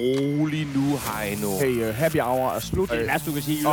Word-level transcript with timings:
rolig 0.00 0.66
nu, 0.74 0.84
Heino. 1.06 1.48
Hey, 1.60 1.88
uh, 1.88 1.94
happy 1.94 2.20
hour 2.20 2.50
er 2.50 2.58
slut. 2.60 2.90
Det 2.90 3.00
er 3.00 3.06
værste, 3.06 3.30
du 3.30 3.34
kan 3.34 3.42
sige. 3.42 3.66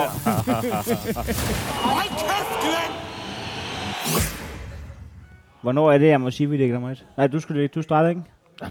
Hold 1.88 2.10
kæft, 2.10 2.54
Glenn! 2.64 2.94
Hvornår 5.62 5.92
er 5.92 5.98
det, 5.98 6.08
jeg 6.08 6.22
må 6.22 6.32
sige, 6.32 6.50
vi 6.50 6.58
ligger 6.58 6.74
nummer 6.74 6.92
et? 6.92 7.06
Nej, 7.18 7.28
du, 7.28 7.40
skulle, 7.40 7.68
du 7.68 7.82
starter 7.82 8.10
ikke? 8.10 8.22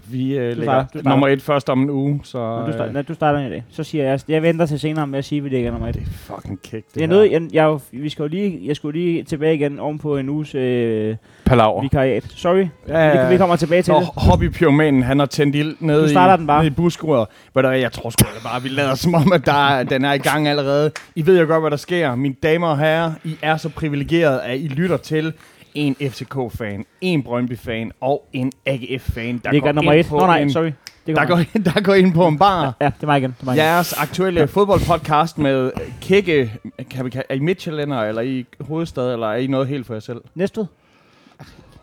Vi 0.07 0.37
uh, 0.49 0.55
Du 0.57 0.61
starter, 0.61 0.99
du 1.03 1.09
nummer 1.09 1.27
et 1.27 1.41
først 1.41 1.69
om 1.69 1.81
en 1.81 1.89
uge, 1.89 2.19
så... 2.23 2.63
Du, 2.67 2.71
starter, 2.73 2.97
øh, 2.97 3.07
du 3.07 3.13
starter 3.13 3.39
i 3.47 3.49
dag. 3.49 3.63
Så 3.69 3.83
siger 3.83 4.03
jeg, 4.03 4.19
jeg 4.27 4.41
venter 4.41 4.65
til 4.65 4.79
senere 4.79 5.07
med 5.07 5.19
at 5.19 5.25
sige, 5.25 5.37
at 5.39 5.43
vi 5.43 5.49
ligger 5.49 5.71
nummer 5.71 5.87
et. 5.87 5.95
det 5.95 6.01
er 6.03 6.05
fucking 6.35 6.61
kægt, 6.61 6.93
det 6.93 6.99
Jeg, 7.01 7.07
nåede, 7.07 7.31
jeg, 7.31 7.41
jeg, 7.53 7.77
vi 7.91 8.09
skal 8.09 8.23
jo 8.23 8.27
lige, 8.29 8.59
jeg 8.65 8.75
skulle 8.75 8.99
lige 8.99 9.23
tilbage 9.23 9.55
igen 9.55 9.79
oven 9.79 9.99
på 9.99 10.17
en 10.17 10.29
uges 10.29 10.55
øh, 10.55 11.15
Palaver. 11.45 11.81
vikariat. 11.81 12.23
Sorry, 12.35 12.65
Ja, 12.87 13.23
vi, 13.27 13.31
vi 13.33 13.37
kommer 13.37 13.55
tilbage 13.55 13.81
til 13.81 13.93
Nå, 13.93 13.99
det. 13.99 14.07
hobbypyromanen, 14.15 15.03
han 15.03 15.19
har 15.19 15.25
tændt 15.25 15.55
ild 15.55 15.75
nede, 15.79 16.05
i, 16.05 16.07
den 16.07 16.47
bare. 16.47 16.57
nede 16.63 16.67
i 16.67 16.75
buskuret. 16.75 17.27
Ved 17.55 17.63
du 17.63 17.69
hvad, 17.69 17.79
jeg 17.79 17.91
tror 17.91 18.09
sgu 18.09 18.25
bare, 18.43 18.61
vi 18.63 18.69
lader 18.69 18.95
som 18.95 19.13
om, 19.15 19.31
at 19.33 19.45
der, 19.45 19.67
er- 19.69 19.83
den 19.83 20.05
er 20.05 20.13
i 20.13 20.17
gang 20.17 20.47
allerede. 20.47 20.91
I 21.15 21.25
ved 21.25 21.39
jo 21.39 21.45
godt, 21.47 21.61
hvad 21.61 21.71
der 21.71 21.77
sker. 21.77 22.15
Mine 22.15 22.35
damer 22.43 22.67
og 22.67 22.77
herrer, 22.79 23.11
I 23.23 23.35
er 23.41 23.57
så 23.57 23.69
privilegerede, 23.69 24.41
at 24.43 24.59
I 24.59 24.67
lytter 24.67 24.97
til 24.97 25.33
en 25.77 25.95
FCK-fan, 25.95 26.85
en 27.01 27.23
Brøndby-fan 27.23 27.91
og 28.01 28.27
en 28.33 28.51
AGF-fan, 28.65 29.37
der 29.37 29.51
Ligger 29.51 29.67
går 29.67 29.75
nummer 29.75 29.91
ind 29.91 29.99
et. 29.99 30.05
på 30.09 30.17
Nå 30.19 30.25
nej, 30.25 30.39
en, 30.39 30.51
sorry. 30.51 30.71
Det 31.07 31.15
der, 31.15 31.25
går, 31.25 31.35
der 31.73 31.81
går 31.81 31.93
ind 31.93 32.13
på 32.13 32.27
en 32.27 32.37
bar. 32.37 32.73
Ja, 32.81 32.85
det 32.85 32.93
er 33.03 33.05
mig 33.07 33.17
igen. 33.17 33.31
Det 33.31 33.41
er 33.41 33.45
mig 33.45 33.55
igen. 33.55 33.65
Jeres 33.65 33.93
aktuelle 33.93 34.47
fodboldpodcast 34.47 35.37
med 35.37 35.71
Kække, 36.01 36.51
kan 36.89 37.05
vi, 37.05 37.09
kalde- 37.09 37.25
er 37.29 37.35
I 37.35 37.39
Midtjyllænder, 37.39 38.01
eller 38.01 38.21
er 38.21 38.25
I 38.25 38.45
hovedstad, 38.61 39.13
eller 39.13 39.27
er 39.27 39.35
I 39.35 39.47
noget 39.47 39.67
helt 39.67 39.85
for 39.85 39.93
jer 39.93 39.99
selv? 39.99 40.21
Næstved. 40.35 40.65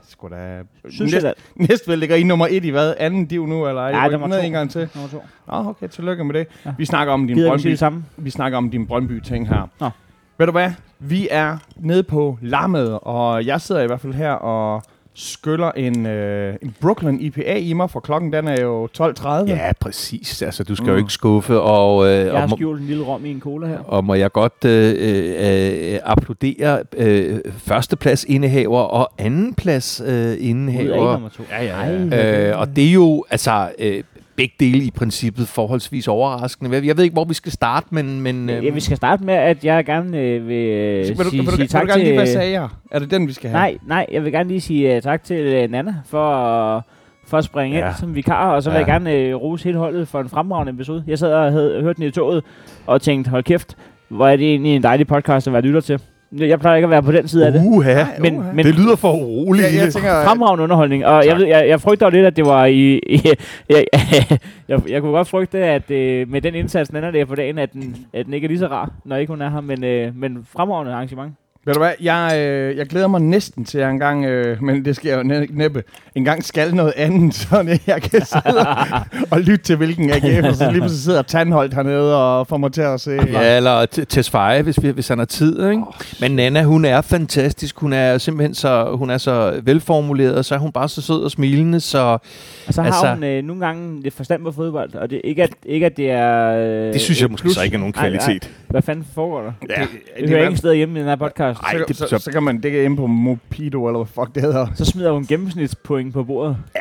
Sgu 0.08 0.28
da... 0.28 0.62
Sydsjælland. 0.90 1.34
Næstved 1.56 1.96
ligger 1.96 2.16
I 2.16 2.22
nummer 2.22 2.46
et 2.50 2.64
i 2.64 2.68
hvad? 2.70 2.94
Anden 2.98 3.26
div 3.26 3.46
nu, 3.46 3.68
eller 3.68 3.82
er 3.82 3.88
I 3.88 3.92
Ja, 3.92 3.98
rykket 4.04 4.12
nummer 4.12 4.28
ned 4.28 4.38
to. 4.40 4.46
en 4.46 4.52
gang 4.52 4.70
til? 4.70 4.88
Nummer 4.94 5.10
to. 5.10 5.22
Nå, 5.46 5.68
okay, 5.68 5.88
tillykke 5.88 6.24
med 6.24 6.34
det. 6.34 6.46
Ja. 6.66 6.70
Vi 6.78 6.84
snakker 6.84 7.12
om 7.14 7.26
din 7.26 7.36
Gider 7.36 7.48
Brøndby. 7.50 7.68
det 7.68 7.78
samme? 7.78 8.04
Vi 8.16 8.30
snakker 8.30 8.58
om 8.58 8.70
din 8.70 8.86
Brøndby-ting 8.86 9.48
her. 9.48 9.68
Nå. 9.80 9.90
Ved 10.38 10.46
du 10.46 10.52
hvad? 10.52 10.70
Vi 10.98 11.28
er 11.30 11.56
nede 11.76 12.02
på 12.02 12.38
Lammet, 12.42 12.98
og 13.02 13.46
jeg 13.46 13.60
sidder 13.60 13.82
i 13.82 13.86
hvert 13.86 14.00
fald 14.00 14.14
her 14.14 14.30
og 14.32 14.82
skyller 15.16 15.70
en, 15.72 16.06
øh, 16.06 16.54
en 16.62 16.74
Brooklyn 16.80 17.18
IPA 17.20 17.54
i 17.58 17.72
mig, 17.72 17.90
for 17.90 18.00
klokken 18.00 18.32
den 18.32 18.48
er 18.48 18.60
jo 18.62 18.88
12.30. 18.98 19.28
Ja, 19.48 19.72
præcis. 19.80 20.42
Altså, 20.42 20.64
du 20.64 20.74
skal 20.74 20.86
Mm. 20.86 20.90
jo 20.92 20.96
ikke 20.96 21.12
skuffe, 21.12 21.60
og, 21.60 22.06
øh, 22.06 22.12
Jeg 22.18 22.32
og, 22.32 22.40
har 22.40 22.46
må, 22.46 22.56
skjult 22.56 22.80
en 22.80 22.86
lille 22.86 23.04
rom 23.04 23.24
i 23.24 23.30
en 23.30 23.40
cola 23.40 23.66
her. 23.66 23.78
og 23.78 24.04
må 24.04 24.14
jeg 24.14 24.32
godt 24.32 24.64
øh, 24.66 24.94
øh, 25.94 25.98
applaudere 26.04 26.82
øh, 26.96 27.38
førsteplads 27.58 28.24
indehaver 28.24 28.80
og 28.80 29.12
andenplads 29.18 30.02
øh, 30.06 30.36
indehaver. 30.40 31.30
Ja, 31.50 31.64
ja, 31.64 31.90
ja. 32.10 32.50
Øh, 32.50 32.60
og 32.60 32.76
det 32.76 32.88
er 32.88 32.92
jo 32.92 33.24
altså 33.30 33.68
øh, 33.78 34.02
begge 34.36 34.54
dele 34.60 34.84
i 34.84 34.90
princippet 34.90 35.48
forholdsvis 35.48 36.08
overraskende. 36.08 36.70
Jeg 36.86 36.96
ved 36.96 37.04
ikke, 37.04 37.12
hvor 37.14 37.24
vi 37.24 37.34
skal 37.34 37.52
starte, 37.52 37.86
men... 37.90 38.20
men 38.20 38.50
øh, 38.50 38.64
Ja, 38.64 38.70
vi 38.70 38.80
skal 38.80 38.96
starte 38.96 39.24
med, 39.24 39.34
at 39.34 39.64
jeg 39.64 39.84
gerne 39.84 40.18
øh, 40.18 40.48
vil 40.48 40.56
øh, 40.56 40.96
Vil 40.96 41.08
du, 41.08 41.14
sige, 41.14 41.16
vil, 41.16 41.24
du, 41.26 41.30
sige 41.50 41.58
vil 41.58 41.68
tak 41.68 41.82
du 41.82 41.86
gerne 41.88 42.02
lige, 42.04 42.14
hvad 42.14 42.26
til... 42.26 42.32
sagde 42.32 42.52
jeg? 42.52 42.68
Er 42.90 42.98
det 42.98 43.10
den, 43.10 43.28
vi 43.28 43.32
skal 43.32 43.50
have? 43.50 43.58
Nej, 43.60 43.78
nej, 43.86 44.06
jeg 44.12 44.24
vil 44.24 44.32
gerne 44.32 44.48
lige 44.48 44.60
sige 44.60 44.96
uh, 44.96 45.02
tak 45.02 45.24
til 45.24 45.64
uh, 45.64 45.70
Nana 45.70 45.94
for, 46.06 46.76
uh, 46.76 46.82
for 47.26 47.38
at 47.38 47.44
springe 47.44 47.78
Ja. 47.78 47.86
ind 47.88 47.94
som 48.00 48.14
vikar, 48.14 48.50
og 48.54 48.62
så 48.62 48.70
vil 48.70 48.74
Ja. 48.78 48.78
jeg 48.78 48.86
gerne 49.02 49.34
uh, 49.36 49.42
rose 49.42 49.64
hele 49.64 49.78
holdet 49.78 50.08
for 50.08 50.20
en 50.20 50.28
fremragende 50.28 50.72
episode. 50.72 51.04
Jeg 51.06 51.18
sad 51.18 51.32
og 51.32 51.52
havde 51.52 51.82
hørt 51.82 51.96
den 51.96 52.04
i 52.04 52.10
toget 52.10 52.44
og 52.86 53.02
tænkte, 53.02 53.30
hold 53.30 53.42
kæft, 53.44 53.76
hvor 54.08 54.28
er 54.28 54.36
det 54.36 54.46
egentlig 54.50 54.76
en 54.76 54.82
dejlig 54.82 55.06
podcast 55.06 55.46
at 55.46 55.52
være 55.52 55.62
lytter 55.62 55.80
til. 55.80 56.00
Jeg 56.38 56.60
plejer 56.60 56.76
ikke 56.76 56.86
at 56.86 56.90
være 56.90 57.02
på 57.02 57.12
den 57.12 57.28
side 57.28 57.46
af 57.46 57.52
det. 57.52 57.62
Uha, 57.66 58.04
Men, 58.20 58.38
uha. 58.38 58.52
men 58.52 58.64
det 58.66 58.74
lyder 58.74 58.96
for 58.96 59.12
uroligt. 59.12 59.66
Ja, 59.74 59.82
jeg 59.84 59.92
tænker, 59.92 60.24
fremragende 60.24 60.62
underholdning, 60.64 61.06
og 61.06 61.24
jeg, 61.24 61.30
Tak. 61.30 61.40
ved, 61.40 61.46
jeg, 61.46 61.68
jeg 61.68 61.80
frygter 61.80 62.06
jo 62.06 62.10
lidt, 62.10 62.26
at 62.26 62.36
det 62.36 62.46
var 62.46 62.64
i... 62.66 62.98
i 62.98 63.20
jeg, 63.70 63.84
jeg, 64.68 64.80
jeg 64.88 65.00
kunne 65.00 65.12
godt 65.12 65.28
frygte, 65.28 65.58
at 65.58 65.90
øh, 65.90 66.30
med 66.30 66.40
den 66.40 66.54
indsats, 66.54 66.88
den 66.88 66.96
ender 66.98 67.10
det 67.10 67.28
på 67.28 67.34
dagen, 67.34 67.58
at 67.58 67.72
den, 67.72 67.96
at 68.12 68.26
den 68.26 68.34
ikke 68.34 68.44
er 68.44 68.48
lige 68.48 68.58
så 68.58 68.66
rar, 68.66 68.90
når 69.04 69.16
ikke 69.16 69.32
hun 69.32 69.42
er 69.42 69.50
her, 69.50 69.60
men, 69.60 69.84
øh, 69.84 70.16
men 70.16 70.46
fremragende 70.52 70.92
arrangement. 70.92 71.32
Ved 71.66 71.74
du 71.74 71.80
hvad, 71.80 71.92
jeg, 72.00 72.32
øh, 72.38 72.76
jeg 72.76 72.86
glæder 72.86 73.06
mig 73.06 73.20
næsten 73.20 73.64
til, 73.64 73.78
at 73.78 73.82
jeg 73.84 73.90
engang, 73.90 74.24
øh, 74.24 74.62
men 74.62 74.84
det 74.84 74.96
sker 74.96 75.16
jo 75.16 75.22
næ- 75.22 75.46
næppe, 75.50 75.82
engang 76.14 76.44
skal 76.44 76.74
noget 76.74 76.92
andet, 76.96 77.34
så 77.44 77.78
jeg 77.86 78.02
kan 78.02 78.24
sidde 78.26 78.58
og, 78.68 78.76
og 79.30 79.40
lytte 79.40 79.64
til, 79.64 79.76
hvilken 79.76 80.10
AGF, 80.10 80.44
og 80.46 80.54
så 80.54 80.70
lige 80.70 80.80
pludselig 80.80 81.02
sidder 81.02 81.22
Tandholt 81.22 81.74
hernede 81.74 82.16
og 82.16 82.46
får 82.46 82.56
mig 82.56 82.72
til 82.72 82.80
at 82.80 83.00
se. 83.00 83.10
Ja, 83.32 83.56
eller 83.56 83.86
Tesfaye, 83.86 84.62
hvis, 84.62 84.82
vi, 84.82 84.88
hvis 84.90 85.08
han 85.08 85.18
har 85.18 85.24
tid. 85.24 85.70
Ikke? 85.70 85.82
Men 86.20 86.30
Nana, 86.30 86.62
hun 86.62 86.84
er 86.84 87.00
fantastisk. 87.00 87.78
Hun 87.78 87.92
er 87.92 88.18
simpelthen 88.18 88.54
så, 88.54 88.90
hun 88.94 89.10
er 89.10 89.18
så 89.18 89.60
velformuleret, 89.62 90.34
og 90.34 90.44
så 90.44 90.54
er 90.54 90.58
hun 90.58 90.72
bare 90.72 90.88
så 90.88 91.02
sød 91.02 91.24
og 91.24 91.30
smilende. 91.30 91.80
Så 91.80 91.98
Og 92.66 92.74
så 92.74 92.82
har 92.82 92.86
Altså- 92.86 93.14
hun 93.14 93.24
øh, 93.24 93.42
nogle 93.42 93.66
gange 93.66 94.02
lidt 94.02 94.14
forstand 94.14 94.42
på 94.42 94.52
fodbold, 94.52 94.94
og 94.94 95.10
det 95.10 95.20
ikke 95.24 95.42
at, 95.42 95.50
ikke 95.66 95.86
at 95.86 95.96
det 95.96 96.10
er... 96.10 96.48
Øh, 96.86 96.92
det 96.92 97.00
synes 97.00 97.20
jeg 97.20 97.24
et 97.24 97.30
måske 97.30 97.44
plus. 97.44 97.54
så 97.54 97.62
ikke 97.62 97.74
er 97.74 97.78
nogen 97.78 97.94
Nej, 97.96 98.10
nej. 98.10 98.18
kvalitet. 98.18 98.50
Hvad 98.74 98.82
fanden 98.82 99.06
foregår 99.14 99.40
der? 99.42 99.52
Ja, 99.76 99.80
Det, 99.82 99.88
det 99.90 100.20
det 100.20 100.28
hører 100.28 100.40
er- 100.40 100.44
ingen 100.44 100.56
steder 100.56 100.74
hjemme 100.74 100.96
i 100.98 101.00
den 101.02 101.08
her 101.08 101.16
podcast. 101.16 101.60
Ej, 101.60 101.72
så, 101.78 101.84
det- 101.88 101.96
så, 101.96 102.06
så- 102.08 102.18
så, 102.18 102.32
kan 102.32 102.42
man 102.42 102.60
dække 102.60 102.84
ind 102.84 102.96
på 102.96 103.06
Mopido, 103.06 103.86
eller 103.86 103.98
hvad 103.98 104.06
fuck 104.06 104.34
det 104.34 104.42
hedder. 104.42 104.66
Så 104.74 104.84
smider 104.84 105.12
hun 105.12 105.26
gennemsnitspoint 105.26 106.12
på 106.12 106.24
bordet. 106.24 106.56
Ja, 106.76 106.80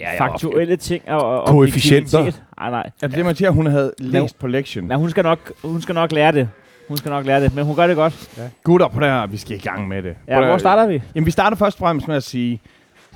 ja, 0.00 0.12
ja. 0.12 0.24
Faktuelle 0.26 0.76
ting 0.76 1.02
og, 1.08 1.42
og 1.42 1.48
Koefficienter. 1.48 2.22
Nej, 2.58 2.70
nej. 2.70 2.90
Er 3.02 3.06
det 3.06 3.16
det, 3.16 3.24
man 3.24 3.34
siger, 3.36 3.50
hun 3.50 3.66
havde 3.66 3.92
læst 3.98 4.38
på 4.38 4.46
lektion? 4.46 4.88
Men 4.88 4.98
hun 4.98 5.10
skal, 5.10 5.22
nok, 5.24 5.52
hun 5.64 5.80
skal 5.82 5.94
nok 5.94 6.12
lære 6.12 6.32
det. 6.32 6.48
Hun 6.88 6.96
skal 6.96 7.10
nok 7.10 7.26
lære 7.26 7.42
det, 7.42 7.54
men 7.54 7.64
hun 7.64 7.76
gør 7.76 7.86
det 7.86 7.96
godt. 7.96 8.30
Gutter 8.64 8.88
på 8.88 9.00
det 9.00 9.08
her, 9.08 9.26
vi 9.26 9.36
skal 9.36 9.56
i 9.56 9.60
gang 9.60 9.88
med 9.88 10.02
det. 10.02 10.14
Ja, 10.28 10.46
hvor 10.46 10.58
starter 10.58 10.86
vi? 10.86 11.02
Jamen, 11.14 11.26
vi 11.26 11.30
starter 11.30 11.56
først 11.56 11.76
og 11.76 11.78
fremmest 11.78 12.08
med 12.08 12.16
at 12.16 12.22
sige, 12.22 12.60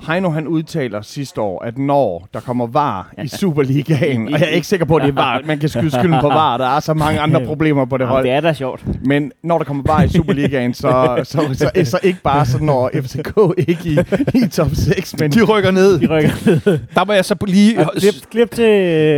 Heino 0.07 0.29
han 0.29 0.47
udtaler 0.47 1.01
sidste 1.01 1.41
år, 1.41 1.63
at 1.63 1.77
når 1.77 2.27
der 2.33 2.39
kommer 2.39 2.67
VAR 2.67 3.13
i 3.23 3.27
Superligaen, 3.27 4.25
og 4.33 4.39
jeg 4.39 4.41
er 4.41 4.51
ikke 4.51 4.67
sikker 4.67 4.85
på, 4.85 4.95
at 4.95 5.01
det 5.01 5.09
er 5.09 5.13
VAR, 5.13 5.41
man 5.45 5.59
kan 5.59 5.69
skyde 5.69 5.91
skylden 5.91 6.19
på 6.21 6.27
VAR, 6.27 6.57
der 6.57 6.75
er 6.75 6.79
så 6.79 6.93
mange 6.93 7.19
andre 7.19 7.45
problemer 7.51 7.85
på 7.85 7.97
det 7.97 8.03
Jamen, 8.03 8.11
hold. 8.13 8.23
det 8.23 8.31
er 8.31 8.39
da 8.41 8.53
sjovt. 8.53 8.83
Men 9.05 9.31
når 9.43 9.57
der 9.57 9.65
kommer 9.65 9.83
VAR 9.87 10.03
i 10.03 10.09
Superligaen, 10.09 10.73
så, 10.73 11.21
så, 11.23 11.47
så, 11.53 11.71
så, 11.75 11.89
så 11.91 11.99
ikke 12.03 12.19
bare 12.23 12.45
så 12.45 12.63
når 12.63 12.91
FCK 13.03 13.37
ikke 13.67 13.89
i, 13.89 13.97
i 14.43 14.47
top 14.47 14.69
6, 14.73 15.19
men 15.19 15.31
De 15.31 15.43
rykker 15.43 15.71
ned. 15.71 15.99
De 15.99 16.07
rykker 16.07 16.31
ned. 16.45 16.79
Der 16.95 17.05
må 17.05 17.13
jeg 17.13 17.25
så 17.25 17.35
lige... 17.47 17.79
Og 17.79 17.93
klip, 17.97 18.13
klip 18.31 18.51
til... 18.51 18.63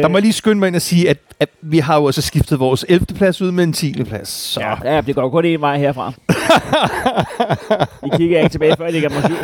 Der 0.01 0.07
må 0.07 0.17
jeg 0.17 0.21
lige 0.21 0.33
skynde 0.33 0.59
mig 0.59 0.67
ind 0.67 0.75
og 0.75 0.81
sige, 0.81 1.09
at, 1.09 1.17
at 1.39 1.49
vi 1.61 1.79
har 1.79 1.99
jo 1.99 2.05
altså 2.05 2.21
skiftet 2.21 2.59
vores 2.59 2.85
11. 2.89 3.05
plads 3.05 3.41
ud 3.41 3.51
med 3.51 3.63
en 3.63 3.73
10. 3.73 4.03
plads. 4.03 4.29
Så 4.29 4.59
ja. 4.61 4.95
Ja, 4.95 5.01
det 5.01 5.15
går 5.15 5.29
kun 5.29 5.45
en 5.45 5.61
vej 5.61 5.77
herfra. 5.77 6.13
I 8.05 8.17
kigger 8.17 8.39
ikke 8.39 8.49
tilbage, 8.49 8.75
før 8.77 8.87
I 8.87 8.91
ligger 8.91 9.09
på 9.09 9.27
syv. 9.27 9.35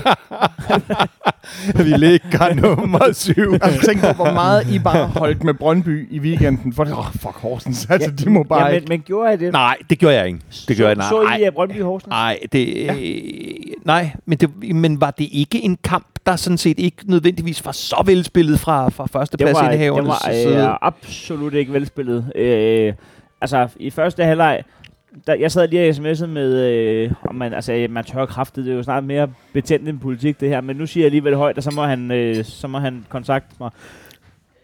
vi 1.86 1.90
ligger 1.98 2.54
nummer 2.54 3.14
7. 3.14 3.54
altså, 3.62 3.86
tænk 3.86 4.02
på, 4.02 4.14
hvor 4.14 4.32
meget 4.32 4.74
I 4.74 4.80
bare 4.80 5.08
holdt 5.08 5.44
med 5.44 5.54
Brøndby 5.54 6.08
i 6.12 6.20
weekenden. 6.20 6.74
For 6.74 6.84
det, 6.84 6.94
oh, 6.94 7.12
fuck 7.12 7.36
Horsens, 7.36 7.88
altså 7.90 8.12
de 8.12 8.30
må 8.30 8.44
bare 8.44 8.60
ja, 8.60 8.66
men, 8.66 8.76
ikke. 8.76 8.88
men 8.90 9.02
gjorde 9.02 9.30
jeg 9.30 9.40
det? 9.40 9.52
Nej, 9.52 9.78
det 9.90 10.00
gjorde 10.00 10.16
jeg 10.16 10.28
ikke. 10.28 10.40
Det 10.68 10.78
gjorde 10.78 10.90
jeg 10.90 10.96
nej. 10.96 11.10
Så, 11.10 11.28
så. 11.28 11.44
I 11.44 11.48
uh, 11.48 11.54
Brøndby 11.54 11.82
Horsens? 11.82 12.10
Nej, 12.10 12.40
det, 12.52 12.90
øh, 12.90 12.96
nej 13.86 14.12
men, 14.26 14.38
det, 14.38 14.76
men 14.76 15.02
var 15.02 15.12
det 15.12 15.30
ikke 15.32 15.62
en 15.64 15.78
kamp, 15.84 16.08
der 16.26 16.36
sådan 16.36 16.58
set 16.58 16.80
ikke 16.80 16.98
nødvendigvis 17.06 17.66
var 17.66 17.72
så 17.72 18.04
velspillet 18.06 18.60
fra, 18.60 18.90
fra 18.90 19.26
Det 19.26 19.54
var, 19.54 19.72
det 19.72 20.08
var 20.08 20.32
side? 20.32 20.58
øh, 20.58 20.76
absolut 20.82 21.54
ikke 21.54 21.74
velspillet. 21.74 22.32
Øh, 22.36 22.94
altså, 23.42 23.68
i 23.76 23.90
første 23.90 24.24
halvleg, 24.24 24.64
der, 25.28 25.34
jeg 25.34 25.52
sad 25.52 25.68
lige 25.68 25.90
og 25.90 25.96
sms'ede 25.96 26.26
med, 26.26 26.70
øh, 26.70 27.12
om 27.24 27.36
man, 27.36 27.54
altså, 27.54 27.88
man 27.90 28.04
tør 28.04 28.26
kraftet, 28.26 28.66
det 28.66 28.72
er 28.72 28.76
jo 28.76 28.84
snart 28.84 29.04
mere 29.04 29.32
betændt 29.54 29.90
end 29.90 30.00
politik, 30.00 30.40
det 30.40 30.50
her, 30.50 30.62
men 30.62 30.76
nu 30.76 30.86
siger 30.86 31.02
jeg 31.02 31.06
alligevel 31.06 31.36
højt, 31.36 31.58
og 31.58 31.64
så 31.64 31.72
må 31.76 31.84
han, 31.84 32.12
øh, 32.12 32.44
så 32.44 32.68
må 32.68 32.80
han 32.80 33.06
kontakte 33.10 33.56
mig. 33.60 33.72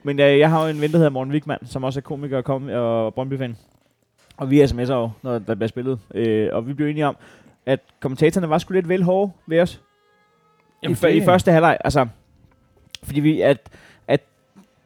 Men 0.03 0.19
øh, 0.19 0.39
jeg 0.39 0.49
har 0.49 0.63
jo 0.63 0.69
en 0.69 0.81
ven, 0.81 0.91
der 0.91 0.97
hedder 0.97 1.11
Morten 1.11 1.33
Wigman, 1.33 1.65
som 1.65 1.83
også 1.83 1.99
er 1.99 2.01
komiker 2.01 2.37
og, 2.37 2.43
kom, 2.43 2.69
og 2.73 3.13
Brøndby-fan. 3.13 3.57
Og 4.37 4.51
vi 4.51 4.63
sms'er 4.63 4.93
jo, 4.93 5.09
når 5.21 5.39
der 5.39 5.55
bliver 5.55 5.67
spillet. 5.67 5.99
Øh, 6.15 6.49
og 6.51 6.67
vi 6.67 6.73
blev 6.73 6.87
enige 6.87 7.07
om, 7.07 7.17
at 7.65 7.79
kommentatorerne 7.99 8.49
var 8.49 8.57
sgu 8.57 8.73
lidt 8.73 8.89
vel 8.89 9.03
hårde 9.03 9.31
ved 9.47 9.59
os. 9.59 9.81
I, 10.83 10.87
f- 10.87 11.07
I 11.07 11.21
første 11.21 11.51
halvleg, 11.51 11.77
altså, 11.83 12.07
fordi 13.03 13.19
vi, 13.19 13.41
at, 13.41 13.69
at 14.07 14.21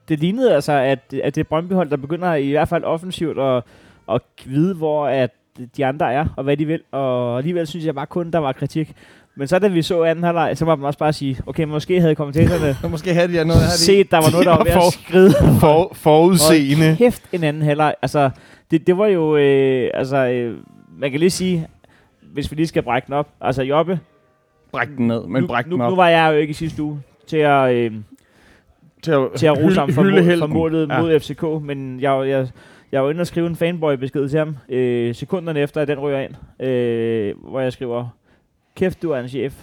det 0.09 0.19
lignede 0.19 0.55
altså, 0.55 0.71
at, 0.71 0.99
at 1.23 1.35
det 1.35 1.41
er 1.41 1.49
Brøndby-hold, 1.49 1.89
der 1.89 1.97
begynder 1.97 2.33
i 2.33 2.51
hvert 2.51 2.67
fald 2.67 2.83
offensivt 2.83 3.39
at, 3.39 3.63
at 4.11 4.21
vide, 4.45 4.75
hvor 4.75 5.07
at 5.07 5.29
de 5.77 5.85
andre 5.85 6.13
er, 6.13 6.25
og 6.37 6.43
hvad 6.43 6.57
de 6.57 6.65
vil, 6.65 6.81
og 6.91 7.37
alligevel 7.37 7.67
synes 7.67 7.85
jeg 7.85 7.95
bare 7.95 8.05
kun, 8.05 8.31
der 8.31 8.39
var 8.39 8.51
kritik. 8.51 8.93
Men 9.35 9.47
så 9.47 9.59
da 9.59 9.67
vi 9.67 9.81
så 9.81 10.03
anden 10.03 10.23
halvleg, 10.23 10.57
så 10.57 10.65
må 10.65 10.75
man 10.75 10.85
også 10.85 10.99
bare 10.99 11.13
sige, 11.13 11.37
okay, 11.47 11.63
måske 11.63 12.01
havde 12.01 12.15
kommentatorerne 12.15 12.75
Så 12.81 12.87
måske 12.95 13.13
havde 13.13 13.27
de 13.27 13.45
noget 13.45 13.61
her. 13.61 13.69
set, 13.69 14.11
der 14.11 14.17
var 14.17 14.31
noget, 14.31 14.45
der 14.45 14.51
var 14.57 14.63
ved 14.63 14.71
at 14.71 14.77
For- 14.77 14.91
skride. 14.91 15.33
For, 15.59 15.91
forudseende. 15.93 16.85
Hold 16.87 16.97
kæft 16.97 17.23
en 17.31 17.43
anden 17.43 17.63
halvleg. 17.63 17.95
Altså, 18.01 18.29
det, 18.71 18.87
det 18.87 18.97
var 18.97 19.07
jo, 19.07 19.37
øh, 19.37 19.89
altså, 19.93 20.17
øh, 20.17 20.57
man 20.99 21.11
kan 21.11 21.19
lige 21.19 21.29
sige, 21.29 21.67
hvis 22.33 22.51
vi 22.51 22.55
lige 22.55 22.67
skal 22.67 22.83
brække 22.83 23.05
den 23.05 23.13
op, 23.13 23.27
altså 23.41 23.61
Jobbe, 23.63 23.99
Bræk 24.71 24.87
den 24.97 25.07
ned, 25.07 25.27
men 25.27 25.41
nu, 25.43 25.47
bræk 25.47 25.67
nu, 25.67 25.73
den 25.75 25.81
op. 25.81 25.89
nu 25.89 25.95
var 25.95 26.07
jeg 26.07 26.33
jo 26.33 26.37
ikke 26.37 26.51
i 26.51 26.53
sidste 26.53 26.83
uge 26.83 27.01
til 27.27 27.37
at, 27.37 27.73
øh, 27.73 27.91
til 29.03 29.11
at, 29.11 29.27
til 29.35 29.45
at 29.47 29.63
rose 29.63 29.79
ham 29.79 29.91
for, 29.91 30.03
mål, 30.03 30.37
for 30.39 30.47
målet 30.47 30.89
Ja. 30.89 31.01
mod 31.01 31.19
FCK, 31.19 31.43
men 31.65 31.99
jeg, 32.01 32.29
jeg, 32.29 32.47
jeg 32.91 33.03
var 33.03 33.09
inde 33.09 33.21
og 33.21 33.27
skrive 33.27 33.47
en 33.47 33.55
fanboy-besked 33.55 34.29
til 34.29 34.39
ham, 34.39 34.57
øh, 34.69 35.15
sekunderne 35.15 35.59
efter, 35.59 35.81
at 35.81 35.87
den 35.87 35.99
ryger 35.99 36.19
ind, 36.19 36.65
øh, 36.67 37.33
hvor 37.49 37.59
jeg 37.59 37.73
skriver, 37.73 38.07
kæft, 38.75 39.01
du 39.01 39.11
er 39.11 39.19
en 39.19 39.27
chef, 39.27 39.53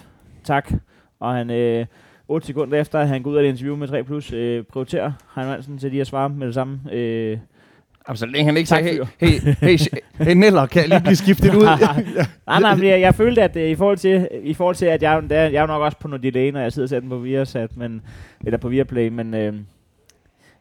tak. 0.43 0.73
Og 1.19 1.33
han, 1.33 1.49
øh, 1.49 1.85
8 2.27 2.47
sekunder 2.47 2.81
efter, 2.81 2.99
at 2.99 3.07
han 3.07 3.23
går 3.23 3.31
ud 3.31 3.35
af 3.35 3.43
det 3.43 3.49
interview 3.49 3.75
med 3.75 3.87
3+, 3.87 4.03
plus, 4.03 4.33
øh, 4.33 4.63
prioriterer 4.63 5.11
Heino 5.35 5.51
Hansen 5.51 5.77
til 5.77 5.91
lige 5.91 6.01
at 6.01 6.07
svare 6.07 6.29
med 6.29 6.47
det 6.47 6.53
samme. 6.53 6.79
Øh, 6.91 7.37
Altså, 8.07 8.25
længe 8.25 8.45
han 8.45 8.57
ikke 8.57 8.69
sagde, 8.69 8.83
hey, 8.83 8.99
hey, 9.19 9.39
hey, 9.61 9.77
hey, 10.25 10.33
Neller, 10.33 10.65
kan 10.65 10.81
jeg 10.81 10.89
lige 10.89 11.01
blive 11.01 11.15
skiftet 11.15 11.55
ud? 11.59 11.63
nej, 12.47 12.59
nej, 12.59 12.75
men 12.75 12.87
jeg, 12.87 13.01
jeg 13.01 13.15
følte, 13.15 13.43
at 13.43 13.55
øh, 13.55 13.69
i 13.69 13.75
forhold 13.75 13.97
til, 13.97 14.27
i 14.43 14.53
forhold 14.53 14.75
til 14.75 14.85
at 14.85 15.01
jeg, 15.03 15.23
der, 15.29 15.41
jeg 15.41 15.63
er 15.63 15.67
nok 15.67 15.81
også 15.81 15.97
på 15.97 16.07
noget 16.07 16.23
delay, 16.23 16.51
når 16.51 16.59
jeg 16.59 16.73
sidder 16.73 16.85
og 16.85 16.89
ser 16.89 16.99
den 16.99 17.09
på 17.09 17.17
Viasat, 17.17 17.77
men, 17.77 18.01
eller 18.45 18.57
på 18.57 18.69
Viaplay, 18.69 19.07
men, 19.07 19.33
øh, 19.33 19.53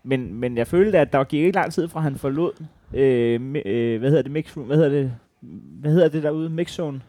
men, 0.05 0.35
men 0.35 0.57
jeg 0.57 0.67
følte, 0.67 0.99
at 0.99 1.13
der 1.13 1.25
gik 1.25 1.41
ikke 1.41 1.53
lang 1.59 1.73
tid 1.73 1.89
fra, 1.89 2.01
han 2.01 2.17
forlod, 2.17 2.53
øh, 2.95 3.41
øh, 3.65 3.99
hvad 3.99 4.09
hedder 4.11 4.23
det, 4.23 4.33
mix 4.33 4.57
room, 4.57 4.67
hvad 4.67 4.77
hedder 4.77 4.91
det, 4.91 5.13
hvad 5.81 5.93
hedder 5.93 6.09
det 6.09 6.23
derude, 6.23 6.51
mixzone, 6.51 7.01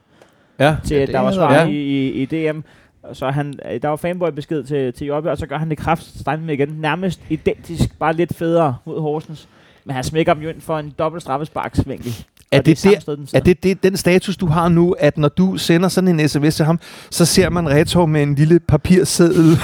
Ja. 0.60 0.76
til 0.86 0.96
Ja, 0.96 1.00
ja, 1.00 1.06
det 1.06 1.14
der 1.14 1.20
var 1.20 1.32
svar 1.32 1.64
det. 1.66 1.72
i, 1.74 2.10
i, 2.10 2.12
i 2.12 2.26
DM. 2.26 2.60
Og 3.04 3.16
Så 3.16 3.30
han, 3.30 3.54
øh, 3.72 3.82
der 3.82 3.88
var 3.88 3.96
fanboy-besked 3.96 4.64
til, 4.64 4.94
til 4.94 5.08
Jobbe, 5.08 5.32
og 5.32 5.38
så 5.38 5.48
gør 5.48 5.58
han 5.58 5.70
det 5.70 5.78
kraft 5.78 6.28
med 6.42 6.54
igen. 6.54 6.70
Nærmest 6.70 7.22
identisk, 7.30 8.00
bare 8.00 8.14
lidt 8.14 8.36
federe 8.36 8.76
mod 8.86 9.02
Horsens. 9.02 9.48
Men 9.86 9.96
han 9.96 10.04
smækker 10.04 10.34
dem 10.34 10.44
jo 10.44 10.50
ind 10.50 10.62
for 10.62 10.80
en 10.80 10.94
dobbelt 11.00 11.22
straffesparksvinkel. 11.22 12.26
Er 12.52 12.62
det, 12.62 12.84
der, 12.84 13.00
sted, 13.00 13.18
den 13.18 13.28
er 13.34 13.40
det, 13.40 13.64
det 13.64 13.84
den 13.84 13.98
status, 13.98 14.38
du 14.38 14.46
har 14.46 14.70
nu, 14.70 14.96
at 15.00 15.18
når 15.18 15.28
du 15.28 15.58
sender 15.58 15.90
sådan 15.90 16.20
en 16.20 16.30
sms 16.30 16.56
til 16.56 16.66
ham, 16.66 16.80
så 17.12 17.26
ser 17.26 17.50
man 17.50 17.70
Retor 17.70 18.06
med 18.06 18.24
en 18.24 18.36
lille 18.36 18.60
papirseddel 18.60 19.50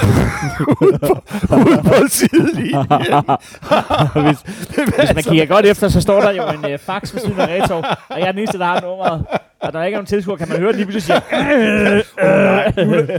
ude 0.82 0.98
på, 0.98 1.22
ude 1.56 1.82
på 1.84 1.94
sidelinjen? 2.08 2.86
hvis, 4.26 4.38
hvis 4.96 5.14
man 5.14 5.24
kigger 5.24 5.46
godt 5.46 5.66
efter, 5.66 5.88
så 5.88 6.00
står 6.00 6.20
der 6.20 6.30
jo 6.30 6.42
en 6.48 6.70
øh, 6.70 6.78
fax 6.78 7.14
ved 7.14 7.20
siden 7.20 7.40
af 7.40 7.62
Retor, 7.62 7.98
og 8.08 8.18
jeg 8.18 8.28
er 8.28 8.32
den 8.32 8.38
eneste, 8.38 8.58
der 8.58 8.64
har 8.64 8.80
nummeret. 8.80 9.24
Og 9.60 9.72
der 9.72 9.84
ikke 9.84 9.94
er 9.94 9.98
nogen 9.98 10.06
tilskuer, 10.06 10.36
kan 10.36 10.48
man 10.48 10.58
høre 10.58 10.68
det 10.68 10.76
lige 10.76 10.86
pludselig 10.86 11.02
sige, 11.02 11.36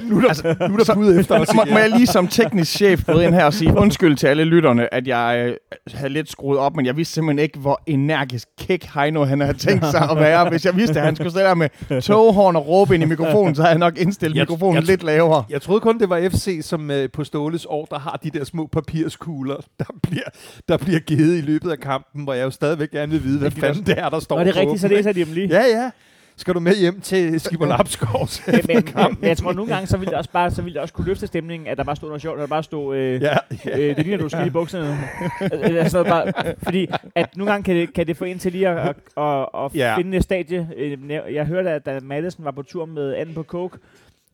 nu, 0.09 0.17
er 0.17 0.33
der, 0.33 0.67
nu 0.67 0.73
er 0.75 0.83
der 0.83 0.93
bud 0.93 1.19
efter 1.19 1.39
os 1.39 1.53
må, 1.55 1.65
må 1.71 1.77
jeg 1.77 1.89
lige 1.89 2.07
som 2.07 2.27
teknisk 2.27 2.71
chef 2.71 3.05
bryde 3.05 3.25
ind 3.25 3.33
her 3.33 3.45
og 3.45 3.53
sige 3.53 3.77
undskyld 3.77 4.15
til 4.15 4.27
alle 4.27 4.43
lytterne, 4.43 4.93
at 4.93 5.07
jeg 5.07 5.43
øh, 5.47 5.55
havde 5.93 6.13
lidt 6.13 6.31
skruet 6.31 6.59
op, 6.59 6.75
men 6.75 6.85
jeg 6.85 6.97
vidste 6.97 7.13
simpelthen 7.13 7.39
ikke, 7.43 7.59
hvor 7.59 7.81
energisk 7.87 8.47
kæk 8.59 8.85
Heino 8.93 9.23
han 9.23 9.41
havde 9.65 9.80
tænkt 9.80 9.86
sig 9.92 10.09
at 10.12 10.18
være. 10.18 10.50
Hvis 10.50 10.65
jeg 10.65 10.75
vidste, 10.75 11.00
at 11.00 11.06
han 11.06 11.15
skulle 11.15 11.31
stille 11.31 11.48
der 11.48 11.54
med 11.56 12.01
toghorn 12.01 12.56
og 12.56 12.68
råbe 12.68 12.94
ind 12.95 13.04
i 13.04 13.06
mikrofonen, 13.07 13.56
så 13.56 13.62
havde 13.62 13.71
jeg 13.71 13.80
nok 13.80 13.98
indstillet 13.98 14.36
Jeg- 14.38 14.42
mikrofonen 14.42 14.75
jeg- 14.75 14.83
lidt 14.83 15.04
lavere. 15.04 15.44
Jeg 15.50 15.62
troede 15.62 15.81
kun, 15.81 16.00
det 16.00 16.09
var 16.09 16.30
FC, 16.30 16.59
som 16.62 16.92
øh, 16.92 17.09
på 17.13 17.24
Ståles 17.24 17.65
år, 17.69 17.86
der 17.92 18.00
har 18.00 18.19
de 18.24 18.30
der 18.30 18.44
små 18.44 18.68
papirskugler, 18.71 19.56
der 19.80 19.86
bliver, 20.04 20.24
der 20.69 20.77
bliver 20.77 21.00
givet 21.00 21.38
i 21.38 21.42
løbet 21.42 21.71
af 21.71 21.77
kampen, 21.80 22.24
hvor 22.24 22.33
jeg 22.33 22.44
jo 22.45 22.50
stadigvæk 22.51 22.92
gerne 22.92 23.12
vil 23.12 23.24
vide, 23.24 23.39
hvad 23.39 23.51
Det 23.51 23.57
er 23.57 23.62
fanden 23.62 23.83
det 23.86 24.00
er, 24.00 24.09
der 24.09 24.19
står 24.19 24.38
Nå, 24.38 24.44
det 24.44 24.50
er 24.50 24.54
på 24.54 24.59
rigtigt, 24.59 24.81
så 24.81 24.88
dem, 24.88 24.95
læser 24.98 25.12
de 25.12 25.25
dem 25.25 25.33
lige. 25.33 25.48
Ja, 25.48 25.63
ja. 25.81 25.89
Skal 26.39 26.54
du 26.54 26.60
med 26.60 26.75
hjem 26.75 27.01
til 27.01 27.39
Skibber 27.39 27.66
Lapskovs 27.68 28.42
Men, 28.48 28.62
men, 28.68 28.84
men, 29.19 29.30
jeg 29.30 29.38
tror, 29.38 29.50
at 29.50 29.56
nogle 29.56 29.74
gange, 29.74 29.88
så 29.88 29.98
ville 29.98 30.10
det 30.10 30.18
også 30.18 30.30
bare 30.31 30.51
så 30.51 30.62
ville 30.62 30.74
det 30.74 30.81
også 30.81 30.94
kunne 30.94 31.07
løfte 31.07 31.28
stemningen, 31.28 31.68
at 31.68 31.78
der 31.78 31.84
bare 31.84 31.95
stod 31.95 32.10
noget 32.10 32.22
sjovt, 32.22 32.36
og 32.36 32.42
der 32.42 32.48
bare 32.48 32.63
stod, 32.63 32.95
øh, 32.98 33.22
Ja, 33.22 33.36
øh, 33.66 33.95
det 33.95 33.98
ligner, 34.06 34.18
du 34.18 34.24
er 34.25 34.30
skidt 34.30 34.48
i 34.48 34.50
bukserne. 34.50 34.98
Altså, 35.80 36.04
bare, 36.04 36.34
fordi 36.63 36.88
at 37.16 37.38
nogle 37.38 37.51
gange 37.51 37.63
kan 37.63 37.75
det, 37.75 37.94
kan 37.94 38.07
det 38.07 38.18
få 38.18 38.25
en 38.25 38.39
til 38.39 38.51
lige 38.51 38.68
at, 38.68 38.78
at, 38.78 38.95
at, 39.18 39.45
at 39.66 39.75
Ja. 39.75 39.98
finde 39.98 40.18
et 40.18 40.24
stadie. 40.24 40.69
Øh, 40.78 40.98
Jeg 41.34 41.45
hørte, 41.45 41.69
at 41.72 41.86
da 41.86 42.00
Madison 42.04 42.45
var 42.45 42.51
på 42.51 42.63
tur 42.63 42.86
med 42.86 43.16
anden 43.16 43.36
på 43.36 43.44
Coke, 43.44 43.78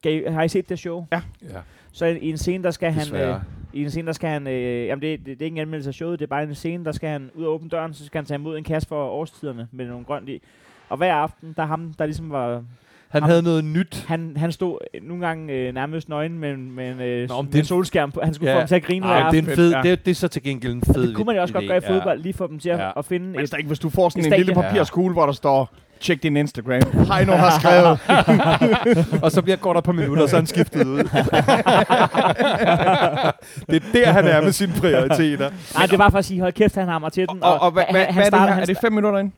gav, 0.01 0.31
har 0.31 0.43
I 0.43 0.47
set 0.47 0.69
det 0.69 0.79
show? 0.79 1.05
Ja. 1.11 1.21
ja. 1.41 1.57
Så 1.91 2.05
i 2.05 2.29
en 2.29 2.37
scene, 2.37 2.63
der 2.63 2.71
skal 2.71 2.91
han... 2.91 3.01
Øh, 3.01 3.05
Desværre. 3.19 3.43
I 3.73 3.83
en 3.83 3.89
scene, 3.89 4.07
der 4.07 4.13
skal 4.13 4.29
han... 4.29 4.47
Øh, 4.47 4.85
jamen, 4.87 5.01
det, 5.01 5.19
det, 5.19 5.25
det, 5.25 5.41
er 5.41 5.45
ikke 5.45 5.55
en 5.55 5.61
anmeldelse 5.61 5.87
af 5.89 5.93
showet, 5.93 6.19
det 6.19 6.25
er 6.25 6.29
bare 6.29 6.43
en 6.43 6.55
scene, 6.55 6.85
der 6.85 6.91
skal 6.91 7.09
han 7.09 7.31
ud 7.35 7.45
og 7.45 7.53
åbne 7.53 7.69
døren, 7.69 7.93
så 7.93 8.05
skal 8.05 8.17
han 8.17 8.25
tage 8.25 8.35
imod 8.35 8.57
en 8.57 8.63
kasse 8.63 8.87
for 8.87 9.05
årstiderne 9.09 9.67
med 9.71 9.87
nogle 9.87 10.05
grønt 10.05 10.29
i. 10.29 10.41
Og 10.89 10.97
hver 10.97 11.15
aften, 11.15 11.53
der 11.57 11.63
er 11.63 11.67
ham, 11.67 11.93
der 11.99 12.05
ligesom 12.05 12.29
var... 12.31 12.61
Han 13.09 13.21
Ham- 13.23 13.29
havde 13.29 13.41
noget 13.43 13.65
nyt. 13.65 14.05
Han, 14.07 14.33
han 14.37 14.51
stod 14.51 14.77
nogle 15.01 15.27
gange 15.27 15.53
øh, 15.53 15.73
nærmest 15.73 16.09
nøgen 16.09 16.39
med, 16.39 16.57
med, 16.57 16.85
øh, 17.01 17.29
Nå, 17.29 17.35
men 17.41 17.45
med 17.45 17.51
det- 17.53 17.59
en 17.59 17.65
solskærm 17.65 18.11
på. 18.11 18.19
Han 18.23 18.33
skulle 18.33 18.49
Ja. 18.51 18.55
få 18.55 18.59
ham 18.59 18.67
til 18.67 18.75
at 18.75 18.83
grine 18.83 19.05
hver 19.05 19.13
Ej, 19.15 19.17
det 19.19 19.23
er 19.23 19.27
aften. 19.41 19.49
en 19.49 19.55
fed, 19.55 19.71
Ja. 19.71 19.81
det, 19.81 19.91
er, 19.91 19.95
det 19.95 20.11
er 20.11 20.15
så 20.15 20.27
til 20.27 20.43
gengæld 20.43 20.73
en 20.73 20.81
fed 20.93 21.07
Det 21.07 21.15
kunne 21.15 21.25
man 21.25 21.35
jo 21.35 21.41
også 21.41 21.53
godt 21.53 21.63
idé, 21.63 21.67
gøre 21.67 21.77
i 21.77 21.81
ja. 21.83 21.91
fodbold, 21.95 22.19
lige 22.19 22.33
få 22.33 22.47
dem 22.47 22.59
til 22.59 22.69
at, 22.69 22.79
Ja. 22.79 22.91
at 22.97 23.05
finde 23.05 23.25
Men 23.25 23.39
et, 23.39 23.53
ikke, 23.57 23.67
hvis 23.67 23.79
du 23.79 23.89
får 23.89 24.09
sådan 24.09 24.25
en 24.33 24.37
lille 24.37 24.53
papirskugle, 24.53 25.13
hvor 25.13 25.25
der 25.25 25.33
står, 25.33 25.69
tjek 25.99 26.23
din 26.23 26.37
Instagram. 26.37 26.81
Heino 27.13 27.33
har 27.33 27.59
skrevet. 27.59 27.99
og 29.23 29.31
så 29.31 29.41
bliver, 29.41 29.57
der 29.57 29.73
et 29.75 29.83
par 29.83 29.91
minutter, 29.91 30.23
og 30.23 30.29
så 30.29 30.35
er 30.35 30.39
han 30.39 30.47
skiftet 30.47 30.87
ud. 30.87 30.97
det 33.69 33.75
er 33.75 33.89
der, 33.93 34.11
han 34.11 34.25
er 34.27 34.41
med 34.41 34.51
sine 34.51 34.73
prioriteter. 34.79 35.49
Nej, 35.77 35.85
det 35.85 35.99
var 35.99 36.09
for 36.09 36.17
at 36.17 36.25
sige, 36.25 36.39
hold 36.41 36.53
kæft, 36.53 36.75
han 36.75 36.87
hammer 36.87 37.09
til 37.09 37.27
den. 37.29 37.43
Og, 37.43 37.61
og 37.61 37.71
hvad, 37.71 37.83
han- 37.83 37.93
hvad, 37.93 38.05
han 38.05 38.13
hvad 38.13 38.23
er 38.23 38.29
det 38.29 38.37
starter- 38.37 38.53
her? 38.53 38.61
Er 38.61 38.65
det 38.65 38.77
fem 38.77 38.93
minutter 38.93 39.19
ind? 39.19 39.31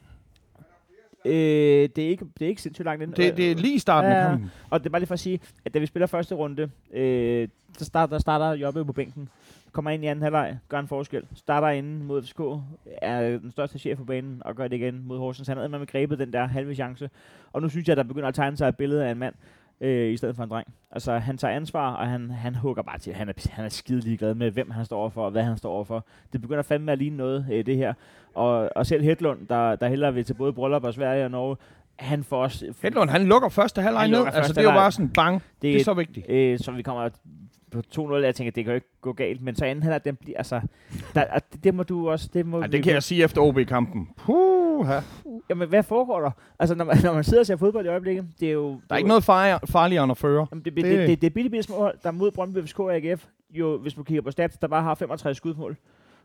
Øh, 1.25 1.89
det, 1.95 1.98
er 1.98 2.10
ikke, 2.10 2.25
det 2.39 2.45
er 2.45 2.50
ikke 2.50 2.62
sindssygt 2.62 2.86
langt 2.86 3.04
ind. 3.04 3.13
Det, 3.13 3.38
det 3.38 3.51
er 3.51 3.56
lige 3.56 3.75
i 3.75 3.80
starten 3.80 4.12
af 4.12 4.27
kampen. 4.27 4.51
Og 4.69 4.80
det 4.80 4.86
er 4.86 4.89
bare 4.89 5.00
lige 5.00 5.07
for 5.07 5.13
at 5.13 5.19
sige, 5.19 5.39
at 5.66 5.74
da 5.74 5.80
vi 5.80 5.86
spiller 5.86 6.07
første 6.07 6.36
runde, 6.36 6.69
øh, 6.94 7.48
så 7.77 7.86
starter, 7.86 8.12
der 8.12 8.19
starter 8.19 8.51
Jobbe 8.51 8.86
på 8.86 8.94
bænken. 8.94 9.30
Kommer 9.72 9.92
ind 9.92 10.04
i 10.04 10.07
anden 10.07 10.24
halvleg, 10.24 10.57
gør 10.69 10.80
en 10.80 10.88
forskel. 10.88 11.24
Starter 11.36 11.68
inden 11.68 12.04
mod 12.04 12.24
FCK, 12.24 12.42
er 13.01 13.22
den 13.22 13.51
største 13.51 13.80
chef 13.80 13.98
på 13.98 14.04
banen, 14.04 14.42
og 14.45 14.56
gør 14.56 14.68
det 14.68 14.75
igen 14.75 15.04
mod 15.07 15.18
Horsens. 15.18 15.48
Han 15.48 15.57
havde 15.57 15.69
med 15.69 15.88
grebet 15.88 16.19
den 16.19 16.33
der 16.33 16.45
halve 16.45 16.75
chance. 16.75 17.10
Og 17.54 17.62
nu 17.62 17.69
synes 17.69 17.88
jeg, 17.88 17.94
at 17.94 17.98
der 17.98 18.04
begynder 18.04 18.28
at 18.28 18.36
tegne 18.36 18.57
sig 18.57 18.68
et 18.68 18.78
billede 18.78 19.06
af 19.06 19.12
en 19.12 19.18
mand, 19.18 19.36
øh, 19.81 20.13
i 20.13 20.18
stedet 20.18 20.36
for 20.36 20.44
en 20.44 20.50
dreng. 20.50 20.68
Altså, 20.92 21.18
han 21.18 21.38
tager 21.38 21.56
ansvar, 21.56 21.94
og 21.94 22.07
han, 22.07 22.30
han 22.30 22.56
hugger 22.56 22.83
bare 22.83 22.98
til. 22.98 23.13
Han 23.13 23.30
er, 23.30 23.33
han 23.51 23.66
er 23.66 23.69
skide 23.69 24.00
ligeglad 24.00 24.33
med, 24.33 24.51
hvem 24.51 24.72
han 24.72 24.86
står 24.86 24.98
overfor, 25.00 25.25
og 25.25 25.31
hvad 25.31 25.44
han 25.44 25.57
står 25.57 25.72
overfor. 25.72 26.06
Det 26.33 26.42
begynder 26.42 26.62
fandme 26.63 26.92
at 26.92 26.98
ligne 26.98 27.18
noget, 27.18 27.45
øh, 27.51 27.66
det 27.66 27.77
her. 27.77 27.94
Og, 28.33 28.69
og 28.75 28.86
selv 28.86 29.04
Hedlund, 29.04 29.48
der, 29.48 29.75
der 29.75 29.88
hellere 29.88 30.13
vil 30.13 30.25
til 30.25 30.33
både 30.33 30.54
bryllup 30.54 30.83
og 30.83 30.94
Sverige 30.94 31.25
og 31.25 31.31
Norge, 31.31 31.56
han 31.95 32.24
får 32.24 32.44
også... 32.44 32.74
Hedlund, 32.81 33.10
han 33.10 33.25
lukker 33.25 33.50
første 33.50 33.81
halvleg 33.81 34.07
ned. 34.07 34.25
Altså, 34.33 34.54
det 34.54 34.57
er 34.57 34.63
jo 34.63 34.72
bare 34.72 34.92
sådan, 34.92 35.10
bang. 35.10 35.42
Det 35.62 35.75
er 35.75 35.83
så 35.83 35.94
vigtigt. 35.94 36.30
øh, 36.30 36.60
så 36.60 36.71
vi 36.71 36.81
kommer 36.81 37.10
på 37.71 37.81
2-0, 37.95 38.13
jeg 38.16 38.36
tænker, 38.36 38.51
det 38.51 38.63
kan 38.63 38.71
jo 38.71 38.75
ikke 38.75 39.01
gå 39.01 39.13
galt, 39.13 39.42
men 39.42 39.56
så 39.56 39.66
anden 39.66 39.83
halvleg, 39.83 40.06
den 40.06 40.16
bliver, 40.16 40.38
altså, 40.38 40.62
der, 41.16 41.25
det, 41.51 41.63
det, 41.63 41.74
må 41.75 41.83
du 41.83 42.10
også, 42.10 42.30
det 42.33 42.45
må 42.45 42.62
Ja, 42.62 42.68
det 42.68 42.83
kan 42.83 42.94
jeg 42.94 43.04
sige 43.04 43.24
efter 43.24 43.42
OB-kampen. 43.42 44.10
Puh, 44.18 44.65
der 44.83 45.01
Jamen, 45.50 45.69
hvad 45.69 45.83
foregår 45.83 46.19
der? 46.22 46.31
Altså, 46.60 46.75
når 46.75 46.86
man, 46.86 46.98
når 47.04 47.13
man 47.13 47.24
sidder 47.24 47.39
og 47.39 47.45
ser 47.45 47.56
fodbold 47.57 47.86
i 47.86 47.89
øjeblikket, 47.89 48.25
det 48.39 48.48
er 48.48 48.51
jo... 48.54 48.80
er 48.89 48.95
ikke 48.98 49.07
noget 49.07 49.24
far- 49.24 49.60
farligere 49.66 50.04
end 50.04 50.12
at 50.12 50.18
føre. 50.18 50.48
Jamen, 50.51 50.66
det, 50.66 50.75
det, 50.75 50.83
Det- 50.86 51.10
det, 51.10 51.22
det, 51.22 51.27
er 51.27 51.33
bitte, 51.33 51.50
bitte 51.50 51.63
små 51.63 51.75
hold, 51.77 51.98
der 52.04 52.12
mod 52.12 52.31
Brøndby, 52.31 52.57
FCK 52.66 52.80
og 52.80 52.95
AGF, 52.95 53.25
jo, 53.51 53.77
hvis 53.77 53.94
du 53.94 54.04
kigger 54.04 54.22
på 54.22 54.31
stats, 54.31 54.57
der 54.57 54.68
bare 54.68 54.83
har 54.83 54.95
65 54.95 55.38
skudmål. 55.38 55.77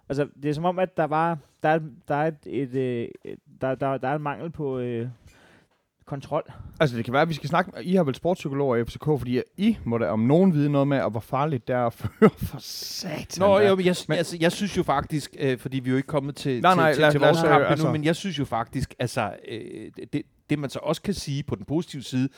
Altså, 0.08 0.28
det 0.42 0.48
er 0.48 0.54
som 0.54 0.64
om, 0.64 0.78
at 0.78 0.96
der 0.96 1.06
bare, 1.06 1.36
der 1.62 1.68
er, 1.68 1.78
der 2.08 2.14
er 2.14 2.26
et, 2.26 2.36
et, 2.46 2.74
øh, 2.74 3.08
et 3.24 3.38
der, 3.60 3.74
der, 3.74 3.98
der 3.98 4.08
er 4.08 4.14
en 4.16 4.22
mangel 4.22 4.50
på 4.50 4.78
øh, 4.78 5.08
kontrol. 6.10 6.42
Altså, 6.80 6.96
det 6.96 7.04
kan 7.04 7.12
være, 7.12 7.22
at 7.22 7.28
vi 7.28 7.34
skal 7.34 7.48
snakke... 7.48 7.72
I 7.82 7.94
har 7.94 8.04
vel 8.04 8.14
sportspsykologer 8.14 8.76
i 8.76 8.84
FCK, 8.84 9.04
fordi 9.04 9.42
I 9.56 9.76
må 9.84 9.98
da 9.98 10.06
om 10.08 10.20
nogen 10.20 10.52
vide 10.54 10.70
noget 10.72 10.88
med, 10.88 11.00
og 11.00 11.10
hvor 11.10 11.20
farligt 11.20 11.68
det 11.68 11.76
er 11.76 11.86
at 11.86 11.92
føre 12.20 12.30
for 12.36 12.56
satan. 12.60 13.26
Nå, 13.38 13.58
jo, 13.58 13.78
jeg, 13.84 13.96
Men- 14.08 14.18
altså, 14.18 14.36
jeg 14.40 14.52
synes 14.52 14.76
jo 14.76 14.82
faktisk, 14.82 15.36
øh, 15.38 15.58
fordi 15.58 15.78
vi 15.80 15.88
er 15.88 15.92
jo 15.92 15.96
ikke 15.96 16.06
kommet 16.06 16.36
til, 16.36 16.60
Nej, 16.62 16.72
til, 16.72 16.76
nej, 16.78 16.92
til, 16.92 17.00
lad- 17.00 17.10
til 17.10 17.20
lad 17.20 17.28
vores 17.28 17.38
os, 17.38 17.42
kamp 17.48 17.54
øh, 17.54 17.60
endnu, 17.60 17.70
altså- 17.70 17.92
men 17.92 18.04
jeg 18.04 18.16
synes 18.16 18.38
jo 18.38 18.44
faktisk, 18.44 18.94
altså, 18.98 19.32
øh, 19.48 19.90
det, 20.12 20.22
det 20.50 20.58
man 20.58 20.70
så 20.70 20.78
også 20.82 21.02
kan 21.02 21.14
sige 21.14 21.42
på 21.42 21.54
den 21.54 21.64
positive 21.64 22.02
side, 22.02 22.28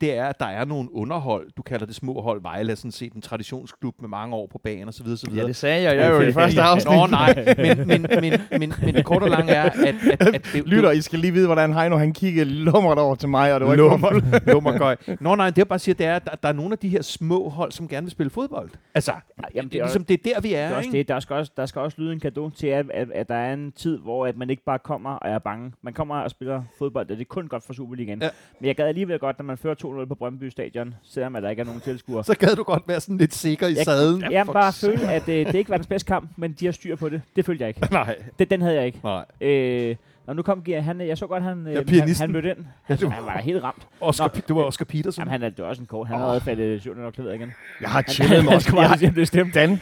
det 0.00 0.12
er, 0.16 0.26
at 0.26 0.40
der 0.40 0.46
er 0.46 0.64
nogle 0.64 0.94
underhold, 0.94 1.50
du 1.56 1.62
kalder 1.62 1.86
det 1.86 1.94
små 1.94 2.20
hold, 2.20 2.42
Vejle 2.42 2.72
er 2.72 2.76
sådan 2.76 2.92
set 2.92 3.12
en 3.12 3.20
traditionsklub 3.20 3.94
med 4.00 4.08
mange 4.08 4.36
år 4.36 4.46
på 4.46 4.60
banen 4.64 4.88
osv. 4.88 5.06
osv. 5.06 5.34
Ja, 5.34 5.46
det 5.46 5.56
sagde 5.56 5.82
jeg, 5.82 5.96
jeg 5.96 6.10
jo 6.10 6.20
i 6.20 6.32
første 6.42 6.62
afsnit. 6.62 6.94
Nå, 6.94 7.06
nej, 7.06 7.54
men, 7.56 7.88
men, 7.88 8.06
men, 8.20 8.40
men, 8.50 8.74
men 8.82 8.94
det 8.94 9.04
korte 9.04 9.24
og 9.24 9.30
lange 9.30 9.52
er, 9.52 9.62
at, 9.62 9.78
at, 9.78 10.34
at 10.34 10.46
det, 10.52 10.66
Lytter, 10.66 10.90
I 10.90 11.00
skal 11.00 11.18
lige 11.18 11.32
vide, 11.32 11.46
hvordan 11.46 11.74
Heino 11.74 11.96
han 11.96 12.12
kiggede 12.12 12.50
lummert 12.50 12.98
over 12.98 13.14
til 13.14 13.28
mig, 13.28 13.54
og 13.54 13.60
det 13.60 13.66
var 13.66 13.72
ikke 13.72 13.82
Lummer, 13.82 14.40
lummergøj. 14.52 14.96
Nå 15.20 15.34
nej, 15.34 15.50
det 15.50 15.58
jeg 15.58 15.68
bare 15.68 15.78
siger, 15.78 15.94
det 15.94 16.06
er, 16.06 16.16
at 16.16 16.24
der, 16.24 16.34
der 16.42 16.48
er 16.48 16.52
nogle 16.52 16.72
af 16.72 16.78
de 16.78 16.88
her 16.88 17.02
små 17.02 17.48
hold, 17.48 17.72
som 17.72 17.88
gerne 17.88 18.04
vil 18.04 18.10
spille 18.10 18.30
fodbold. 18.30 18.70
Altså, 18.94 19.12
Jamen, 19.54 19.70
det 19.70 19.78
er, 19.78 19.84
ligesom, 19.84 20.04
det 20.04 20.14
er 20.26 20.34
der, 20.34 20.40
vi 20.40 20.54
er. 20.54 20.66
Det 20.66 20.72
er 20.72 20.76
også 20.76 20.88
ikke? 20.88 20.98
det. 20.98 21.08
Der 21.08 21.20
skal 21.20 21.36
også, 21.36 21.52
der 21.56 21.66
skal 21.66 21.80
også 21.80 22.00
lyde 22.00 22.12
en 22.12 22.20
gave 22.20 22.50
til, 22.50 22.66
at, 22.66 22.90
at, 22.90 23.10
at 23.10 23.28
der 23.28 23.34
er 23.34 23.52
en 23.52 23.72
tid, 23.72 23.98
hvor 23.98 24.26
at 24.26 24.36
man 24.36 24.50
ikke 24.50 24.64
bare 24.64 24.78
kommer 24.78 25.10
og 25.10 25.30
er 25.30 25.38
bange. 25.38 25.72
Man 25.82 25.92
kommer 25.92 26.16
og 26.16 26.30
spiller 26.30 26.62
fodbold, 26.78 27.10
og 27.10 27.16
det 27.16 27.20
er 27.20 27.28
kun 27.28 27.48
godt 27.48 27.59
for 27.66 27.72
Superligaen. 27.72 28.22
Ja. 28.22 28.28
Men 28.60 28.66
jeg 28.66 28.76
gad 28.76 28.86
alligevel 28.88 29.18
godt, 29.18 29.38
når 29.38 29.44
man 29.44 29.58
fører 29.58 29.74
2-0 30.02 30.04
på 30.04 30.14
Brøndby 30.14 30.48
Stadion, 30.48 30.94
selvom 31.02 31.36
at 31.36 31.42
der 31.42 31.50
ikke 31.50 31.60
er 31.60 31.66
nogen 31.66 31.80
tilskuere. 31.80 32.24
Så 32.24 32.34
gad 32.38 32.56
du 32.56 32.62
godt 32.62 32.82
være 32.86 33.00
sådan 33.00 33.16
lidt 33.18 33.34
sikker 33.34 33.66
i 33.68 33.74
Jeg- 33.74 33.84
sadlen. 33.84 34.32
Jeg 34.32 34.46
bare 34.46 34.72
føle, 34.72 35.12
at 35.12 35.28
øh, 35.28 35.46
det 35.46 35.54
ikke 35.54 35.70
var 35.70 35.76
den 35.76 35.86
bedste 35.86 36.06
kamp, 36.06 36.30
men 36.36 36.52
de 36.52 36.64
har 36.64 36.72
styr 36.72 36.96
på 36.96 37.08
det. 37.08 37.22
Det 37.36 37.44
følte 37.44 37.62
jeg 37.62 37.68
ikke. 37.68 37.80
Nej, 37.92 38.16
Det, 38.38 38.50
den 38.50 38.62
havde 38.62 38.74
jeg 38.76 38.86
ikke. 38.86 39.00
nej. 39.04 39.24
Øh, 39.40 39.96
og 40.26 40.36
nu 40.36 40.42
kom 40.42 40.62
Gear, 40.62 40.80
han, 40.80 41.00
jeg 41.00 41.18
så 41.18 41.26
godt, 41.26 41.42
han, 41.42 41.66
øh, 41.66 41.72
Ja, 41.72 41.78
han, 41.78 41.86
pianisten. 41.86 42.22
han 42.22 42.32
mødte 42.32 42.50
ind. 42.50 42.58
Ja, 42.88 42.94
det 42.94 43.12
Han 43.12 43.24
var 43.24 43.38
helt 43.38 43.62
ramt. 43.62 43.86
Oscar, 44.00 44.30
Nå. 44.34 44.40
Det 44.48 44.56
var 44.56 44.62
Oscar 44.62 44.84
Petersen. 44.84 45.20
Jamen, 45.20 45.30
han 45.32 45.42
er, 45.42 45.48
det 45.48 45.58
var 45.58 45.68
også 45.68 45.82
en 45.82 45.86
kort. 45.86 46.06
Han 46.08 46.16
oh. 46.16 46.22
havde 46.28 46.40
faldet 46.40 46.80
syvende 46.80 47.02
nok 47.02 47.12
klaveret 47.12 47.34
igen. 47.34 47.52
Jeg 47.80 47.88
har 47.90 47.94
Han, 47.94 48.04
chillet 48.08 48.36
mig 48.44 48.44
han 48.44 48.54
også. 48.54 48.68
skulle 48.68 48.82
bare 48.82 48.98
Jeg, 49.00 49.08
at 49.08 49.14
det 49.14 49.28
stemte. 49.28 49.60
Dan. 49.60 49.80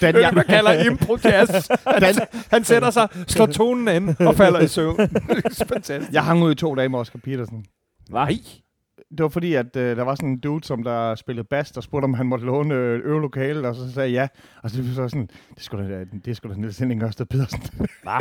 Dan, 0.00 0.14
jeg, 0.20 0.30
man 0.34 0.44
kalder 0.44 0.84
impro-jazz. 0.90 1.68
Han, 2.04 2.14
han 2.50 2.64
sætter 2.64 2.90
sig, 2.90 3.08
slår 3.26 3.46
tonen 3.46 3.88
an 3.88 4.16
og 4.20 4.34
falder 4.34 4.60
i 4.60 4.68
søvn. 4.68 4.96
det 4.98 5.60
er 5.60 5.64
fantastisk. 5.72 6.12
jeg 6.12 6.24
hang 6.24 6.42
ud 6.42 6.52
i 6.52 6.54
to 6.54 6.74
dage 6.74 6.88
med 6.88 6.98
Oscar 6.98 7.18
Petersen. 7.24 7.64
Hva? 8.10 8.24
Nej. 8.24 8.38
Det 9.18 9.22
var 9.22 9.28
fordi, 9.28 9.54
at 9.54 9.76
øh, 9.76 9.96
der 9.96 10.02
var 10.02 10.14
sådan 10.14 10.28
en 10.28 10.38
dude, 10.38 10.64
som 10.64 10.82
der 10.82 11.14
spillede 11.14 11.44
bass, 11.44 11.72
der 11.72 11.80
spurgte, 11.80 12.04
om 12.04 12.14
han 12.14 12.26
måtte 12.26 12.44
låne 12.44 12.74
øh, 12.74 13.00
øvelokalet, 13.04 13.66
og 13.66 13.74
så 13.74 13.92
sagde 13.92 14.12
jeg 14.12 14.30
ja. 14.34 14.40
Og 14.62 14.70
så 14.70 14.82
var 14.82 14.94
så 14.94 15.08
sådan, 15.08 15.28
det 15.54 15.62
skulle 15.62 15.98
da, 15.98 16.04
det 16.24 16.36
skulle 16.36 16.54
da 16.54 16.60
Niels 16.60 16.78
Henning 16.78 17.02
Ørsted 17.02 17.26
Pedersen. 17.26 17.62
Nej. 18.04 18.20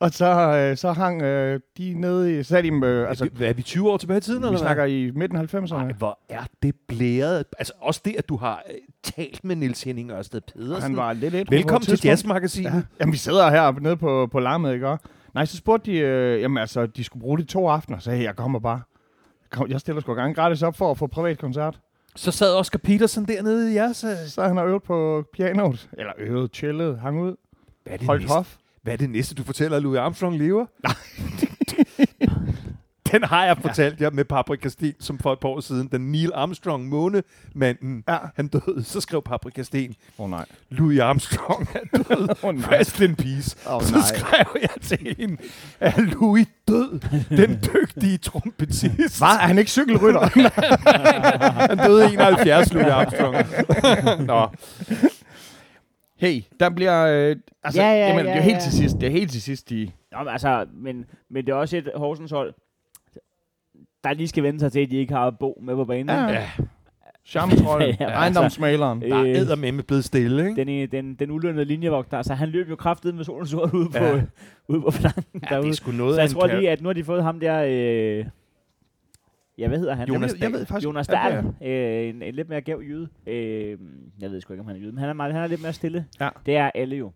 og 0.00 0.10
så, 0.10 0.56
øh, 0.56 0.76
så 0.76 0.92
hang 0.92 1.22
øh, 1.22 1.60
de 1.78 1.94
nede 1.94 2.38
i, 2.38 2.42
så 2.42 2.48
sagde 2.48 2.70
de, 2.70 2.86
øh, 2.86 3.08
altså, 3.08 3.24
Altså, 3.24 3.44
er 3.44 3.52
vi 3.52 3.62
20 3.62 3.90
år 3.90 3.96
tilbage 3.96 4.18
i 4.18 4.20
tiden, 4.20 4.42
vi 4.42 4.46
eller 4.46 4.58
snakker 4.58 4.84
i 4.84 5.10
midten 5.14 5.38
af 5.38 5.54
90'erne. 5.54 5.74
Nej, 5.74 5.92
hvor 5.92 6.18
er 6.28 6.44
det 6.62 6.74
blæret. 6.88 7.44
Altså 7.58 7.72
også 7.80 8.00
det, 8.04 8.14
at 8.18 8.28
du 8.28 8.36
har 8.36 8.62
øh, 8.70 8.74
talt 9.02 9.44
med 9.44 9.56
Niels 9.56 9.82
Henning 9.82 10.10
Ørsted 10.10 10.40
Pedersen. 10.40 10.82
Han 10.82 10.96
var 10.96 11.12
lidt 11.12 11.34
et 11.34 11.50
Velkommen 11.50 11.86
til 11.86 12.00
Jazzmagasinet. 12.04 12.72
Ja. 12.72 12.82
Jamen, 13.00 13.12
vi 13.12 13.18
sidder 13.18 13.50
her 13.50 13.80
nede 13.80 13.96
på, 13.96 14.28
på 14.32 14.40
larmet, 14.40 14.74
ikke? 14.74 14.88
også? 14.88 15.04
Nej, 15.34 15.44
så 15.44 15.56
spurgte 15.56 15.92
de, 15.92 15.98
øh, 15.98 16.40
jamen 16.40 16.58
altså, 16.58 16.86
de 16.86 17.04
skulle 17.04 17.20
bruge 17.20 17.38
de 17.38 17.44
to 17.44 17.68
aftener. 17.68 17.98
Så 17.98 18.04
sagde 18.04 18.18
jeg, 18.18 18.26
jeg 18.26 18.36
kommer 18.36 18.58
bare. 18.58 18.80
Kom, 19.52 19.68
jeg 19.70 19.80
stiller 19.80 20.00
sgu 20.00 20.14
gang 20.14 20.34
gratis 20.34 20.62
op 20.62 20.76
for 20.76 20.90
at 20.90 20.98
få 20.98 21.06
privat 21.06 21.38
koncert. 21.38 21.80
Så 22.16 22.30
sad 22.30 22.54
Oscar 22.54 22.78
Petersen 22.78 23.24
dernede 23.28 23.72
i 23.72 23.74
jeres... 23.74 24.04
øh, 24.04 24.10
Så 24.28 24.42
han 24.42 24.56
har 24.56 24.64
øvet 24.64 24.82
på 24.82 25.24
pianoet. 25.32 25.88
Eller 25.98 26.12
øvet, 26.18 26.50
chillet, 26.54 26.98
hang 27.00 27.20
ud, 27.22 27.36
Hvad 27.84 27.92
er 27.92 27.96
det 27.96 28.06
holdt 28.06 28.22
næste? 28.22 28.34
hof. 28.34 28.56
Hvad 28.82 28.92
er 28.92 28.96
det 28.96 29.10
næste, 29.10 29.34
du 29.34 29.42
fortæller, 29.42 29.76
at 29.76 29.82
Louis 29.82 29.98
Armstrong 29.98 30.38
lever? 30.38 30.66
Nej. 30.82 30.94
Den 33.12 33.24
har 33.24 33.44
jeg 33.44 33.56
fortalt 33.58 34.00
jer 34.00 34.10
med 34.10 34.24
Paprika 34.24 34.68
Sten, 34.68 34.92
som 35.00 35.18
for 35.18 35.32
et 35.32 35.38
par 35.40 35.48
år 35.48 35.60
siden, 35.60 35.88
da 35.88 35.98
Neil 35.98 36.30
Armstrong, 36.34 36.88
månemanden, 36.88 38.04
Ja. 38.08 38.16
han 38.36 38.48
døde, 38.48 38.84
så 38.84 39.00
skrev 39.00 39.22
Paprika 39.22 39.62
Sten, 39.62 39.94
oh, 40.18 40.30
nej. 40.30 40.44
Louis 40.70 41.00
Armstrong 41.00 41.68
er 41.74 41.98
død. 41.98 42.28
Oh, 42.42 42.54
nej. 42.54 42.78
Rest 42.78 43.00
in 43.00 43.16
peace. 43.16 43.56
Åh, 43.70 43.82
så 43.82 43.94
nej. 43.94 44.02
skrev 44.14 44.46
jeg 44.62 44.70
til 44.82 45.14
hende, 45.18 45.36
er 45.80 46.00
Louis 46.00 46.46
død? 46.68 47.00
Den 47.36 47.58
dygtige 47.74 48.18
trompetist. 48.18 49.20
Var 49.20 49.26
han 49.38 49.58
ikke 49.58 49.70
cykelrytter? 49.70 50.20
Han 51.68 51.78
døde 51.78 52.10
i 52.10 52.14
71, 52.14 52.72
Louis 52.72 52.86
Armstrong. 52.86 53.36
Nå. 54.26 54.48
hey, 56.18 56.42
der 56.60 56.70
bliver... 56.70 57.06
Øh, 57.06 57.36
altså, 57.64 57.82
Ja, 57.82 57.88
ja, 57.88 58.08
jamen, 58.08 58.26
ja, 58.26 58.30
det 58.32 58.38
er 58.38 58.42
helt 58.42 58.54
ja. 58.56 58.60
til 58.60 58.72
sidst. 58.72 58.96
Det 59.00 59.06
er 59.06 59.10
helt 59.10 59.30
til 59.32 59.42
sidst, 59.42 59.70
de... 59.70 59.90
Nå, 60.12 60.18
men, 60.18 60.28
altså, 60.28 60.66
men, 60.74 61.04
men 61.30 61.46
det 61.46 61.52
er 61.52 61.56
også 61.56 61.76
et 61.76 61.90
Horsens 61.96 62.30
hold, 62.30 62.54
der 64.04 64.14
lige 64.14 64.28
skal 64.28 64.42
vende 64.42 64.60
sig 64.60 64.72
til, 64.72 64.80
at 64.80 64.90
de 64.90 64.96
ikke 64.96 65.14
har 65.14 65.30
Bo 65.30 65.58
med 65.62 65.74
på 65.74 65.84
banen. 65.84 66.08
Ja. 66.08 66.26
Ja, 66.28 66.48
Charmetrollen, 67.24 67.88
Ja, 67.88 67.96
ja, 68.00 68.04
altså, 68.04 68.18
ejendomsmaleren. 68.18 69.00
der 69.00 69.16
er 69.16 69.22
Øh, 69.22 69.28
eddermame 69.30 69.82
blevet 69.82 70.04
stille, 70.04 70.48
ikke? 70.48 70.60
den, 70.64 70.68
ene- 70.68 70.86
den, 70.86 71.14
den 71.14 71.30
ulønnede 71.30 71.64
linjevogter, 71.64 72.16
altså 72.16 72.34
han 72.34 72.48
løb 72.48 72.70
jo 72.70 72.76
kraftigt 72.76 73.14
med 73.16 73.24
solen 73.24 73.46
sort 73.46 73.74
ude 73.74 73.88
på, 73.90 73.98
Ja. 74.04 74.14
ja. 74.16 74.22
ude 74.68 74.80
på 74.80 74.90
flanken 74.90 75.24
Ja, 75.34 75.38
det 75.38 75.48
derude. 75.50 75.68
er 75.68 75.72
sgu 75.72 75.90
noget 75.92 76.14
Så 76.14 76.20
jeg 76.20 76.30
tror 76.30 76.46
lige, 76.46 76.70
at 76.70 76.82
nu 76.82 76.88
har 76.88 76.92
de 76.94 77.04
fået 77.04 77.22
ham 77.22 77.40
der... 77.40 77.62
Øh, 77.68 78.26
ja, 79.58 79.68
hvad 79.68 79.78
hedder 79.78 79.94
han? 79.94 80.08
Jonas 80.08 80.30
jeg, 80.30 80.34
ved, 80.40 80.42
jeg 80.42 80.52
ved 80.52 80.66
faktisk... 80.66 80.84
Jonas 80.86 81.08
Ja, 81.08 81.14
Dahl, 81.14 81.46
øh, 81.62 82.08
en, 82.08 82.22
en 82.22 82.34
lidt 82.34 82.48
mere 82.48 82.60
gæv 82.60 82.80
jyde. 82.86 83.08
Øh, 83.26 83.78
jeg 84.20 84.30
ved 84.30 84.40
sgu 84.40 84.52
ikke, 84.52 84.60
om 84.60 84.66
han 84.66 84.76
er 84.76 84.80
jyde, 84.80 84.92
men 84.92 84.98
han 84.98 85.08
er, 85.08 85.12
meget, 85.12 85.32
han 85.34 85.42
er 85.42 85.46
lidt 85.46 85.62
mere 85.62 85.72
stille. 85.72 86.06
Ja. 86.20 86.28
Det 86.46 86.56
er 86.56 86.70
alle 86.74 86.96
jo. 86.96 87.12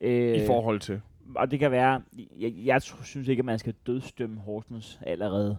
Øh, 0.00 0.36
I 0.42 0.46
forhold 0.46 0.80
til... 0.80 1.00
og 1.36 1.50
det 1.50 1.58
kan 1.58 1.70
være, 1.70 2.00
jeg, 2.38 2.52
jeg 2.64 2.82
synes 2.82 3.28
ikke, 3.28 3.40
at 3.40 3.44
man 3.44 3.58
skal 3.58 3.74
dødstømme 3.86 4.40
Horsens 4.40 4.98
allerede. 5.06 5.56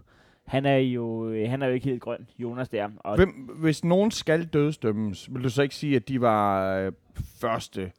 Han 0.50 0.66
er 0.66 0.78
jo, 0.78 1.30
øh, 1.30 1.50
han 1.50 1.62
er 1.62 1.68
jo 1.68 1.74
ikke 1.74 1.86
helt 1.86 2.02
grøn, 2.02 2.28
Jonas 2.40 2.70
der. 2.70 2.90
Og 3.00 3.16
Hvem, 3.16 3.30
hvis 3.62 3.84
nogen 3.84 4.12
skal 4.12 4.46
dødsdømmes, 4.46 5.34
vil 5.34 5.44
du 5.44 5.50
så 5.50 5.62
ikke 5.62 5.76
sige, 5.76 5.96
at 5.96 6.08
de 6.08 6.22
var 6.22 6.76
øh, 6.78 6.92
første? 7.42 7.92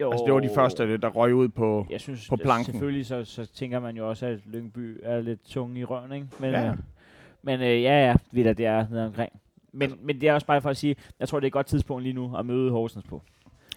jo, 0.00 0.10
Altså, 0.10 0.24
det 0.24 0.34
var 0.34 0.40
de 0.40 0.50
første, 0.54 0.96
der 0.96 1.08
røg 1.08 1.34
ud 1.34 1.48
på... 1.48 1.86
Jeg 1.90 2.00
synes, 2.00 2.28
på 2.28 2.36
planken. 2.36 2.72
selvfølgelig 2.72 3.06
så, 3.06 3.24
så 3.24 3.46
tænker 3.46 3.80
man 3.80 3.96
jo 3.96 4.08
også, 4.08 4.26
at 4.26 4.38
Lyngby 4.46 5.00
er 5.02 5.20
lidt 5.20 5.44
tung 5.44 5.78
i 5.78 5.84
røven, 5.84 6.12
ikke? 6.12 6.26
Men, 6.40 6.50
Ja. 6.50 6.70
øh, 6.70 6.76
men 7.42 7.60
øh, 7.60 7.82
ja, 7.82 8.06
ja, 8.06 8.14
ved 8.32 8.44
da, 8.44 8.52
det 8.52 8.66
er 8.66 8.86
nede 8.90 9.06
omkring. 9.06 9.32
Men, 9.72 9.92
men 10.02 10.20
det 10.20 10.28
er 10.28 10.32
også 10.34 10.46
bare 10.46 10.60
for 10.62 10.70
at 10.70 10.76
sige, 10.76 10.96
jeg 11.20 11.28
tror, 11.28 11.40
det 11.40 11.44
er 11.44 11.48
et 11.48 11.52
godt 11.52 11.66
tidspunkt 11.66 12.02
lige 12.02 12.12
nu 12.12 12.36
at 12.36 12.46
møde 12.46 12.70
Horsens 12.70 13.04
på. 13.04 13.22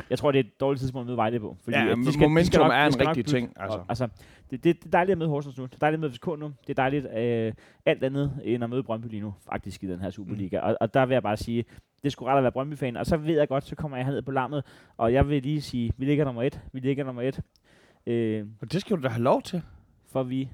Jeg 0.09 0.17
tror, 0.19 0.31
det 0.31 0.39
er 0.39 0.43
et 0.43 0.59
dårligt 0.59 0.79
tidspunkt 0.81 1.03
at 1.03 1.07
møde 1.07 1.17
Vejle 1.17 1.39
på. 1.39 1.57
Ja, 1.71 1.91
at 1.91 1.97
men 1.97 2.07
momentum 2.19 2.61
er 2.61 2.77
det 2.79 2.85
en 2.85 2.91
skal 2.91 3.05
rigtig 3.07 3.25
blive- 3.25 3.39
ting, 3.39 3.53
altså. 3.55 3.77
Og, 3.77 3.85
altså 3.89 4.07
det, 4.51 4.63
det, 4.63 4.83
det, 4.83 4.85
er 4.85 4.89
dejligt 4.91 5.11
at 5.11 5.17
møde 5.17 5.29
Horsens 5.29 5.57
nu. 5.57 5.63
Det 5.65 5.73
er 5.73 5.77
dejligt 5.79 5.97
at 5.97 5.99
møde 6.01 6.13
FCK 6.13 6.25
nu. 6.27 6.53
Det 6.67 6.69
er 6.69 6.73
dejligt 6.73 7.05
øh, 7.17 7.53
alt 7.85 8.03
andet 8.03 8.39
end 8.43 8.63
at 8.63 8.69
møde 8.69 8.83
Brøndby 8.83 9.05
lige 9.09 9.21
nu, 9.21 9.33
faktisk 9.49 9.83
i 9.83 9.87
den 9.87 9.99
her 9.99 10.09
Superliga. 10.09 10.59
Mm. 10.61 10.67
Og, 10.67 10.77
og 10.81 10.93
der 10.93 11.05
vil 11.05 11.13
jeg 11.15 11.23
bare 11.23 11.37
sige, 11.37 11.65
det 12.03 12.11
skulle 12.11 12.31
ret 12.31 12.37
at 12.37 12.43
være 12.43 12.51
Brøndby-fan. 12.51 12.97
Og 12.97 13.05
så 13.05 13.17
ved 13.17 13.37
jeg 13.37 13.47
godt, 13.47 13.63
så 13.63 13.75
kommer 13.75 13.97
jeg 13.97 14.05
herned 14.05 14.21
på 14.21 14.31
lammet, 14.31 14.63
og 14.97 15.13
jeg 15.13 15.29
vil 15.29 15.43
lige 15.43 15.61
sige, 15.61 15.91
vi 15.97 16.05
ligger 16.05 16.25
nummer 16.25 16.43
et. 16.43 16.61
Vi 16.73 16.79
ligger 16.79 17.03
nummer 17.03 17.21
et. 17.21 17.41
Øh, 18.07 18.45
Og 18.61 18.71
det 18.73 18.81
skal 18.81 18.97
du 18.97 19.01
da 19.03 19.07
have 19.07 19.23
lov 19.23 19.41
til. 19.41 19.61
for 20.11 20.23
vi... 20.23 20.49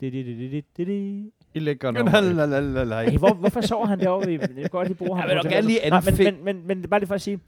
Det, 0.00 0.12
det, 0.12 0.26
det, 0.26 0.38
det, 0.38 0.50
det, 0.52 0.64
det, 0.76 0.86
det. 0.86 1.30
I 1.54 1.58
lægger 1.58 1.90
la. 2.84 3.02
Hey, 3.10 3.18
hvor, 3.18 3.34
hvorfor 3.34 3.60
sover 3.60 3.86
han 3.86 4.00
derovre? 4.00 4.30
Jeg 4.30 4.48
vil 4.56 4.68
godt 4.68 4.88
lige 4.88 4.96
bruge 4.98 5.16
ham. 5.18 5.28
Jeg 5.28 5.36
vil 5.36 5.42
nok 5.44 5.52
gerne 5.52 5.66
lige 5.66 5.78
Nej, 5.90 6.00
men, 6.04 6.14
anfæ- 6.14 6.24
men, 6.24 6.44
men, 6.44 6.66
men, 6.66 6.80
men, 6.80 6.90
bare 6.90 7.00
lige 7.00 7.06
for 7.06 7.14
at 7.14 7.20
sige, 7.20 7.38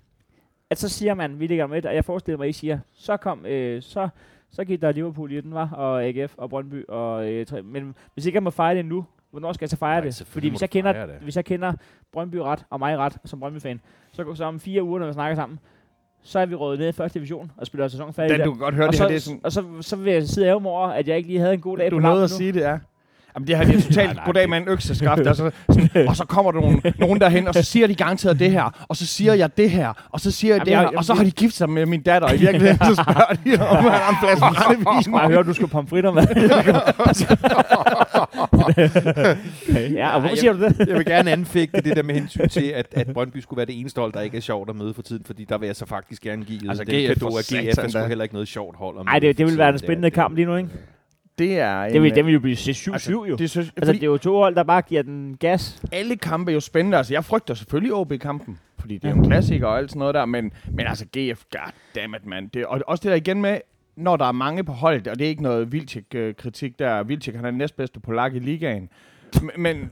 at 0.71 0.79
så 0.79 0.89
siger 0.89 1.15
man, 1.15 1.41
vi 1.41 1.47
ligger 1.47 1.65
nummer 1.65 1.77
et, 1.77 1.87
og 1.87 1.95
jeg 1.95 2.05
forestiller 2.05 2.39
mig, 2.39 2.45
at 2.45 2.51
I 2.51 2.53
siger, 2.53 2.79
så 2.95 3.17
kom, 3.17 3.47
øh, 3.47 3.83
så, 3.83 4.09
så 4.51 4.65
gik 4.65 4.81
der 4.83 4.93
Liverpool 4.93 5.33
i 5.33 5.41
den, 5.41 5.55
var, 5.55 5.71
og 5.71 6.05
AGF 6.05 6.35
og 6.37 6.51
Brøndby, 6.51 6.85
og, 6.89 7.33
øh, 7.33 7.47
tre- 7.47 7.63
men 7.63 7.95
hvis 8.15 8.27
ikke 8.27 8.37
jeg 8.37 8.43
må 8.43 8.51
fejre 8.51 8.75
det 8.77 8.85
nu, 8.85 9.05
hvornår 9.31 9.53
skal 9.53 9.65
jeg 9.65 9.71
så 9.71 9.77
fejre 9.77 10.01
Nej, 10.01 10.05
det? 10.05 10.23
Fordi 10.27 10.49
hvis 10.49 10.59
du 10.59 10.63
jeg, 10.63 10.71
kender, 10.71 11.07
det. 11.07 11.15
hvis 11.23 11.37
jeg 11.37 11.45
kender 11.45 11.73
Brøndby 12.13 12.37
ret, 12.37 12.65
og 12.71 12.79
mig 12.79 12.99
ret, 12.99 13.17
som 13.25 13.41
Brøndby-fan, 13.41 13.81
så, 14.13 14.25
går- 14.25 14.35
så 14.35 14.45
om 14.45 14.61
fire 14.61 14.83
uger, 14.83 14.99
når 14.99 15.07
vi 15.07 15.13
snakker 15.13 15.35
sammen, 15.37 15.59
så 16.23 16.39
er 16.39 16.47
vi 16.47 16.55
rådet 16.55 16.79
ned 16.81 16.89
i 16.89 16.93
første 16.93 17.19
division, 17.19 17.53
og 17.57 17.67
spiller 17.67 17.89
sæsonen 17.89 18.15
færdig. 18.15 18.31
Den, 18.31 18.39
der. 18.41 18.45
du 18.47 18.53
kan 18.53 18.59
godt 18.61 18.75
høre, 18.75 18.87
og, 18.87 18.93
det 18.93 18.99
så, 18.99 19.03
her, 19.05 19.09
det 19.09 19.17
er 19.17 19.21
sådan... 19.21 19.41
og 19.45 19.53
så, 19.53 19.65
så 19.81 19.97
vil 19.97 20.13
jeg 20.13 20.23
sidde 20.29 20.61
mig 20.61 20.71
over, 20.71 20.89
at 20.89 21.09
jeg 21.09 21.17
ikke 21.17 21.29
lige 21.29 21.41
havde 21.41 21.55
en 21.55 21.61
god 21.61 21.77
dag 21.79 21.91
Du 21.91 21.97
på 21.97 22.01
nåede 22.01 22.15
lampen 22.15 22.25
at 22.25 22.31
nu. 22.31 22.37
sige 22.37 22.53
det, 22.53 22.65
er. 22.67 22.79
Jamen, 23.35 23.49
det 23.49 23.57
her 23.57 23.65
det 23.65 23.75
er 23.77 23.81
totalt 23.81 23.97
Nej, 23.97 24.13
nej, 24.15 24.25
goddag 24.25 24.49
med 24.49 24.59
en 24.59 24.69
økseskaft. 24.69 25.27
Altså, 25.27 25.51
sådan, 25.71 26.09
og 26.09 26.17
så 26.17 26.25
kommer 26.25 26.53
der 26.53 26.61
nogen, 26.61 26.83
nogen 26.99 27.21
derhen, 27.21 27.49
og 27.49 27.55
så 27.55 27.63
siger 27.63 27.87
de 27.87 27.95
garanteret 27.95 28.39
det 28.39 28.51
her, 28.51 28.85
og 28.89 28.97
så 28.97 29.07
siger 29.07 29.35
jeg 29.35 29.57
det 29.57 29.71
her, 29.71 29.93
og 30.11 30.21
så 30.21 30.31
siger 30.31 30.55
jeg 30.55 30.67
det 30.67 30.77
her, 30.77 30.87
og 30.97 31.05
så 31.05 31.15
har 31.15 31.25
de 31.25 31.31
gift 31.31 31.55
sig 31.55 31.71
med 31.71 31.87
min 31.87 32.03
datter, 32.03 32.29
og 32.29 32.35
i 32.35 32.39
virkeligheden 32.39 32.79
så 32.79 32.95
spørger 32.95 33.35
de, 33.45 33.69
om 33.69 33.77
han 33.77 33.93
har 33.93 34.11
en 34.11 34.17
plads 34.23 34.41
med 34.41 34.49
brændevin. 34.85 35.15
Jeg 35.15 35.29
hører, 35.29 35.43
du 35.43 35.53
skulle 35.53 35.71
pomfritter 35.71 36.13
med. 36.13 36.23
ja, 39.99 40.15
og 40.15 40.21
hvorfor 40.21 40.37
siger 40.37 40.53
du 40.53 40.61
det? 40.61 40.89
Jeg 40.89 40.97
vil 40.97 41.05
gerne 41.05 41.31
anfægte 41.31 41.81
det 41.81 41.97
der 41.97 42.03
med 42.03 42.15
hensyn 42.15 42.49
til, 42.49 42.65
at, 42.65 42.87
at 42.93 43.07
Brøndby 43.15 43.39
skulle 43.39 43.57
være 43.57 43.67
det 43.67 43.81
eneste 43.81 44.01
hold, 44.01 44.13
der 44.13 44.21
ikke 44.21 44.37
er 44.37 44.41
sjovt 44.41 44.71
at 44.71 44.77
møde 44.77 44.95
for 44.95 45.03
tiden, 45.03 45.23
fordi 45.27 45.45
der 45.45 45.59
vil 45.59 45.67
jeg 45.67 45.77
så 45.77 45.87
faktisk 45.87 46.23
gerne 46.23 46.45
give 46.45 46.61
Altså, 46.69 46.85
den 46.85 46.95
GF 46.95 47.11
at 47.11 47.17
GF 47.19 47.23
er 47.79 47.89
sgu 47.89 48.07
heller 48.07 48.23
ikke 48.23 48.35
noget 48.35 48.49
sjovt 48.49 48.77
hold. 48.77 49.05
Nej, 49.05 49.19
det, 49.19 49.39
det 49.39 49.47
vil 49.47 49.59
være 49.59 49.69
en 49.69 49.79
spændende 49.79 50.11
kamp 50.11 50.37
lige 50.37 50.47
nu, 50.47 50.57
ikke? 50.57 50.71
Det 51.41 51.59
er 51.59 51.83
en, 51.83 51.93
Det 51.93 52.03
vil, 52.03 52.15
det 52.15 52.25
vil 52.27 52.33
jo 52.35 52.41
blive 52.41 52.57
7-7 52.57 52.93
altså, 52.93 53.11
jo. 53.11 53.37
det 53.37 53.51
synes, 53.51 53.73
Altså, 53.77 53.93
det 53.93 54.03
er 54.03 54.07
jo 54.07 54.17
to 54.19 54.37
hold, 54.37 54.55
der 54.55 54.63
bare 54.63 54.83
giver 54.83 55.03
den 55.03 55.37
gas. 55.41 55.83
alle 55.93 56.17
kampe 56.17 56.51
er 56.51 56.55
jo 56.55 56.61
spændende. 56.61 56.99
Altså, 56.99 57.15
jeg 57.15 57.25
frygter 57.25 57.55
selvfølgelig 57.55 57.95
OB-kampen, 57.95 58.59
fordi 58.79 58.95
det 58.99 59.05
er 59.05 59.11
jo 59.11 59.17
en 59.17 59.25
klassiker 59.25 59.67
og 59.67 59.79
alt 59.79 59.91
sådan 59.91 59.99
noget 59.99 60.15
der, 60.15 60.25
men, 60.25 60.53
men 60.71 60.87
altså 60.87 61.05
GF, 61.05 61.43
goddammit, 61.53 62.27
mand. 62.27 62.51
Det, 62.51 62.67
og 62.67 62.81
også 62.87 63.03
det 63.03 63.11
der 63.11 63.17
igen 63.17 63.43
med, 63.43 63.59
når 63.97 64.17
der 64.17 64.25
er 64.25 64.33
mange 64.33 64.65
på 64.65 64.73
holdet, 64.73 65.09
og 65.09 65.19
det 65.19 65.25
er 65.25 65.29
ikke 65.29 65.43
noget 65.43 65.73
Vilcek-kritik 65.73 66.79
der. 66.79 67.03
Vilcek, 67.03 67.35
han 67.35 67.45
er 67.45 67.51
den 67.51 67.59
næstbedste 67.59 68.01
polak 68.01 68.35
i 68.35 68.39
ligaen. 68.39 68.89
Men, 69.43 69.51
men 69.57 69.91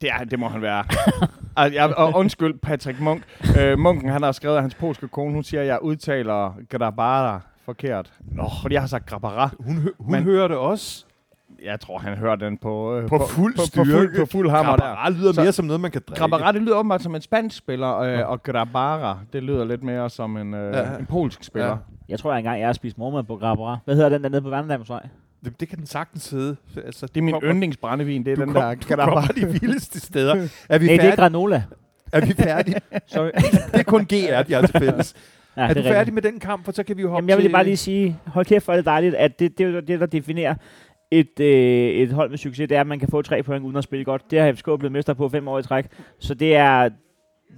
det, 0.00 0.10
er, 0.10 0.24
det 0.24 0.38
må 0.38 0.48
han 0.48 0.62
være. 0.62 0.84
altså, 1.56 1.80
jeg, 1.80 1.94
og 1.96 2.12
undskyld, 2.14 2.58
Patrick 2.58 3.00
Munk. 3.00 3.22
Øh, 3.60 3.78
Munken, 3.78 4.08
han 4.08 4.22
har 4.22 4.32
skrevet, 4.32 4.56
at 4.56 4.62
hans 4.62 4.74
polske 4.74 5.08
kone, 5.08 5.34
hun 5.34 5.42
siger, 5.44 5.60
at 5.60 5.66
jeg 5.66 5.78
udtaler 5.82 6.54
Grabara 6.70 7.40
forkert. 7.64 8.12
Nå. 8.32 8.50
Fordi 8.62 8.74
jeg 8.74 8.82
har 8.82 8.86
sagt 8.88 9.06
Grabara. 9.06 9.50
Hun, 9.60 9.76
hø- 9.76 9.90
hun 9.98 10.12
Men- 10.12 10.22
hører 10.24 10.48
det 10.48 10.56
også. 10.56 11.04
Jeg 11.64 11.80
tror, 11.80 11.98
han 11.98 12.14
hører 12.18 12.36
den 12.36 12.58
på, 12.58 12.96
øh, 12.96 13.08
På 13.08 13.26
fuld 13.28 13.54
på, 13.54 13.60
på, 13.62 13.66
styrke. 13.66 13.90
fuld, 13.90 14.16
på 14.20 14.26
fuld 14.26 14.50
hammer 14.50 14.76
der. 14.76 14.82
Grabara 14.82 15.10
lyder 15.10 15.32
Så- 15.32 15.40
mere 15.40 15.52
som 15.52 15.64
noget, 15.64 15.80
man 15.80 15.90
kan 15.90 16.02
drikke. 16.08 16.20
Grabara, 16.20 16.52
det 16.52 16.62
lyder 16.62 16.76
åbenbart 16.76 17.02
som 17.02 17.14
en 17.14 17.20
spansk 17.22 17.56
spiller, 17.56 17.96
øh, 17.98 18.28
og 18.30 18.42
Grabara, 18.42 19.18
det 19.32 19.42
lyder 19.42 19.64
lidt 19.64 19.82
mere 19.82 20.10
som 20.10 20.36
en, 20.36 20.54
øh, 20.54 20.74
Ja. 20.76 20.96
en 20.98 21.06
polsk 21.06 21.44
spiller. 21.44 21.68
Ja. 21.68 21.74
Jeg 22.08 22.18
tror 22.18 22.30
jeg 22.32 22.38
engang, 22.38 22.60
jeg 22.60 22.68
har 22.68 22.72
spist 22.72 22.98
mormad 22.98 23.22
på 23.22 23.36
Grabara. 23.36 23.78
Hvad 23.84 23.94
hedder 23.94 24.08
den 24.08 24.22
der 24.22 24.28
nede 24.28 24.42
på 24.42 24.50
Vanderdamsvej? 24.50 25.06
Det, 25.44 25.60
det 25.60 25.68
kan 25.68 25.78
den 25.78 25.86
sagtens 25.86 26.30
hedde. 26.30 26.56
Altså, 26.86 27.06
Det 27.06 27.16
er 27.16 27.22
min 27.22 27.34
yndlingsbrændevin, 27.42 28.24
det 28.24 28.32
er 28.32 28.36
Du, 28.36 28.42
den 28.42 28.52
kom, 28.52 28.62
der 28.62 28.74
du 28.74 28.86
Grabara. 28.88 29.06
kommer 29.26 29.32
de 29.46 29.60
vildeste 29.60 30.00
steder. 30.00 30.48
Er 30.68 30.78
vi 30.78 30.86
Nej, 30.86 30.96
det 30.96 31.04
er 31.04 31.16
granola. 31.16 31.62
Er 32.12 32.26
vi 32.26 32.32
færdige? 32.32 32.76
Sorry. 33.06 33.30
Det 33.72 33.80
er 33.80 33.82
kun 33.82 34.04
GR, 34.04 34.42
de 34.42 34.52
har 34.54 34.66
til 34.66 34.78
fælles. 34.78 35.14
Ja, 35.56 35.62
er 35.62 35.66
du 35.66 35.68
rigtigt. 35.68 35.86
færdig 35.94 36.14
med 36.14 36.22
den 36.22 36.40
kamp, 36.40 36.64
for 36.64 36.72
så 36.72 36.82
kan 36.82 36.96
vi 36.96 37.02
jo 37.02 37.08
hoppe 37.08 37.16
Jamen, 37.18 37.28
jeg 37.28 37.36
vil 37.36 37.44
til... 37.44 37.52
bare 37.52 37.64
lige 37.64 37.76
sige, 37.76 38.18
hold 38.26 38.46
kæft, 38.46 38.64
hvor 38.64 38.72
er 38.72 38.76
det 38.78 38.84
dejligt, 38.84 39.14
at 39.14 39.38
det, 39.38 39.58
det 39.58 39.74
er 39.74 39.80
det, 39.80 40.00
der 40.00 40.06
definerer 40.06 40.54
et, 41.10 41.40
øh, 41.40 41.88
et 41.88 42.12
hold 42.12 42.30
med 42.30 42.38
succes, 42.38 42.68
det 42.68 42.76
er, 42.76 42.80
at 42.80 42.86
man 42.86 42.98
kan 42.98 43.08
få 43.08 43.22
tre 43.22 43.42
point 43.42 43.64
uden 43.64 43.76
at 43.76 43.84
spille 43.84 44.04
godt. 44.04 44.30
Det 44.30 44.40
har 44.40 44.52
FCK 44.52 44.64
blevet 44.64 44.92
mester 44.92 45.14
på 45.14 45.28
fem 45.28 45.48
år 45.48 45.58
i 45.58 45.62
træk. 45.62 45.86
Så 46.18 46.34
det 46.34 46.56
er, 46.56 46.90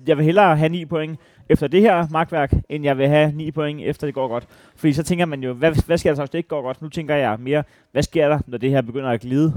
jeg 0.06 0.16
vil 0.16 0.24
hellere 0.24 0.56
have 0.56 0.68
ni 0.68 0.84
point 0.84 1.20
efter 1.48 1.68
det 1.68 1.80
her 1.80 2.06
magtværk, 2.10 2.52
end 2.68 2.84
jeg 2.84 2.98
vil 2.98 3.08
have 3.08 3.32
ni 3.32 3.50
point 3.50 3.80
efter 3.80 4.06
det 4.06 4.14
går 4.14 4.28
godt. 4.28 4.46
Fordi 4.76 4.92
så 4.92 5.02
tænker 5.02 5.24
man 5.24 5.42
jo, 5.42 5.52
hvad, 5.52 5.86
hvad 5.86 5.98
sker 5.98 6.10
der 6.10 6.14
så, 6.14 6.22
hvis 6.22 6.30
det 6.30 6.38
ikke 6.38 6.48
går 6.48 6.62
godt? 6.62 6.82
Nu 6.82 6.88
tænker 6.88 7.14
jeg 7.14 7.36
mere, 7.40 7.62
hvad 7.92 8.02
sker 8.02 8.28
der, 8.28 8.38
når 8.46 8.58
det 8.58 8.70
her 8.70 8.80
begynder 8.82 9.10
at 9.10 9.20
glide? 9.20 9.52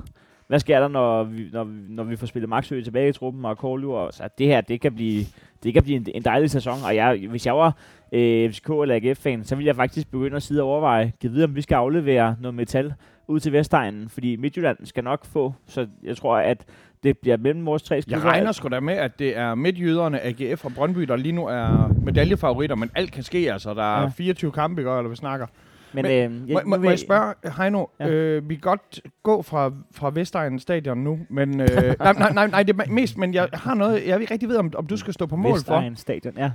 Hvad 0.49 0.59
sker 0.59 0.79
der, 0.79 0.87
når 0.87 1.23
vi, 1.23 1.49
når, 1.53 1.63
vi- 1.63 1.81
når 1.89 2.03
vi 2.03 2.15
får 2.15 2.27
spillet 2.27 2.49
Maxø 2.49 2.81
tilbage 2.81 3.09
i 3.09 3.11
truppen 3.11 3.45
og 3.45 3.57
Korlu? 3.57 3.93
Og 3.93 4.13
så 4.13 4.29
det 4.37 4.47
her, 4.47 4.61
det 4.61 4.81
kan 4.81 4.95
blive, 4.95 5.25
det 5.63 5.73
kan 5.73 5.83
blive 5.83 5.95
en, 5.97 6.07
en 6.13 6.23
dejlig 6.23 6.49
sæson. 6.51 6.77
Og 6.85 6.95
jeg, 6.95 7.19
hvis 7.29 7.45
jeg 7.45 7.55
var 7.57 7.75
øh, 8.11 8.51
FCK 8.51 8.69
eller 8.81 8.95
AGF-fan, 8.95 9.43
så 9.43 9.55
ville 9.55 9.67
jeg 9.67 9.75
faktisk 9.75 10.11
begynde 10.11 10.35
at 10.35 10.43
sidde 10.43 10.61
og 10.61 10.67
overveje, 10.69 11.11
kan 11.21 11.31
vide, 11.31 11.43
om 11.43 11.55
vi 11.55 11.61
skal 11.61 11.75
aflevere 11.75 12.35
noget 12.41 12.55
metal 12.55 12.93
ud 13.27 13.39
til 13.39 13.51
Vestegnen, 13.53 14.09
fordi 14.09 14.35
Midtjylland 14.35 14.77
skal 14.83 15.03
nok 15.03 15.25
få, 15.25 15.53
så 15.67 15.87
jeg 16.03 16.17
tror, 16.17 16.37
at 16.37 16.65
det 17.03 17.17
bliver 17.17 17.37
mellem 17.37 17.65
vores 17.65 17.83
tre 17.83 17.95
Jeg 17.95 18.03
klubber. 18.03 18.29
regner 18.29 18.51
sgu 18.51 18.67
da 18.67 18.79
med, 18.79 18.93
at 18.93 19.19
det 19.19 19.37
er 19.37 19.55
midtjyderne, 19.55 20.21
AGF 20.25 20.65
og 20.65 20.71
Brøndby, 20.75 21.01
der 21.01 21.15
lige 21.15 21.31
nu 21.31 21.45
er 21.47 21.93
medaljefavoritter, 22.05 22.75
men 22.75 22.89
alt 22.95 23.11
kan 23.11 23.23
ske, 23.23 23.53
altså. 23.53 23.73
Der 23.73 23.97
er 23.97 24.01
Ja. 24.01 24.07
24 24.09 24.51
kampe, 24.51 24.81
ikke, 24.81 24.91
eller 24.91 25.09
vi 25.09 25.15
snakker. 25.15 25.47
Men, 25.93 26.03
Men- 26.05 26.11
øh, 26.11 26.53
Må, 26.53 26.59
må, 26.65 26.69
må 26.75 26.81
vil- 26.81 26.89
jeg 26.89 26.99
spørge, 26.99 27.33
Heino, 27.57 27.85
Ja. 27.99 28.07
øh, 28.09 28.49
vi 28.49 28.55
kan 28.55 28.61
godt 28.61 29.01
gå 29.23 29.41
fra, 29.41 29.71
fra 29.91 30.09
Vestegnen 30.13 30.59
stadion 30.59 30.97
nu, 30.97 31.19
men... 31.29 31.59
Øh, 31.61 31.67
nej, 31.99 32.13
nej, 32.13 32.33
nej, 32.33 32.47
nej, 32.47 32.63
det 32.63 32.79
er 32.79 32.91
mest, 32.91 33.17
men 33.17 33.33
jeg 33.33 33.49
har 33.53 33.73
noget, 33.73 34.07
jeg 34.07 34.21
ikke 34.21 34.33
rigtig 34.33 34.49
ved, 34.49 34.57
om, 34.57 34.71
om 34.75 34.87
du 34.87 34.97
skal 34.97 35.13
stå 35.13 35.25
på 35.25 35.35
mål 35.35 35.49
for. 35.51 35.55
Vestegn 35.55 35.95
Stadion, 35.95 36.33
ja. 36.37 36.51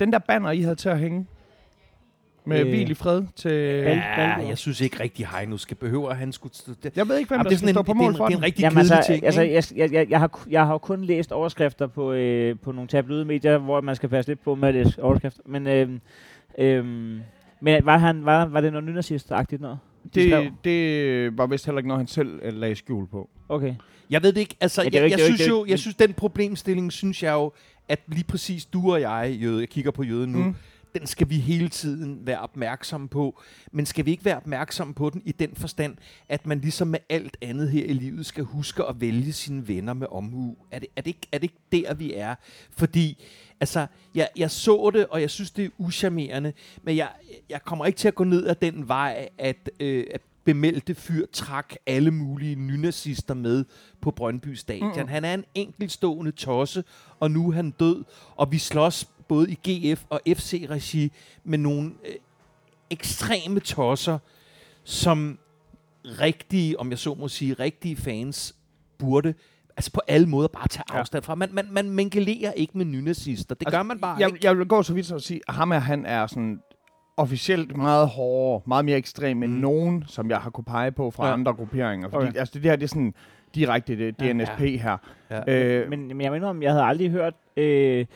Den 0.00 0.12
der 0.12 0.18
banner, 0.18 0.50
I 0.50 0.60
havde 0.60 0.74
til 0.76 0.88
at 0.88 0.98
hænge 0.98 1.26
med 2.44 2.56
Øh, 2.60 2.66
øh, 2.66 2.68
hvil 2.70 2.90
i 2.90 2.94
fred 2.94 3.22
til... 3.36 3.52
Ja, 3.52 4.46
jeg 4.48 4.58
synes 4.58 4.80
ikke 4.80 5.02
rigtig, 5.02 5.26
Heino 5.26 5.56
skal 5.56 5.76
behøve, 5.76 6.10
at 6.10 6.16
han 6.16 6.32
skulle... 6.32 6.52
Det, 6.82 6.96
Jeg 6.96 7.08
ved 7.08 7.18
ikke, 7.18 7.28
hvem 7.28 7.36
Jamen, 7.38 7.44
der 7.44 7.48
det 7.48 7.54
er 7.54 7.58
skal 7.58 7.68
en, 7.68 7.74
stå 7.74 7.82
på 7.82 7.92
det, 7.92 7.96
mål 7.96 8.10
en, 8.10 8.16
for 8.16 8.26
det 8.26 8.32
er 8.32 8.36
den. 8.36 8.42
en 8.42 8.44
rigtig 8.44 8.62
Jamen, 8.62 8.76
kedelig 8.76 8.96
altså, 8.96 9.12
ting. 9.12 9.24
altså 9.24 9.42
jeg, 9.42 9.62
jeg, 9.76 9.92
jeg, 9.92 10.10
jeg, 10.10 10.20
har, 10.20 10.44
jeg 10.50 10.66
har 10.66 10.72
jo 10.72 10.78
kun 10.78 11.04
læst 11.04 11.32
overskrifter 11.32 11.86
på, 11.86 12.12
øh, 12.12 12.56
på 12.62 12.72
nogle 12.72 12.88
tabloide 12.88 13.24
medier, 13.24 13.58
hvor 13.58 13.80
man 13.80 13.96
skal 13.96 14.08
passe 14.08 14.30
lidt 14.30 14.44
på 14.44 14.54
med 14.54 14.68
at 14.68 14.74
læse 14.74 15.02
overskrifter. 15.02 15.42
Men, 15.46 15.66
øh, 15.66 15.88
øh, 16.58 17.16
men 17.62 17.86
var, 17.86 17.98
han, 17.98 18.24
var, 18.24 18.44
var 18.46 18.60
det 18.60 18.72
noget 18.72 18.84
nynazist-agtigt 18.88 19.60
noget? 19.60 19.78
de 20.14 20.28
skrev? 20.28 20.42
Det, 20.44 20.52
det 20.64 21.38
var 21.38 21.46
vist 21.46 21.66
heller 21.66 21.78
ikke 21.78 21.88
noget, 21.88 22.00
han 22.00 22.06
selv 22.06 22.40
øh, 22.42 22.52
lagde 22.54 22.74
skjul 22.74 23.06
på. 23.06 23.30
Okay. 23.48 23.74
Jeg 24.10 24.22
ved 24.22 24.32
det 24.32 24.40
ikke. 24.40 24.56
Altså, 24.60 24.82
Ja, 24.82 24.88
det 24.88 24.94
jeg, 24.94 25.04
ikke- 25.04 25.16
jeg, 25.18 25.24
synes 25.26 25.40
ikke- 25.40 25.50
jo, 25.50 25.64
jeg 25.68 25.78
synes, 25.78 25.96
den 25.96 26.12
problemstilling, 26.12 26.92
synes 26.92 27.22
jeg 27.22 27.32
jo, 27.32 27.52
at 27.88 28.00
lige 28.08 28.24
præcis 28.24 28.64
du 28.66 28.92
og 28.92 29.00
jeg, 29.00 29.38
Jøde, 29.42 29.60
jeg 29.60 29.68
kigger 29.68 29.90
på 29.90 30.02
Jøde 30.02 30.26
nu. 30.26 30.38
Mm. 30.38 30.54
den 30.94 31.06
skal 31.06 31.30
vi 31.30 31.34
hele 31.34 31.68
tiden 31.68 32.18
være 32.26 32.38
opmærksomme 32.40 33.08
på. 33.08 33.40
Men 33.72 33.86
skal 33.86 34.06
vi 34.06 34.10
ikke 34.10 34.24
være 34.24 34.36
opmærksomme 34.36 34.94
på 34.94 35.10
den 35.10 35.22
i 35.24 35.32
den 35.32 35.50
forstand, 35.54 35.96
at 36.28 36.46
man 36.46 36.60
ligesom 36.60 36.88
med 36.88 36.98
alt 37.10 37.36
andet 37.42 37.70
her 37.70 37.84
i 37.84 37.92
livet 37.92 38.26
skal 38.26 38.44
huske 38.44 38.84
at 38.84 39.00
vælge 39.00 39.32
sine 39.32 39.68
venner 39.68 39.94
med 39.94 40.06
omhu? 40.10 40.56
Er 40.70 40.78
det, 40.78 40.88
er 40.96 41.00
det, 41.00 41.06
ikke, 41.08 41.26
er 41.32 41.38
det 41.38 41.42
ikke 41.72 41.84
der, 41.86 41.94
vi 41.94 42.14
er? 42.14 42.34
Fordi, 42.76 43.24
altså, 43.62 43.86
jeg, 44.14 44.28
jeg 44.36 44.50
så 44.50 44.90
det, 44.94 45.06
og 45.06 45.20
jeg 45.20 45.30
synes, 45.30 45.50
det 45.50 45.64
er 45.64 45.68
uschammerende, 45.78 46.52
men 46.82 46.96
jeg, 46.96 47.08
jeg 47.48 47.62
kommer 47.62 47.86
ikke 47.86 47.96
til 47.96 48.08
at 48.08 48.14
gå 48.14 48.24
ned 48.24 48.46
ad 48.46 48.54
den 48.54 48.88
vej, 48.88 49.28
at, 49.38 49.70
øh, 49.80 50.06
at 50.10 50.20
bemeldte 50.44 50.94
fyr 50.94 51.26
trak 51.32 51.74
alle 51.86 52.10
mulige 52.10 52.54
nynazister 52.54 53.34
med 53.34 53.64
på 54.00 54.10
Brøndby 54.10 54.54
Stadion. 54.54 55.02
Mm. 55.02 55.08
Han 55.08 55.24
er 55.24 55.34
en 55.34 55.44
enkeltstående 55.54 56.32
tosse, 56.32 56.84
og 57.20 57.30
nu 57.30 57.48
er 57.48 57.52
han 57.52 57.70
død, 57.70 58.04
og 58.36 58.52
vi 58.52 58.58
slås 58.58 59.08
både 59.28 59.50
i 59.50 59.54
GF 59.70 60.04
og 60.10 60.20
FC-regi 60.26 61.12
med 61.44 61.58
nogle 61.58 61.92
øh, 62.04 62.14
ekstreme 62.90 63.60
tosser, 63.60 64.18
som 64.84 65.38
rigtige, 66.04 66.80
om 66.80 66.90
jeg 66.90 66.98
så 66.98 67.14
må 67.14 67.28
sige, 67.28 67.54
rigtige 67.54 67.96
fans 67.96 68.54
burde 68.98 69.34
altså 69.76 69.92
på 69.92 70.00
alle 70.08 70.26
måder 70.26 70.48
bare 70.48 70.68
tage 70.68 70.84
Ja. 70.92 70.98
afstand 70.98 71.22
fra. 71.24 71.34
Man, 71.34 71.48
man, 71.52 71.66
man 71.70 71.90
mingelerer 71.90 72.52
ikke 72.52 72.78
med 72.78 72.84
nynazister. 72.86 73.54
Det 73.54 73.66
altså, 73.66 73.78
gør 73.78 73.82
man 73.82 73.98
bare 74.00 74.16
jeg, 74.18 74.28
ikke. 74.28 74.38
Jeg 74.42 74.58
vil 74.58 74.66
gå 74.66 74.82
så 74.82 74.94
vidt 74.94 75.06
som 75.06 75.16
at 75.16 75.22
sige, 75.22 75.40
at 75.48 75.54
ham 75.54 75.70
her, 75.70 75.78
han 75.78 76.06
er 76.06 76.26
sådan 76.26 76.60
officielt 77.16 77.76
meget 77.76 78.08
hårdere, 78.08 78.62
meget 78.66 78.84
mere 78.84 78.96
ekstrem 78.96 79.42
end 79.42 79.52
Mm. 79.52 79.58
nogen, 79.58 80.04
som 80.06 80.30
jeg 80.30 80.38
har 80.38 80.50
kunne 80.50 80.64
pege 80.64 80.92
på 80.92 81.10
fra 81.10 81.24
Ja. 81.24 81.28
ja. 81.28 81.34
andre 81.34 81.52
grupperinger. 81.54 82.08
Fordi 82.10 82.26
Okay. 82.28 82.38
altså, 82.38 82.54
det 82.54 82.62
her, 82.62 82.76
det 82.76 82.84
er 82.84 82.88
sådan 82.88 83.14
direkte 83.54 83.96
det, 83.98 84.14
Ja. 84.20 84.32
DNSP 84.32 84.58
her. 84.60 84.96
Ja. 85.30 85.52
Øh, 85.82 85.90
Men, 85.90 86.06
men 86.08 86.20
jeg 86.20 86.32
mener 86.32 86.48
om, 86.48 86.62
jeg 86.62 86.72
havde 86.72 86.84
aldrig 86.84 87.10
hørt... 87.10 87.34
Øh, 87.56 88.06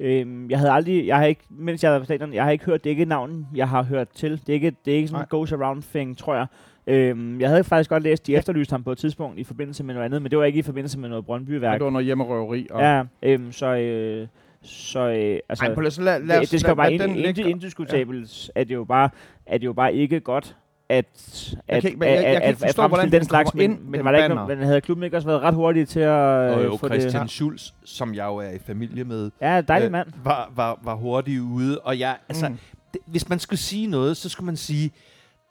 øh, 0.00 0.50
jeg 0.50 0.58
havde 0.58 0.72
aldrig, 0.72 1.06
jeg 1.06 1.16
har 1.16 1.24
ikke, 1.24 1.42
mens 1.50 1.82
jeg 1.84 1.92
var 1.92 1.98
på 1.98 2.04
stadion, 2.04 2.34
jeg 2.34 2.44
har 2.44 2.50
ikke 2.50 2.64
hørt, 2.64 2.84
det 2.84 2.90
er 2.90 2.92
ikke 2.92 3.04
navn, 3.04 3.46
jeg 3.54 3.68
har 3.68 3.82
hørt 3.82 4.08
til. 4.08 4.32
Det 4.32 4.48
er 4.48 4.52
ikke, 4.52 4.72
det 4.84 4.92
er 4.92 4.96
ikke 4.96 5.08
sådan 5.08 5.22
en 5.22 5.26
goes 5.30 5.52
around 5.52 5.82
thing, 5.82 6.18
tror 6.18 6.34
jeg. 6.34 6.46
Øhm, 6.86 7.40
jeg 7.40 7.48
havde 7.48 7.64
faktisk 7.64 7.90
godt 7.90 8.02
læst, 8.02 8.26
de 8.26 8.36
efterlyste 8.36 8.72
ham 8.72 8.84
på 8.84 8.92
et 8.92 8.98
tidspunkt 8.98 9.38
i 9.38 9.44
forbindelse 9.44 9.84
med 9.84 9.94
noget 9.94 10.04
andet, 10.04 10.22
men 10.22 10.30
det 10.30 10.38
var 10.38 10.44
ikke 10.44 10.58
i 10.58 10.62
forbindelse 10.62 10.98
med 10.98 11.08
noget 11.08 11.26
Brøndby-værk. 11.26 11.74
det 11.78 11.84
var 11.84 11.90
noget 11.90 12.04
hjemmerøveri. 12.04 12.66
Og, 12.70 12.80
Ja, 12.80 13.02
øhm, 13.22 13.52
så, 13.52 13.66
øh, 13.66 14.26
så 14.62 15.00
øh, 15.00 15.38
altså, 15.48 15.64
Ej, 15.64 15.74
lad, 15.74 16.04
lad, 16.04 16.20
lad, 16.20 16.40
det, 16.40 16.50
det 16.50 16.60
skal 16.60 16.68
lad, 16.68 16.70
jo 16.70 16.74
bare 16.74 16.92
ind, 16.92 17.38
ind, 17.38 17.38
indiskutabelt, 17.38 18.50
at 18.54 18.68
det 18.68 18.74
jo 18.74 18.84
bare, 18.84 19.10
at 19.46 19.60
det 19.60 19.66
jo 19.66 19.72
bare 19.72 19.94
ikke 19.94 20.20
godt, 20.20 20.56
at, 20.98 21.54
at, 21.68 21.84
men 21.84 22.02
jeg- 22.08 22.14
jeg 22.22 22.24
at, 22.24 22.42
at, 22.42 22.56
forstå, 22.56 22.82
at 22.82 22.88
hvordan 22.88 22.90
fremstille 22.90 23.10
den 23.12 23.20
den 23.20 23.28
slags, 23.28 23.54
men, 23.54 23.70
ind, 23.70 23.80
men, 23.80 23.94
den 23.94 24.04
var 24.04 24.12
der 24.12 24.24
ikke, 24.24 24.34
men 24.56 24.58
havde 24.66 24.80
klubben 24.80 25.04
ikke 25.04 25.16
også 25.16 25.28
været 25.28 25.40
ret 25.42 25.54
hurtig 25.54 25.88
til 25.88 26.00
at 26.00 26.08
Og 26.08 26.58
øh, 26.58 26.64
jo, 26.64 26.76
få 26.76 26.88
Christian 26.88 27.22
det? 27.22 27.30
Schulz, 27.30 27.70
som 27.84 28.14
jeg 28.14 28.24
jo 28.24 28.36
er 28.36 28.50
i 28.50 28.58
familie 28.58 29.04
med, 29.04 29.30
Ja, 29.40 29.60
dejlig 29.60 29.86
øh, 29.86 29.92
mand. 29.92 30.08
var, 30.24 30.52
var, 30.56 30.78
var 30.82 30.94
hurtigt 30.94 31.40
ude. 31.40 31.78
Og 31.80 31.98
jeg, 31.98 32.16
altså, 32.28 32.48
Mm. 32.48 32.58
det, 32.92 33.00
hvis 33.06 33.28
man 33.28 33.38
skulle 33.38 33.60
sige 33.60 33.86
noget, 33.86 34.16
så 34.16 34.28
skulle 34.28 34.46
man 34.46 34.56
sige, 34.56 34.90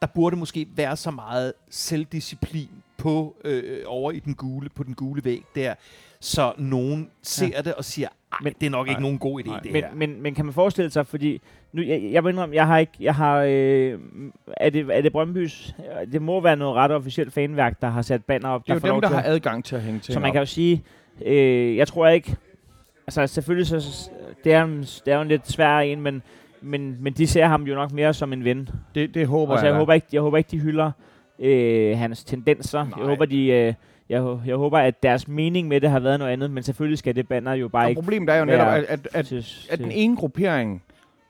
der 0.01 0.07
burde 0.07 0.35
måske 0.35 0.67
være 0.75 0.95
så 0.97 1.12
meget 1.12 1.53
selvdisciplin 1.69 2.69
på 2.97 3.35
øh, 3.45 3.79
over 3.86 4.12
i 4.12 4.19
den 4.19 4.34
gule, 4.36 4.69
på 4.69 4.84
den 4.84 4.93
gule 4.93 5.21
væg 5.25 5.43
der, 5.56 5.73
så 6.23 6.53
nogen 6.57 7.09
ser 7.21 7.47
ja. 7.55 7.62
det 7.62 7.73
og 7.73 7.86
siger, 7.86 8.07
Men- 8.43 8.53
det 8.62 8.65
er 8.65 8.69
nok 8.69 8.88
ikke 8.88 8.93
Nej. 8.93 9.01
nogen 9.01 9.19
god 9.19 9.41
idé, 9.41 9.47
Nej. 9.49 9.59
det 9.59 9.71
Men, 9.71 9.83
her. 9.83 9.89
men, 9.95 10.21
men 10.21 10.36
kan 10.36 10.45
man 10.45 10.53
forestille 10.53 10.91
sig, 10.91 11.07
fordi 11.07 11.41
nu, 11.73 11.81
jeg, 11.81 12.09
jeg 12.12 12.23
må 12.23 12.29
indrømme, 12.29 12.55
jeg 12.55 12.67
har 12.67 12.77
ikke, 12.77 12.91
jeg 12.99 13.15
har, 13.15 13.38
øh, 13.47 13.99
er, 14.57 14.69
det, 14.69 14.86
er 14.91 15.01
det 15.01 15.12
Brøndbys, 15.12 15.75
det 16.12 16.21
må 16.21 16.41
være 16.41 16.55
noget 16.55 16.75
ret 16.75 16.91
officielt 16.91 17.33
fanværk, 17.33 17.81
der 17.81 17.88
har 17.89 18.01
sat 18.01 18.25
banner 18.25 18.49
op, 18.49 18.62
Det 18.67 18.69
er 18.83 18.88
jo 18.88 18.93
dem, 18.93 19.01
der 19.01 19.07
til 19.07 19.15
har 19.17 19.23
adgang 19.25 19.65
til 19.65 19.75
at 19.75 19.81
hænge 19.81 19.99
til. 19.99 20.13
Så 20.13 20.19
man 20.19 20.31
kan 20.31 20.39
jo 20.41 20.45
sige, 20.45 20.83
øh, 21.25 21.77
jeg 21.77 21.88
tror 21.88 22.07
ikke, 22.07 22.36
altså 23.07 23.27
selvfølgelig 23.27 23.67
så, 23.67 24.09
det 24.43 24.53
er, 24.53 24.65
det 25.05 25.12
er 25.12 25.15
jo 25.15 25.21
en 25.21 25.27
lidt 25.27 25.51
svær 25.51 25.79
en, 25.79 26.01
men, 26.01 26.21
men, 26.62 26.97
men 26.99 27.13
de 27.13 27.27
ser 27.27 27.45
ham 27.47 27.63
jo 27.63 27.75
nok 27.75 27.91
mere 27.91 28.13
som 28.13 28.33
en 28.33 28.43
ven. 28.43 28.69
det, 28.95 29.13
det 29.13 29.27
håber 29.27 29.53
Altså, 29.53 29.65
jeg. 29.65 29.71
jeg, 29.71 29.79
håber 29.79 29.93
ikke, 29.93 30.07
jeg 30.13 30.21
håber 30.21 30.38
ikke, 30.38 30.51
de 30.51 30.59
hylder 30.59 30.91
øh, 31.39 31.97
hans 31.97 32.23
tendenser. 32.23 32.83
Nej. 32.83 32.91
Jeg 32.99 33.07
håber, 33.07 33.25
de, 33.25 33.47
øh, 33.47 33.73
jeg, 34.13 34.38
jeg 34.45 34.56
håber, 34.56 34.78
at 34.80 35.04
deres 35.04 35.28
mening 35.28 35.67
med 35.67 35.82
det 35.82 35.89
har 35.89 35.99
været 35.99 36.19
noget 36.19 36.32
andet, 36.32 36.52
men 36.52 36.63
selvfølgelig 36.63 36.97
skal 36.97 37.15
det 37.15 37.28
banner 37.28 37.54
jo 37.54 37.67
bare 37.67 37.86
Og 37.86 37.89
ikke 37.89 38.02
problemet 38.02 38.30
er 38.30 38.36
jo 38.39 38.45
netop, 38.45 38.67
at, 38.67 38.84
at, 38.84 39.08
at, 39.13 39.26
til, 39.26 39.45
at 39.69 39.80
den 39.80 39.91
ene 39.91 40.15
gruppering, 40.15 40.84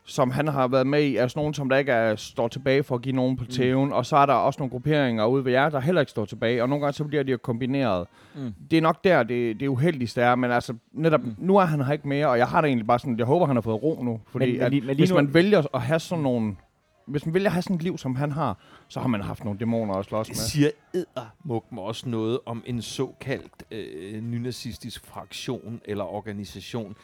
som 0.05 0.31
han 0.31 0.47
har 0.47 0.67
været 0.67 0.87
med 0.87 1.01
i, 1.03 1.15
er 1.17 1.27
sådan 1.27 1.39
nogen, 1.39 1.53
som 1.53 1.69
der 1.69 1.77
ikke 1.77 1.91
er, 1.91 2.15
står 2.15 2.47
tilbage 2.47 2.83
for 2.83 2.95
at 2.95 3.01
give 3.01 3.15
nogen 3.15 3.37
på 3.37 3.45
tæven, 3.45 3.93
og 3.93 4.05
så 4.05 4.15
er 4.17 4.25
der 4.25 4.33
også 4.33 4.59
nogle 4.59 4.69
grupperinger 4.71 5.25
ude 5.25 5.45
ved 5.45 5.51
jer, 5.51 5.69
der 5.69 5.79
heller 5.79 6.01
ikke 6.01 6.09
står 6.09 6.25
tilbage, 6.25 6.63
og 6.63 6.69
nogle 6.69 6.81
gange 6.85 6.93
så 6.93 7.03
bliver 7.03 7.23
de 7.23 7.31
jo 7.31 7.37
kombineret. 7.37 8.07
Mm. 8.35 8.53
Det 8.71 8.77
er 8.77 8.81
nok 8.81 9.03
der, 9.03 9.23
det, 9.23 9.59
det 9.59 9.67
uheldigste 9.67 10.21
er, 10.21 10.35
men 10.35 10.51
altså 10.51 10.73
netop, 10.93 11.21
Mm. 11.23 11.35
nu 11.37 11.57
er 11.57 11.65
han 11.65 11.81
her 11.81 11.93
ikke 11.93 12.07
mere, 12.07 12.27
og 12.27 12.37
jeg 12.37 12.47
har 12.47 12.61
det 12.61 12.67
egentlig 12.67 12.87
bare 12.87 12.99
sådan, 12.99 13.17
jeg 13.17 13.25
håber, 13.25 13.45
han 13.45 13.55
har 13.55 13.61
fået 13.61 13.83
ro 13.83 13.99
nu, 14.03 14.19
fordi 14.31 14.45
Men- 14.45 14.53
men 14.53 14.61
at, 14.65 14.71
lige- 14.71 14.81
men 14.81 14.87
lige 14.87 14.97
hvis 14.97 15.09
nu- 15.09 15.15
man 15.15 15.33
vælger 15.33 15.63
at 15.73 15.81
have 15.81 15.99
sådan 15.99 16.23
nogle, 16.23 16.55
hvis 17.05 17.25
man 17.25 17.33
at 17.45 17.51
have 17.51 17.61
sådan 17.61 17.75
et 17.75 17.83
liv, 17.83 17.97
som 17.97 18.15
han 18.15 18.31
har, 18.31 18.57
så 18.87 18.99
har 18.99 19.07
man 19.07 19.21
haft 19.21 19.43
nogle 19.43 19.59
dæmoner 19.59 19.93
at 19.93 20.05
slås 20.05 20.27
Det 20.27 20.33
med. 20.35 20.43
siger 20.43 20.69
eddermuk 20.93 21.71
mig 21.71 21.83
også 21.83 22.09
noget 22.09 22.39
om 22.45 22.63
en 22.65 22.81
såkaldt 22.81 23.63
øh, 23.71 24.21
nynazistisk 24.23 25.05
fraktion 25.05 25.81
eller 25.85 26.03
organisation, 26.03 26.95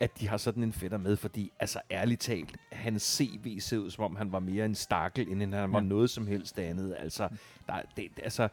at 0.00 0.20
de 0.20 0.28
har 0.28 0.36
sådan 0.36 0.62
en 0.62 0.72
fætter 0.72 0.98
med, 0.98 1.16
fordi 1.16 1.52
altså 1.60 1.80
ærligt 1.90 2.20
talt, 2.20 2.56
hans 2.72 3.02
CV 3.02 3.60
ser 3.60 3.78
ud 3.78 3.90
som 3.90 4.04
om 4.04 4.16
han 4.16 4.32
var 4.32 4.40
mere 4.40 4.64
en 4.64 4.74
stakkel, 4.74 5.28
end 5.32 5.54
han 5.54 5.72
var 5.72 5.80
Ja. 5.80 5.84
noget 5.86 6.10
som 6.10 6.26
helst 6.26 6.58
andet. 6.58 6.96
Altså, 6.98 7.28
der, 7.66 7.74
det, 7.96 8.08
altså, 8.22 8.48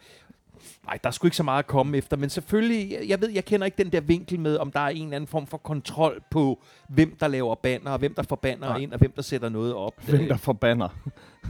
Nej, 0.86 1.00
der 1.04 1.08
er 1.08 1.12
sgu 1.12 1.28
ikke 1.28 1.38
så 1.38 1.44
meget 1.44 1.60
at 1.60 1.68
komme 1.68 1.98
efter, 1.98 2.18
men 2.18 2.30
selvfølgelig, 2.30 2.92
jeg- 2.92 3.10
jeg 3.10 3.22
ved, 3.22 3.30
jeg 3.30 3.46
kender 3.46 3.66
ikke 3.66 3.84
den 3.84 3.92
der 3.92 4.02
vinkel 4.02 4.40
med, 4.40 4.58
om 4.58 4.72
der 4.72 4.80
er 4.80 4.88
en 4.90 5.04
eller 5.04 5.16
anden 5.16 5.28
form 5.28 5.48
for 5.48 5.58
kontrol 5.58 6.22
på, 6.32 6.60
hvem 6.88 7.16
der 7.20 7.28
laver 7.28 7.56
banner, 7.56 7.92
og 7.92 8.00
hvem 8.00 8.14
der 8.14 8.24
får 8.24 8.36
banner 8.36 8.68
Nej. 8.68 8.78
ind, 8.78 8.92
og 8.94 9.00
hvem 9.00 9.12
der 9.12 9.22
sætter 9.22 9.50
noget 9.50 9.74
op. 9.74 9.94
Hvem 10.10 10.28
der 10.28 10.38
forbander. 10.38 10.88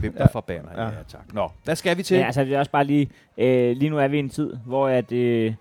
hvem 0.00 0.12
der 0.12 0.28
Ja. 0.42 0.82
ja. 0.82 0.82
Ja. 0.82 0.88
ja 0.88 1.02
tak. 1.08 1.34
Nå, 1.34 1.48
hvad 1.64 1.76
skal 1.76 1.96
vi 1.98 2.02
til? 2.02 2.16
Ja, 2.16 2.24
altså 2.26 2.44
det 2.44 2.54
er 2.54 2.58
også 2.58 2.70
bare 2.70 2.84
lige, 2.84 3.10
øh, 3.38 3.76
lige 3.76 3.90
nu 3.90 3.98
er 3.98 4.08
vi 4.08 4.16
i 4.16 4.20
en 4.20 4.28
tid, 4.28 4.56
hvor 4.66 4.88
at, 4.88 5.12
øh, 5.12 5.54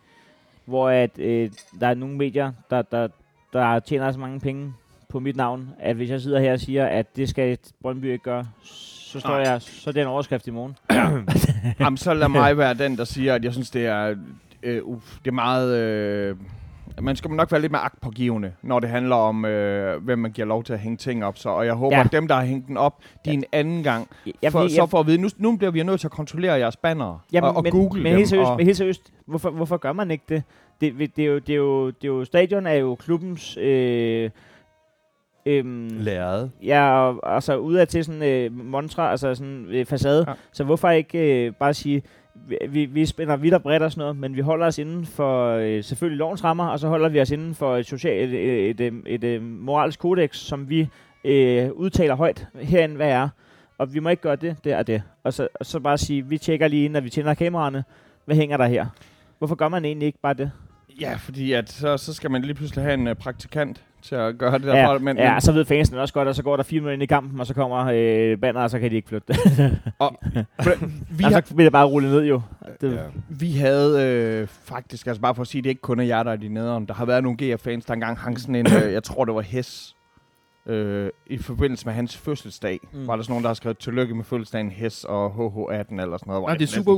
hvor 0.66 0.90
at 0.90 1.20
øh, 1.20 1.52
der 1.80 1.88
er 1.88 1.94
nogle 1.94 2.16
medier, 2.18 2.52
der, 2.70 2.82
der, 2.82 3.08
der 3.54 3.80
tjener 3.80 4.12
så 4.12 4.20
mange 4.20 4.40
penge 4.40 4.74
på 5.10 5.20
mit 5.20 5.36
navn, 5.36 5.70
at 5.80 5.96
hvis 5.96 6.10
jeg 6.10 6.22
sidder 6.22 6.40
her 6.40 6.54
og 6.54 6.60
siger, 6.60 6.86
at 6.86 7.16
det 7.16 7.30
skal 7.30 7.58
Brøndby 7.82 8.06
ikke 8.06 8.24
gøre, 8.24 8.48
så 9.12 9.20
står 9.20 9.30
Nej. 9.30 9.38
jeg, 9.40 9.62
så 9.62 9.90
er 9.90 9.92
det 9.92 10.02
en 10.02 10.08
overskrift 10.08 10.48
i 10.48 10.52
morgen. 10.52 10.76
Jamen, 11.80 11.98
så 11.98 12.14
lad 12.14 12.28
mig 12.30 12.58
være 12.58 12.74
den, 12.74 12.98
der 12.98 13.04
siger, 13.04 13.36
at 13.36 13.44
jeg 13.46 13.54
synes, 13.54 13.70
det 13.70 13.86
er, 13.86 14.16
øh, 14.64 14.84
uf, 14.84 15.18
det 15.26 15.28
er 15.28 15.32
meget... 15.32 15.78
Øh, 15.78 16.36
man 17.02 17.16
skal 17.16 17.32
nok 17.32 17.52
være 17.52 17.62
lidt 17.62 17.72
mere 17.72 17.82
agtpågivende, 17.82 18.52
når 18.62 18.80
det 18.80 18.90
handler 18.90 19.16
om, 19.16 19.46
øh, 19.46 20.04
hvem 20.04 20.20
man 20.20 20.32
giver 20.32 20.48
lov 20.48 20.64
til 20.64 20.74
at 20.74 20.80
hænge 20.80 20.98
ting 20.98 21.26
op. 21.26 21.38
Så, 21.38 21.50
og 21.50 21.66
jeg 21.66 21.74
håber, 21.74 21.98
Ja. 21.98 22.04
at 22.04 22.12
dem, 22.12 22.28
der 22.28 22.36
har 22.36 22.44
hængt 22.44 22.68
den 22.68 22.78
op, 22.78 23.02
de 23.26 23.30
ja. 23.30 23.32
en 23.32 23.44
anden 23.52 23.84
gang, 23.84 24.08
Jeg, 24.42 24.52
for, 24.52 24.62
jeg, 24.62 24.72
så 24.72 24.86
får 24.86 25.00
at 25.00 25.08
vide, 25.08 25.18
nu, 25.22 25.28
nu 25.38 25.58
bliver 25.58 25.72
vi 25.72 25.84
nødt 25.84 26.00
til 26.00 26.08
at 26.08 26.12
kontrollere 26.12 26.54
jeres 26.54 26.78
bannere 26.78 27.20
Jamen, 27.34 27.50
og, 27.50 27.56
og 27.56 27.64
men, 27.64 27.72
google 27.72 28.04
men 28.04 28.12
dem. 28.12 28.18
Helt 28.18 28.30
seriøst, 28.30 28.50
og, 28.50 28.58
Men 28.58 28.66
helt 28.66 28.78
seriøst, 28.78 29.12
hvorfor, 29.26 29.50
hvorfor 29.50 29.78
gør 29.78 29.94
man 29.94 30.12
ikke 30.12 30.24
det? 30.30 30.44
Det, 30.82 30.94
det, 31.00 31.16
det, 31.16 31.24
er 31.24 31.28
jo, 31.28 31.40
det, 31.40 31.50
er 31.50 31.56
jo, 31.56 31.88
det 31.88 32.04
er 32.04 32.08
jo, 32.08 32.26
stadion 32.26 32.68
er 32.68 32.74
jo 32.74 32.96
klubbens... 32.96 33.58
Øh, 33.58 34.30
øhm, 35.46 35.90
Lærred. 36.00 36.50
Ja, 36.64 36.92
og, 36.92 37.36
altså 37.36 37.58
udad 37.58 37.86
til 37.86 38.06
sådan 38.06 38.24
øh, 38.24 38.66
montra, 38.66 39.12
altså 39.12 39.36
sådan 39.36 39.66
øh, 39.70 39.86
facade. 39.86 40.26
Ja. 40.28 40.34
Så 40.52 40.64
hvorfor 40.64 40.90
ikke 40.90 41.46
øh, 41.46 41.54
bare 41.54 41.74
sige, 41.74 42.04
vi, 42.70 42.86
vi, 42.86 43.06
spænder 43.06 43.36
vidt 43.36 43.54
og 43.54 43.64
bredt 43.64 43.84
og 43.84 43.92
sådan 43.92 44.02
noget, 44.02 44.16
men 44.16 44.36
vi 44.36 44.42
holder 44.42 44.68
os 44.68 44.78
inden 44.78 45.06
for 45.06 45.48
øh, 45.48 45.84
selvfølgelig 45.84 46.18
lovens 46.18 46.44
rammer, 46.44 46.68
og 46.68 46.80
så 46.80 46.88
holder 46.88 47.10
vi 47.10 47.22
os 47.22 47.32
inden 47.32 47.56
for 47.56 47.78
et, 47.78 47.86
social, 47.86 48.34
et, 48.34 48.70
et, 48.70 48.82
et, 48.82 48.94
et, 49.06 49.24
et 49.24 49.42
moralsk 49.42 50.00
kodex, 50.00 50.36
som 50.36 50.70
vi 50.70 50.88
øh, 51.24 51.72
udtaler 51.72 52.16
højt 52.16 52.48
herinde, 52.62 52.96
hvad 52.96 53.10
er. 53.10 53.30
Og 53.78 53.94
vi 53.94 54.00
må 54.00 54.10
ikke 54.10 54.22
gøre 54.22 54.36
det, 54.36 54.56
det 54.64 54.76
og 54.76 54.88
det. 54.88 55.04
Og 55.24 55.34
så, 55.34 55.48
og 55.60 55.66
så 55.66 55.80
bare 55.80 55.98
sige, 55.98 56.26
vi 56.26 56.38
tjekker 56.38 56.68
lige, 56.68 56.90
når 56.90 57.00
vi 57.00 57.10
tænder 57.10 57.34
kameraerne, 57.34 57.84
hvad 58.26 58.36
hænger 58.36 58.58
der 58.58 58.66
her? 58.66 58.86
Hvorfor 59.38 59.56
gør 59.56 59.68
man 59.68 59.86
egentlig 59.86 60.06
ikke 60.06 60.20
bare 60.22 60.34
det? 60.34 60.52
Ja, 61.02 61.16
fordi 61.16 61.52
at 61.54 61.70
så, 61.70 61.98
så 61.98 62.14
skal 62.14 62.32
man 62.32 62.42
lige 62.42 62.54
pludselig 62.54 62.84
have 62.84 62.94
en 62.94 63.08
uh, 63.08 63.14
praktikant 63.14 63.84
til 64.02 64.16
at 64.16 64.38
gøre 64.38 64.54
det 64.54 64.64
der. 64.64 64.76
Ja, 64.78 64.98
men, 64.98 65.18
ja, 65.18 65.40
så 65.40 65.52
ved 65.52 65.66
fansen 65.66 65.98
også 65.98 66.14
godt, 66.14 66.28
og 66.28 66.36
så 66.36 66.44
går 66.44 66.56
der 66.56 66.64
fire 66.64 66.80
minutter 66.80 66.94
ind 66.94 67.04
i 67.04 67.06
kampen, 67.06 67.40
og 67.40 67.46
så 67.48 67.54
kommer 67.54 67.78
øh, 67.94 68.38
banner, 68.38 68.62
og 68.62 68.70
så 68.70 68.80
kan 68.80 68.92
de 68.92 68.96
ikke 68.96 69.08
flytte. 69.10 69.34
og, 70.00 70.16
vi 71.18 71.24
har, 71.24 71.42
så 71.46 71.56
bliver 71.56 71.66
det 71.66 71.72
bare 71.72 71.86
rullet 71.86 72.12
ned 72.12 72.26
jo. 72.26 72.42
Det, 72.82 72.94
Ja. 72.94 72.98
vi 73.30 73.52
havde 73.52 74.02
øh, 74.42 74.48
faktisk, 74.48 75.08
altså 75.08 75.22
bare 75.22 75.36
for 75.36 75.42
at 75.42 75.48
sige, 75.48 75.62
det 75.62 75.68
er 75.68 75.72
ikke 75.72 75.82
kun 75.82 76.00
er 76.00 76.04
jer, 76.04 76.24
der 76.24 76.32
er 76.32 76.36
de 76.36 76.48
nederen. 76.50 76.86
Der 76.86 76.94
har 76.94 77.06
været 77.06 77.24
nogle 77.24 77.38
GF-fans, 77.42 77.86
der 77.86 77.94
engang 77.94 78.18
hang 78.18 78.40
sådan 78.40 78.56
en, 78.56 78.68
øh, 78.86 78.94
jeg 78.94 79.04
tror 79.04 79.26
det 79.26 79.36
var 79.36 79.42
Hess, 79.42 79.96
øh, 80.72 81.10
i 81.28 81.38
forbindelse 81.38 81.86
med 81.86 81.94
hans 81.94 82.18
fødselsdag. 82.18 82.80
Mm. 82.94 83.08
Var 83.08 83.16
der 83.16 83.24
sådan 83.24 83.32
nogen, 83.32 83.44
der 83.44 83.50
har 83.50 83.54
skrevet 83.54 83.78
tillykke 83.78 84.16
med 84.16 84.24
fødselsdagen 84.24 84.72
Hess 84.72 85.04
og 85.04 85.28
HH18 85.28 85.74
eller 86.02 86.18
sådan 86.18 86.18
noget. 86.26 86.44
Nej, 86.44 86.54
det 86.58 86.64
er 86.64 86.68
super 86.68 86.92
sådan, 86.92 86.98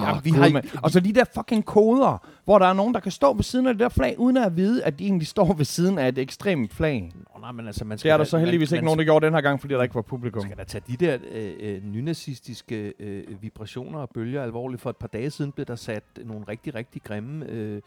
Ja, 0.00 0.20
vi 0.24 0.30
har. 0.30 0.62
Og 0.82 0.90
så 0.90 1.00
de 1.00 1.12
der 1.12 1.24
fucking 1.34 1.64
koder, 1.64 2.26
hvor 2.44 2.58
der 2.58 2.66
er 2.66 2.72
nogen, 2.72 2.94
der 2.94 3.00
kan 3.00 3.12
stå 3.12 3.32
ved 3.32 3.42
siden 3.44 3.66
af 3.66 3.74
det 3.74 3.80
der 3.80 3.88
flag, 3.88 4.14
uden 4.18 4.36
at 4.36 4.56
vide, 4.56 4.84
at 4.84 4.98
de 4.98 5.04
egentlig 5.04 5.26
står 5.28 5.52
ved 5.52 5.64
siden 5.64 5.98
af 5.98 6.08
et 6.08 6.18
ekstremt 6.18 6.74
flag. 6.74 7.12
Nå, 7.36 7.40
nej, 7.40 7.52
men 7.52 7.66
altså, 7.66 7.84
man 7.84 7.90
Det 7.92 8.00
skal 8.00 8.10
er 8.10 8.16
der 8.16 8.24
da- 8.24 8.28
så 8.30 8.38
heldigvis 8.38 8.70
man, 8.70 8.76
ikke 8.78 8.84
nogen, 8.84 8.98
der 8.98 9.04
gjorde 9.04 9.26
den 9.26 9.34
her 9.34 9.40
gang, 9.40 9.60
fordi 9.60 9.74
der 9.74 9.82
ikke 9.82 9.94
var 9.94 10.02
publikum. 10.02 10.42
Man 10.42 10.48
skal 10.50 10.58
da 10.58 10.64
tage 10.64 10.84
de 10.88 10.96
der 10.96 11.18
øh, 11.32 11.52
øh, 11.60 11.84
nynazistiske 11.84 12.92
øh, 13.00 13.42
vibrationer 13.42 13.98
og 13.98 14.10
bølger 14.10 14.42
alvorligt. 14.42 14.82
For 14.82 14.90
et 14.90 14.96
par 14.96 15.06
dage 15.06 15.30
siden 15.30 15.52
blev 15.52 15.66
der 15.66 15.76
sat 15.76 16.02
nogle 16.24 16.44
rigtig, 16.48 16.74
rigtig 16.74 17.02
grimme 17.02 17.46
øh, 17.48 17.82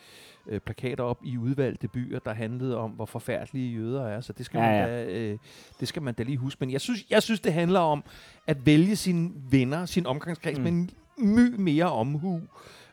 øh, 0.48 0.60
plakater 0.60 1.04
op 1.04 1.20
i 1.26 1.38
udvalgte 1.38 1.88
byer, 1.88 2.20
der 2.20 2.34
handlede 2.34 2.78
om, 2.78 2.92
hvor 2.92 3.06
forfærdelige 3.06 3.74
jøder 3.74 4.08
er. 4.08 4.22
Så 4.22 4.34
det 4.34 4.46
skal, 4.46 4.58
Ja, 4.58 4.66
man, 4.66 4.90
ja. 4.90 5.06
Da, 5.06 5.20
øh, 5.20 5.38
det 5.80 5.88
skal 5.88 6.02
man 6.02 6.14
da 6.14 6.24
lige 6.24 6.38
huske. 6.38 6.58
Men 6.60 6.72
jeg 6.72 6.82
synes, 6.82 7.06
jeg 7.10 7.24
synes, 7.24 7.40
det 7.40 7.54
handler 7.54 7.80
om 7.80 8.04
at 8.48 8.66
vælge 8.66 8.96
sine 8.96 9.32
venner, 9.52 9.86
sin 9.86 10.06
omgangskreds, 10.06 10.58
Mm. 10.60 10.64
mm. 10.66 10.72
med 10.74 10.88
en 11.18 11.36
my 11.36 11.56
mere 11.62 11.92
omhu. 11.92 12.42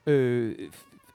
Øh, 0.07 0.55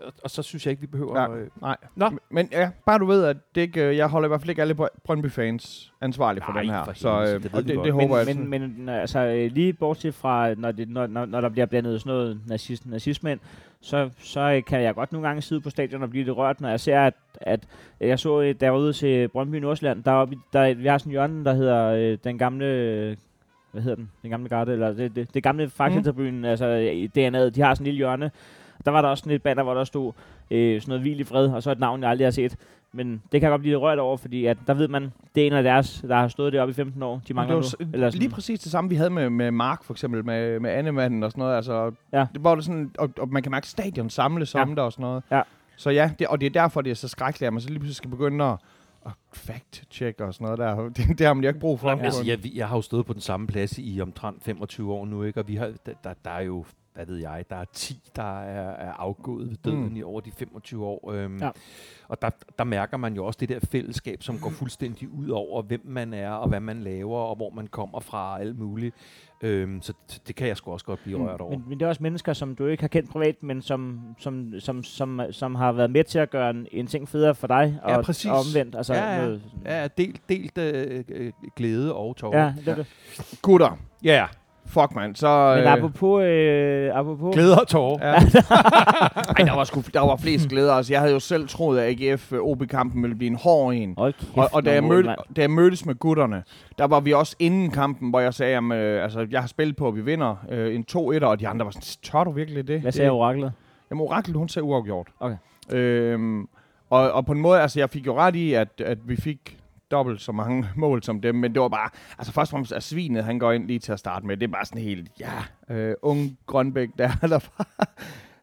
og, 0.05 0.13
og 0.23 0.29
så 0.29 0.41
synes 0.43 0.65
jeg 0.65 0.71
ikke, 0.71 0.81
vi 0.81 0.87
behøver... 0.87 1.21
Ja. 1.21 1.35
Øh, 1.37 1.47
Nej. 1.61 1.77
Nå. 1.95 2.05
M- 2.07 2.17
Men 2.29 2.49
ja, 2.51 2.69
bare 2.85 2.99
du 2.99 3.05
ved, 3.05 3.23
at 3.25 3.37
det 3.55 3.61
ikke, 3.61 3.83
øh, 3.89 3.97
jeg 3.97 4.07
holder 4.07 4.27
i 4.27 4.29
hvert 4.29 4.41
fald 4.41 4.49
ikke 4.49 4.61
alle 4.61 4.73
Brø- 4.81 4.99
Brøndby-fans 5.03 5.93
ansvarlige 6.01 6.43
for 6.45 6.53
Nej, 6.53 6.61
den 6.61 6.71
her. 6.71 6.83
for 6.83 6.93
så 6.93 7.21
øh, 7.21 7.27
det 7.27 7.43
det, 7.43 7.67
det, 7.67 7.79
det 7.83 7.93
håber 7.93 8.17
jeg. 8.17 8.25
men, 8.35 8.49
men, 8.49 8.75
men 8.77 8.89
altså, 8.89 9.19
øh, 9.19 9.51
lige 9.51 9.73
bortset 9.73 10.13
fra, 10.13 10.53
når, 10.53 10.71
det, 10.71 10.89
når, 10.89 11.07
når, 11.07 11.25
når 11.25 11.41
der 11.41 11.49
bliver 11.49 11.65
blandet 11.65 12.01
sådan 12.01 12.09
noget 12.13 12.39
nazist, 12.47 12.85
nazisme 12.85 13.31
ind, 13.31 13.39
så, 13.81 14.09
så 14.19 14.39
øh, 14.39 14.63
kan 14.63 14.81
jeg 14.81 14.95
godt 14.95 15.11
nogle 15.11 15.27
gange 15.27 15.41
sidde 15.41 15.61
på 15.61 15.69
stadion 15.69 16.03
og 16.03 16.09
blive 16.09 16.23
lidt 16.25 16.37
rørt, 16.37 16.61
når 16.61 16.69
jeg 16.69 16.79
ser, 16.79 16.99
at, 17.01 17.13
at 17.41 17.59
jeg 17.99 18.19
så, 18.19 18.41
øh, 18.41 18.55
da 18.61 18.65
jeg 18.65 18.73
var 18.73 18.79
ude 18.79 18.93
til 18.93 19.27
Brøndby 19.27 19.55
Nordsjælland, 19.55 20.03
der, 20.03 20.11
er 20.11 20.15
oppe 20.15 20.35
der 20.53 20.73
vi 20.73 20.87
har 20.87 20.97
sådan 20.97 21.09
en 21.09 21.11
hjørne, 21.11 21.45
der 21.45 21.53
hedder 21.53 21.85
øh, 21.87 22.17
den 22.23 22.37
gamle, 22.37 22.65
øh, 22.65 23.15
hvad 23.71 23.81
hedder 23.81 23.95
den, 23.95 24.11
den 24.21 24.29
gamle 24.29 24.49
garde, 24.49 24.71
eller 24.73 24.93
det, 24.93 25.15
det, 25.15 25.33
det 25.33 25.43
gamle 25.43 25.69
Faxe-tribunen, 25.69 26.37
mm. 26.39 26.45
altså 26.45 26.67
i 26.67 27.05
DNA'et, 27.17 27.49
de 27.49 27.61
har 27.61 27.73
sådan 27.73 27.81
en 27.81 27.83
lille 27.85 27.97
hjørne. 27.97 28.31
Der 28.85 28.91
var 28.91 29.01
der 29.01 29.09
også 29.09 29.21
sådan 29.21 29.35
et 29.35 29.41
banner, 29.43 29.63
hvor 29.63 29.73
der 29.73 29.83
stod 29.83 30.11
øh, 30.51 30.81
sådan 30.81 30.89
noget 30.89 31.01
hvil 31.01 31.19
i 31.19 31.23
fred, 31.23 31.47
og 31.47 31.63
så 31.63 31.71
et 31.71 31.79
navn, 31.79 32.01
jeg 32.01 32.09
aldrig 32.09 32.25
har 32.25 32.31
set. 32.31 32.55
Men 32.93 33.11
det 33.11 33.21
kan 33.31 33.41
jeg 33.41 33.49
godt 33.49 33.61
blive 33.61 33.73
lidt 33.73 33.81
rørt 33.81 33.99
over, 33.99 34.17
fordi 34.17 34.45
at, 34.45 34.57
der 34.67 34.73
ved 34.73 34.87
man, 34.87 35.11
det 35.35 35.43
er 35.43 35.47
en 35.47 35.53
af 35.53 35.63
deres, 35.63 36.05
der 36.07 36.15
har 36.15 36.27
stået 36.27 36.53
deroppe 36.53 36.71
i 36.71 36.73
15 36.73 37.03
år. 37.03 37.15
De 37.15 37.21
det 37.27 37.35
mangler 37.35 37.55
var 37.55 37.61
nu. 37.79 37.89
Eller 37.93 38.09
sådan. 38.09 38.19
lige 38.19 38.29
præcis 38.31 38.59
det 38.59 38.71
samme, 38.71 38.89
vi 38.89 38.95
havde 38.95 39.09
med, 39.09 39.29
med 39.29 39.51
Mark, 39.51 39.83
for 39.83 39.93
eksempel, 39.93 40.25
med, 40.25 40.59
med 40.59 40.71
Annemanden 40.71 41.23
og 41.23 41.31
sådan 41.31 41.41
noget. 41.41 41.55
Altså, 41.55 41.91
Ja. 42.13 42.25
det 42.33 42.43
var 42.43 42.55
det 42.55 42.65
sådan, 42.65 42.91
og, 42.97 43.09
og, 43.19 43.29
man 43.29 43.43
kan 43.43 43.51
mærke 43.51 43.67
stadion 43.67 44.09
samles 44.09 44.55
Ja. 44.55 44.61
om 44.61 44.69
det 44.69 44.79
og 44.79 44.91
sådan 44.91 45.03
noget. 45.03 45.23
Ja. 45.31 45.41
Så 45.77 45.89
ja, 45.89 46.11
det, 46.19 46.27
og 46.27 46.41
det 46.41 46.45
er 46.45 46.49
derfor, 46.49 46.81
det 46.81 46.91
er 46.91 46.95
så 46.95 47.07
skrækkeligt, 47.07 47.47
at 47.47 47.53
man 47.53 47.61
så 47.61 47.67
lige 47.69 47.79
pludselig 47.79 47.95
skal 47.95 48.09
begynde 48.09 48.45
at, 48.45 48.57
at 49.05 49.11
fact-check 49.35 50.25
og 50.25 50.33
sådan 50.33 50.45
noget 50.45 50.57
der. 50.59 50.89
Det, 51.07 51.19
det 51.19 51.27
har 51.27 51.33
man 51.33 51.43
jo 51.43 51.47
ikke 51.47 51.59
brug 51.59 51.79
for. 51.79 51.89
Jamen, 51.89 52.05
altså, 52.05 52.23
jeg, 52.25 52.39
jeg 52.55 52.67
har 52.67 52.75
jo 52.75 52.81
stået 52.81 53.05
på 53.05 53.13
den 53.13 53.21
samme 53.21 53.47
plads 53.47 53.77
i 53.77 54.01
omtrent 54.01 54.43
25 54.43 54.93
år 54.93 55.05
nu, 55.05 55.23
ikke? 55.23 55.39
og 55.39 55.47
vi 55.47 55.55
har, 55.55 55.65
der, 55.85 55.91
der, 56.03 56.13
der 56.25 56.31
er 56.31 56.41
jo, 56.41 56.65
hvad 57.05 57.15
ved 57.15 57.21
jeg, 57.21 57.45
der 57.49 57.55
er 57.55 57.65
10, 57.73 57.99
der 58.15 58.39
er, 58.41 58.69
er 58.87 58.91
afgået 58.93 59.49
ved 59.49 59.55
døden 59.57 59.79
Mm. 59.83 59.89
mm. 59.89 59.95
i 59.95 60.03
over 60.03 60.21
de 60.21 60.31
25 60.31 60.85
år. 60.85 61.11
Øhm, 61.11 61.37
Ja. 61.37 61.49
Og 62.07 62.21
der, 62.21 62.29
der 62.57 62.63
mærker 62.63 62.97
man 62.97 63.13
jo 63.15 63.25
også 63.25 63.37
det 63.39 63.49
der 63.49 63.59
fællesskab, 63.71 64.23
som 64.23 64.39
går 64.39 64.49
fuldstændig 64.49 65.09
ud 65.13 65.29
over, 65.29 65.61
hvem 65.61 65.81
man 65.85 66.13
er, 66.13 66.31
og 66.31 66.49
hvad 66.49 66.59
man 66.59 66.79
laver, 66.83 67.17
og 67.19 67.35
hvor 67.35 67.49
man 67.49 67.67
kommer 67.67 67.99
fra, 67.99 68.33
og 68.33 68.41
alt 68.41 68.59
muligt. 68.59 68.95
Øhm, 69.43 69.81
så 69.81 69.93
det, 70.27 70.35
kan 70.35 70.47
jeg 70.47 70.57
sgu 70.57 70.71
også 70.71 70.85
godt 70.85 70.99
blive 71.03 71.17
rørt 71.29 71.41
over. 71.41 71.51
Men, 71.51 71.63
men 71.69 71.79
det 71.79 71.85
er 71.85 71.89
også 71.89 72.03
mennesker, 72.03 72.33
som 72.33 72.55
du 72.55 72.65
ikke 72.65 72.83
har 72.83 72.87
kendt 72.87 73.09
privat, 73.09 73.43
men 73.43 73.61
som, 73.61 74.01
som, 74.19 74.53
som, 74.59 74.83
som, 74.83 75.21
som 75.31 75.55
har 75.55 75.71
været 75.71 75.91
med 75.91 76.03
til 76.03 76.19
at 76.19 76.29
gøre 76.29 76.49
en, 76.49 76.67
en 76.71 76.87
ting 76.87 77.09
federe 77.09 77.35
for 77.35 77.47
dig, 77.47 77.79
Ja, 77.87 77.97
og, 77.97 78.03
præcis. 78.03 78.31
og 78.31 78.37
omvendt. 78.37 78.75
Altså, 78.75 78.93
Ja, 78.93 79.15
ja. 79.15 79.21
Noget, 79.21 79.41
Ja, 79.65 79.87
delt, 79.97 80.21
delt 80.29 80.57
øh, 80.57 81.03
øh, 81.09 81.31
glæde 81.55 81.95
og 81.95 82.15
tårer. 82.15 82.43
ja, 82.43 82.53
det 82.59 82.67
er 82.67 82.75
det. 82.75 82.87
Gutter, 83.41 83.77
ja. 84.03 84.27
Fuck 84.71 84.95
man, 84.95 85.15
så... 85.15 85.53
Men 85.55 85.63
øh, 85.63 85.73
apropos, 85.73 86.23
øh, 86.23 86.97
apropos 86.97 87.35
Glæde 87.35 87.61
og 87.61 87.67
tårer. 87.67 88.07
Ja. 88.07 88.13
Ej, 89.37 89.45
der 89.45 89.55
var, 89.55 89.63
sgu, 89.63 89.81
der 89.93 89.99
var 89.99 90.15
flest 90.15 90.49
glæder. 90.49 90.73
Altså, 90.73 90.93
jeg 90.93 90.99
havde 90.99 91.13
jo 91.13 91.19
selv 91.19 91.47
troet, 91.47 91.79
at 91.79 92.01
AGF 92.01 92.33
øh, 92.33 92.39
OB-kampen 92.41 93.03
ville 93.03 93.15
blive 93.15 93.31
en 93.31 93.35
hård 93.35 93.73
en. 93.73 93.93
Hold 93.97 94.13
kæft, 94.13 94.37
Og, 94.37 94.49
og 94.53 94.65
da, 94.65 94.73
jeg 94.73 94.83
mål, 94.83 95.05
da 95.05 95.41
jeg 95.41 95.51
mødtes 95.51 95.85
med 95.85 95.95
gutterne, 95.95 96.43
der 96.77 96.87
var 96.87 96.99
vi 96.99 97.13
også 97.13 97.35
inden 97.39 97.71
kampen, 97.71 98.09
hvor 98.09 98.19
jeg 98.19 98.33
sagde, 98.33 98.57
at 98.57 98.63
øh, 98.63 99.03
altså, 99.03 99.27
jeg 99.31 99.41
har 99.41 99.47
spillet 99.47 99.75
på, 99.75 99.87
at 99.87 99.95
vi 99.95 100.01
vinder 100.01 100.35
øh, 100.49 100.75
en 100.75 100.85
2-1, 100.91 100.97
og 101.25 101.39
de 101.39 101.47
andre 101.47 101.65
var 101.65 101.71
sådan, 101.71 101.83
tør 102.03 102.23
du 102.23 102.31
virkelig 102.31 102.67
det? 102.67 102.81
Hvad 102.81 102.91
det, 102.91 102.97
sagde 102.97 103.11
oraklet? 103.11 103.53
Jamen, 103.91 104.01
Orakel, 104.01 104.33
hun 104.33 104.49
sagde 104.49 104.63
uafgjort. 104.63 105.07
Okay. 105.19 105.37
Øhm, 105.71 106.47
og, 106.89 107.11
og 107.11 107.25
på 107.25 107.31
en 107.31 107.41
måde, 107.41 107.61
altså, 107.61 107.79
jeg 107.79 107.89
fik 107.89 108.05
jo 108.05 108.17
ret 108.17 108.35
i, 108.35 108.53
at, 108.53 108.81
at 108.85 108.97
vi 109.05 109.15
fik 109.15 109.60
dobbelt 109.91 110.21
så 110.21 110.31
mange 110.31 110.67
mål 110.75 111.03
som 111.03 111.21
dem, 111.21 111.35
men 111.35 111.53
det 111.53 111.61
var 111.61 111.67
bare, 111.67 111.89
altså 112.17 112.33
først 112.33 112.49
og 112.49 112.51
fremmest, 112.51 112.71
at 112.71 112.83
svinet, 112.83 113.23
han 113.23 113.39
går 113.39 113.51
ind 113.51 113.67
lige 113.67 113.79
til 113.79 113.91
at 113.91 113.99
starte 113.99 114.25
med, 114.27 114.37
det 114.37 114.47
er 114.47 114.51
bare 114.51 114.65
sådan 114.65 114.81
helt, 114.81 115.09
ja, 115.19 115.73
øh, 115.75 115.95
ung 116.01 116.37
Grønbæk 116.45 116.89
der, 116.97 117.11
der 117.21 117.39
bare, 117.57 117.85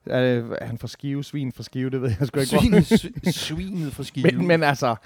øh, 0.38 0.50
han 0.62 0.78
får 0.78 0.88
skive, 0.88 1.24
svin 1.24 1.52
for 1.52 1.62
skive, 1.62 1.90
det 1.90 2.02
ved 2.02 2.10
jeg 2.20 2.26
sgu 2.28 2.40
ikke. 2.40 2.52
hvor- 2.52 2.60
Svinet, 2.62 2.92
sv- 2.92 3.30
svinet 3.30 3.92
for 3.92 4.02
skive. 4.02 4.30
men, 4.32 4.46
men 4.46 4.62
altså, 4.62 4.96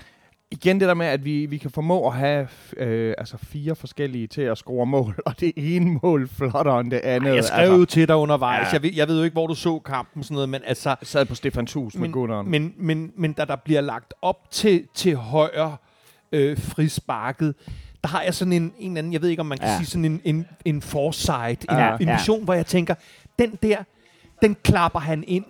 igen 0.51 0.81
det 0.81 0.89
der 0.89 0.95
med, 0.95 1.07
at 1.07 1.25
vi, 1.25 1.47
vi 1.47 1.59
kan 1.59 1.71
formå 1.71 2.07
at 2.07 2.13
have 2.15 2.49
øh, 2.77 3.15
altså 3.19 3.37
fire 3.39 3.75
forskellige 3.75 4.27
til 4.27 4.43
at 4.43 4.59
score 4.59 4.87
mål, 4.87 5.17
og 5.27 5.41
det 5.41 5.53
ene 5.57 5.99
mål 6.03 6.29
flottere 6.29 6.81
end 6.81 6.91
det 6.91 6.97
andet. 6.99 7.29
Ej, 7.29 7.35
jeg 7.35 7.45
skrev 7.45 7.59
altså, 7.61 7.77
jo 7.77 7.85
til 7.85 8.09
dig 8.09 8.17
undervejs. 8.17 8.67
Ja. 8.67 8.73
Jeg, 8.73 8.83
ved, 8.83 8.91
jeg 8.97 9.09
ved 9.09 9.19
jo 9.19 9.25
ikke, 9.25 9.35
hvor 9.35 9.47
du 9.47 9.55
så 9.55 9.79
kampen 9.79 10.23
sådan 10.23 10.35
noget, 10.35 10.49
men 10.49 10.61
altså... 10.67 10.89
jeg 10.89 10.97
sad 11.03 11.27
på 11.27 11.35
Stefan 11.35 11.67
Thus 11.67 11.95
med 11.95 12.13
gutteren. 12.13 12.51
men, 12.51 12.75
men, 12.77 13.13
men 13.17 13.33
da 13.33 13.45
der 13.45 13.57
bliver 13.57 13.81
lagt 13.81 14.15
op 14.23 14.51
til, 14.51 14.85
til 14.95 15.17
højre 15.17 15.77
øh, 16.33 16.59
frisparket, 16.61 17.55
der 18.03 18.09
har 18.09 18.23
jeg 18.23 18.35
sådan 18.35 18.53
en, 18.53 18.73
en 18.79 18.97
anden, 18.97 19.13
jeg 19.13 19.23
ved 19.23 19.29
ikke, 19.29 19.41
om 19.41 19.47
man 19.47 19.59
kan 19.59 19.67
Ja. 19.67 19.73
ja. 19.73 19.79
sige 19.79 19.87
sådan 19.87 20.05
en, 20.05 20.21
en, 20.25 20.47
en 20.65 20.83
foresight, 20.83 21.63
en, 21.71 21.77
Ja, 21.77 21.97
en 22.01 22.09
ja. 22.09 22.17
vision, 22.17 22.45
hvor 22.45 22.55
jeg 22.55 22.67
tænker, 22.67 22.95
den 23.39 23.59
der, 23.63 23.77
den 24.43 24.57
klapper 24.65 25.01
han 25.01 25.25
ind. 25.27 25.45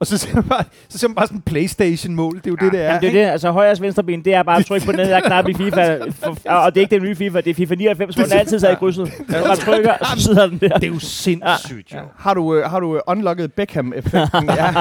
Og 0.00 0.06
så 0.06 0.18
ser 0.18 0.34
man 0.34 0.44
bare, 0.44 0.64
så 0.88 0.98
ser 0.98 1.08
man 1.08 1.14
bare 1.14 1.26
sådan 1.26 1.38
en 1.38 1.42
Playstation-mål. 1.42 2.36
Det 2.36 2.46
er 2.46 2.50
jo 2.50 2.56
ja, 2.60 2.64
det, 2.64 2.72
det 2.72 2.80
er. 2.80 2.86
Jamen, 2.86 3.00
det 3.00 3.08
er 3.08 3.12
det. 3.12 3.30
Altså, 3.32 3.50
højres 3.50 3.80
venstre 3.80 4.02
ben, 4.02 4.24
det 4.24 4.34
er 4.34 4.42
bare 4.42 4.58
at 4.58 4.66
trykke 4.66 4.86
på 4.86 4.92
den 4.92 5.06
her 5.06 5.20
knap 5.20 5.48
i 5.48 5.54
FIFA. 5.54 5.98
For, 6.10 6.36
og 6.50 6.74
det 6.74 6.80
er 6.80 6.84
ikke 6.84 6.94
den 6.94 7.02
nye 7.02 7.16
FIFA, 7.16 7.40
det 7.40 7.50
er 7.50 7.54
FIFA 7.54 7.74
99, 7.74 8.14
hvor 8.16 8.24
den 8.24 8.32
altid 8.32 8.58
sad 8.60 8.72
i 8.72 8.74
krydset. 8.74 9.12
Når 9.28 9.48
man 9.48 9.56
trykker, 9.56 9.94
så 10.16 10.20
sidder 10.22 10.46
den 10.46 10.58
der. 10.58 10.68
Det 10.68 10.84
er 10.84 10.92
jo 10.92 10.98
sindssygt, 10.98 11.92
jo. 11.94 11.98
Har 12.18 12.34
du, 12.34 12.54
øh, 12.54 12.70
har 12.70 12.80
du 12.80 12.94
øh, 12.96 13.00
unlocket 13.06 13.52
Beckham-effekten? 13.52 14.50
ja. 14.56 14.74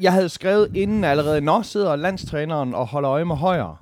Jeg 0.00 0.12
havde 0.12 0.28
skrevet 0.28 0.68
inden 0.74 1.04
allerede, 1.04 1.40
når 1.40 1.62
sidder 1.62 1.96
landstræneren 1.96 2.74
og 2.74 2.86
holder 2.86 3.10
øje 3.10 3.24
med 3.24 3.36
højre. 3.36 3.76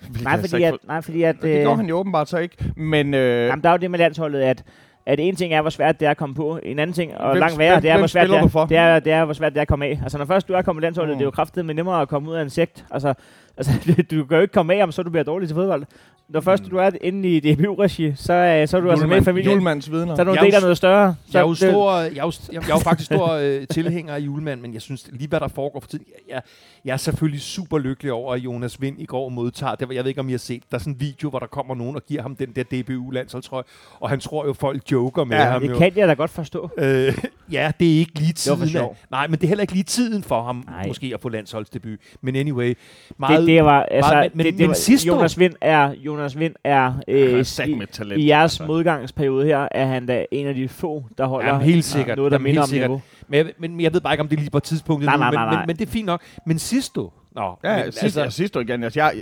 Hvilket 0.00 0.24
Nej, 0.24 0.40
fordi 0.40 0.62
at, 0.62 0.74
nej, 0.86 1.00
fordi 1.00 1.22
at, 1.22 1.34
Det 1.42 1.42
gjorde 1.42 1.70
øh, 1.70 1.76
han 1.76 1.86
jo 1.86 1.96
åbenbart 1.96 2.28
så 2.28 2.38
ikke. 2.38 2.56
Men 2.76 3.14
øh, 3.14 3.46
jamen, 3.46 3.62
der 3.62 3.68
er 3.68 3.72
jo 3.72 3.78
det 3.78 3.90
med 3.90 3.98
landsholdet, 3.98 4.40
at 4.40 4.64
at 5.06 5.20
en 5.20 5.36
ting 5.36 5.52
er, 5.52 5.60
hvor 5.60 5.70
svært 5.70 6.00
det 6.00 6.06
er 6.06 6.10
at 6.10 6.16
komme 6.16 6.34
på. 6.34 6.58
En 6.62 6.78
anden 6.78 6.94
ting, 6.94 7.16
og 7.16 7.30
Hvem- 7.30 7.40
langt 7.40 7.58
værre, 7.58 7.72
hvem- 7.74 7.82
det 7.82 7.90
er, 7.90 7.98
hvor 7.98 8.06
svært 8.06 8.28
det 8.28 8.36
er, 8.36 8.64
det, 8.66 8.76
er, 8.76 8.98
det 9.00 9.12
er, 9.12 9.24
hvor 9.24 9.34
svært 9.34 9.52
det 9.52 9.58
er 9.58 9.62
at 9.62 9.68
komme 9.68 9.86
af. 9.86 10.00
Altså, 10.02 10.18
når 10.18 10.24
først 10.24 10.48
du 10.48 10.52
er 10.52 10.62
kommet 10.62 10.82
i 10.82 10.84
landsholdet, 10.84 11.14
Mm. 11.14 11.18
det 11.18 11.22
er 11.24 11.26
jo 11.26 11.30
kraftigt 11.30 11.66
med 11.66 11.74
nemmere 11.74 12.02
at 12.02 12.08
komme 12.08 12.30
ud 12.30 12.34
af 12.34 12.42
en 12.42 12.50
sekt. 12.50 12.84
Altså, 12.90 13.14
altså 13.58 13.72
du 14.10 14.24
kan 14.24 14.36
jo 14.36 14.40
ikke 14.42 14.52
komme 14.52 14.74
af, 14.74 14.82
om 14.82 14.92
så 14.92 15.02
du 15.02 15.10
bliver 15.10 15.24
dårlig 15.24 15.48
til 15.48 15.54
fodbold. 15.54 15.84
Når 16.28 16.40
først 16.40 16.62
Mm. 16.64 16.70
du 16.70 16.76
er 16.76 16.90
inde 17.00 17.28
i 17.36 17.40
DBU-regi, 17.54 18.12
så, 18.16 18.32
øh, 18.32 18.68
så 18.68 18.76
er 18.76 18.80
du 18.80 18.90
altså 18.90 19.06
med 19.06 19.16
i 19.20 19.24
familien. 19.24 19.52
Julemands 19.52 19.90
vidner. 19.90 20.16
Så 20.16 20.22
er 20.22 20.24
du 20.24 20.30
en 20.30 20.34
Jeg 20.36 20.42
del 20.44 20.50
jo 20.52 20.56
af 20.56 20.62
noget 20.62 20.76
større. 20.76 21.14
Så 21.26 21.38
Jeg 21.38 21.38
er 21.38 21.44
jo 21.44 21.50
det- 21.50 21.58
stor, 21.58 21.92
jeg 21.92 22.04
er 22.04 22.08
jo, 22.22 22.32
jeg, 22.52 22.54
jeg 22.54 22.62
er 22.62 22.74
jo 22.74 22.78
faktisk 22.78 23.06
stor 23.06 23.28
øh, 23.32 23.66
tilhænger 23.66 24.14
af 24.14 24.18
julemand, 24.18 24.60
men 24.60 24.74
jeg 24.74 24.82
synes 24.82 25.08
lige, 25.12 25.28
hvad 25.28 25.40
der 25.40 25.48
foregår 25.48 25.80
for 25.80 25.88
tiden, 25.88 26.04
jeg, 26.28 26.42
jeg 26.84 26.92
er 26.92 26.96
selvfølgelig 26.96 27.40
super 27.40 27.78
lykkelig 27.78 28.12
over, 28.12 28.34
at 28.34 28.40
Jonas 28.40 28.80
Vind 28.80 29.00
i 29.00 29.04
går 29.04 29.28
modtager, 29.28 29.74
det 29.74 29.88
var, 29.88 29.94
jeg 29.94 30.04
ved 30.04 30.08
ikke, 30.08 30.20
om 30.20 30.28
I 30.28 30.32
har 30.32 30.38
set, 30.38 30.62
der 30.70 30.74
er 30.76 30.78
sådan 30.78 30.92
en 30.92 31.00
video, 31.00 31.30
hvor 31.30 31.38
der 31.38 31.46
kommer 31.46 31.74
nogen 31.74 31.96
og 31.96 32.02
giver 32.06 32.22
ham 32.22 32.36
den 32.36 32.48
der 32.56 32.62
DBU-landsholdtrøje, 32.62 33.64
og 34.00 34.10
han 34.10 34.20
tror 34.20 34.46
jo, 34.46 34.52
folk 34.52 34.82
joker 34.92 35.24
med 35.24 35.36
Ja, 35.36 35.44
ham. 35.44 35.60
Det 35.62 35.68
jo. 35.70 35.78
kan 35.78 35.92
jeg 35.96 36.08
da 36.08 36.14
godt 36.14 36.30
forstå. 36.30 36.70
Øh, 36.78 37.18
ja, 37.52 37.72
det 37.80 37.94
er 37.94 37.98
ikke 37.98 38.12
lige 38.18 38.34
var 38.50 38.56
for 38.56 38.64
tiden. 38.64 38.68
sjov. 38.68 38.96
Nej, 39.10 39.26
men 39.26 39.34
det 39.38 39.44
er 39.44 39.48
heller 39.48 39.62
ikke 39.62 39.72
lige 39.72 39.84
tiden 39.84 40.22
for 40.22 40.42
ham. 40.42 40.64
Nej. 40.66 40.86
måske 40.86 41.10
at 41.14 41.20
få 41.20 41.28
landsholdsdebut. 41.28 41.98
Men 42.20 42.36
anyway, 42.36 42.74
meget, 43.18 43.47
Det, 43.48 43.64
var, 43.64 43.82
altså, 43.82 44.12
meget- 44.14 44.34
men- 44.34 44.46
det, 44.46 44.52
det 44.52 44.60
men 44.60 44.68
var, 44.68 44.74
sidste 44.74 45.06
Jonas 45.06 45.38
Vind 45.38 45.54
er, 45.60 45.90
Jonas 45.96 46.38
Vind 46.38 46.54
er, 46.64 46.92
øh, 47.08 47.20
er 47.32 47.76
med 47.76 47.86
talent. 47.86 48.20
i 48.20 48.26
jeres 48.28 48.42
altså. 48.60 48.66
modgangsperiode 48.66 49.46
her, 49.46 49.68
er 49.70 49.86
han 49.86 50.06
da 50.06 50.24
en 50.30 50.46
af 50.46 50.54
de 50.54 50.68
få, 50.68 51.04
der 51.18 51.26
holder 51.26 51.48
Jamen, 51.48 51.62
helt 51.62 51.84
sikkert. 51.84 52.16
noget, 52.16 52.32
der 52.32 52.34
Jamen, 52.34 52.44
minder 52.44 52.60
helt 52.60 52.62
om 52.62 52.68
sikkert. 52.68 52.88
niveau. 52.90 53.02
men, 53.28 53.36
jeg, 53.38 53.52
men 53.58 53.80
jeg 53.80 53.92
ved 53.94 54.00
bare 54.00 54.12
ikke, 54.14 54.22
om 54.22 54.28
det 54.28 54.36
er 54.36 54.40
lige 54.40 54.50
på 54.50 54.60
tidspunktet 54.60 55.06
Nej, 55.06 55.16
nu, 55.16 55.20
nej, 55.20 55.30
men, 55.30 55.34
nej, 55.38 55.44
nej. 55.44 55.60
Men, 55.60 55.66
men 55.66 55.76
det 55.76 55.86
er 55.88 55.90
fint 55.92 56.06
nok. 56.06 56.22
Men 56.46 56.58
sidst 56.58 56.94
du... 56.94 57.10
Nå, 57.34 57.58
Ja, 57.64 57.84
men, 57.84 57.92
sidst, 57.92 58.18
altså, 58.18 58.36
sidst 58.36 58.56
igen. 58.56 58.84
Altså, 58.84 59.00
jeg, 59.00 59.12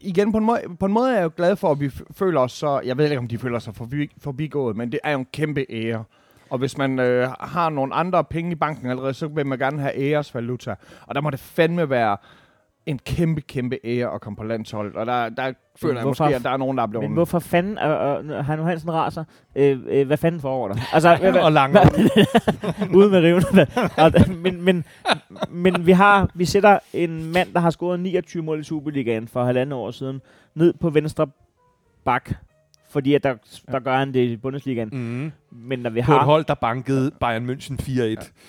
igen, 0.00 0.32
på 0.32 0.38
en, 0.38 0.44
måde, 0.44 0.60
på 0.80 0.86
en 0.86 0.92
måde 0.92 1.10
er 1.10 1.14
jeg 1.16 1.24
jo 1.24 1.30
glad 1.36 1.56
for, 1.56 1.70
at 1.70 1.80
vi 1.80 1.90
føler 2.16 2.40
os 2.40 2.52
så... 2.52 2.80
Jeg 2.84 2.98
ved 2.98 3.04
ikke, 3.04 3.18
om 3.18 3.28
de 3.28 3.38
føler 3.38 3.58
sig 3.58 3.74
forbi, 3.74 4.10
forbigået, 4.22 4.76
men 4.76 4.92
det 4.92 5.00
er 5.04 5.12
jo 5.12 5.18
en 5.18 5.26
kæmpe 5.32 5.64
ære 5.70 6.04
Og 6.50 6.58
hvis 6.58 6.78
man 6.78 6.98
øh, 6.98 7.28
har 7.40 7.68
nogle 7.70 7.94
andre 7.94 8.24
penge 8.24 8.52
i 8.52 8.54
banken 8.54 8.90
allerede, 8.90 9.14
så 9.14 9.26
vil 9.26 9.46
man 9.46 9.58
gerne 9.58 9.80
have 9.80 9.96
æres 9.98 10.34
valuta. 10.34 10.74
Og 11.06 11.14
der 11.14 11.20
må 11.20 11.30
det 11.30 11.40
fandme 11.40 11.90
være 11.90 12.16
en 12.86 12.98
kæmpe, 12.98 13.40
kæmpe 13.40 13.78
ære 13.84 14.14
at 14.14 14.20
komme 14.20 14.36
på 14.36 14.44
landsholdet. 14.44 14.94
Og 14.96 15.06
der, 15.06 15.28
der 15.28 15.52
føler 15.80 15.94
jeg 15.94 16.02
hvorfor- 16.02 16.24
måske, 16.24 16.36
at 16.36 16.42
der 16.42 16.50
er 16.50 16.56
nogen, 16.56 16.76
der 16.76 16.82
er 16.82 16.86
blevet... 16.86 17.04
Men 17.04 17.12
hvorfor 17.14 17.38
fanden, 17.38 17.78
øh, 17.78 18.38
øh, 18.38 18.44
Heino 18.46 18.62
Hansen 18.64 18.92
raser, 18.92 19.24
øh, 19.56 19.78
øh, 19.88 20.06
hvad 20.06 20.16
fanden 20.16 20.40
foregår 20.40 20.68
der? 20.74 20.80
Altså, 20.92 21.16
hvad, 21.16 21.34
Og 21.34 21.52
lang 21.52 21.74
ude 22.98 23.10
med 23.10 23.20
rivene. 23.22 23.66
Og, 23.96 24.12
men, 24.36 24.62
men, 24.64 24.84
men 25.50 25.86
vi 25.86 25.92
har, 25.92 26.30
vi 26.34 26.44
sætter 26.44 26.78
en 26.92 27.32
mand, 27.32 27.52
der 27.52 27.60
har 27.60 27.70
scoret 27.70 28.00
29 28.00 28.42
mål 28.42 28.60
i 28.60 28.62
Superligaen 28.64 29.28
for 29.28 29.44
halvandet 29.44 29.78
år 29.78 29.90
siden, 29.90 30.20
ned 30.54 30.72
på 30.80 30.90
venstre 30.90 31.26
bak, 32.04 32.30
fordi 32.90 33.14
at 33.14 33.22
der, 33.22 33.34
der 33.72 33.78
gør 33.80 33.96
han 33.96 34.14
det 34.14 34.20
i 34.20 34.36
Bundesligaen. 34.36 34.88
Mm. 34.92 35.32
Men 35.50 35.78
når 35.78 35.90
vi 35.90 36.02
På 36.02 36.12
et 36.12 36.18
har, 36.18 36.24
hold, 36.24 36.44
der 36.44 36.54
bankede 36.54 37.10
Bayern 37.20 37.50
München 37.50 37.76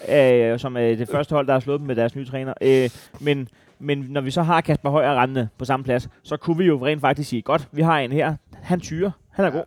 4-1. 0.08 0.14
øh, 0.16 0.60
som 0.60 0.78
er 0.78 0.82
det 0.96 1.10
første 1.12 1.36
hold, 1.36 1.48
der 1.48 1.54
har 1.54 1.60
slået 1.60 1.80
dem 1.80 1.88
med 1.88 1.96
deres 1.96 2.16
nye 2.16 2.26
træner, 2.26 2.54
øh, 2.62 2.90
men, 3.22 3.48
men 3.80 4.06
når 4.10 4.22
vi 4.22 4.32
så 4.32 4.42
har 4.44 4.62
Kasper 4.62 4.90
Højer 4.90 5.22
rendende 5.22 5.48
på 5.58 5.66
samme 5.66 5.84
plads, 5.84 6.10
så 6.24 6.38
kunne 6.38 6.58
vi 6.58 6.66
jo 6.66 6.86
rent 6.86 7.02
faktisk 7.02 7.30
sige, 7.30 7.42
godt, 7.42 7.68
vi 7.72 7.82
har 7.82 8.00
en 8.00 8.12
her, 8.12 8.36
han 8.62 8.80
tyrer, 8.80 9.12
han 9.32 9.46
er 9.46 9.50
god. 9.50 9.64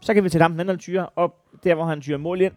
Så 0.00 0.14
kan 0.14 0.24
vi 0.24 0.28
tage 0.28 0.42
ham 0.42 0.50
den 0.50 0.60
anden 0.60 0.78
tyre, 0.78 1.06
og 1.06 1.34
der 1.64 1.74
hvor 1.74 1.84
han 1.84 2.00
tyrer 2.00 2.18
mål 2.18 2.40
ind, 2.40 2.52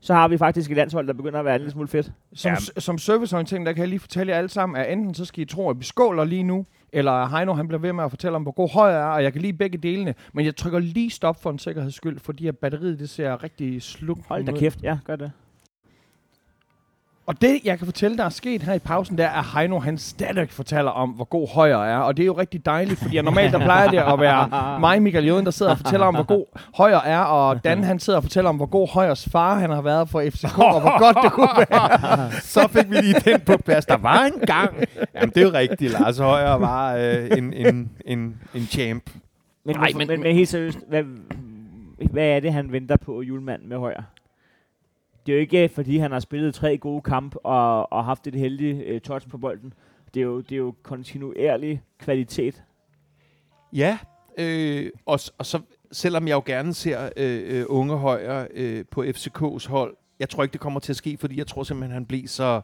så 0.00 0.14
har 0.14 0.28
vi 0.28 0.36
faktisk 0.38 0.70
et 0.70 0.76
landshold, 0.76 1.06
der 1.06 1.12
begynder 1.12 1.38
at 1.38 1.44
være 1.44 1.54
en 1.54 1.60
lille 1.60 1.72
smule 1.72 1.88
fedt. 1.88 2.12
Som, 2.34 2.48
Ja. 2.48 2.56
ja. 2.76 2.80
som 2.80 2.98
serviceorientering, 2.98 3.66
der 3.66 3.72
kan 3.72 3.80
jeg 3.80 3.88
lige 3.88 3.98
fortælle 4.00 4.30
jer 4.32 4.38
alle 4.38 4.48
sammen, 4.48 4.76
at 4.80 4.92
enten 4.92 5.14
så 5.14 5.24
skal 5.24 5.42
I 5.42 5.44
tro, 5.44 5.70
at 5.70 5.78
vi 5.78 5.84
skåler 5.84 6.24
lige 6.24 6.42
nu, 6.42 6.66
eller 6.92 7.26
Heino 7.26 7.52
han 7.54 7.68
bliver 7.68 7.80
ved 7.80 7.92
med 7.92 8.04
at 8.04 8.10
fortælle 8.10 8.36
om, 8.36 8.42
hvor 8.42 8.52
god 8.52 8.72
høj 8.72 8.92
er, 8.92 9.04
og 9.04 9.22
jeg 9.22 9.32
kan 9.32 9.42
lide 9.42 9.52
begge 9.52 9.78
delene. 9.78 10.14
Men 10.32 10.44
jeg 10.46 10.56
trykker 10.56 10.78
lige 10.78 11.10
stop 11.10 11.42
for 11.42 11.50
en 11.50 11.58
sikkerheds 11.58 11.94
skyld, 11.94 12.18
fordi 12.18 12.46
at 12.46 12.58
batteriet 12.58 12.98
det 12.98 13.10
ser 13.10 13.42
rigtig 13.42 13.82
sluk 13.82 14.18
Hold 14.28 14.44
da 14.44 14.52
ud. 14.52 14.58
kæft, 14.58 14.82
ja, 14.82 14.98
gør 15.04 15.16
det. 15.16 15.32
Og 17.26 17.40
det, 17.42 17.60
jeg 17.64 17.78
kan 17.78 17.86
fortælle, 17.86 18.16
der 18.16 18.24
er 18.24 18.28
sket 18.28 18.62
her 18.62 18.74
i 18.74 18.78
pausen, 18.78 19.18
det 19.18 19.24
er, 19.24 19.28
at 19.30 19.44
Heino 19.54 19.78
han 19.78 19.98
stadig 19.98 20.50
fortæller 20.50 20.90
om, 20.90 21.10
hvor 21.10 21.24
god 21.24 21.48
højre 21.54 21.88
er. 21.88 21.96
Og 21.96 22.16
det 22.16 22.22
er 22.22 22.26
jo 22.26 22.32
rigtig 22.38 22.66
dejligt, 22.66 22.98
fordi 23.00 23.20
normalt 23.22 23.52
der 23.52 23.58
plejer 23.58 23.90
det 23.90 23.98
at 23.98 24.20
være 24.20 24.80
mig, 24.80 25.02
Michael 25.02 25.26
Joden, 25.26 25.44
der 25.44 25.50
sidder 25.50 25.72
og 25.72 25.78
fortæller 25.78 26.06
om, 26.06 26.14
hvor 26.14 26.22
god 26.24 26.44
højre 26.76 27.06
er. 27.06 27.18
Og 27.20 27.64
Dan 27.64 27.84
han 27.84 27.98
sidder 27.98 28.16
og 28.16 28.22
fortæller 28.22 28.48
om, 28.48 28.56
hvor 28.56 28.66
god 28.66 28.88
højres 28.92 29.28
far 29.32 29.54
han 29.58 29.70
har 29.70 29.82
været 29.82 30.08
for 30.08 30.22
FCK, 30.30 30.58
og 30.58 30.80
hvor 30.80 30.98
godt 30.98 31.16
det 31.22 31.32
kunne 31.32 31.48
være. 31.70 32.30
Så 32.54 32.68
fik 32.70 32.90
vi 32.90 32.96
lige 32.96 33.20
den 33.24 33.40
på 33.40 33.56
plads. 33.56 33.86
Der 33.86 33.96
var 33.96 34.24
en 34.24 34.46
gang. 34.46 34.74
Jamen, 35.14 35.28
det 35.28 35.36
er 35.36 35.42
jo 35.42 35.52
rigtigt. 35.52 35.92
Lars 35.92 36.18
Højer 36.18 36.54
var 36.54 36.94
øh, 36.96 37.38
en, 37.38 37.52
en, 37.52 37.90
en, 38.06 38.36
en 38.54 38.62
champ. 38.62 39.10
Men, 39.64 39.76
Nej, 39.76 39.88
men, 39.88 39.98
men- 39.98 40.08
men, 40.08 40.20
men 40.20 40.34
helt 40.36 40.48
seriøst, 40.48 40.78
hvad, 40.88 41.02
hvad 42.10 42.24
er 42.26 42.40
det, 42.40 42.52
han 42.52 42.72
venter 42.72 42.96
på 42.96 43.22
julemand 43.22 43.62
med 43.62 43.76
Højer? 43.78 44.02
Det 45.26 45.32
er 45.32 45.36
jo 45.36 45.40
ikke, 45.40 45.68
fordi 45.74 45.98
han 45.98 46.12
har 46.12 46.20
spillet 46.20 46.54
tre 46.54 46.78
gode 46.78 47.02
kampe 47.02 47.46
og, 47.46 47.92
og 47.92 48.04
haft 48.04 48.26
et 48.26 48.34
heldigt 48.34 48.94
uh, 48.94 48.98
touch 49.00 49.28
på 49.28 49.38
bolden. 49.38 49.72
Det 50.14 50.20
er 50.20 50.24
jo, 50.24 50.40
det 50.40 50.52
er 50.52 50.56
jo 50.56 50.74
kontinuerlig 50.82 51.82
kvalitet. 51.98 52.62
Ja, 53.72 53.98
øh, 54.38 54.90
og, 55.06 55.20
og 55.38 55.46
så 55.46 55.60
selvom 55.92 56.28
jeg 56.28 56.34
jo 56.34 56.42
gerne 56.46 56.74
ser 56.74 57.08
øh, 57.16 57.58
øh, 57.60 57.64
unge 57.68 57.96
højre 57.96 58.48
øh, 58.54 58.84
på 58.90 59.02
FCK's 59.04 59.68
hold, 59.68 59.96
jeg 60.20 60.28
tror 60.28 60.42
ikke, 60.42 60.52
det 60.52 60.60
kommer 60.60 60.80
til 60.80 60.92
at 60.92 60.96
ske, 60.96 61.16
fordi 61.20 61.38
jeg 61.38 61.46
tror 61.46 61.62
simpelthen, 61.62 61.92
han 61.94 62.06
blev 62.06 62.26
så 62.26 62.60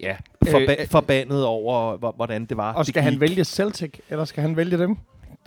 ja, 0.00 0.16
forba- 0.44 0.80
Øh, 0.82 0.86
forbandet 0.88 1.44
over, 1.46 1.96
hvor- 1.96 2.12
hvordan 2.16 2.44
det 2.46 2.56
var. 2.56 2.72
Og 2.72 2.78
det 2.78 2.86
skal 2.86 3.02
han 3.02 3.12
gik. 3.12 3.20
vælge 3.20 3.44
Celtic, 3.44 3.98
eller 4.10 4.24
skal 4.24 4.42
han 4.42 4.56
vælge 4.56 4.78
dem? 4.78 4.96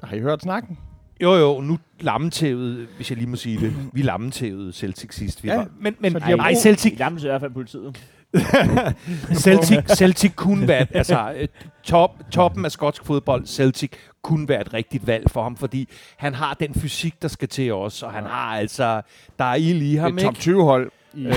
Har 0.03 0.15
I 0.15 0.19
hørt 0.19 0.41
snakken? 0.41 0.77
Jo, 1.21 1.35
jo, 1.35 1.61
nu 1.61 1.77
lammetævede, 1.99 2.87
hvis 2.95 3.09
jeg 3.11 3.17
lige 3.17 3.29
må 3.29 3.35
sige 3.35 3.59
det. 3.59 3.73
Vi 3.93 4.01
lammetævede 4.01 4.73
Celtic 4.73 5.15
sidst. 5.15 5.43
Vi 5.43 5.49
Ja, 5.49 5.55
var. 5.55 5.67
Men, 5.81 5.95
men 5.99 6.11
nej, 6.13 6.35
brug- 6.35 6.61
Celtic, 6.61 6.91
I 6.93 6.95
Lammes 6.95 7.23
i 7.23 7.27
hvert 7.27 7.41
fald 7.41 7.51
politiet. 7.51 7.99
Celtic, 9.43 9.79
Celtic 9.97 10.31
kunne 10.35 10.67
være, 10.67 10.87
altså 10.93 11.33
øh, 11.37 11.47
top, 11.83 12.11
toppen 12.31 12.65
af 12.65 12.71
skotsk 12.71 13.05
fodbold, 13.05 13.45
Celtic 13.45 13.91
kunne 14.21 14.47
være 14.49 14.61
et 14.61 14.73
rigtigt 14.73 15.07
valg 15.07 15.29
for 15.31 15.43
ham, 15.43 15.57
fordi 15.57 15.89
han 16.17 16.33
har 16.33 16.53
den 16.53 16.73
fysik, 16.73 17.21
der 17.21 17.27
skal 17.27 17.47
til 17.47 17.73
os, 17.73 18.03
og 18.03 18.11
han 18.11 18.23
har 18.23 18.55
altså, 18.57 19.01
der 19.39 19.45
er 19.45 19.55
ild 19.55 19.81
i 19.81 19.95
ham, 19.95 20.17
Et 20.17 20.23
top 20.23 20.31
ikke? 20.31 20.41
20 20.41 20.63
hold 20.63 20.91
i, 21.13 21.27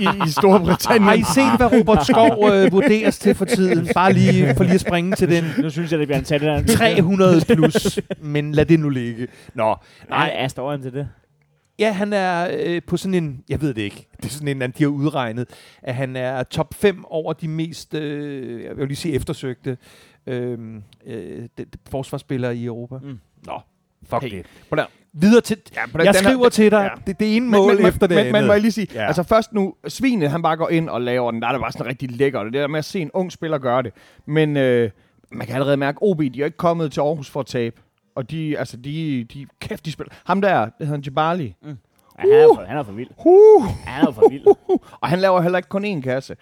i, 0.00 0.08
i 0.26 0.30
Storbritannien. 0.30 1.02
Har 1.02 1.12
I 1.12 1.22
set, 1.22 1.56
hvad 1.56 1.78
Robert 1.78 2.06
Skov 2.06 2.50
øh, 2.50 2.72
vurderes 2.72 3.18
til 3.18 3.34
for 3.34 3.44
tiden? 3.44 3.88
Bare 3.94 4.12
lige 4.12 4.54
for 4.56 4.64
lige 4.64 4.74
at 4.74 4.80
springe 4.80 5.16
til 5.16 5.30
den 5.30 5.44
Nu 5.58 5.70
synes 5.70 5.90
jeg, 5.92 5.98
det 5.98 6.08
bliver 6.08 6.18
en 6.18 6.24
tæt 6.24 6.40
der. 6.40 6.66
300 6.66 7.44
plus, 7.54 7.98
men 8.20 8.52
lad 8.52 8.66
det 8.66 8.80
nu 8.80 8.88
ligge. 8.88 9.28
Nå, 9.54 9.76
Nej, 10.08 10.32
er 10.34 10.48
står 10.48 10.70
han 10.70 10.82
til 10.82 10.92
det? 10.92 11.08
Ja, 11.78 11.92
han 11.92 12.12
er 12.12 12.48
øh, 12.60 12.82
på 12.86 12.96
sådan 12.96 13.14
en, 13.14 13.44
jeg 13.48 13.60
ved 13.60 13.74
det 13.74 13.82
ikke, 13.82 14.08
det 14.16 14.24
er 14.24 14.28
sådan 14.28 14.62
en, 14.62 14.70
de 14.70 14.82
har 14.82 14.90
udregnet, 14.90 15.48
at 15.82 15.94
han 15.94 16.16
er 16.16 16.42
top 16.42 16.74
5 16.74 17.04
over 17.04 17.32
de 17.32 17.48
mest, 17.48 17.94
øh, 17.94 18.64
jeg 18.64 18.76
vil 18.76 18.86
lige 18.86 18.96
sige 18.96 19.14
eftersøgte 19.14 19.76
øh, 20.26 20.58
øh, 21.06 21.42
de, 21.58 21.64
de, 21.64 21.78
forsvarsspillere 21.90 22.56
i 22.56 22.64
Europa. 22.64 22.98
Mm. 23.02 23.18
Nå, 23.46 23.60
fuck 24.04 24.22
Hey, 24.22 24.30
det. 24.30 24.46
Videre 25.14 25.40
til, 25.40 25.56
Ja, 25.76 25.86
på 25.92 25.98
den- 25.98 26.06
jeg 26.06 26.14
den 26.14 26.24
her- 26.24 26.30
skriver 26.30 26.48
til 26.48 26.70
dig, 26.70 26.90
ja. 26.96 27.02
det, 27.06 27.20
det 27.20 27.36
ene 27.36 27.46
Men, 27.46 27.60
mål 27.60 27.76
men, 27.76 27.86
efter 27.86 28.06
det 28.06 28.16
men, 28.16 28.26
men 28.26 28.34
andet. 28.34 28.46
må 28.46 28.52
jeg 28.52 28.60
lige 28.62 28.72
sige, 28.72 28.86
Ja. 28.94 29.06
altså 29.06 29.22
først 29.22 29.52
nu, 29.52 29.74
Svinet 29.88 30.30
han 30.30 30.42
bare 30.42 30.56
går 30.56 30.68
ind 30.68 30.88
og 30.88 31.00
laver 31.00 31.30
den, 31.30 31.42
der 31.42 31.48
er 31.48 31.52
det 31.52 31.60
bare 31.60 31.72
sådan 31.72 31.86
rigtig 31.86 32.10
lækkert, 32.10 32.44
det 32.46 32.52
der 32.52 32.66
med 32.66 32.78
at 32.78 32.84
se 32.84 33.00
en 33.00 33.10
ung 33.14 33.32
spiller 33.32 33.58
gøre 33.58 33.82
det. 33.82 33.92
Men 34.26 34.56
øh, 34.56 34.90
man 35.32 35.46
kan 35.46 35.54
allerede 35.56 35.76
mærke, 35.76 35.98
OB, 36.02 36.18
de 36.20 36.40
er 36.40 36.44
ikke 36.44 36.56
kommet 36.56 36.92
til 36.92 37.00
Aarhus 37.00 37.30
for 37.30 37.40
at 37.40 37.46
tabe. 37.46 37.76
Og 38.14 38.30
de, 38.30 38.58
altså 38.58 38.76
de, 38.76 39.26
de, 39.34 39.46
kæft, 39.60 39.86
de 39.86 39.92
spiller. 39.92 40.12
Ham 40.24 40.40
der, 40.40 40.60
det 40.64 40.72
hedder 40.78 40.92
han 40.92 41.00
Jabali. 41.00 41.54
Ja, 41.64 41.68
han, 42.18 42.30
er 42.30 42.46
for, 42.54 42.64
han 42.68 42.76
er 42.78 42.82
for 42.82 42.92
vild. 42.92 43.08
Uh, 43.24 43.64
Han 43.86 44.06
er 44.08 44.12
for 44.12 44.28
vild. 44.30 44.46
og 45.00 45.08
han 45.08 45.18
laver 45.18 45.40
heller 45.40 45.58
ikke 45.58 45.68
kun 45.68 45.84
én 45.84 46.00
kasse. 46.00 46.36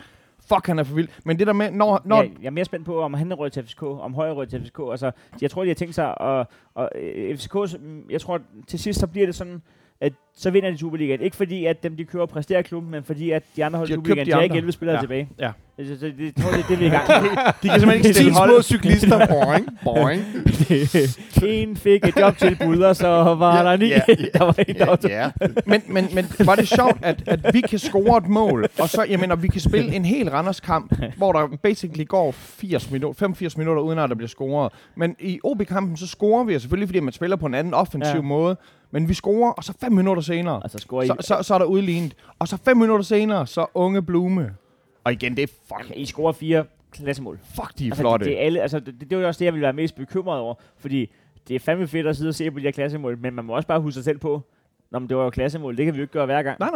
Fuck, 0.55 0.67
han 0.67 0.79
er 0.79 0.85
for 0.85 0.95
vild. 0.95 1.09
Men 1.25 1.39
det 1.39 1.47
der 1.47 1.53
med, 1.53 1.71
når, 1.71 2.03
når 2.05 2.23
Jeg, 2.23 2.33
jeg 2.41 2.47
er 2.47 2.51
mere 2.51 2.65
spændt 2.65 2.87
på, 2.87 3.01
om 3.03 3.15
han 3.15 3.33
er 3.33 3.37
rød 3.37 3.51
til 3.51 3.67
FCK, 3.67 3.83
om 3.83 4.15
højre 4.15 4.33
rød 4.33 4.47
til 4.47 4.65
FCK. 4.65 4.81
Altså, 4.91 5.11
jeg 5.43 5.51
tror, 5.51 5.63
de 5.63 5.69
har 5.69 5.75
tænkt 5.75 5.95
sig, 5.95 6.09
at, 6.21 6.47
og 6.75 6.91
øh, 6.97 7.37
FCK, 7.39 7.57
jeg 8.11 8.21
tror, 8.21 8.41
til 8.67 8.79
sidst 8.79 9.01
så 9.01 9.07
bliver 9.07 9.27
det 9.27 9.35
sådan, 9.35 9.63
at 10.01 10.13
så 10.43 10.51
vinder 10.51 10.71
de 10.71 10.79
Superligaen. 10.79 11.21
Ikke 11.21 11.37
fordi, 11.37 11.65
at 11.67 11.83
dem 11.83 11.97
de 11.97 12.05
kører 12.05 12.23
og 12.23 12.29
præsterer 12.29 12.63
klubben, 12.63 12.91
men 12.91 13.05
fordi, 13.05 13.31
at 13.31 13.43
de 13.57 13.65
andre 13.65 13.77
hold 13.79 13.89
i 13.89 13.93
Superligaen, 13.95 14.27
de 14.27 14.33
har 14.33 14.41
ikke 14.41 14.53
andre. 14.53 14.57
11 14.57 14.73
spillere 14.73 14.97
Ja. 14.97 15.01
tilbage. 15.03 15.29
Ja. 15.41 15.51
Så, 15.87 15.97
så 16.01 16.07
det, 16.19 16.35
tror 16.43 16.51
det, 16.51 16.65
det 16.69 16.75
er 16.75 16.79
vi 16.79 16.85
er 16.85 16.89
i 16.89 16.91
gang 16.91 17.07
de 17.63 17.69
kan 17.69 17.81
simpelthen 17.81 17.93
ikke 17.93 18.09
10 18.09 18.13
stille 18.15 18.31
små 18.33 18.39
hold. 18.39 18.63
cyklister. 18.63 19.27
boing, 19.27 19.69
boing. 19.85 20.23
en 21.43 21.77
fik 21.77 22.05
et 22.05 22.17
jobtilbud, 22.17 22.79
og 22.83 22.97
så 22.97 23.09
var 23.39 23.63
der 23.63 23.77
ni. 23.77 23.87
ja, 23.89 24.01
der 24.35 24.45
var 24.45 24.55
en, 24.69 24.75
der 24.75 24.97
to. 24.97 25.09
ja. 25.09 25.31
men, 25.67 25.83
men, 25.89 26.09
men 26.15 26.25
var 26.45 26.55
det 26.55 26.69
sjovt, 26.69 26.99
at, 27.03 27.23
at 27.27 27.41
vi 27.55 27.61
kan 27.61 27.79
score 27.79 28.19
et 28.19 28.29
mål, 28.29 28.67
og 28.81 28.89
så, 28.89 29.07
jeg 29.11 29.19
mener, 29.21 29.37
vi 29.37 29.49
kan 29.49 29.61
spille 29.61 29.95
en 29.95 30.05
hel 30.05 30.31
Randers 30.31 30.61
kamp, 30.61 30.95
hvor 31.17 31.33
der 31.33 31.49
basically 31.63 32.05
går 32.07 32.31
80 32.33 32.91
minutter, 32.91 33.19
85 33.19 33.57
minutter, 33.57 33.83
uden 33.83 33.99
at 33.99 34.09
der 34.09 34.15
bliver 34.17 34.29
scoret. 34.29 34.73
Men 34.97 35.17
i 35.21 35.41
OB-kampen, 35.45 35.97
så 35.97 36.07
scorer 36.07 36.45
vi, 36.45 36.59
selvfølgelig 36.59 36.89
fordi 36.89 37.01
man 37.01 37.13
spiller 37.13 37.37
på 37.37 37.47
en 37.47 37.55
anden 37.55 37.75
offensiv 37.75 38.15
ja. 38.15 38.21
måde, 38.21 38.57
men 38.93 39.09
vi 39.09 39.15
scorer, 39.15 39.51
og 39.53 39.65
så 39.65 39.73
fem 39.81 39.93
minutter 39.93 40.23
senere, 40.35 40.61
Altså, 40.65 40.79
scorer 40.79 41.03
I, 41.03 41.07
så, 41.07 41.17
så, 41.21 41.43
så 41.43 41.55
er 41.55 41.59
der 41.59 41.67
udlignet. 41.67 42.15
Og 42.39 42.49
så 42.49 42.57
fem 42.57 42.77
minutter 42.77 43.05
senere, 43.05 43.47
så 43.47 43.67
unge 43.75 44.03
Blume. 44.03 44.55
Og 45.05 45.13
igen, 45.13 45.37
det 45.37 45.43
er 45.43 45.47
fuck, 45.47 45.97
I 45.97 46.07
scorer 46.07 46.33
fire 46.33 46.65
klassemål. 46.93 47.39
fuck 47.55 47.79
de 47.79 47.87
er 47.87 47.91
Altså, 47.91 48.03
flotte. 48.03 48.25
det, 48.25 48.31
det, 48.31 48.41
er 48.41 48.45
alle, 48.47 48.61
altså, 48.63 48.81
det, 48.81 49.01
det, 49.01 49.11
var 49.17 49.23
jo 49.23 49.27
også 49.29 49.39
det, 49.39 49.45
jeg 49.45 49.53
ville 49.55 49.63
være 49.65 49.73
mest 49.73 49.95
bekymret 49.97 50.39
over. 50.39 50.55
Fordi 50.79 51.11
det 51.49 51.55
er 51.57 51.61
fandme 51.61 51.87
fedt 51.87 52.07
at 52.07 52.17
sidde 52.17 52.29
og 52.29 52.35
se 52.35 52.51
på 52.51 52.59
de 52.59 52.65
her 52.65 52.71
klassemål, 52.71 53.19
men 53.19 53.35
man 53.35 53.45
må 53.45 53.57
også 53.57 53.69
bare 53.69 53.81
huske 53.81 53.95
sig 53.95 54.05
selv 54.05 54.19
på, 54.19 54.43
Nå, 54.91 54.99
men 54.99 55.09
det 55.09 55.17
var 55.17 55.25
jo 55.25 55.31
klassemål, 55.31 55.77
det 55.77 55.85
kan 55.85 55.95
vi 55.95 55.99
jo 55.99 56.03
ikke 56.03 56.13
gøre 56.13 56.27
hver 56.27 56.43
gang. 56.43 56.59
Nej, 56.61 56.71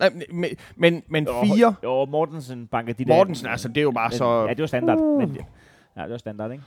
nej. 0.00 0.10
men, 0.32 0.50
men, 0.76 1.02
men 1.08 1.24
Jo, 1.24 1.32
fire, 1.44 1.74
Jo, 1.84 2.04
Mortensen 2.04 2.66
banker 2.66 2.92
de 2.92 3.04
der. 3.04 3.14
Mortensen, 3.16 3.46
altså 3.48 3.68
det 3.68 3.76
er 3.76 3.82
jo 3.82 3.90
bare 3.90 4.08
Men- 4.08 4.18
så... 4.18 4.44
Ja, 4.46 4.50
det 4.50 4.60
var 4.60 4.66
standard. 4.66 4.98
Men, 4.98 5.38
ja, 5.96 6.02
det 6.02 6.10
var 6.10 6.18
standard, 6.18 6.52
ikke? 6.52 6.64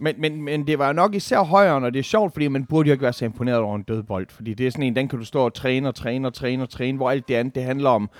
Men, 0.00 0.14
men, 0.18 0.42
men 0.42 0.66
det 0.66 0.78
var 0.78 0.86
jo 0.86 0.92
nok 0.92 1.14
især 1.14 1.42
højere, 1.42 1.74
og 1.74 1.92
det 1.92 1.98
er 1.98 2.02
sjovt, 2.02 2.32
fordi 2.32 2.48
man 2.48 2.64
burde 2.64 2.88
jo 2.88 2.92
ikke 2.92 3.02
være 3.02 3.12
så 3.12 3.24
imponeret 3.24 3.58
over 3.58 3.76
en 3.76 3.82
død 3.82 4.02
bold. 4.02 4.26
Fordi 4.30 4.54
det 4.54 4.66
er 4.66 4.70
sådan 4.70 4.84
en, 4.84 4.96
den 4.96 5.08
kan 5.08 5.18
du 5.18 5.24
stå 5.24 5.40
og 5.40 5.54
træne 5.54 5.88
og 5.88 5.94
træne 5.94 6.28
og 6.28 6.34
træne 6.34 6.62
og 6.62 6.68
træne, 6.70 6.96
hvor 6.96 7.10
alt 7.10 7.28
det 7.28 7.34
andet, 7.34 7.54
det 7.54 7.62
handler 7.62 7.90
om 7.90 8.10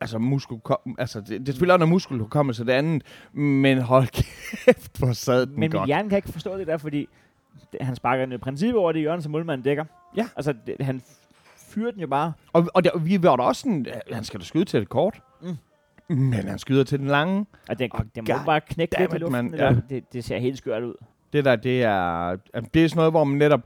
altså 0.00 0.18
muskel, 0.18 0.56
altså 0.98 1.20
det, 1.20 1.28
det 1.28 1.48
er 1.48 1.52
selvfølgelig 1.52 1.78
noget 1.78 1.88
muskelhukommelse 1.88 2.64
det 2.64 2.72
andet, 2.72 3.02
men 3.32 3.78
hold 3.80 4.06
kæft, 4.64 4.98
hvor 4.98 5.12
sad 5.12 5.46
den 5.46 5.60
Men 5.60 5.70
godt. 5.70 5.86
hjerne 5.86 6.08
kan 6.08 6.16
ikke 6.16 6.32
forstå 6.32 6.58
det 6.58 6.66
der, 6.66 6.76
fordi 6.76 7.08
det, 7.72 7.82
han 7.82 7.96
sparker 7.96 8.24
en 8.24 8.40
princip 8.40 8.74
over 8.74 8.92
det 8.92 9.00
hjørne, 9.00 9.22
som 9.22 9.32
målmanden 9.32 9.64
dækker. 9.64 9.84
Ja. 10.16 10.28
Altså, 10.36 10.54
det, 10.66 10.76
han 10.80 11.02
fyrer 11.56 11.90
den 11.90 12.00
jo 12.00 12.06
bare. 12.06 12.32
Og, 12.52 12.66
og 12.74 12.84
der, 12.84 12.98
vi 12.98 13.22
var 13.22 13.36
da 13.36 13.42
også 13.42 13.60
sådan, 13.60 13.86
han 14.12 14.24
skal 14.24 14.40
da 14.40 14.44
skyde 14.44 14.64
til 14.64 14.82
et 14.82 14.88
kort. 14.88 15.20
Mm. 15.42 15.56
Men 16.16 16.32
han 16.48 16.58
skyder 16.58 16.84
til 16.84 16.98
den 16.98 17.06
lange. 17.06 17.46
Og 17.68 17.78
det, 17.78 17.90
Oh, 17.94 18.00
det 18.14 18.28
må 18.28 18.34
bare 18.46 18.60
knække 18.60 18.98
lidt 18.98 19.12
i 19.14 19.18
luften. 19.18 19.54
eller, 19.54 19.66
Ja. 19.66 19.76
det, 19.90 20.12
det 20.12 20.24
ser 20.24 20.38
helt 20.38 20.58
skørt 20.58 20.82
ud. 20.82 20.94
Det 21.32 21.44
der, 21.44 21.56
det 21.56 21.82
er, 21.82 22.36
det 22.74 22.84
er 22.84 22.88
sådan 22.88 22.96
noget, 22.98 23.12
hvor 23.12 23.24
man 23.24 23.38
netop 23.38 23.60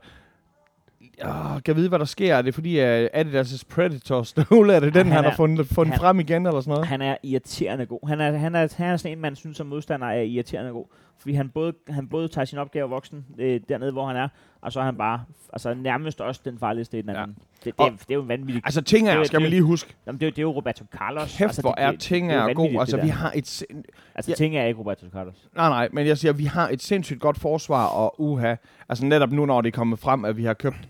Oh, 1.25 1.61
kan 1.65 1.77
vide, 1.77 1.89
hvad 1.89 1.99
der 1.99 2.05
sker? 2.05 2.35
Er 2.37 2.43
det 2.43 2.55
fordi, 2.55 2.81
uh, 2.81 3.05
Adidas' 3.15 3.63
Predator 3.71 4.23
stole, 4.23 4.75
er 4.75 4.81
det 4.81 4.95
den, 4.95 5.07
han 5.07 5.13
han, 5.13 5.25
er- 5.25 5.29
har 5.29 5.37
fundet, 5.37 5.67
fundet 5.67 5.93
han- 5.95 6.01
frem 6.01 6.21
igen, 6.21 6.47
eller 6.47 6.61
sådan 6.61 6.71
noget? 6.73 6.87
Han 6.87 7.03
er 7.03 7.17
irriterende 7.23 7.87
god. 7.87 8.09
Han 8.09 8.21
er, 8.21 8.33
han 8.33 8.55
er, 8.55 8.69
han 8.77 8.87
er 8.93 8.97
sådan 8.97 9.17
en, 9.17 9.23
man 9.23 9.37
synes 9.37 9.57
som 9.57 9.67
modstander 9.67 10.07
er 10.07 10.21
irriterende 10.23 10.71
god. 10.73 10.85
Fordi 11.19 11.35
han 11.35 11.49
både, 11.49 11.73
han 11.89 12.09
både 12.09 12.29
tager 12.29 12.45
sin 12.45 12.59
opgave 12.59 12.89
voksen 12.89 13.27
øh, 13.39 13.61
dernede, 13.69 13.93
hvor 13.93 14.07
han 14.07 14.17
er, 14.17 14.29
og 14.61 14.73
så 14.73 14.81
er 14.81 14.85
han 14.85 14.97
bare 14.97 15.25
altså, 15.53 15.75
nærmest 15.75 16.21
også 16.21 16.41
den 16.45 16.59
farligste 16.59 16.99
i 16.99 17.03
den 17.03 17.11
Ja. 17.11 17.23
anden. 17.23 17.37
Det, 17.57 17.65
det, 17.65 17.75
Og- 17.79 17.87
er, 17.87 17.91
det 17.91 18.11
er 18.11 18.15
jo 18.15 18.21
vanvittigt. 18.21 18.67
Altså, 18.67 18.83
ting 18.83 19.07
Det 19.07 19.15
er, 19.15 19.25
skal 19.25 19.37
man 19.39 19.43
det- 19.43 19.51
lige 19.51 19.63
huske. 19.63 19.95
Jamen, 20.07 20.21
det, 20.21 20.27
er, 20.27 20.29
jo- 20.29 20.31
det 20.31 20.39
er 20.39 20.43
jo 20.43 20.51
Roberto 20.53 20.85
Carlos. 20.99 21.31
Kæft, 21.37 21.43
altså, 21.43 21.61
hvor 21.61 21.73
det, 21.73 21.83
er 21.85 21.91
det- 21.91 22.01
ting 22.01 22.29
det 22.31 22.37
er 22.37 22.55
god. 22.55 22.81
Altså, 22.81 22.97
det 22.97 23.05
vi 23.05 23.09
har 23.09 23.33
et... 23.35 23.47
sind- 23.49 23.85
Altså, 24.15 24.31
Ja. 24.31 24.35
ting 24.35 24.57
er 24.57 24.65
ikke 24.65 24.81
Roberto 24.81 25.07
Carlos. 25.13 25.49
Nej, 25.57 25.69
nej, 25.69 25.89
men 25.93 26.07
jeg 26.07 26.19
siger, 26.19 26.33
vi 26.33 26.45
har 26.45 26.69
et 26.69 26.83
sindssygt 26.83 27.21
godt 27.21 27.39
forsvar, 27.39 27.87
og 27.87 28.21
uha. 28.21 28.55
Altså 28.89 29.05
netop 29.07 29.33
nu, 29.33 29.47
når 29.47 29.61
det 29.61 29.69
er 29.69 29.77
kommet 29.77 29.99
frem, 29.99 30.25
at 30.25 30.37
vi 30.37 30.45
har 30.45 30.55
købt 30.55 30.89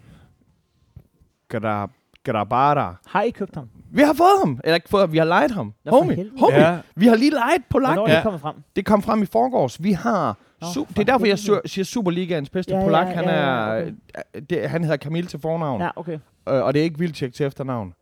Gadar, 1.49 1.91
Gadarbara. 2.25 2.95
Har 3.07 3.23
I 3.23 3.31
købt 3.31 3.55
ham? 3.55 3.69
Vi 3.91 4.03
har 4.03 4.13
fået 4.13 4.39
ham! 4.45 4.61
Eller 4.65 4.75
ikke 4.75 4.89
fået 4.89 5.01
ham, 5.03 5.13
vi 5.13 5.19
har 5.19 5.25
lejet 5.25 5.51
ham. 5.51 5.75
Nå, 5.85 5.91
homie, 5.91 6.31
homie. 6.39 6.61
Ja. 6.71 6.79
Vi 6.97 7.07
har 7.07 7.17
lige 7.17 7.31
lejet 7.31 7.63
på 7.71 7.79
lagt. 7.79 7.95
Hvornår 7.95 8.07
er 8.07 8.11
Ja. 8.11 8.17
det 8.17 8.23
kommet 8.23 8.41
frem? 8.41 8.55
Det 8.77 8.87
kom 8.87 9.03
frem 9.03 9.23
i 9.23 9.27
forgårs. 9.27 9.83
Vi 9.83 9.93
har... 9.93 10.39
Nå, 10.61 10.67
Su- 10.67 10.87
det 10.89 10.99
er 10.99 11.05
derfor, 11.05 11.27
jeg 11.27 11.37
helvede. 11.47 11.61
su- 11.65 11.69
siger 11.69 11.85
Superligaens 11.85 12.51
bedste 12.51 12.73
Ja, 12.75 12.79
ja, 12.81 12.85
polak. 12.87 13.07
ja, 13.07 13.13
Han, 13.13 13.25
ja, 13.25 13.31
er, 13.31 13.75
ja, 13.75 14.41
det, 14.51 14.71
han 14.71 14.83
hedder 14.85 14.97
Camille 14.97 15.29
til 15.29 15.41
fornavn. 15.41 15.81
Ja, 15.81 15.91
okay. 15.97 16.19
Øh, 16.49 16.63
og 16.65 16.75
det 16.75 16.81
er 16.81 16.85
ikke 16.85 16.99
Vildtjek 16.99 17.33
til 17.35 17.47
efternavn. 17.47 17.93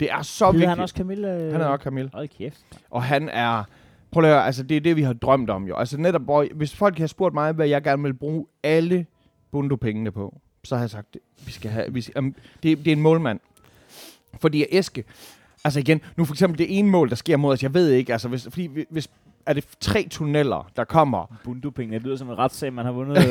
Det 0.00 0.10
er 0.12 0.22
så 0.22 0.44
Hedder 0.44 0.52
vigtigt. 0.52 0.68
han 0.70 0.80
også 0.80 0.94
Camille? 0.96 1.34
Øh... 1.36 1.52
han 1.52 1.60
er 1.60 1.66
også 1.66 1.84
Camille. 1.84 2.10
Hold 2.14 2.28
kæft. 2.28 2.60
Og 2.90 3.02
han 3.02 3.28
er... 3.28 3.64
Prøv 4.12 4.24
at 4.24 4.30
høre, 4.30 4.44
altså 4.46 4.62
det 4.62 4.76
er 4.76 4.80
det, 4.80 4.96
vi 4.96 5.02
har 5.02 5.12
drømt 5.12 5.50
om 5.50 5.64
jo. 5.64 5.76
Altså 5.76 5.98
netop, 5.98 6.22
hvor, 6.22 6.46
hvis 6.54 6.74
folk 6.76 6.98
har 6.98 7.06
spurgt 7.06 7.34
mig, 7.34 7.52
hvad 7.52 7.68
jeg 7.68 7.82
gerne 7.82 8.02
vil 8.02 8.14
bruge 8.14 8.46
alle 8.62 9.06
Bundo-pengene 9.52 10.10
på, 10.10 10.34
så 10.64 10.74
har 10.74 10.82
jeg 10.82 10.90
sagt, 10.90 11.16
vi 11.46 11.52
skal 11.52 11.70
have, 11.70 11.84
vi 11.94 12.00
skal, 12.00 12.18
um, 12.18 12.34
det, 12.62 12.78
det 12.78 12.86
er 12.88 12.92
en 12.92 13.00
målmand. 13.02 13.40
Fordi 14.40 14.64
Eske, 14.70 15.04
altså 15.64 15.80
igen, 15.80 16.00
nu 16.16 16.24
for 16.24 16.34
eksempel 16.34 16.58
det 16.58 16.78
ene 16.78 16.88
mål, 16.90 17.08
der 17.10 17.14
sker 17.16 17.36
mod 17.36 17.52
os, 17.52 17.62
jeg 17.62 17.74
ved 17.74 17.90
ikke, 17.90 18.12
altså 18.12 18.28
hvis, 18.28 18.42
fordi 18.50 18.66
vi- 18.66 18.84
hvis, 18.90 19.08
er 19.46 19.52
det 19.52 19.64
tre 19.80 20.06
tunneller, 20.10 20.70
der 20.76 20.84
kommer. 20.84 21.36
Bundu-penge. 21.44 21.94
Det 21.94 22.02
lyder 22.02 22.16
som 22.16 22.30
en 22.30 22.38
retssag, 22.38 22.72
man 22.72 22.84
har 22.84 22.92
vundet. 22.92 23.16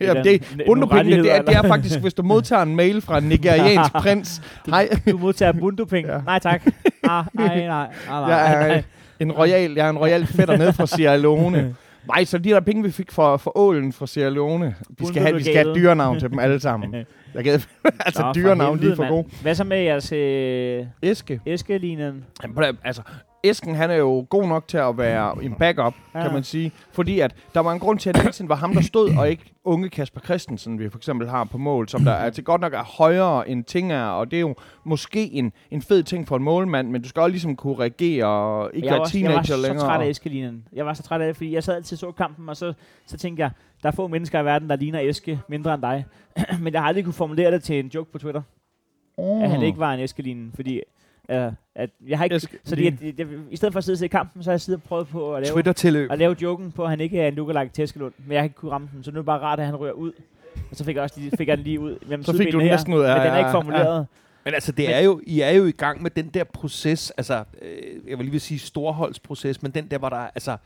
Jamen, 0.00 0.24
den- 0.24 0.24
det, 0.24 0.42
nogle 0.56 0.64
Bundo-pengene, 0.66 1.22
det 1.22 1.34
er, 1.34 1.42
det 1.42 1.54
er 1.56 1.62
faktisk, 1.62 1.98
hvis 2.00 2.14
du 2.14 2.22
modtager 2.32 2.62
en 2.62 2.76
mail 2.76 3.00
fra 3.00 3.18
en 3.18 3.24
nigeriansk 3.24 3.92
prins. 4.02 4.42
Hej, 4.66 4.88
Du 5.10 5.18
modtager 5.18 5.52
bundu-penge. 5.52 6.12
Ja. 6.12 6.20
Nej, 6.20 6.38
tak. 6.38 6.66
Ah, 7.02 7.24
nej, 7.34 7.46
nej, 7.46 7.66
nej, 7.66 7.88
nej, 8.08 8.18
jeg 8.20 8.68
nej. 8.68 8.76
er 8.76 8.82
en 9.20 9.32
royal, 9.32 9.72
jeg 9.74 9.86
er 9.86 9.90
en 9.90 9.98
royal 9.98 10.26
fætter 10.26 10.56
ned 10.56 10.72
fra 10.72 10.86
Sierra 10.86 11.16
Leone. 11.16 11.74
Nej, 12.08 12.24
så 12.24 12.38
de 12.38 12.48
der 12.50 12.60
penge, 12.60 12.82
vi 12.82 12.90
fik 12.90 13.12
for, 13.12 13.36
for 13.36 13.58
ålen 13.58 13.92
fra 13.92 14.06
Sierra 14.06 14.30
Leone, 14.30 14.74
vi 14.98 15.06
skal, 15.06 15.22
have, 15.22 15.34
vi 15.36 15.42
skal 15.42 15.56
have 15.56 15.74
dyrenavn 15.74 16.18
til 16.20 16.30
dem 16.30 16.38
alle 16.38 16.60
sammen. 16.60 16.94
Jeg 17.34 17.44
gad, 17.44 17.60
altså, 18.06 18.22
Nå, 18.22 18.32
dyrenavn, 18.32 18.82
de 18.82 18.90
er 18.90 18.96
for 18.96 19.02
mand. 19.02 19.14
gode. 19.14 19.26
Hvad 19.42 19.54
så 19.54 19.64
med 19.64 19.78
jeres 19.82 20.12
øh, 20.12 20.86
Eske. 21.02 21.40
æskelinen? 21.46 22.24
Jamen, 22.42 22.76
Altså, 22.84 23.02
Esken, 23.44 23.74
han 23.74 23.90
er 23.90 23.94
jo 23.94 24.26
god 24.30 24.48
nok 24.48 24.68
til 24.68 24.76
at 24.78 24.98
være 24.98 25.44
en 25.44 25.54
backup, 25.54 25.94
ja. 26.14 26.22
Kan 26.22 26.32
man 26.32 26.42
sige. 26.44 26.72
Fordi 26.92 27.20
at 27.20 27.34
der 27.54 27.60
var 27.60 27.72
en 27.72 27.78
grund 27.78 27.98
til, 27.98 28.08
at 28.10 28.14
det 28.38 28.48
var 28.48 28.54
ham, 28.54 28.74
der 28.74 28.80
stod, 28.80 29.10
og 29.18 29.30
ikke 29.30 29.42
unge 29.68 29.88
Kasper 29.88 30.20
Christensen, 30.20 30.78
vi 30.78 30.88
for 30.88 30.98
eksempel 30.98 31.28
har 31.28 31.44
på 31.44 31.58
mål, 31.58 31.88
som 31.88 32.04
der 32.04 32.12
er 32.12 32.30
til 32.30 32.44
godt 32.44 32.60
nok 32.60 32.72
er 32.72 32.82
højere 32.82 33.48
end 33.48 33.64
ting 33.64 33.92
er, 33.92 34.04
og 34.04 34.30
det 34.30 34.36
er 34.36 34.40
jo 34.40 34.54
måske 34.84 35.32
en, 35.32 35.52
en 35.70 35.82
fed 35.82 36.02
ting 36.02 36.28
for 36.28 36.36
en 36.36 36.42
målmand, 36.42 36.90
men 36.90 37.02
du 37.02 37.08
skal 37.08 37.20
også 37.20 37.30
ligesom 37.30 37.56
kunne 37.56 37.78
reagere 37.78 38.26
og 38.26 38.70
ikke 38.74 38.86
jeg, 38.86 38.92
være 38.92 38.98
var, 38.98 39.04
også, 39.04 39.18
jeg 39.18 39.24
var 39.24 39.30
teenager 39.30 39.56
så 39.56 39.68
længere. 39.68 39.86
træt 39.86 40.00
af 40.00 40.08
æskelinen. 40.08 40.68
Jeg 40.72 40.86
var 40.86 40.94
så 40.94 41.02
træt 41.02 41.20
af 41.20 41.26
det, 41.26 41.36
fordi 41.36 41.54
jeg 41.54 41.64
sad 41.64 41.74
altid 41.74 41.96
så 41.96 42.12
kampen, 42.12 42.48
og 42.48 42.56
så, 42.56 42.72
så 43.06 43.16
tænkte 43.16 43.42
jeg, 43.42 43.50
der 43.82 43.88
er 43.88 43.92
få 43.92 44.08
mennesker 44.08 44.40
i 44.40 44.44
verden, 44.44 44.70
der 44.70 44.76
ligner 44.76 45.00
Eske 45.00 45.40
mindre 45.48 45.74
end 45.74 45.82
dig. 45.82 46.04
Men 46.62 46.72
jeg 46.72 46.80
har 46.82 46.88
aldrig 46.88 47.04
kunne 47.04 47.14
formulere 47.14 47.50
det 47.50 47.62
til 47.62 47.78
en 47.78 47.86
joke 47.86 48.12
på 48.12 48.18
Twitter, 48.18 48.42
mm. 49.18 49.42
at 49.42 49.50
han 49.50 49.62
ikke 49.62 49.78
var 49.78 49.92
en 49.94 50.00
æskelinen, 50.00 50.52
fordi 50.54 50.80
uh, 51.28 51.52
at 51.74 51.90
jeg 52.06 52.18
har 52.18 52.24
ikke, 52.24 52.36
Eske- 52.36 52.58
så 52.64 52.76
det, 52.76 52.84
jeg, 52.84 53.18
jeg, 53.18 53.26
i 53.50 53.56
stedet 53.56 53.72
for 53.72 53.78
at 53.78 53.84
sidde 53.84 53.94
og 53.94 53.98
se 53.98 54.08
kampen, 54.08 54.42
så 54.42 54.50
har 54.50 54.52
jeg 54.52 54.60
siddet 54.60 54.82
og 54.82 54.88
prøvet 54.88 55.08
på 55.08 55.34
at 55.34 55.42
lave, 55.42 55.52
Twitter-tilløb. 55.52 56.10
at 56.12 56.18
lave 56.18 56.36
joken 56.42 56.72
på, 56.72 56.82
at 56.84 56.90
han 56.90 57.00
ikke 57.00 57.20
er 57.20 57.28
en 57.28 57.34
lookalike 57.34 57.72
til 57.74 57.84
Eskelund, 57.84 58.12
men 58.26 58.32
jeg 58.32 58.40
har 58.40 58.44
ikke 58.44 58.56
kunne 58.56 58.70
ramme 58.72 58.88
den, 58.94 59.04
så 59.04 59.10
nu 59.10 59.14
er 59.16 59.20
det 59.20 59.26
bare 59.26 59.40
rart, 59.40 59.60
at 59.60 59.66
han 59.66 59.76
ryger 59.76 59.92
ud. 59.92 60.12
Og 60.70 60.76
så 60.76 60.84
fik 60.84 60.94
jeg 60.96 61.02
også 61.02 61.20
lige, 61.20 61.36
fik 61.36 61.48
jeg 61.48 61.56
den 61.56 61.64
lige 61.64 61.80
ud. 61.80 61.98
Jamen, 62.10 62.24
Så 62.24 62.36
fik 62.36 62.52
du 62.52 62.58
den 62.58 62.66
her, 62.66 62.72
næsten 62.72 62.94
ud, 62.94 63.02
ja, 63.02 63.08
Men 63.08 63.16
den 63.16 63.26
er 63.26 63.32
ja, 63.32 63.38
ikke 63.38 63.48
ja. 63.48 63.54
formuleret. 63.54 64.06
Men 64.44 64.54
altså, 64.54 64.72
det 64.72 64.94
er 64.94 64.98
jo, 65.00 65.20
I 65.26 65.40
er 65.40 65.50
jo 65.50 65.64
i 65.64 65.70
gang 65.70 66.02
med 66.02 66.10
den 66.10 66.28
der 66.28 66.44
proces, 66.44 67.10
altså, 67.10 67.44
øh, 67.62 67.70
jeg 68.08 68.18
vil 68.18 68.24
lige 68.24 68.30
vil 68.32 68.40
sige 68.40 68.58
storholdsproces, 68.58 69.62
men 69.62 69.70
den 69.72 69.88
der, 69.90 69.98
hvor 69.98 70.08
der, 70.08 70.16
altså, 70.16 70.56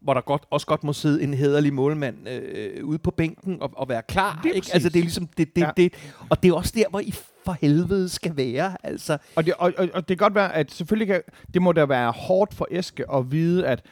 hvor 0.00 0.14
der 0.14 0.20
godt, 0.20 0.42
også 0.50 0.66
godt 0.66 0.84
må 0.84 0.92
sidde 0.92 1.22
en 1.22 1.34
hederlig 1.34 1.72
målmand 1.74 2.28
øh, 2.28 2.84
ude 2.84 2.98
på 2.98 3.10
bænken 3.10 3.62
og, 3.62 3.70
og 3.76 3.88
være 3.88 4.02
klar. 4.08 4.42
Ikke? 4.44 4.58
præcis. 4.58 4.74
Altså, 4.74 4.88
det 4.88 4.96
er 4.96 5.02
ligesom 5.02 5.26
det, 5.26 5.56
det, 5.56 5.62
Ja. 5.62 5.66
ja. 5.66 5.72
det. 5.82 5.92
Og 6.30 6.42
det 6.42 6.48
er 6.48 6.54
også 6.54 6.72
der, 6.76 6.84
hvor 6.90 7.00
I 7.00 7.14
for 7.44 7.56
helvede 7.60 8.08
skal 8.08 8.36
være. 8.36 8.76
Altså, 8.84 9.18
Og 9.36 9.46
det, 9.46 9.54
og, 9.58 9.72
og, 9.78 9.88
og 9.94 10.08
det 10.08 10.18
kan 10.18 10.24
godt 10.24 10.34
være, 10.34 10.54
at 10.54 10.70
selvfølgelig 10.70 11.08
kan, 11.08 11.22
det 11.54 11.62
må 11.62 11.72
da 11.72 11.84
være 11.84 12.10
hårdt 12.10 12.54
for 12.54 12.66
Eske 12.70 13.04
at 13.14 13.32
vide, 13.32 13.66
at 13.66 13.82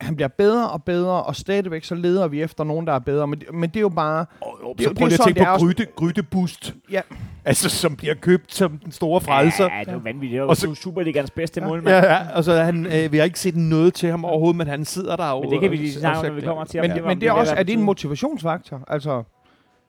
han 0.00 0.16
bliver 0.16 0.28
bedre 0.28 0.70
og 0.70 0.84
bedre, 0.84 1.22
og 1.22 1.36
stadigvæk 1.36 1.84
så 1.84 1.94
leder 1.94 2.28
vi 2.28 2.42
efter 2.42 2.64
nogen, 2.64 2.86
der 2.86 2.92
er 2.92 2.98
bedre. 2.98 3.26
Men, 3.26 3.38
det- 3.40 3.54
men 3.54 3.70
det 3.70 3.76
er 3.76 3.80
jo 3.80 3.88
bare... 3.88 4.26
oh, 4.40 4.52
oh, 4.64 4.74
Det 4.78 4.84
så 4.84 4.94
prøv 4.94 5.06
lige 5.06 5.14
at 5.14 5.18
sådan, 5.20 5.34
tænke 5.34 5.44
på 5.46 5.52
også- 5.52 5.66
Gryte, 5.66 5.86
Grydebust, 5.96 6.74
Ja, 6.90 7.00
altså, 7.44 7.68
som 7.68 7.96
bliver 7.96 8.14
købt 8.14 8.54
som 8.54 8.78
den 8.78 8.92
store 8.92 9.20
frelser. 9.20 9.64
Ja, 9.64 9.80
det 9.80 9.88
er 9.88 9.92
jo 9.92 9.98
vanvittigt. 9.98 10.30
Det 10.30 10.38
er 10.38 10.42
jo 10.42 10.48
Og 10.48 10.56
så- 10.56 10.74
Superligans 10.74 11.30
bedste 11.30 11.60
målmand. 11.60 11.96
Ja, 11.96 12.12
ja, 12.14 12.18
og 12.34 12.44
så 12.44 12.52
er 12.52 12.64
han, 12.64 12.86
øh, 12.86 13.12
vi 13.12 13.16
har 13.16 13.24
ikke 13.24 13.40
set 13.40 13.56
noget 13.56 13.94
til 13.94 14.10
ham 14.10 14.24
overhovedet, 14.24 14.56
men 14.56 14.66
han 14.66 14.84
sidder 14.84 15.16
der 15.16 15.30
jo. 15.30 15.40
Men 15.40 15.50
det 15.50 15.60
kan 15.60 15.70
vi 15.70 15.76
og- 15.76 15.80
lige 15.82 15.92
snakke 15.92 16.18
om, 16.18 16.26
når 16.26 16.32
vi 16.34 16.40
kommer 16.40 16.64
til 16.64 16.80
men, 16.80 16.90
om 16.90 16.94
det, 16.94 17.02
var- 17.04 17.08
men 17.08 17.20
det 17.20 17.28
er 17.28 17.32
også, 17.32 17.54
er 17.54 17.62
det 17.62 17.72
en 17.72 17.82
motivationsfaktor? 17.82 18.80
Altså, 18.88 19.22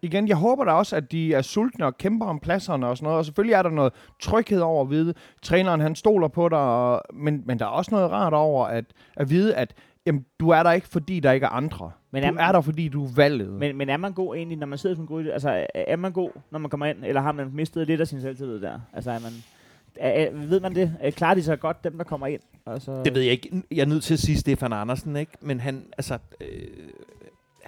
igen, 0.02 0.28
jeg 0.28 0.36
håber 0.38 0.64
da 0.66 0.72
også, 0.72 0.96
at 0.96 1.12
de 1.12 1.34
er 1.34 1.42
sultne 1.42 1.86
og 1.86 1.98
kæmper 1.98 2.26
om 2.26 2.40
pladserne 2.40 2.88
og 2.88 2.98
sådan 2.98 3.06
noget. 3.06 3.18
Og 3.18 3.26
selvfølgelig 3.26 3.54
er 3.54 3.62
der 3.62 3.70
noget 3.70 3.94
tryghed 4.20 4.60
over 4.60 4.84
at 4.84 4.90
vide, 4.90 5.14
træneren 5.42 5.82
han 5.82 5.96
stoler 5.96 6.28
på 6.28 6.50
dig, 6.50 6.60
og, 6.60 7.02
men, 7.14 7.44
men 7.46 7.60
der 7.60 7.66
er 7.66 7.70
også 7.70 7.92
noget 7.92 8.12
rart 8.12 8.34
over 8.34 8.66
at, 8.66 8.86
at 9.18 9.30
vide, 9.30 9.56
at 9.56 9.74
jamen, 10.06 10.26
du 10.40 10.50
er 10.50 10.64
der 10.64 10.72
ikke, 10.72 10.88
fordi 10.88 11.20
der 11.20 11.32
ikke 11.32 11.46
er 11.46 11.50
andre. 11.50 11.92
Men 12.12 12.24
er 12.24 12.32
du 12.32 12.38
er 12.40 12.52
der, 12.52 12.62
fordi 12.62 12.88
du 12.88 13.06
er 13.06 13.10
valget. 13.16 13.50
Men, 13.50 13.78
men 13.78 13.90
er 13.90 13.98
man 13.98 14.14
god 14.14 14.36
egentlig, 14.36 14.58
når 14.58 14.68
man 14.68 14.78
sidder 14.78 14.96
som 14.96 15.08
god 15.08 15.26
Altså, 15.26 15.66
er- 15.76 15.96
man 15.96 16.12
god, 16.12 16.30
når 16.52 16.60
man 16.60 16.70
kommer 16.70 16.86
ind, 16.86 16.98
eller 17.06 17.22
har 17.22 17.32
man 17.32 17.50
mistet 17.54 17.88
lidt 17.88 18.02
af 18.02 18.08
sin 18.08 18.22
selvtillid 18.22 18.62
der? 18.62 18.80
Altså, 18.94 19.12
er 19.12 19.20
man... 19.20 19.32
Er, 19.96 20.10
er, 20.10 20.32
ved 20.34 20.60
man 20.60 20.76
det? 20.76 20.96
Er, 21.00 21.12
klarer 21.12 21.34
de 21.36 21.44
sig 21.44 21.60
godt, 21.60 21.84
dem 21.84 21.98
der 21.98 22.04
kommer 22.04 22.28
ind? 22.28 22.42
Altså, 22.66 23.04
Det 23.06 23.16
ved 23.16 23.22
jeg 23.22 23.32
ikke. 23.32 23.64
Jeg 23.72 23.82
er 23.82 23.86
nødt 23.86 24.04
til 24.04 24.14
at 24.14 24.20
sige 24.20 24.38
Stefan 24.38 24.74
Andersen, 24.74 25.16
ikke? 25.16 25.32
Men 25.42 25.60
han, 25.60 25.84
altså, 25.98 26.18
øh, 26.42 26.48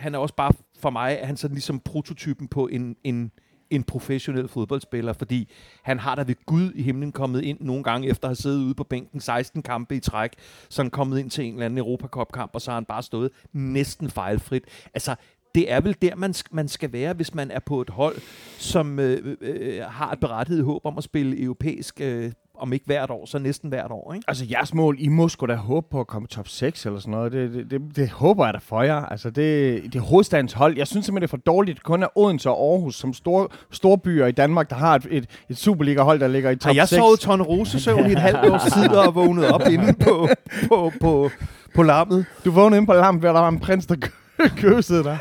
han 0.04 0.16
er 0.16 0.20
også 0.20 0.36
bare 0.36 0.52
for 0.80 0.90
mig, 0.90 1.20
at 1.20 1.28
han 1.28 1.38
sådan 1.38 1.56
ligesom 1.56 1.80
prototypen 1.80 2.48
på 2.48 2.68
en, 2.68 2.96
en, 3.04 3.32
en 3.70 3.84
professionel 3.84 4.48
fodboldspiller, 4.48 5.14
fordi 5.14 5.50
han 5.84 6.00
har 6.00 6.16
da 6.16 6.24
ved 6.28 6.36
Gud 6.46 6.72
i 6.76 6.82
himlen 6.82 7.12
kommet 7.12 7.44
ind 7.44 7.58
nogle 7.62 7.84
gange 7.84 8.08
efter 8.08 8.28
at 8.28 8.30
have 8.30 8.36
siddet 8.36 8.60
ude 8.60 8.76
på 8.76 8.84
bænken 8.84 9.20
16 9.20 9.62
kampe 9.62 9.96
i 9.96 10.00
træk, 10.00 10.32
så 10.70 10.82
han 10.82 10.92
kommet 10.92 11.20
ind 11.20 11.30
til 11.30 11.46
en 11.46 11.54
eller 11.54 11.66
anden 11.66 11.78
Europacup-kamp, 11.78 12.52
og 12.54 12.62
så 12.62 12.72
har 12.72 12.76
han 12.76 12.86
bare 12.86 13.04
stået 13.04 13.32
næsten 13.54 14.10
fejlfrit. 14.10 14.64
Altså, 14.94 15.16
det 15.56 15.72
er 15.72 15.82
vel 15.82 15.96
der, 16.02 16.16
man, 16.16 16.34
man 16.52 16.68
skal 16.68 16.94
være, 16.94 17.14
hvis 17.14 17.34
man 17.34 17.52
er 17.52 17.60
på 17.60 17.82
et 17.82 17.90
hold, 17.90 18.16
som 18.58 19.00
øh, 19.00 19.38
øh, 19.42 19.58
øh 19.62 19.84
har 19.84 20.12
et 20.12 20.20
berettiget 20.20 20.66
håb 20.66 20.86
om 20.86 20.98
at 20.98 21.04
spille 21.04 21.42
europæisk, 21.42 22.02
øh, 22.02 22.32
om 22.60 22.74
ikke 22.74 22.86
hvert 22.86 23.10
år, 23.10 23.26
så 23.26 23.40
næsten 23.40 23.70
hvert 23.70 23.92
år. 23.92 24.14
Ikke? 24.14 24.26
Altså, 24.28 24.46
jeres 24.52 24.74
mål, 24.74 24.96
I 25.00 25.08
må 25.08 25.30
sgu 25.30 25.46
da 25.46 25.56
håbe 25.56 25.88
på 25.92 26.00
at 26.00 26.08
komme 26.08 26.28
top 26.28 26.48
6 26.48 26.86
eller 26.86 27.00
sådan 27.00 27.12
noget. 27.12 27.32
Det, 27.32 27.54
det, 27.54 27.72
det, 27.72 27.82
det 27.96 28.10
håber 28.10 28.46
jeg 28.46 28.54
da 28.54 28.60
for 28.62 28.82
jer. 28.82 29.06
Altså, 29.06 29.30
det, 29.30 29.84
det 29.84 29.96
er 29.96 30.00
hovedstadens 30.00 30.54
hold. 30.54 30.78
Jeg 30.78 30.88
synes 30.88 31.06
simpelthen, 31.06 31.22
det 31.22 31.28
er 31.28 31.38
for 31.38 31.54
dårligt. 31.54 31.84
Kun 31.84 32.04
er 32.04 32.18
Odense 32.18 32.50
og 32.50 32.72
Aarhus 32.72 32.96
som 32.96 33.14
store, 33.14 33.48
store 33.72 33.98
byer 33.98 34.26
i 34.26 34.32
Danmark, 34.32 34.70
der 34.70 34.76
har 34.76 34.96
et, 34.96 35.08
et, 35.10 35.26
et 35.50 35.58
Superliga-hold, 35.58 36.20
der 36.20 36.28
ligger 36.28 36.50
i 36.50 36.56
top 36.56 36.70
Har 36.70 36.74
jeg 36.74 36.88
6. 36.88 37.00
sovet 37.00 37.20
Tone 37.20 37.44
Rosesøvn 37.44 38.10
i 38.10 38.12
et 38.12 38.20
halvt 38.20 38.46
års 38.46 38.64
tid 38.74 38.90
og 38.90 39.16
vågnet 39.16 39.52
op 39.52 39.62
inde 39.72 39.94
på, 39.94 40.28
på, 40.68 40.92
på, 41.02 41.30
på 41.76 41.84
lammet? 41.84 42.26
Du 42.46 42.52
vågnede 42.52 42.80
ind 42.80 42.88
på 42.88 42.94
lampen, 42.94 43.20
hvor 43.20 43.30
der 43.30 43.40
var 43.40 43.50
en 43.50 43.60
prins, 43.60 43.86
der 43.86 43.96
køsede 44.58 45.04
dig. 45.04 45.18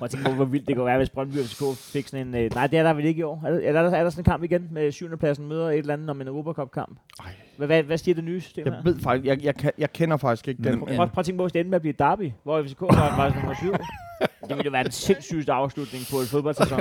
Jeg 0.00 0.10
tænker 0.10 0.28
på, 0.28 0.34
hvor 0.34 0.44
vildt 0.44 0.68
det 0.68 0.76
kunne 0.76 0.86
være, 0.86 0.96
hvis 0.96 1.10
Brøndby 1.10 1.36
FCK 1.36 1.62
fik 1.92 2.08
sådan 2.08 2.26
en... 2.26 2.34
Øh, 2.34 2.50
nej, 2.54 2.66
det 2.66 2.78
er 2.78 2.82
der 2.82 2.92
vel 2.92 3.04
ikke 3.04 3.20
i 3.20 3.22
år. 3.22 3.42
Er 3.46 3.50
der, 3.50 3.60
er 3.68 3.72
der, 3.72 3.96
er 3.96 4.02
der 4.02 4.10
sådan 4.10 4.20
en 4.20 4.24
kamp 4.24 4.42
igen 4.44 4.68
med 4.70 4.92
7. 4.92 5.16
pladsen 5.18 5.48
møder 5.48 5.70
et 5.70 5.78
eller 5.78 5.94
andet 5.94 6.10
om 6.10 6.20
en 6.20 6.26
Europacup-kamp? 6.28 6.98
Hvad, 7.56 7.66
hvad, 7.66 7.82
hvad 7.82 7.98
siger 7.98 8.14
det 8.14 8.24
nye 8.24 8.40
system 8.40 8.64
her? 8.66 8.72
Jeg 8.74 8.84
ved 8.84 9.00
faktisk, 9.02 9.26
jeg, 9.26 9.44
jeg, 9.44 9.54
kan- 9.54 9.72
jeg 9.78 9.92
kender 9.92 10.16
faktisk 10.16 10.48
ikke 10.48 10.62
den. 10.62 10.80
Prøv, 10.80 11.08
prøv 11.08 11.20
at 11.20 11.24
tænke 11.24 11.36
på, 11.38 11.44
hvis 11.44 11.52
det 11.52 11.60
endte 11.60 11.70
med 11.70 11.76
at 11.76 11.82
blive 11.82 11.90
et 11.92 11.98
derby, 11.98 12.32
hvor 12.42 12.62
FCK 12.62 12.80
var, 12.80 13.16
var 13.16 13.34
nummer 13.34 13.54
7. 13.60 13.72
Det 13.72 14.56
ville 14.56 14.62
jo 14.64 14.70
være 14.70 14.84
den 14.84 14.92
sindssygeste 14.92 15.52
afslutning 15.52 16.04
på 16.10 16.16
en 16.20 16.26
fodboldsæson. 16.26 16.80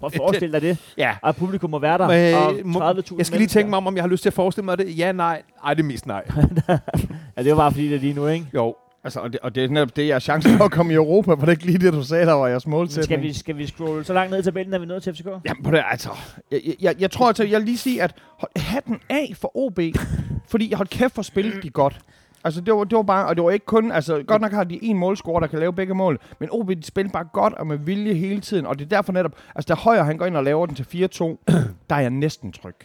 Prøv 0.00 0.06
at 0.06 0.14
forestille 0.16 0.52
dig 0.52 0.62
det. 0.62 0.94
Ja. 0.98 1.16
Og 1.22 1.36
publikum 1.36 1.70
må 1.70 1.78
være 1.78 1.98
der. 1.98 2.06
Men, 2.08 2.76
og 2.82 2.90
30.000 2.98 3.14
jeg 3.18 3.26
skal 3.26 3.38
lige 3.38 3.48
tænke 3.48 3.70
mig 3.70 3.76
om, 3.76 3.86
om 3.86 3.96
jeg 3.96 4.02
har 4.02 4.08
lyst 4.08 4.22
til 4.22 4.28
at 4.28 4.34
forestille 4.34 4.64
mig 4.64 4.78
det. 4.78 4.98
Ja, 4.98 5.12
nej. 5.12 5.42
Ej, 5.64 5.74
det 5.74 5.82
er 5.82 5.86
mest 5.86 6.06
nej. 6.06 6.24
Ja, 7.36 7.42
det 7.42 7.50
var 7.50 7.56
bare 7.56 7.70
fordi, 7.70 7.88
det 7.88 7.94
er 7.96 8.00
lige 8.00 8.14
nu, 8.14 8.26
ikke? 8.26 8.46
Jo. 8.54 8.74
Altså, 9.04 9.20
og, 9.20 9.32
det, 9.32 9.40
og 9.40 9.54
det 9.54 9.64
er 9.64 9.68
netop 9.68 9.96
det, 9.96 10.06
jeg 10.06 10.14
har 10.14 10.20
chancen 10.20 10.56
for 10.56 10.64
at 10.64 10.70
komme 10.70 10.92
i 10.92 10.96
Europa, 10.96 11.30
for 11.30 11.36
det 11.36 11.46
er 11.46 11.50
ikke 11.50 11.66
lige 11.66 11.78
det, 11.78 11.92
du 11.92 12.02
sagde, 12.02 12.26
der 12.26 12.32
var 12.32 12.46
jeres 12.46 12.66
målsætning. 12.66 13.04
Skal 13.04 13.22
vi, 13.22 13.32
skal 13.32 13.56
vi 13.58 13.66
scrolle 13.66 14.04
så 14.04 14.12
langt 14.12 14.30
ned 14.30 14.38
i 14.40 14.42
tabellen, 14.42 14.74
at 14.74 14.80
vi 14.80 14.86
nået 14.86 15.02
til 15.02 15.14
FCK? 15.14 15.26
Jamen, 15.26 15.62
på 15.64 15.70
det, 15.70 15.84
altså, 15.90 16.10
jeg, 16.50 16.60
jeg, 16.80 16.94
jeg 17.00 17.10
tror, 17.10 17.28
altså, 17.28 17.44
jeg 17.44 17.60
lige 17.60 17.78
sige, 17.78 18.02
at 18.02 18.14
hatten 18.56 19.00
af 19.10 19.32
for 19.40 19.56
OB, 19.56 19.78
fordi 20.50 20.72
hold 20.72 20.88
kæft 20.88 21.14
for 21.14 21.22
spillet 21.22 21.62
de 21.62 21.70
godt. 21.70 22.00
Altså, 22.44 22.60
det 22.60 22.74
var, 22.74 22.84
det 22.84 22.96
var 22.96 23.02
bare, 23.02 23.26
og 23.26 23.36
det 23.36 23.44
var 23.44 23.50
ikke 23.50 23.66
kun, 23.66 23.92
altså, 23.92 24.22
godt 24.22 24.42
nok 24.42 24.52
har 24.52 24.64
de 24.64 24.84
en 24.84 24.98
målscorer, 24.98 25.40
der 25.40 25.46
kan 25.46 25.58
lave 25.58 25.72
begge 25.72 25.94
mål, 25.94 26.18
men 26.38 26.48
OB, 26.52 26.68
de 26.70 26.82
spiller 26.82 27.12
bare 27.12 27.24
godt 27.32 27.54
og 27.54 27.66
med 27.66 27.76
vilje 27.76 28.14
hele 28.14 28.40
tiden, 28.40 28.66
og 28.66 28.78
det 28.78 28.84
er 28.84 28.88
derfor 28.88 29.12
netop, 29.12 29.32
altså, 29.54 29.74
der 29.74 29.80
højre, 29.80 30.04
han 30.04 30.16
går 30.16 30.26
ind 30.26 30.36
og 30.36 30.44
laver 30.44 30.66
den 30.66 30.74
til 30.74 31.08
4-2, 31.14 31.52
der 31.90 31.96
er 31.96 32.00
jeg 32.00 32.10
næsten 32.10 32.52
tryg. 32.52 32.76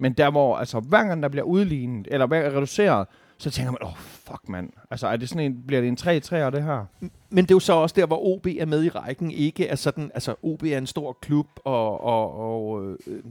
Men 0.00 0.12
der 0.12 0.30
hvor, 0.30 0.56
altså, 0.56 0.80
hver 0.80 1.04
gang 1.04 1.22
der 1.22 1.28
bliver 1.28 1.44
udlignet, 1.44 2.08
eller 2.10 2.26
hver 2.26 2.50
reduceret, 2.56 3.06
så 3.42 3.50
tænker 3.50 3.72
man, 3.72 3.78
åh, 3.82 3.88
oh, 3.88 3.96
fuck 3.98 4.48
mand. 4.48 4.70
Altså, 4.90 5.06
er 5.06 5.16
det 5.16 5.28
sådan 5.28 5.44
en, 5.44 5.62
bliver 5.66 5.80
det 5.80 5.88
en 5.88 5.96
3 5.96 6.20
3 6.20 6.50
det 6.50 6.62
her? 6.62 6.84
Men 7.30 7.44
det 7.44 7.50
er 7.50 7.54
jo 7.54 7.60
så 7.60 7.72
også 7.72 7.94
der, 7.98 8.06
hvor 8.06 8.34
OB 8.34 8.46
er 8.46 8.66
med 8.66 8.84
i 8.84 8.88
rækken. 8.88 9.30
Ikke 9.30 9.66
er 9.66 9.76
sådan, 9.76 10.10
altså 10.14 10.34
OB 10.42 10.62
er 10.62 10.78
en 10.78 10.86
stor 10.86 11.18
klub, 11.20 11.46
og, 11.64 12.00
og, 12.00 12.34
og 12.34 12.84
øh, 13.06 13.22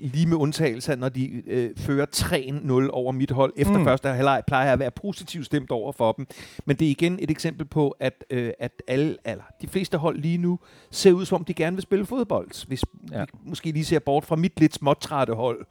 lige 0.00 0.26
med 0.26 0.36
undtagelse 0.36 0.96
når 0.96 1.08
de 1.08 1.42
øh, 1.46 1.70
fører 1.76 2.06
3-0 2.16 2.90
over 2.90 3.12
mit 3.12 3.30
hold 3.30 3.52
efter 3.56 3.78
Mm. 3.78 3.84
første 3.84 4.08
halvleg, 4.08 4.42
plejer 4.46 4.64
jeg 4.64 4.72
at 4.72 4.78
være 4.78 4.90
positivt 4.90 5.46
stemt 5.46 5.70
over 5.70 5.92
for 5.92 6.12
dem. 6.12 6.26
Men 6.64 6.76
det 6.76 6.86
er 6.86 6.90
igen 6.90 7.18
et 7.22 7.30
eksempel 7.30 7.66
på, 7.66 7.96
at, 8.00 8.24
øh, 8.30 8.50
at 8.58 8.82
alle, 8.88 9.16
eller 9.24 9.44
de 9.62 9.68
fleste 9.68 9.98
hold 9.98 10.18
lige 10.18 10.38
nu 10.38 10.58
ser 10.90 11.12
ud, 11.12 11.24
som 11.24 11.36
om 11.36 11.44
de 11.44 11.54
gerne 11.54 11.76
vil 11.76 11.82
spille 11.82 12.06
fodbold. 12.06 12.66
Hvis 12.66 12.84
Ja. 13.12 13.20
vi 13.20 13.26
måske 13.44 13.72
lige 13.72 13.84
ser 13.84 13.98
bort 13.98 14.24
fra 14.24 14.36
mit 14.36 14.60
lidt 14.60 14.74
småtrætte 14.74 15.32
hold, 15.34 15.66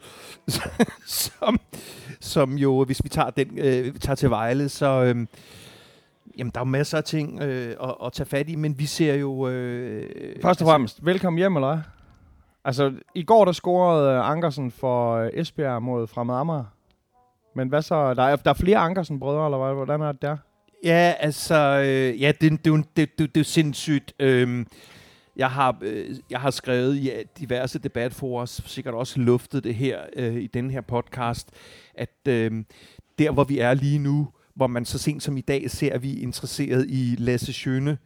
som, 1.05 1.59
som 2.19 2.53
jo, 2.57 2.83
hvis 2.83 3.03
vi 3.03 3.09
tager, 3.09 3.29
den, 3.29 3.57
øh, 3.57 3.93
tager 3.95 4.15
til 4.15 4.29
Vejle, 4.29 4.69
så... 4.69 5.03
Øh, 5.03 5.25
Jamen, 6.37 6.51
der 6.55 6.59
er 6.61 6.65
masser 6.65 6.97
af 6.97 7.03
ting 7.03 7.41
øh, 7.41 7.75
at, 7.83 7.95
at 8.05 8.13
tage 8.13 8.27
fat 8.27 8.49
i, 8.49 8.55
men 8.55 8.79
vi 8.79 8.85
ser 8.85 9.13
jo... 9.13 9.47
Øh, 9.47 10.09
Først 10.41 10.61
og 10.61 10.65
fremmest, 10.67 11.05
velkommen 11.05 11.37
hjem, 11.37 11.55
eller? 11.55 11.81
Altså, 12.67 12.93
i 13.15 13.23
går 13.23 13.45
der 13.45 13.51
scorede 13.51 14.11
øh, 14.11 14.29
Ankersen 14.29 14.71
for 14.71 15.15
øh, 15.15 15.29
Esbjerg 15.33 15.83
mod 15.83 16.07
Fremad 16.07 16.35
Amager. 16.35 16.63
Men 17.55 17.67
hvad 17.67 17.81
så? 17.81 18.13
Der 18.13 18.23
er, 18.23 18.35
der 18.35 18.49
er 18.49 18.53
flere 18.53 18.77
Ankersen-brødre, 18.77 19.45
eller 19.45 19.57
hvad? 19.57 19.75
Hvordan 19.75 20.01
er 20.01 20.11
det 20.11 20.21
der? 20.21 20.37
Ja, 20.83 21.13
altså, 21.19 21.55
øh, 21.55 22.21
ja, 22.21 22.31
det, 22.41 22.51
det, 22.51 22.65
det, 22.65 22.85
det, 22.97 23.19
det, 23.19 23.35
det 23.35 23.41
er 23.41 23.45
sindssygt. 23.45 24.13
Øhm, 24.19 24.67
jeg, 25.35 25.51
har, 25.51 25.77
øh, 25.81 26.15
jeg 26.29 26.39
har 26.39 26.51
skrevet 26.51 26.95
i 26.95 27.01
ja, 27.01 27.21
diverse 27.39 27.79
debatforer, 27.79 28.45
sikkert 28.45 28.93
også 28.93 29.19
luftet 29.19 29.63
det 29.63 29.75
her 29.75 29.99
øh, 30.15 30.35
i 30.35 30.47
den 30.47 30.71
her 30.71 30.81
podcast, 30.81 31.51
at 31.93 32.27
øh, 32.27 32.63
der, 33.19 33.31
hvor 33.31 33.43
vi 33.43 33.59
er 33.59 33.73
lige 33.73 33.99
nu, 33.99 34.27
hvor 34.55 34.67
man 34.67 34.85
så 34.85 34.97
sent 34.97 35.23
som 35.23 35.37
i 35.37 35.41
dag 35.41 35.71
ser, 35.71 35.93
at 35.93 36.03
vi 36.03 36.17
er 36.17 36.21
interesseret 36.21 36.85
i 36.89 37.15
Lasse 37.17 37.53
Schøne, 37.53 37.97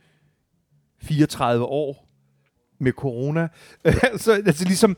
34 1.01 1.65
år, 1.65 2.10
med 2.81 2.91
corona. 2.91 3.47
så 4.17 4.31
altså 4.31 4.65
ligesom, 4.65 4.95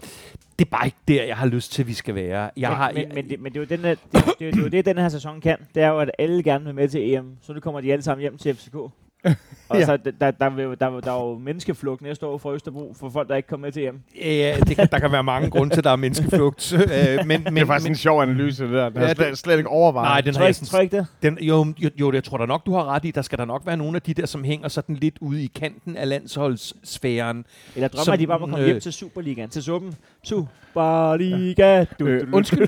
det 0.60 0.66
er 0.66 0.70
bare 0.70 0.86
ikke 0.86 0.98
der, 1.08 1.24
jeg 1.24 1.38
har 1.38 1.48
lyst 1.48 1.72
til, 1.72 1.84
at 1.84 1.88
vi 1.88 1.94
skal 1.94 2.16
være. 2.16 2.52
Jeg 2.58 2.70
men, 2.70 2.78
har, 2.78 2.92
men, 2.92 3.12
men, 3.14 3.30
det, 3.30 3.40
men 3.40 3.54
det, 3.54 3.60
er 3.60 3.62
jo 3.62 3.78
den 3.78 3.80
her, 3.80 3.96
det, 3.96 4.26
det, 4.40 4.54
det 4.54 4.64
jo 4.64 4.68
det, 4.68 4.86
den 4.86 4.98
her 4.98 5.10
sæson 5.10 5.42
kan. 5.42 5.58
Det 5.76 5.84
er 5.84 5.88
jo, 5.88 6.00
at 6.00 6.12
alle 6.20 6.44
gerne 6.44 6.66
vil 6.66 6.76
med 6.76 6.90
til 6.90 7.14
EM. 7.14 7.38
Så 7.42 7.54
nu 7.54 7.60
kommer 7.60 7.82
de 7.82 7.92
alle 7.92 8.04
sammen 8.04 8.22
hjem 8.22 8.38
til 8.38 8.56
FCK. 8.56 8.76
Og 9.70 9.80
Ja. 9.80 9.86
så 9.86 9.98
der, 9.98 10.12
der, 10.12 10.32
der, 10.32 10.50
der, 10.76 11.00
der 11.00 11.12
er 11.12 11.28
jo 11.28 11.38
menneskeflugt 11.38 12.02
næste 12.02 12.26
år 12.26 12.38
fra 12.38 12.54
Østerbro 12.54 12.96
for 13.00 13.10
folk, 13.10 13.30
der 13.30 13.36
ikke 13.36 13.48
kommer 13.48 13.68
med 13.68 13.72
til 13.72 13.84
EM. 13.88 14.00
Ja, 14.22 14.56
det 14.68 14.76
kan, 14.76 14.88
der 14.92 15.00
kan 15.00 15.12
være 15.12 15.24
mange 15.24 15.50
grunde 15.50 15.74
til, 15.76 15.80
at 15.80 15.84
der 15.84 15.90
er 15.90 15.96
menneskeflugt. 15.96 16.74
Øh, 16.74 16.80
men, 17.26 17.44
men, 17.44 17.56
det 17.56 17.62
er 17.62 17.66
faktisk 17.66 17.86
men, 17.86 17.92
en 17.92 17.96
sjov 17.96 18.22
analyse, 18.22 18.64
det 18.64 18.74
der. 18.74 18.90
Den 18.90 19.02
Ja, 19.02 19.08
har 19.08 19.14
slet, 19.14 19.38
slet 19.38 19.58
ikke 19.58 19.70
overvejet. 19.70 20.08
Nej, 20.10 20.22
den 20.22 20.34
Tror 20.34 20.40
har 20.40 20.46
jeg, 20.48 20.56
tror 20.56 20.78
jeg 20.78 20.84
ikke 20.84 20.98
det? 20.98 21.08
den, 21.24 21.38
jo, 21.42 21.66
jo, 21.80 21.90
jo, 22.00 22.12
jeg 22.12 22.24
tror 22.24 22.38
da 22.38 22.46
nok, 22.46 22.66
du 22.66 22.74
har 22.74 22.86
ret 22.86 23.06
i. 23.06 23.12
Der 23.12 23.22
skal 23.22 23.38
der 23.38 23.46
nok 23.46 23.62
være 23.66 23.78
nogle 23.78 23.96
af 23.96 24.02
de 24.02 24.14
der, 24.14 24.26
som 24.26 24.44
hænger 24.44 24.68
sådan 24.68 24.96
lidt 24.96 25.16
ude 25.22 25.44
i 25.44 25.52
kanten 25.56 25.98
af 25.98 26.10
landsholdssfæren. 26.10 27.46
Eller 27.76 27.88
drømmer 27.88 28.04
Som, 28.04 28.18
de 28.18 28.28
bare 28.28 28.38
om 28.38 28.44
at 28.44 28.50
komme 28.50 28.60
øh, 28.64 28.66
hjem 28.66 28.80
til 28.80 28.94
Superligaen? 28.94 29.50
Til 29.50 29.64
suppen? 29.64 29.94
Superliga! 30.24 31.86
Du, 32.00 32.06
Øh, 32.08 32.22
du, 32.22 32.32
du. 32.32 32.38
undskyld. 32.38 32.68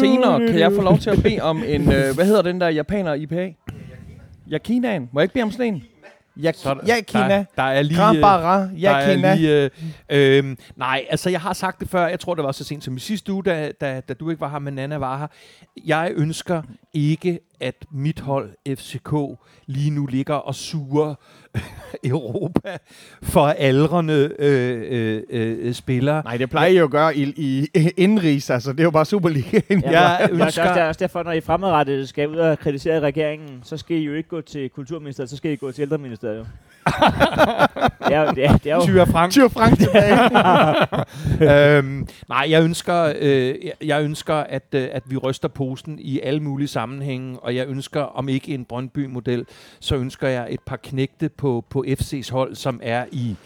Senere 0.00 0.46
kan 0.46 0.58
jeg 0.58 0.72
få 0.72 0.82
lov 0.82 0.98
til 0.98 1.10
at 1.10 1.22
bede 1.22 1.40
om 1.40 1.62
en, 1.66 1.80
øh, 1.92 2.14
hvad 2.14 2.24
hedder 2.24 2.42
den 2.42 2.60
der 2.60 2.68
japaner 2.68 3.14
IPA? 3.14 3.52
Yakinaen. 4.52 5.08
Må 5.12 5.20
jeg 5.20 5.24
ikke 5.24 5.32
bede 5.34 5.42
om 5.42 5.50
sådan 5.50 5.74
en? 5.74 5.84
Jak- 6.36 6.54
Så 6.56 6.74
der- 6.74 6.80
Yakina. 6.98 7.28
Der, 7.28 7.44
der 7.56 7.62
er 7.62 7.82
lige... 7.82 7.96
Krabara. 7.96 8.58
der 8.60 8.90
er 8.90 9.08
Yakina. 9.10 9.34
lige 9.34 9.70
øh, 10.10 10.38
øh, 10.48 10.56
nej, 10.76 11.04
altså 11.10 11.30
jeg 11.30 11.40
har 11.40 11.52
sagt 11.52 11.80
det 11.80 11.88
før, 11.90 12.06
jeg 12.06 12.20
tror 12.20 12.34
det 12.34 12.44
var 12.44 12.52
så 12.52 12.64
sent 12.64 12.84
som 12.84 12.96
i 12.96 13.00
sidste 13.00 13.32
uge, 13.32 13.42
da, 13.44 13.72
da, 13.80 14.00
da 14.08 14.14
du 14.14 14.30
ikke 14.30 14.40
var 14.40 14.48
her, 14.48 14.58
men 14.58 14.74
Nana 14.74 14.96
var 14.96 15.18
her. 15.18 15.26
Jeg 15.86 16.12
ønsker 16.14 16.62
ikke, 16.94 17.40
at 17.62 17.74
mit 17.92 18.20
hold 18.20 18.50
FCK 18.76 19.12
lige 19.66 19.90
nu 19.90 20.06
ligger 20.06 20.34
og 20.34 20.54
suger 20.54 21.14
Europa 22.04 22.78
for 23.22 23.46
aldrende 23.46 24.30
øh, 24.38 24.82
øh, 24.90 25.22
øh, 25.30 25.74
spillere. 25.74 26.22
Nej, 26.24 26.36
det 26.36 26.50
plejer 26.50 26.68
I 26.68 26.78
jo 26.78 26.84
at 26.84 26.90
gøre 26.90 27.16
i, 27.16 27.32
i 27.36 27.68
indrigs, 27.96 28.50
altså. 28.50 28.72
Det 28.72 28.80
er 28.80 28.84
jo 28.84 28.90
bare 28.90 29.04
Superligaen. 29.04 29.80
Ja, 29.80 30.00
Jeg 30.00 30.28
ønsker... 30.32 30.72
Det 30.72 30.82
er 30.82 30.88
også 30.88 30.98
derfor, 30.98 31.22
når 31.22 31.32
I 31.32 31.40
fremadrettet 31.40 32.08
skal 32.08 32.28
ud 32.28 32.36
og 32.36 32.58
kritisere 32.58 33.00
regeringen, 33.00 33.60
så 33.64 33.76
skal 33.76 33.96
I 33.96 34.00
jo 34.04 34.14
ikke 34.14 34.28
gå 34.28 34.40
til 34.40 34.68
Kulturministeriet, 34.70 35.30
så 35.30 35.36
skal 35.36 35.50
I 35.52 35.56
gå 35.56 35.72
til 35.72 35.82
Ældreministeriet. 35.82 36.38
jo. 36.38 36.44
det, 38.06 38.14
er, 38.14 38.20
jo- 38.20 38.30
det, 38.30 38.44
er, 38.44 38.56
det 38.56 38.72
er 38.72 38.74
jo... 38.74 38.82
Tyre 38.82 39.06
Frank. 39.06 39.32
Tyr 39.32 39.48
Frank 39.48 39.78
tilbage. 39.78 40.18
øhm, 41.78 42.06
nej, 42.28 42.46
jeg 42.50 42.62
ønsker, 42.64 43.12
øh, 43.20 43.54
jeg- 43.64 43.72
jeg 43.84 44.02
ønsker 44.04 44.34
at, 44.34 44.62
øh, 44.74 44.88
at 44.92 45.02
vi 45.06 45.16
ryster 45.16 45.48
posen 45.48 45.98
i 45.98 46.20
alle 46.20 46.40
mulige 46.40 46.68
sammenhænge, 46.68 47.38
og 47.40 47.51
jeg 47.54 47.68
ønsker, 47.68 48.00
om 48.00 48.28
ikke 48.28 48.54
en 48.54 48.64
Brøndby-model, 48.64 49.46
så 49.80 49.96
ønsker 49.96 50.28
jeg 50.28 50.46
et 50.50 50.60
par 50.60 50.76
knægte 50.76 51.28
på, 51.28 51.64
på 51.70 51.84
FC's 51.88 52.32
hold, 52.32 52.54
som 52.54 52.80
er 52.82 53.06
i, 53.12 53.36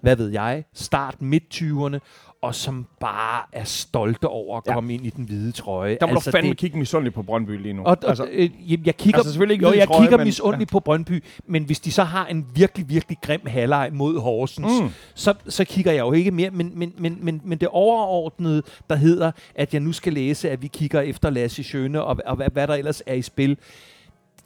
hvad 0.00 0.16
ved 0.16 0.28
jeg, 0.28 0.64
start 0.72 1.22
midt-20'erne, 1.22 1.98
og 2.46 2.54
som 2.54 2.86
bare 3.00 3.42
er 3.52 3.64
stolte 3.64 4.28
over 4.28 4.56
at 4.56 4.62
Ja. 4.66 4.72
komme 4.74 4.94
ind 4.94 5.06
i 5.06 5.10
den 5.10 5.24
hvide 5.24 5.52
trøje. 5.52 5.96
Der 6.00 6.06
må 6.06 6.12
altså, 6.14 6.30
du 6.30 6.34
fandme 6.36 6.50
det, 6.50 6.58
kigge 6.58 6.78
misundeligt 6.78 7.14
på 7.14 7.22
Brøndby 7.22 7.62
lige 7.62 7.72
nu. 7.72 7.82
og, 7.82 7.86
og, 8.02 8.08
altså, 8.08 8.28
øh, 8.32 8.50
jeg 8.86 8.96
kigger, 8.96 9.18
altså 9.18 9.32
selvfølgelig 9.32 9.54
ikke 9.54 9.66
jo, 9.66 9.72
jeg 9.74 9.86
trøje, 9.86 10.00
kigger 10.02 10.16
men- 10.16 10.26
misundeligt 10.26 10.70
på 10.70 10.80
Brøndby, 10.80 11.22
men 11.46 11.64
hvis 11.64 11.80
de 11.80 11.92
så 11.92 12.04
har 12.04 12.26
en 12.26 12.46
virkelig, 12.54 12.88
virkelig 12.88 13.18
grim 13.22 13.40
halvleg 13.46 13.90
mod 13.92 14.20
Horsens, 14.20 14.80
Mm. 14.82 14.88
så, 15.14 15.34
så 15.48 15.64
kigger 15.64 15.92
jeg 15.92 16.00
jo 16.00 16.12
ikke 16.12 16.30
mere. 16.30 16.50
Men, 16.50 16.72
men, 16.74 16.92
men, 16.98 17.18
men, 17.20 17.40
men 17.44 17.58
det 17.58 17.68
overordnede, 17.68 18.62
der 18.90 18.96
hedder, 18.96 19.30
at 19.54 19.72
jeg 19.74 19.80
nu 19.80 19.92
skal 19.92 20.12
læse, 20.12 20.50
at 20.50 20.62
vi 20.62 20.66
kigger 20.66 21.00
efter 21.00 21.30
Lasse 21.30 21.62
Schøne, 21.62 22.02
og, 22.02 22.16
og 22.26 22.36
hvad, 22.36 22.48
hvad 22.52 22.66
der 22.66 22.74
ellers 22.74 23.02
er 23.06 23.14
i 23.14 23.22
spil. 23.22 23.56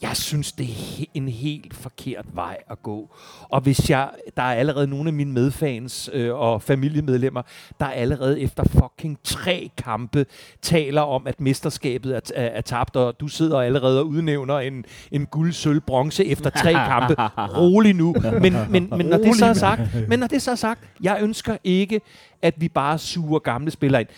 Jeg 0.03 0.17
synes, 0.17 0.53
det 0.53 0.69
er 0.71 1.05
en 1.15 1.29
helt 1.29 1.75
forkert 1.75 2.25
vej 2.33 2.57
at 2.71 2.83
gå. 2.83 3.15
Og 3.49 3.61
hvis 3.61 3.91
jeg, 3.91 4.11
der 4.37 4.43
er 4.43 4.55
allerede 4.55 4.87
nogle 4.87 5.09
af 5.09 5.13
mine 5.13 5.33
medfans 5.33 6.11
øh, 6.13 6.35
og 6.35 6.63
familiemedlemmer, 6.63 7.43
der 7.81 7.87
allerede 7.87 8.41
efter 8.41 8.65
fucking 8.65 9.19
tre 9.25 9.71
kampe 9.77 10.27
taler 10.63 11.01
om, 11.03 11.27
at 11.27 11.41
mesterskabet 11.41 12.17
er, 12.17 12.21
er, 12.35 12.47
er 12.47 12.61
tabt, 12.61 12.97
og 12.97 13.21
du 13.21 13.29
sidder 13.29 13.61
allerede 13.61 14.01
og 14.01 14.07
udnævner 14.07 14.59
en, 14.59 14.85
en 15.13 15.27
guld, 15.27 15.53
sølv, 15.53 15.81
bronze 15.81 16.25
efter 16.25 16.51
tre 16.51 16.73
kampe. 16.93 17.15
Rolig 17.57 17.95
nu. 17.95 18.15
Men, 18.41 18.57
men, 18.71 18.89
men 18.97 19.07
når 19.07 19.17
det 19.19 19.37
så 19.37 19.47
er 19.47 19.53
sagt, 19.53 19.81
men 20.09 20.19
når 20.19 20.27
det 20.27 20.43
så 20.43 20.51
er 20.51 20.55
sagt, 20.55 20.81
jeg 21.03 21.19
ønsker 21.21 21.57
ikke, 21.65 22.01
at 22.43 22.55
vi 22.59 22.69
bare 22.69 22.99
suger 22.99 23.39
gamle 23.39 23.71
spillere 23.71 24.01
ind. 24.01 24.09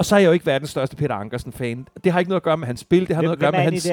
Og 0.00 0.06
så 0.06 0.16
er 0.16 0.18
jeg 0.20 0.26
jo 0.26 0.32
ikke 0.32 0.46
verdens 0.46 0.70
største 0.70 0.96
Peter 0.96 1.14
Ankersen-fan. 1.14 1.88
Det 2.04 2.12
har 2.12 2.18
ikke 2.18 2.28
noget 2.28 2.40
at 2.40 2.44
gøre 2.44 2.56
med 2.56 2.66
hans 2.66 2.80
spil, 2.80 3.08
det 3.08 3.16
har 3.16 3.22
Hvem, 3.22 3.24
noget 3.24 3.36
at 3.36 3.40
gøre 3.40 3.52
med 3.52 3.60
hans... 3.60 3.90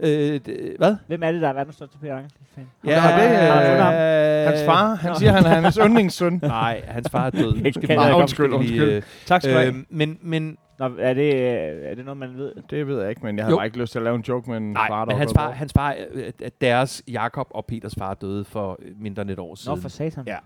Øh, 0.00 0.40
hvad? 0.78 0.96
hvem 1.06 1.22
er 1.22 1.32
det, 1.32 1.42
der 1.42 1.48
er 1.48 1.52
verdens 1.52 1.76
største 1.76 1.98
Peter 1.98 2.16
Ankersen-fan? 2.16 2.66
Ja, 2.84 2.90
det 2.90 3.02
er, 3.02 4.42
øh, 4.42 4.48
hans 4.48 4.64
far, 4.64 4.94
han 4.94 5.16
siger, 5.16 5.32
han 5.32 5.44
er 5.44 5.48
hans 5.48 5.78
yndlingssøn. 5.82 6.32
Nej, 6.42 6.82
hans 6.86 7.10
far 7.10 7.26
er 7.26 7.30
død. 7.30 7.52
Undskyld, 7.66 7.88
vi 7.88 8.64
lige, 8.64 8.82
undskyld. 8.82 9.02
Tak 9.26 9.42
skal 9.42 9.54
du 9.54 9.58
have. 9.58 9.74
øh, 9.74 9.84
men, 9.90 10.18
men, 10.22 10.56
Nå, 10.78 10.90
er 10.98 11.14
det, 11.14 11.34
øh, 11.34 11.90
er 11.90 11.94
det 11.94 12.04
noget, 12.04 12.18
man 12.18 12.36
ved? 12.36 12.52
Det 12.70 12.86
ved 12.86 13.00
jeg 13.00 13.10
ikke, 13.10 13.20
men 13.24 13.36
jeg 13.38 13.44
har 13.46 13.56
bare 13.56 13.66
ikke 13.66 13.78
lyst 13.78 13.92
til 13.92 13.98
at 13.98 14.02
lave 14.02 14.16
en 14.16 14.24
joke 14.28 14.50
med 14.50 14.56
en 14.56 14.72
nej, 14.72 14.88
far, 14.88 15.04
der 15.04 15.12
men 15.12 15.18
hans 15.18 15.32
far, 15.36 15.50
hans 15.50 15.72
far, 15.72 15.94
øh, 16.12 16.32
øh, 16.40 16.50
deres 16.60 17.02
Jakob 17.08 17.46
og 17.50 17.64
Peters 17.66 17.94
far 17.98 18.14
døde 18.14 18.44
for 18.44 18.78
øh, 18.82 18.92
mindre 19.00 19.22
end 19.22 19.30
et 19.30 19.38
år 19.38 19.48
Nå, 19.48 19.56
siden. 19.56 19.82
for 19.82 19.88
satan. 19.88 20.26
Ja. 20.26 20.36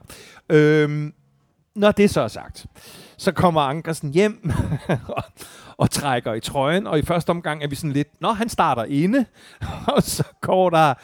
Øhm, 0.56 1.14
når 1.74 1.92
det 1.92 2.10
så 2.10 2.20
er 2.20 2.28
sagt, 2.28 2.66
så 3.16 3.32
kommer 3.32 3.60
Ankersen 3.60 4.10
hjem 4.14 4.52
og, 5.16 5.22
og 5.76 5.90
trækker 5.90 6.34
i 6.34 6.40
trøjen, 6.40 6.86
og 6.86 6.98
i 6.98 7.02
første 7.02 7.30
omgang 7.30 7.62
er 7.62 7.68
vi 7.68 7.74
sådan 7.74 7.92
lidt, 7.92 8.08
nå, 8.20 8.32
han 8.32 8.48
starter 8.48 8.84
inde, 8.84 9.24
og 9.96 10.02
så 10.02 10.24
går 10.40 10.70
der 10.70 10.94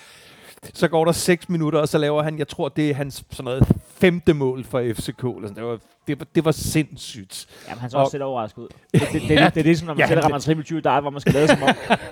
så 0.74 0.88
går 0.88 1.04
der 1.04 1.12
6 1.12 1.48
minutter, 1.48 1.78
og 1.80 1.88
så 1.88 1.98
laver 1.98 2.22
han, 2.22 2.38
jeg 2.38 2.48
tror, 2.48 2.68
det 2.68 2.90
er 2.90 2.94
hans 2.94 3.24
sådan 3.30 3.44
noget 3.44 3.68
femte 3.98 4.34
mål 4.34 4.64
for 4.64 4.80
FCK. 4.94 5.22
Eller 5.22 5.48
sådan. 5.48 5.54
Det, 5.56 5.64
var, 5.64 5.78
det, 6.06 6.18
var, 6.20 6.26
det 6.34 6.44
var 6.44 6.52
sindssygt. 6.52 7.46
Jamen, 7.68 7.80
han 7.80 7.90
så 7.90 7.96
Og- 7.96 8.02
også 8.02 8.10
selv 8.10 8.22
overrasket 8.24 8.58
ud. 8.58 8.68
Det, 8.92 9.00
det, 9.00 9.12
det, 9.12 9.22
det, 9.22 9.28
det, 9.38 9.54
det 9.54 9.60
er 9.60 9.64
ligesom, 9.64 9.86
når 9.86 9.94
man 9.94 9.98
Ja, 10.00 10.06
selv 10.08 10.20
rammer 10.20 10.36
en 10.36 10.42
triple 10.42 10.64
20 10.64 10.80
dart, 10.80 11.02
hvor 11.02 11.10
man 11.10 11.20
skal 11.20 11.32
lade 11.32 11.48
som 11.48 11.62
om, 11.62 11.68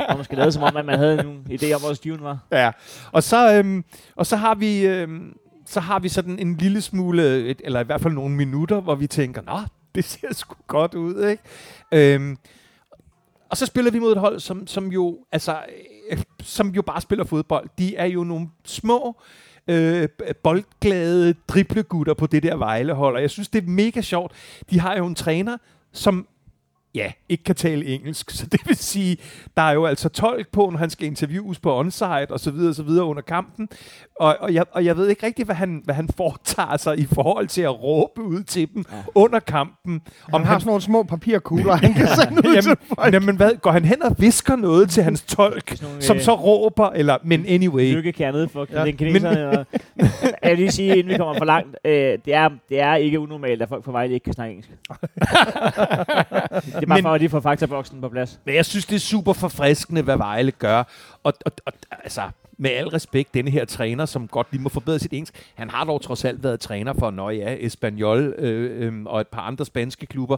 hvor 0.07 0.17
man 0.17 0.25
skal 0.25 0.39
lade 0.39 0.53
som 0.53 0.63
om, 0.63 0.77
at 0.77 0.85
man 0.85 0.99
havde 0.99 1.17
nogle 1.17 1.39
idéer 1.51 1.75
om, 1.75 1.81
hvor 1.81 1.95
skiven 1.95 2.23
var. 2.23 2.39
Ja, 2.53 2.71
og 3.13 3.23
så, 3.23 3.53
øhm, 3.55 3.85
og 4.17 4.27
så 4.27 4.37
har 4.37 4.55
vi... 4.55 4.87
Øhm, 4.87 5.33
så 5.67 5.81
har 5.81 5.99
vi 5.99 6.09
sådan 6.09 6.39
en 6.39 6.57
lille 6.57 6.81
smule, 6.81 7.23
et, 7.51 7.61
eller 7.65 7.81
i 7.81 7.85
hvert 7.85 8.01
fald 8.01 8.15
nogle 8.15 8.35
minutter, 8.35 8.81
hvor 8.81 8.95
vi 8.95 9.07
tænker, 9.07 9.43
nå, 9.43 9.59
det 9.95 10.05
ser 10.05 10.35
sgu 10.35 10.55
godt 10.67 10.95
ud, 10.95 11.25
ikke? 11.29 11.43
Øhm, 11.93 12.37
og 13.49 13.57
så 13.57 13.67
spiller 13.67 13.91
vi 13.91 13.99
mod 13.99 14.13
et 14.13 14.19
hold, 14.19 14.41
som, 14.41 14.67
som 14.67 14.93
jo, 14.93 15.19
altså, 15.33 15.59
øh, 16.11 16.19
som 16.43 16.69
jo 16.69 16.83
bare 16.83 17.01
spiller 17.01 17.25
fodbold. 17.25 17.69
De 17.79 17.97
er 17.97 18.07
jo 18.07 18.25
nogle 18.25 18.49
små, 18.65 19.17
øh, 19.69 20.09
boldglade 20.43 21.35
driblegutter 21.49 22.15
på 22.15 22.27
det 22.27 22.43
der 22.43 22.57
Vejlehold, 22.57 23.17
og 23.17 23.23
jeg 23.23 23.31
synes, 23.31 23.49
det 23.49 23.65
er 23.65 23.69
mega 23.69 24.01
sjovt. 24.01 24.33
De 24.71 24.81
har 24.81 24.97
jo 24.97 25.07
en 25.07 25.15
træner, 25.15 25.57
som 25.93 26.27
ja, 26.95 27.13
ikke 27.29 27.45
kan 27.45 27.55
tale 27.55 27.87
engelsk. 27.87 28.31
Så 28.31 28.47
det 28.47 28.61
vil 28.67 28.77
sige, 28.77 29.17
der 29.57 29.63
er 29.63 29.73
jo 29.73 29.87
altså 29.87 30.09
tolk 30.09 30.49
på, 30.53 30.71
når 30.71 30.79
han 30.79 30.91
skal 30.91 31.07
interviews 31.07 31.59
på 31.59 31.79
onsite 31.79 32.31
og 32.31 32.41
så 32.41 32.51
videre 32.51 32.69
og 32.69 32.75
så 32.75 32.83
videre 32.83 33.05
under 33.05 33.23
kampen. 33.23 33.69
Og, 34.21 34.37
og, 34.41 34.55
jeg, 34.55 34.65
og 34.73 34.85
jeg 34.85 34.97
ved 34.97 35.09
ikke 35.09 35.27
rigtig, 35.27 35.45
hvad 35.45 35.55
han, 35.55 35.83
hvad 35.85 35.95
han 35.95 36.09
foretager 36.17 36.77
sig 36.77 36.99
i 36.99 37.07
forhold 37.15 37.49
til 37.49 37.63
at 37.63 37.83
råbe 37.83 38.23
ud 38.23 38.43
til 38.43 38.69
dem 38.75 38.85
ja. 38.93 38.97
under 39.15 39.39
kampen. 39.39 40.03
Om 40.33 40.41
han 40.41 40.47
har 40.47 40.59
sådan 40.59 40.69
nogle 40.69 40.83
små 40.83 41.03
papirkugler, 41.03 41.75
han 41.75 41.95
kan 41.95 42.09
sende 42.09 42.49
ud 42.49 42.63
til 42.63 42.77
folk. 42.95 43.15
Jamen, 43.15 43.37
hvad, 43.37 43.51
går 43.61 43.71
han 43.71 43.85
hen 43.85 44.03
og 44.03 44.17
visker 44.19 44.57
noget 44.57 44.91
til 44.91 45.03
hans 45.03 45.23
tolk, 45.23 45.83
nogle, 45.83 46.03
som 46.03 46.17
øh, 46.17 46.23
så 46.23 46.35
råber, 46.35 46.91
eller, 46.91 47.19
men 47.25 47.47
anyway. 47.47 47.93
Lykkekærnet 47.93 48.51
for 48.51 48.67
Ja, 48.73 48.85
den 48.85 48.97
kineserne. 48.97 49.65
Men, 49.97 50.07
jeg 50.43 50.51
vil 50.51 50.59
lige 50.59 50.71
sige, 50.71 50.97
inden 50.97 51.13
vi 51.13 51.17
kommer 51.17 51.39
for 51.39 51.45
langt, 51.45 51.77
øh, 51.85 51.93
det, 51.93 52.35
er, 52.35 52.49
det 52.69 52.81
er 52.81 52.95
ikke 52.95 53.21
unormalt, 53.21 53.63
at 53.63 53.69
folk 53.69 53.85
på 53.85 53.93
Vejle 53.93 54.15
ikke 54.15 54.25
kan 54.25 54.33
snakke 54.33 54.53
engelsk. 54.53 54.71
det 56.87 56.91
er 56.91 56.95
bare 56.95 56.97
Men- 56.99 57.05
for 57.05 57.15
at 57.15 57.21
lige 57.21 57.31
få 57.31 57.41
faktaboksen 57.41 58.01
på 58.01 58.09
plads. 58.09 58.39
Men 58.45 58.55
jeg 58.55 58.65
synes, 58.65 58.87
det 58.87 58.97
er 58.97 59.01
super 59.01 59.33
forfriskende, 59.33 60.03
hvad 60.03 60.17
Vejle 60.17 60.51
gør. 60.51 60.79
Og, 61.25 61.33
og, 61.47 61.53
og 61.67 61.73
altså, 61.91 62.23
med 62.59 62.71
al 62.71 62.89
respekt, 62.89 63.35
denne 63.35 63.51
her 63.51 63.65
træner, 63.65 64.07
som 64.07 64.29
godt 64.29 64.47
lige 64.51 64.63
må 64.63 64.69
forbedre 64.69 64.99
sit 64.99 65.13
engelsk, 65.13 65.53
han 65.55 65.71
har 65.71 65.85
dog 65.85 66.03
trods 66.03 66.25
alt 66.25 66.43
været 66.43 66.61
træner 66.61 66.93
for, 66.93 67.11
nå 67.11 67.31
ja, 67.31 67.57
Espanyol 67.61 68.35
øh, 68.39 68.87
øh, 68.87 69.03
og 69.05 69.21
et 69.21 69.29
par 69.29 69.41
andre 69.43 69.65
spanske 69.65 70.07
klubber. 70.07 70.37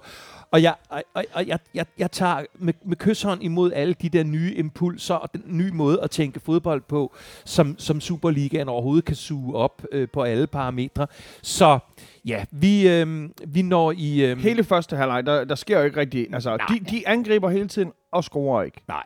Og 0.50 0.62
jeg, 0.62 0.74
og, 0.88 1.02
og 1.32 1.46
jeg, 1.46 1.58
jeg, 1.74 1.86
jeg 1.98 2.10
tager 2.10 2.44
med, 2.54 2.74
med 2.84 2.96
kysshånd 2.96 3.42
imod 3.42 3.72
alle 3.72 3.94
de 3.94 4.08
der 4.08 4.24
nye 4.24 4.54
impulser 4.54 5.14
og 5.14 5.32
den 5.32 5.42
nye 5.46 5.72
måde 5.72 6.00
at 6.02 6.10
tænke 6.10 6.40
fodbold 6.40 6.82
på, 6.88 7.14
som, 7.44 7.78
som 7.78 8.00
Superligaen 8.00 8.68
overhovedet 8.68 9.04
kan 9.04 9.16
suge 9.16 9.54
op 9.54 9.82
øh, 9.92 10.08
på 10.12 10.22
alle 10.22 10.46
parametre. 10.46 11.06
Så 11.42 11.78
ja, 12.24 12.44
vi, 12.50 12.88
øh, 12.88 13.30
vi 13.46 13.62
når 13.62 13.92
i... 13.96 14.24
Øh, 14.24 14.38
Hele 14.38 14.64
første 14.64 14.96
halvleg, 14.96 15.26
der, 15.26 15.44
der 15.44 15.54
sker 15.54 15.78
jo 15.78 15.84
ikke 15.84 16.00
rigtig... 16.00 16.26
Altså, 16.32 16.56
Nej. 16.56 16.66
de, 16.66 16.84
de 16.90 17.08
angriber 17.08 17.50
hele 17.50 17.68
tiden 17.68 17.92
og 18.12 18.24
scorer 18.24 18.62
ikke. 18.62 18.80
Nej. 18.88 19.04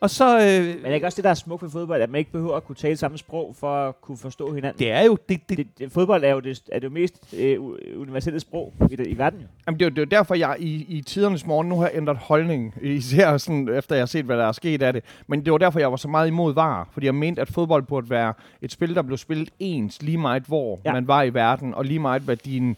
Og 0.00 0.10
så... 0.10 0.38
Øh, 0.38 0.64
Men 0.66 0.76
det 0.76 0.90
er 0.90 0.94
ikke 0.94 1.06
også 1.06 1.16
det, 1.16 1.24
der 1.24 1.30
er 1.30 1.34
smukt 1.34 1.62
ved 1.62 1.70
fodbold, 1.70 2.02
at 2.02 2.10
man 2.10 2.18
ikke 2.18 2.32
behøver 2.32 2.56
at 2.56 2.64
kunne 2.64 2.76
tale 2.76 2.96
samme 2.96 3.18
sprog 3.18 3.56
for 3.58 3.88
at 3.88 4.00
kunne 4.00 4.18
forstå 4.18 4.54
hinanden. 4.54 4.78
det 4.78 4.92
er 4.92 5.02
jo... 5.02 5.18
Det, 5.28 5.48
det, 5.48 5.58
det, 5.58 5.78
det, 5.78 5.92
fodbold 5.92 6.24
er 6.24 6.30
jo 6.30 6.40
det, 6.40 6.62
er 6.72 6.78
det 6.78 6.84
jo 6.84 6.92
mest 6.92 7.34
øh, 7.38 7.60
universelle 7.96 8.40
sprog 8.40 8.74
i, 8.90 8.94
i 8.94 9.18
verden 9.18 9.40
jo. 9.40 9.46
Jamen, 9.66 9.80
det 9.80 9.86
er 9.86 9.90
jo 9.90 9.94
det 9.94 10.02
er 10.02 10.18
derfor, 10.18 10.34
jeg 10.34 10.56
i, 10.58 10.86
i 10.88 11.02
tidernes 11.02 11.46
morgen 11.46 11.68
nu 11.68 11.80
har 11.80 11.90
ændret 11.94 12.16
holdning, 12.16 12.74
især 12.82 13.36
sådan, 13.36 13.68
efter 13.68 13.94
jeg 13.94 14.02
har 14.02 14.06
set, 14.06 14.24
hvad 14.24 14.36
der 14.36 14.44
er 14.44 14.52
sket 14.52 14.82
af 14.82 14.92
det. 14.92 15.04
Men 15.26 15.44
det 15.44 15.52
var 15.52 15.58
derfor, 15.58 15.78
jeg 15.78 15.90
var 15.90 15.96
så 15.96 16.08
meget 16.08 16.28
imod 16.28 16.54
VAR, 16.54 16.88
fordi 16.92 17.06
jeg 17.06 17.14
mente, 17.14 17.40
at 17.40 17.48
fodbold 17.48 17.82
burde 17.82 18.10
være 18.10 18.32
et 18.62 18.72
spil, 18.72 18.94
der 18.94 19.02
blev 19.02 19.18
spillet 19.18 19.50
ens, 19.58 20.02
lige 20.02 20.18
meget 20.18 20.42
hvor 20.42 20.80
ja. 20.84 20.92
Man 20.92 21.08
var 21.08 21.22
i 21.22 21.34
verden, 21.34 21.74
og 21.74 21.84
lige 21.84 21.98
meget 21.98 22.22
hvad 22.22 22.36
dine 22.36 22.74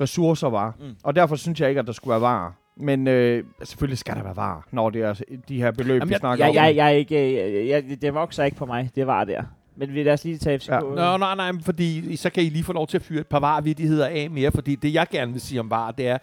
ressourcer 0.00 0.48
var. 0.50 0.74
Mm. 0.80 0.86
Mm. 0.86 0.94
Og 1.02 1.16
derfor 1.16 1.36
synes 1.36 1.60
jeg 1.60 1.68
ikke, 1.68 1.78
at 1.78 1.86
der 1.86 1.92
skulle 1.92 2.10
være 2.12 2.20
VAR. 2.20 2.61
Men 2.76 3.08
øh, 3.08 3.44
selvfølgelig 3.64 3.98
skal 3.98 4.14
der 4.16 4.22
være 4.22 4.36
VAR, 4.36 4.66
når 4.70 4.90
det 4.90 5.02
er 5.02 5.14
de 5.48 5.56
her 5.62 5.70
beløb, 5.70 5.94
Jamen, 6.00 6.08
vi 6.08 6.12
jeg- 6.12 6.18
snakker 6.20 6.44
Jeg, 6.44 6.50
om. 6.50 6.56
jeg, 6.56 6.76
jeg, 6.76 6.86
er 6.86 6.90
ikke, 6.90 7.42
øh, 7.60 7.68
jeg, 7.68 7.84
det 8.02 8.14
vokser 8.14 8.44
ikke 8.44 8.56
på 8.56 8.66
mig, 8.66 8.90
det 8.94 9.06
var 9.06 9.24
der. 9.24 9.42
Men 9.76 9.94
vi 9.94 10.02
lad 10.02 10.12
os 10.12 10.24
lige 10.24 10.38
tage 10.38 10.58
FCK. 10.58 10.68
Ja. 10.70 10.80
Nå, 10.80 11.16
nej, 11.16 11.34
nej, 11.34 11.52
fordi 11.64 12.16
så 12.16 12.30
kan 12.30 12.42
I 12.42 12.48
lige 12.48 12.64
få 12.64 12.72
lov 12.72 12.86
til 12.86 12.96
at 12.98 13.02
fyre 13.02 13.20
et 13.20 13.26
par 13.26 13.40
varvidigheder 13.40 14.06
af 14.06 14.30
mere, 14.30 14.50
fordi 14.52 14.74
det, 14.74 14.94
jeg 14.94 15.06
gerne 15.10 15.32
vil 15.32 15.40
sige 15.40 15.60
om 15.60 15.70
var, 15.70 15.90
det 15.90 16.08
er, 16.08 16.18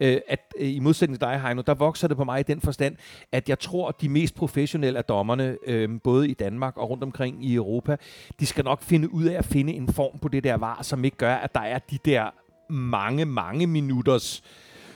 øh, 0.00 0.18
at 0.28 0.40
øh, 0.58 0.68
i 0.68 0.78
modsætning 0.80 1.20
til 1.20 1.28
dig, 1.28 1.40
Heino, 1.40 1.62
der 1.66 1.74
vokser 1.74 2.08
det 2.08 2.16
på 2.16 2.24
mig 2.24 2.40
i 2.40 2.42
den 2.42 2.60
forstand, 2.60 2.96
at 3.32 3.48
jeg 3.48 3.58
tror, 3.58 3.88
at 3.88 3.94
de 4.00 4.08
mest 4.08 4.34
professionelle 4.34 4.98
af 4.98 5.04
dommerne, 5.04 5.56
øh, 5.66 5.88
både 6.04 6.28
i 6.28 6.34
Danmark 6.34 6.76
og 6.76 6.90
rundt 6.90 7.02
omkring 7.04 7.44
i 7.44 7.54
Europa, 7.54 7.96
de 8.40 8.46
skal 8.46 8.64
nok 8.64 8.82
finde 8.82 9.14
ud 9.14 9.24
af 9.24 9.38
at 9.38 9.44
finde 9.44 9.72
en 9.72 9.88
form 9.92 10.18
på 10.18 10.28
det 10.28 10.44
der 10.44 10.54
var, 10.56 10.78
som 10.82 11.04
ikke 11.04 11.16
gør, 11.16 11.34
at 11.34 11.54
der 11.54 11.60
er 11.60 11.78
de 11.78 11.98
der 12.04 12.30
mange, 12.72 13.24
mange 13.24 13.66
minutters 13.66 14.42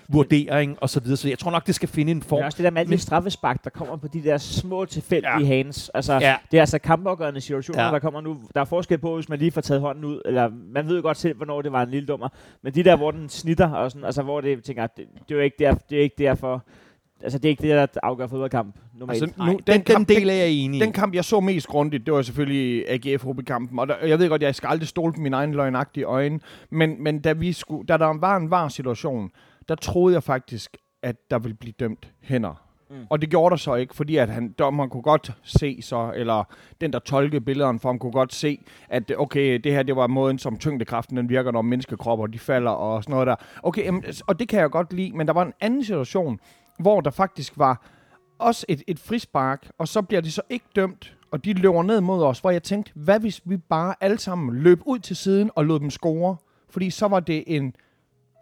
vurdering 0.09 0.77
og 0.81 0.91
så 0.91 1.01
videre. 1.01 1.17
Så 1.17 1.29
jeg 1.29 1.39
tror 1.39 1.51
nok, 1.51 1.67
det 1.67 1.75
skal 1.75 1.89
finde 1.89 2.11
en 2.11 2.17
Men 2.17 2.23
form. 2.23 2.43
også 2.45 2.57
det 2.57 2.65
der 2.65 2.71
med 2.71 2.81
alle 2.81 2.93
de 2.93 2.99
straffespark, 2.99 3.65
der 3.65 3.71
kommer 3.71 3.97
på 3.97 4.09
de 4.09 4.23
der 4.23 4.39
små 4.39 4.85
tilfældige 4.85 5.39
Ja. 5.41 5.45
hands. 5.47 5.89
Altså, 5.89 6.13
Ja. 6.13 6.37
det 6.51 6.57
er 6.57 6.63
altså 6.63 6.79
kampafgørende 6.79 7.41
situationer, 7.41 7.85
Ja. 7.85 7.91
der 7.91 7.99
kommer 7.99 8.21
nu. 8.21 8.37
Der 8.55 8.61
er 8.61 8.65
forskel 8.65 8.99
på, 8.99 9.15
hvis 9.15 9.29
man 9.29 9.39
lige 9.39 9.51
får 9.53 9.61
taget 9.61 9.81
hånden 9.81 10.05
ud, 10.05 10.21
eller 10.25 10.51
man 10.75 10.89
ved 10.89 10.97
jo 10.97 11.03
godt 11.03 11.17
selv, 11.17 11.37
hvornår 11.37 11.63
det 11.63 11.73
var 11.73 11.83
en 11.83 11.91
lille 11.91 12.07
dummer. 12.07 12.29
Men 12.63 12.75
de 12.75 12.83
der, 12.85 12.97
hvor 12.97 13.11
den 13.11 13.29
snitter, 13.29 13.71
og 13.71 13.91
sådan, 13.91 14.05
altså 14.05 14.23
hvor 14.23 14.41
det 14.41 14.65
tænker, 14.65 14.87
det, 14.87 14.97
det 15.29 15.31
er 15.31 15.35
jo 15.35 15.41
ikke, 15.41 15.57
der, 15.59 15.75
det 15.75 15.99
er 15.99 16.03
ikke 16.03 16.17
derfor, 16.19 16.65
altså 17.23 17.39
det 17.39 17.45
er 17.45 17.51
ikke 17.51 17.63
det, 17.63 17.71
der 17.71 17.87
afgør 18.03 18.27
fodboldkamp 18.27 18.77
normalt. 18.99 19.23
Altså, 19.23 19.39
nu, 19.39 19.53
den, 19.53 19.59
den, 19.67 19.83
kamp, 19.83 20.09
den 20.09 20.17
del 20.17 20.29
er 20.31 20.35
jeg 20.35 20.49
enig 20.49 20.79
i. 20.79 20.85
Den 20.85 20.93
kamp, 20.93 21.15
jeg 21.15 21.25
så 21.25 21.41
mest 21.41 21.67
grundigt, 21.67 22.07
det 22.07 22.15
var 22.15 22.23
selvfølgelig 22.23 22.85
AGF 22.91 23.25
kampen 23.47 23.79
og 23.79 23.89
der, 23.89 23.95
jeg 24.07 24.19
ved 24.19 24.29
godt, 24.29 24.43
jeg 24.43 24.55
skal 24.55 24.67
aldrig 24.67 24.89
stole 24.89 25.13
på 25.13 25.21
mine 25.21 25.37
egne 25.37 25.53
løgnagtige 25.53 26.05
øjne, 26.05 26.41
men, 26.71 27.03
men 27.03 27.21
da, 27.21 27.33
vi 27.33 27.53
skulle, 27.53 27.87
da 27.87 27.97
der 27.97 28.19
var 28.21 28.37
en 28.37 28.51
var 28.51 28.69
situation, 28.69 29.31
der 29.69 29.75
troede 29.75 30.15
jeg 30.15 30.23
faktisk, 30.23 30.77
at 31.03 31.17
der 31.31 31.39
ville 31.39 31.55
blive 31.55 31.75
dømt 31.81 32.13
hænder. 32.21 32.73
Mm. 32.91 33.07
Og 33.11 33.21
det 33.21 33.31
gjorde 33.31 33.51
der 33.51 33.57
så 33.57 33.75
ikke, 33.75 33.95
fordi 33.97 34.17
at 34.17 34.29
han, 34.29 34.55
dommeren 34.59 34.91
kunne 34.91 35.03
godt 35.03 35.33
se 35.43 35.83
så, 35.83 36.13
eller 36.17 36.45
den, 36.81 36.93
der 36.93 36.99
tolkede 36.99 37.41
billederne 37.41 37.79
for 37.79 37.89
ham, 37.89 37.99
kunne 37.99 38.13
godt 38.13 38.35
se, 38.35 38.59
at 38.89 39.13
okay, 39.19 39.61
det 39.65 39.73
her, 39.73 39.83
det 39.83 39.97
var 39.97 40.07
måden, 40.07 40.39
som 40.39 40.59
tyngdekraften 40.59 41.17
den 41.17 41.29
virker, 41.29 41.51
når 41.51 41.63
menneskekropper, 41.63 42.27
de 42.27 42.39
falder 42.39 42.71
og 42.71 43.03
sådan 43.03 43.13
noget 43.13 43.27
der. 43.27 43.37
Okay, 43.63 43.85
jamen, 43.85 44.05
og 44.27 44.39
det 44.39 44.49
kan 44.49 44.61
jeg 44.61 44.71
godt 44.71 44.93
lide, 44.93 45.17
men 45.17 45.27
der 45.27 45.33
var 45.33 45.43
en 45.43 45.53
anden 45.61 45.85
situation, 45.85 46.41
hvor 46.79 47.01
der 47.01 47.11
faktisk 47.11 47.53
var 47.57 47.87
også 48.39 48.67
et, 48.69 48.83
et 48.87 48.99
frispark, 48.99 49.71
og 49.79 49.89
så 49.89 50.03
bliver 50.03 50.21
de 50.21 50.31
så 50.31 50.43
ikke 50.51 50.67
dømt, 50.77 51.17
og 51.31 51.45
de 51.45 51.53
løber 51.53 51.83
ned 51.83 52.01
mod 52.01 52.25
os, 52.25 52.41
hvor 52.41 52.51
jeg 52.51 52.63
tænkte, 52.63 52.93
hvad 52.95 53.21
hvis 53.21 53.41
vi 53.45 53.57
bare 53.57 53.95
alle 54.01 54.19
sammen 54.19 54.57
løb 54.57 54.81
ud 54.87 54.99
til 54.99 55.17
siden 55.17 55.51
og 55.55 55.65
lod 55.65 55.81
dem 55.81 55.91
score? 55.91 56.37
Fordi 56.71 56.91
så 56.91 57.09
var 57.09 57.21
det 57.21 57.45
en 57.47 57.75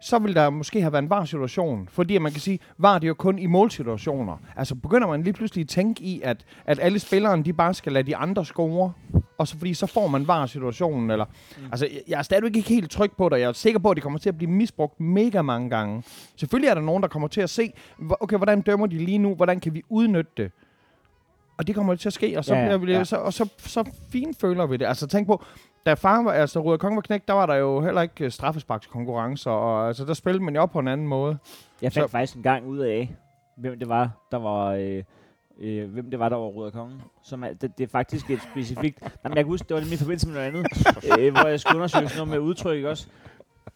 så 0.01 0.19
vil 0.19 0.35
der 0.35 0.49
måske 0.49 0.81
have 0.81 0.93
været 0.93 1.03
en 1.03 1.09
var 1.09 1.25
situation. 1.25 1.87
Fordi 1.91 2.17
man 2.17 2.31
kan 2.31 2.41
sige, 2.41 2.59
var 2.77 2.99
det 2.99 3.07
jo 3.07 3.13
kun 3.13 3.39
i 3.39 3.45
målsituationer. 3.45 4.37
Altså 4.55 4.75
begynder 4.75 5.07
man 5.07 5.23
lige 5.23 5.33
pludselig 5.33 5.61
at 5.61 5.67
tænke 5.69 6.03
i, 6.03 6.21
at, 6.23 6.45
at 6.65 6.79
alle 6.81 6.99
spillerne, 6.99 7.43
de 7.43 7.53
bare 7.53 7.73
skal 7.73 7.91
lade 7.91 8.07
de 8.07 8.15
andre 8.15 8.45
score. 8.45 8.93
Og 9.37 9.47
så 9.47 9.57
fordi 9.57 9.73
så 9.73 9.85
får 9.87 10.07
man 10.07 10.27
var 10.27 10.45
situationen. 10.45 11.11
Eller, 11.11 11.25
mm. 11.25 11.63
Altså 11.65 11.85
jeg- 11.85 12.01
jeg 12.07 12.17
er 12.17 12.21
stadigvæk 12.23 12.55
ikke 12.55 12.69
helt 12.69 12.91
tryg 12.91 13.11
på 13.17 13.29
det. 13.29 13.39
Jeg 13.39 13.47
er 13.47 13.53
sikker 13.53 13.79
på, 13.79 13.89
at 13.89 13.95
det 13.95 14.03
kommer 14.03 14.19
til 14.19 14.29
at 14.29 14.37
blive 14.37 14.51
misbrugt 14.51 14.99
mega 14.99 15.41
mange 15.41 15.69
gange. 15.69 16.03
Selvfølgelig 16.35 16.69
er 16.69 16.73
der 16.73 16.81
nogen, 16.81 17.03
der 17.03 17.09
kommer 17.09 17.27
til 17.27 17.41
at 17.41 17.49
se, 17.49 17.71
okay, 18.19 18.37
hvordan 18.37 18.61
dømmer 18.61 18.87
de 18.87 18.97
lige 18.97 19.17
nu? 19.17 19.35
Hvordan 19.35 19.59
kan 19.59 19.73
vi 19.73 19.81
udnytte 19.89 20.31
det? 20.37 20.51
Og 21.57 21.67
det 21.67 21.75
kommer 21.75 21.95
til 21.95 22.09
at 22.09 22.13
ske, 22.13 22.37
og 22.37 22.45
så, 22.45 22.55
Ja, 22.55 22.77
bliver 22.77 22.97
ja. 22.97 23.03
så, 23.03 23.15
og 23.15 23.33
så, 23.33 23.49
så 23.57 23.91
fint 24.09 24.39
føler 24.41 24.65
vi 24.65 24.77
det. 24.77 24.85
Altså 24.85 25.07
tænk 25.07 25.27
på, 25.27 25.43
da 25.85 25.93
far 25.93 26.23
var, 26.23 26.31
altså 26.31 26.59
Ruder 26.59 26.77
Kong 26.77 26.95
var 26.95 27.01
knægt, 27.01 27.27
der 27.27 27.33
var 27.33 27.45
der 27.45 27.55
jo 27.55 27.81
heller 27.81 28.01
ikke 28.01 28.25
øh, 28.25 28.31
straffesparkskonkurrencer, 28.31 29.51
og 29.51 29.87
altså 29.87 30.05
der 30.05 30.13
spillede 30.13 30.43
man 30.43 30.55
jo 30.55 30.61
op 30.61 30.71
på 30.71 30.79
en 30.79 30.87
anden 30.87 31.07
måde. 31.07 31.37
Jeg 31.81 31.93
fandt 31.93 32.09
Så- 32.09 32.11
faktisk 32.11 32.35
en 32.37 32.43
gang 32.43 32.65
ud 32.65 32.77
af, 32.79 33.15
hvem 33.57 33.79
det 33.79 33.89
var, 33.89 34.09
der 34.31 34.37
var... 34.37 34.71
Øh, 34.71 35.03
øh, 35.59 35.89
hvem 35.93 36.09
det 36.11 36.19
var, 36.19 36.29
der 36.29 36.35
var 36.35 36.45
Ruder 36.45 36.71
Kongen. 36.71 37.01
Som 37.23 37.43
er, 37.43 37.47
det, 37.53 37.77
det 37.77 37.83
er 37.83 37.87
faktisk 37.87 38.29
et 38.29 38.39
specifikt... 38.51 38.99
Jamen, 39.23 39.37
jeg 39.37 39.43
kan 39.43 39.51
huske, 39.51 39.65
det 39.67 39.73
var 39.73 39.79
nemlig 39.79 39.95
i 39.95 39.97
forbindelse 39.97 40.27
med 40.27 40.35
noget 40.35 40.47
andet, 40.47 40.65
øh, 41.19 41.31
hvor 41.33 41.47
jeg 41.47 41.59
skulle 41.59 41.75
undersøge 41.75 42.09
sådan 42.09 42.27
noget 42.27 42.41
med 42.41 42.49
udtryk 42.49 42.75
ikke 42.75 42.89
også. 42.89 43.07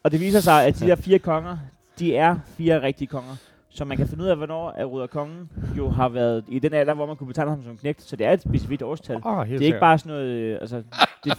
Og 0.03 0.11
det 0.11 0.19
viser 0.19 0.39
sig, 0.39 0.65
at 0.65 0.79
de 0.79 0.87
der 0.87 0.95
fire 0.95 1.19
konger, 1.19 1.57
de 1.99 2.15
er 2.17 2.35
fire 2.47 2.81
rigtige 2.81 3.07
konger. 3.07 3.35
Så 3.75 3.85
man 3.85 3.97
kan 3.97 4.07
finde 4.07 4.23
ud 4.23 4.29
af, 4.29 4.37
hvornår 4.37 4.69
at 4.77 4.85
Ruder 4.87 5.07
Kongen 5.07 5.49
jo 5.77 5.89
har 5.89 6.09
været 6.09 6.43
i 6.47 6.59
den 6.59 6.73
alder, 6.73 6.93
hvor 6.93 7.05
man 7.05 7.15
kunne 7.15 7.27
betegne 7.27 7.49
ham 7.51 7.63
som 7.63 7.77
knægt. 7.77 8.01
Så 8.01 8.15
det 8.15 8.27
er 8.27 8.31
et 8.33 8.41
specifikt 8.41 8.81
årstal. 8.81 9.17
Oh, 9.25 9.47
Det 9.49 9.61
er 9.61 9.65
ikke 9.65 9.79
bare 9.79 9.97
sådan 9.97 10.11
noget... 10.11 10.27
Øh, 10.27 10.57
altså, 10.61 10.83
det, 11.23 11.33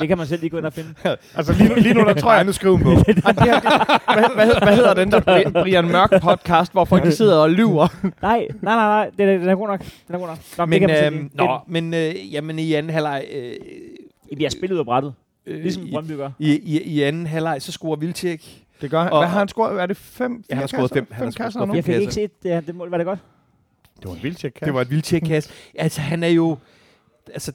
det 0.00 0.08
kan 0.08 0.18
man 0.18 0.26
selv 0.26 0.40
lige 0.40 0.50
gå 0.50 0.56
ind 0.58 0.66
og 0.66 0.72
finde. 0.72 0.94
Altså 1.36 1.52
lige 1.58 1.68
nu, 1.68 1.74
lige 1.74 1.94
nu 1.94 2.00
der 2.00 2.14
tror 2.14 2.32
jeg... 2.32 2.44
nu 2.44 2.52
skrive 2.52 2.74
en 2.74 2.82
bog. 2.82 2.92
Ej, 2.94 3.02
det 3.04 3.42
her, 3.42 3.60
det, 3.60 3.72
hvad, 4.06 4.34
hvad, 4.34 4.46
hed- 4.46 4.62
hvad 4.62 4.76
hedder 4.76 4.94
den 4.94 5.12
der 5.12 5.20
Bri- 5.20 5.62
Brian 5.62 5.88
Mørk 5.88 6.10
podcast, 6.22 6.72
hvor 6.72 6.84
folk 6.84 7.04
de 7.04 7.12
sidder 7.12 7.36
og 7.36 7.50
lyver? 7.50 7.88
Nej, 8.22 8.46
nej, 8.62 8.74
nej, 8.74 8.74
nej. 8.74 9.10
Den 9.18 9.28
er, 9.28 9.38
den 9.38 9.48
er 9.48 9.54
god 9.54 9.68
nok. 9.68 9.80
Den 10.06 10.14
er 10.14 10.18
god 10.18 10.26
nok. 10.26 10.38
Nå, 10.58 10.62
det 10.64 10.68
men, 10.68 10.80
lige- 10.90 11.30
nå, 11.34 11.58
men 11.66 11.94
øh, 11.94 12.32
jamen, 12.34 12.58
i 12.58 12.72
anden 12.74 12.92
halvleg... 12.92 13.24
Øh, 13.34 13.42
det, 14.30 14.38
vi 14.38 14.42
har 14.42 14.50
spillet 14.50 14.74
ud 14.74 14.78
af 14.78 14.84
brættet. 14.84 15.14
øh, 15.46 15.60
Ligesom 15.62 15.86
i, 15.86 15.90
Brøndby 15.90 16.12
gør. 16.12 16.30
i, 16.38 16.52
i, 16.76 16.82
I 16.82 17.02
anden 17.02 17.26
halvleg, 17.26 17.62
så 17.62 17.72
scorer 17.72 17.96
Vildtjek. 17.96 18.61
Det 18.82 18.90
gør 18.90 19.02
han. 19.02 19.12
Og- 19.12 19.18
Hvad 19.20 19.28
har 19.28 19.38
han 19.38 19.48
scoret? 19.48 19.80
Er 19.82 19.86
det 19.86 19.96
fem? 19.96 20.44
Ja, 20.50 20.54
han 20.54 20.60
har 20.62 20.66
scoret 20.66 20.90
fem. 20.90 21.06
Han 21.10 21.24
har 21.24 21.30
scoret 21.50 21.68
fem. 21.68 21.74
Jeg 21.76 21.84
fik 21.84 21.94
ikke 21.94 22.12
set 22.12 22.42
det 22.42 22.50
her. 22.50 22.60
Det 22.60 22.74
mål. 22.74 22.90
Var 22.90 22.96
det 22.96 23.06
godt? 23.06 23.18
Det 23.96 24.08
var 24.08 24.14
en 24.16 24.22
vild 24.22 24.34
tjek 24.34 24.60
Det 24.64 24.74
var 24.74 24.80
et 24.80 24.90
Vildtjek-kasse. 24.90 25.50
Altså, 25.74 26.00
han 26.00 26.22
er 26.22 26.28
jo... 26.28 26.58
Altså, 27.32 27.52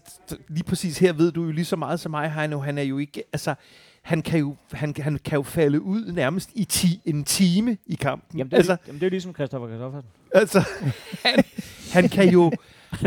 lige 0.47 0.63
præcis 0.63 0.99
her 0.99 1.13
ved 1.13 1.31
du 1.31 1.43
jo 1.43 1.51
lige 1.51 1.65
så 1.65 1.75
meget 1.75 1.99
som 1.99 2.11
mig, 2.11 2.31
Heino. 2.31 2.59
Han 2.59 2.77
er 2.77 2.81
jo 2.81 2.97
ikke... 2.97 3.23
Altså, 3.33 3.55
han 4.01 4.21
kan 4.21 4.39
jo, 4.39 4.55
han, 4.71 4.93
han 4.99 5.19
kan 5.25 5.35
jo 5.35 5.43
falde 5.43 5.81
ud 5.81 6.11
nærmest 6.11 6.49
i 6.53 6.65
ti, 6.65 7.01
en 7.05 7.23
time 7.23 7.77
i 7.85 7.95
kampen. 7.95 8.37
Jamen, 8.37 8.51
det 8.51 8.53
er, 8.53 8.57
altså, 8.57 8.77
jamen, 8.87 8.99
det 8.99 9.05
er 9.05 9.07
jo 9.07 9.11
ligesom 9.11 9.33
Christoffer 9.33 9.67
Christoffersen. 9.67 10.09
altså 10.33 10.63
han, 11.25 11.43
han 11.91 12.09
kan 12.09 12.29
jo... 12.29 12.51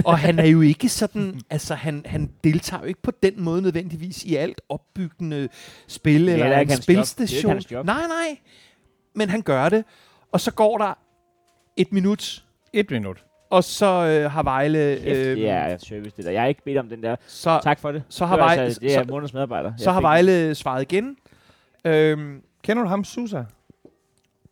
Og 0.05 0.19
han 0.19 0.39
er 0.39 0.45
jo 0.47 0.61
ikke 0.61 0.89
sådan... 0.89 1.41
Altså, 1.51 1.75
han, 1.75 2.03
han 2.07 2.31
deltager 2.45 2.81
jo 2.81 2.87
ikke 2.87 3.03
på 3.03 3.11
den 3.23 3.33
måde 3.43 3.63
nødvendigvis 3.63 4.25
i 4.25 4.37
alt 4.37 4.61
opbyggende 4.69 5.49
spil 5.89 6.29
er 6.29 6.33
eller 6.35 6.59
en 6.59 6.69
job. 6.69 6.79
Er 6.79 6.83
spilstation. 6.83 7.37
ikke 7.39 7.51
hans 7.51 7.73
job. 7.73 7.87
Nej, 7.87 8.01
nej. 8.09 8.39
Men 9.15 9.29
han 9.29 9.43
gør 9.43 9.69
det. 9.69 9.85
Og 10.33 10.41
så 10.41 10.53
går 10.53 10.79
der 10.79 10.99
et 11.77 11.93
minut, 11.93 12.45
Et 12.73 12.91
minut. 12.91 13.25
og 13.51 13.65
så 13.65 13.87
øh, 13.87 14.31
har 14.31 14.43
Vejle... 14.43 14.79
Øh, 14.79 15.05
det 15.37 15.49
er 15.49 15.77
service, 15.77 16.17
det 16.17 16.25
der. 16.25 16.31
Jeg 16.31 16.41
har 16.43 16.49
ikke 16.49 16.63
bedt 16.65 16.79
om 16.79 16.89
den 16.89 17.03
der. 17.03 17.17
så, 17.27 17.61
Tak 17.63 17.81
for 17.81 17.93
det. 17.93 18.03
så 18.09 18.27
har 18.27 18.37
det, 18.37 18.43
Vejle- 18.45 18.61
altså, 18.63 18.81
det 18.81 18.95
er 18.97 19.03
så- 19.05 19.11
månedens 19.11 19.35
medarbejder. 19.35 19.73
så 19.79 19.93
har 19.93 20.01
Vejle 20.01 20.55
svaret 20.55 20.83
igen. 20.93 21.17
Øhm, 21.85 22.43
Kender 22.63 22.83
du 22.83 22.89
ham, 22.89 23.05
Susa? 23.05 23.43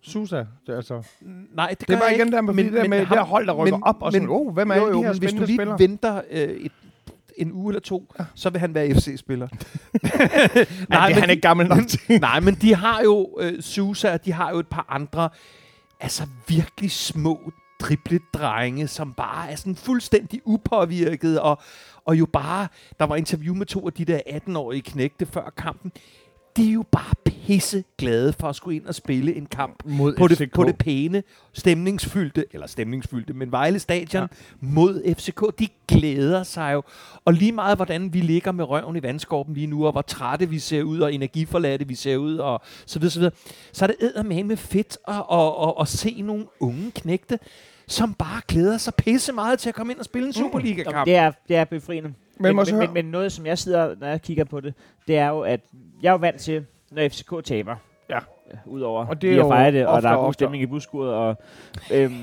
Susa, 0.03 0.37
det, 0.37 0.47
er 0.67 0.77
altså. 0.77 1.03
Nej, 1.55 1.75
det, 1.81 1.89
Det 1.89 1.99
var 1.99 2.05
jeg 2.05 2.17
igen 2.17 2.33
der 2.33 2.41
med, 2.41 2.55
men, 2.55 2.73
med, 2.73 2.89
med 2.89 2.99
det 2.99 3.09
her 3.09 3.25
hold, 3.25 3.47
der 3.47 3.53
rykker 3.53 3.79
op, 3.83 4.03
og 4.03 4.13
sådan, 4.13 4.29
oh, 4.29 4.55
hvem 4.55 4.71
er 4.71 4.77
jo, 4.77 4.89
jo, 4.89 4.99
de 4.99 5.03
her 5.03 5.13
men 5.13 5.19
hvis 5.19 5.33
du 5.33 5.45
lige 5.45 5.57
spillere? 5.57 5.79
venter 5.79 6.21
øh, 6.31 6.49
et, 6.49 6.73
en 7.37 7.53
uge 7.53 7.71
eller 7.71 7.81
to, 7.81 8.15
ja. 8.19 8.25
så 8.35 8.51
vil 8.51 8.61
han 8.61 8.75
være 8.75 8.95
FC-spiller. 8.95 9.49
Nej, 10.89 11.09
det 11.09 11.17
er 11.17 11.21
han 11.21 11.21
men 11.21 11.31
ikke 11.31 11.41
gammel 11.41 11.69
nok 11.69 11.87
til. 11.87 12.01
Nej, 12.21 12.41
men 12.41 12.55
de 12.55 12.75
har 12.75 13.03
jo, 13.03 13.39
øh, 13.41 13.63
Susa, 13.63 14.17
de 14.17 14.33
har 14.33 14.51
jo 14.51 14.59
et 14.59 14.67
par 14.67 14.87
andre, 14.89 15.29
altså 16.01 16.27
virkelig 16.49 16.91
små 16.91 17.53
dribledrenge, 17.81 18.89
som 18.89 19.13
bare 19.13 19.51
er 19.51 19.57
sådan 19.57 19.77
fuldstændig 19.77 20.41
upåvirket, 20.45 21.41
og, 21.41 21.59
og 22.05 22.19
jo 22.19 22.27
bare, 22.27 22.69
der 22.99 23.05
var 23.05 23.17
interview 23.17 23.55
med 23.55 23.67
to 23.67 23.87
af 23.87 23.93
de 23.93 24.05
der 24.05 24.21
18-årige 24.29 24.83
knægte 24.83 25.27
før 25.27 25.53
kampen, 25.57 25.93
de 26.57 26.69
er 26.69 26.73
jo 26.73 26.85
bare 26.93 27.15
pisse 27.25 27.85
glade 27.99 28.33
for 28.33 28.49
at 28.49 28.57
skulle 28.57 28.77
ind 28.77 28.87
og 28.87 28.95
spille 28.95 29.35
en 29.35 29.47
kamp 29.47 29.83
Mod 29.85 30.17
på 30.17 30.29
det, 30.29 30.39
FCK. 30.39 30.55
på 30.55 30.65
det 30.65 30.79
pæne, 30.79 31.23
stemningsfyldte, 31.53 32.45
eller 32.53 32.67
stemningsfyldte, 32.67 33.33
men 33.33 33.53
Vejle 33.53 33.79
Stadion 33.79 34.23
ja. 34.23 34.27
mod 34.61 35.15
FCK. 35.15 35.59
De 35.59 35.69
glæder 35.89 36.43
sig 36.43 36.73
jo. 36.75 36.83
Og 37.25 37.33
lige 37.33 37.53
meget, 37.53 37.79
hvordan 37.79 38.13
vi 38.13 38.21
ligger 38.21 38.53
med 38.53 38.65
røven 38.65 38.97
i 38.97 39.03
vandskorpen 39.03 39.55
lige 39.55 39.67
nu, 39.67 39.87
og 39.87 39.93
hvor 39.93 40.03
trætte 40.03 40.49
vi 40.49 40.59
ser 40.59 40.83
ud, 40.83 41.01
og 41.01 41.15
energiforladte 41.15 41.89
vi 41.89 41.95
ser 41.95 42.17
ud, 42.17 42.37
og 42.37 42.63
så 42.87 42.99
videre, 42.99 43.11
så 43.11 43.19
videre, 43.19 43.33
så 43.73 43.85
er 43.85 43.87
det 43.87 43.97
eddermame 44.01 44.57
fedt 44.57 44.99
at, 45.09 45.15
at, 45.33 45.53
at, 45.63 45.75
at 45.81 45.89
se 45.89 46.23
nogle 46.23 46.47
unge 46.61 46.91
knægte, 46.91 47.39
som 47.87 48.15
bare 48.15 48.41
glæder 48.49 48.79
sig 48.79 48.95
pisse 48.95 49.33
meget 49.33 49.59
til 49.59 49.69
at 49.69 49.75
komme 49.75 49.93
ind 49.93 49.99
og 49.99 50.05
spille 50.05 50.29
en 50.29 50.35
Nå, 50.37 50.49
Superliga-kamp. 50.49 51.07
det, 51.07 51.15
er, 51.15 51.33
det 51.49 51.57
er 51.57 51.65
befriende. 51.65 52.15
Men 52.41 52.57
Men, 52.57 52.67
men, 52.79 52.93
men 52.95 53.05
noget, 53.05 53.33
som 53.33 53.47
jeg 53.47 53.59
sidder, 53.59 53.95
når 54.01 54.07
jeg 54.07 54.23
kigger 54.23 54.45
på 54.45 54.61
det, 54.61 54.75
det 55.09 55.19
er 55.19 55.29
jo, 55.29 55.41
at 55.41 55.61
jeg 56.03 56.09
er 56.09 56.13
jo 56.13 56.19
vant 56.19 56.41
til, 56.41 56.65
når 56.93 57.09
FCK 57.09 57.45
taber. 57.45 57.75
Ja. 58.11 58.19
Udover 58.67 59.01
Og 59.01 59.07
og 59.11 59.23
det 59.23 59.33
er 59.33 59.37
jo 59.37 59.49
fejre 59.49 59.73
det, 59.73 59.87
og 59.87 60.03
der 60.03 60.09
er 60.11 60.17
god 60.17 60.33
stemning 60.33 60.63
i 60.63 60.67
busskuret, 60.67 61.13
og... 61.15 61.37
Øhm, 61.93 62.13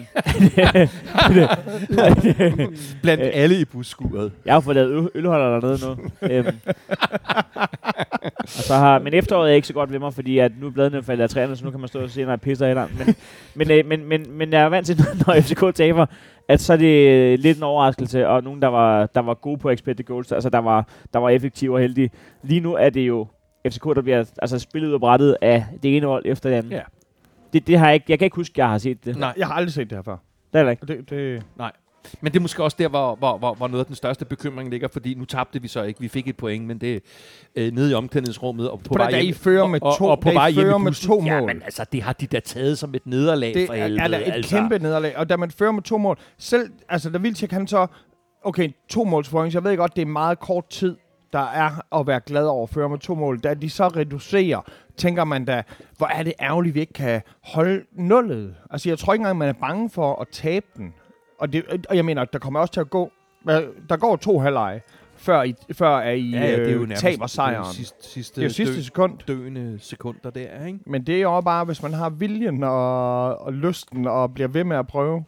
Blandt 3.02 3.24
Øh. 3.24 3.30
alle 3.34 3.60
i 3.62 3.66
busskuret. 3.66 4.32
jeg 4.46 4.54
har 4.54 4.60
fået 4.60 4.76
lavet 4.76 4.92
øl- 4.92 5.10
ølholder 5.16 5.60
dernede 5.60 5.80
nu. 5.86 5.96
øhm, 6.22 6.58
og 8.44 8.48
så 8.48 8.74
har, 8.74 9.00
men 9.00 9.14
efteråret 9.14 9.52
er 9.52 9.56
ikke 9.56 9.68
så 9.68 9.74
godt 9.74 9.92
ved 9.92 10.00
mig, 10.00 10.14
fordi 10.14 10.40
at 10.40 10.52
nu 10.62 10.68
er 10.68 10.72
bladene 10.72 11.04
faldet 11.04 11.24
af 11.24 11.30
træerne, 11.30 11.56
så 11.56 11.66
nu 11.66 11.72
kan 11.72 11.80
man 11.80 11.88
stå 11.88 12.02
og 12.04 12.10
se, 12.10 12.24
når 12.24 12.30
jeg 12.32 12.42
pisser 12.42 12.68
i 12.68 12.76
den. 12.76 12.88
Men, 13.06 13.16
men, 13.56 13.72
øh, 13.72 13.86
men, 13.86 14.06
men, 14.10 14.38
men 14.38 14.52
jeg 14.54 14.62
er 14.62 14.70
vant 14.70 14.88
til, 14.88 14.98
når 15.28 15.42
FCK 15.42 15.76
taber, 15.76 16.06
at 16.48 16.62
så 16.62 16.74
er 16.74 16.78
det 16.78 17.10
øh, 17.10 17.40
lidt 17.40 17.58
en 17.58 17.64
overraskelse, 17.64 18.28
og 18.28 18.44
nogen, 18.44 18.62
der 18.62 18.68
var, 18.68 19.06
der 19.06 19.22
var 19.22 19.34
gode 19.34 19.58
på 19.58 19.70
expected 19.70 20.06
goals, 20.06 20.32
altså 20.32 20.50
der 20.50 20.60
var, 20.60 20.88
der 21.14 21.20
var 21.20 21.30
effektive 21.30 21.74
og 21.76 21.80
heldige. 21.80 22.10
Lige 22.44 22.60
nu 22.60 22.74
er 22.74 22.90
det 22.90 23.02
jo 23.02 23.28
FCK, 23.68 23.84
der 23.84 24.02
bliver 24.02 24.26
altså, 24.42 24.60
spillet 24.60 24.88
ud 24.90 24.94
af 24.94 25.00
brættet 25.00 25.38
af 25.42 25.66
det 25.84 25.98
ene 25.98 26.06
hold 26.08 26.24
efter 26.26 26.50
det 26.50 26.58
andet. 26.58 26.72
Ja. 26.72 26.82
Det, 27.54 27.68
det 27.68 27.80
har 27.80 27.86
jeg 27.86 27.94
ikke, 27.94 28.06
jeg 28.10 28.20
kan 28.20 28.26
ikke 28.26 28.36
huske, 28.36 28.54
at 28.54 28.58
jeg 28.58 28.70
har 28.70 28.78
set 28.78 29.06
det. 29.06 29.18
Nej. 29.18 29.34
Jeg 29.38 29.48
har 29.48 29.54
aldrig 29.54 29.74
set 29.74 29.90
det 29.90 29.98
her 29.98 30.04
før. 30.04 30.18
Det 30.54 30.60
er 30.60 30.64
det 30.64 30.72
ikke. 30.72 30.86
Det, 30.86 31.10
det, 31.10 31.44
Men 32.22 32.32
det 32.34 32.40
er 32.40 32.42
måske 32.42 32.64
også 32.64 32.78
der, 32.80 32.88
hvor, 32.88 33.16
hvor, 33.16 33.38
hvor, 33.38 33.54
hvor 33.54 33.68
noget 33.68 33.80
af 33.80 33.86
den 33.86 33.96
største 33.96 34.26
bekymring 34.26 34.70
ligger, 34.70 34.88
fordi 34.88 35.14
nu 35.14 35.26
tabte 35.26 35.62
vi 35.62 35.68
så 35.68 35.84
ikke. 35.84 36.00
Vi 36.00 36.08
fik 36.08 36.28
et 36.28 36.38
point, 36.38 36.66
men 36.68 36.78
det 36.78 36.96
er 36.96 37.00
øh, 37.56 37.72
nede 37.72 37.92
i 37.92 37.94
omklædningsrummet 37.94 38.70
og 38.70 38.80
på, 38.80 38.84
på 38.88 38.98
vej 38.98 39.12
da 39.12 39.18
I 39.18 39.24
hjem. 39.24 39.36
fører 39.36 39.68
med 39.68 39.80
to, 39.80 40.06
og, 40.06 40.10
og 40.10 40.20
på 40.20 40.32
vej 40.32 40.50
hjem 40.52 40.62
i 40.62 40.70
fører 40.70 40.78
med 40.78 40.92
to 40.92 41.24
Ja, 41.26 41.40
mål. 41.40 41.48
men 41.48 41.64
altså, 41.64 41.86
det 41.92 42.02
har 42.02 42.14
de 42.14 42.28
da 42.28 42.40
taget 42.40 42.78
som 42.78 42.96
et 42.96 43.06
nederlag 43.06 43.54
det 43.54 43.68
for 43.68 43.74
er, 43.74 43.84
helvede. 43.84 44.02
er 44.04 44.08
der 44.08 44.18
et 44.18 44.24
altså. 44.34 44.56
kæmpe 44.56 44.80
nederlag, 44.80 45.18
og 45.18 45.30
da 45.30 45.38
man 45.38 45.52
fører 45.52 45.72
med 45.72 45.82
to 45.84 45.98
mål, 45.98 46.18
selv, 46.38 46.70
altså 46.90 47.10
da 47.10 47.18
Vilcek 47.18 47.52
han 47.52 47.68
så, 47.68 47.88
okay, 48.44 48.70
to 48.90 49.04
målsforing, 49.04 49.52
så 49.52 49.58
jeg 49.60 49.64
ved 49.64 49.78
godt, 49.78 49.96
det 49.96 50.02
er 50.02 50.06
meget 50.06 50.40
kort 50.40 50.70
tid, 50.70 50.96
der 51.36 51.46
er 51.54 52.00
at 52.00 52.08
være 52.08 52.20
glad 52.20 52.46
over 52.46 52.64
at 52.64 52.70
føre 52.70 52.90
med 52.90 53.00
to 53.00 53.16
mål. 53.16 53.40
Da 53.40 53.54
de 53.54 53.70
så 53.70 53.88
reducerer, 53.88 54.62
tænker 54.98 55.24
man 55.24 55.46
da, 55.46 55.64
hvor 55.98 56.08
er 56.08 56.24
det 56.24 56.34
ærgerligt, 56.42 56.76
vi 56.76 56.80
ikke 56.80 56.94
kan 56.94 57.22
holde 57.44 57.84
nullet. 57.92 58.56
Altså 58.72 58.90
jeg 58.90 59.00
tror 59.00 59.14
ikke 59.14 59.22
engang, 59.22 59.38
man 59.38 59.50
er 59.50 59.54
bange 59.54 59.90
for 59.90 60.22
at 60.22 60.28
tabe 60.32 60.66
den. 60.78 60.94
Og, 61.40 61.54
det, 61.54 61.86
og 61.90 61.96
jeg 61.96 62.06
mener, 62.06 62.26
der 62.26 62.40
kommer 62.40 62.60
også 62.60 62.74
til 62.74 62.80
at 62.80 62.90
gå, 62.90 63.12
der 63.90 63.98
går 63.98 64.16
to 64.16 64.40
halvleje, 64.40 64.82
før 65.18 65.44
I, 65.44 65.56
før 65.74 66.02
I 66.02 66.30
Ja, 66.30 66.40
ja, 66.40 66.52
det 66.60 66.68
er 66.70 66.74
jo 66.74 66.82
øh, 66.82 66.88
nærmest 66.88 67.02
taber 67.02 67.28
sejren. 67.28 67.64
Det 67.64 67.70
er 67.70 67.74
sidste, 67.74 68.10
sidste, 68.10 68.36
Det 68.36 68.42
er 68.42 68.50
jo 68.50 68.54
sidste 68.54 68.76
dø, 68.76 68.82
sekund. 68.82 69.18
døende 69.28 69.78
sekunder 69.80 70.30
der, 70.30 70.66
ikke? 70.66 70.80
Men 70.86 71.04
det 71.04 71.16
er 71.16 71.22
jo 71.22 71.42
bare, 71.42 71.66
hvis 71.66 71.84
man 71.84 71.94
har 71.94 72.10
viljen 72.10 72.64
og, 72.64 73.42
og 73.42 73.54
lysten 73.54 74.08
og 74.08 74.34
bliver 74.34 74.48
ved 74.48 74.64
med 74.64 74.78
at 74.78 74.88
prøve. 74.88 75.24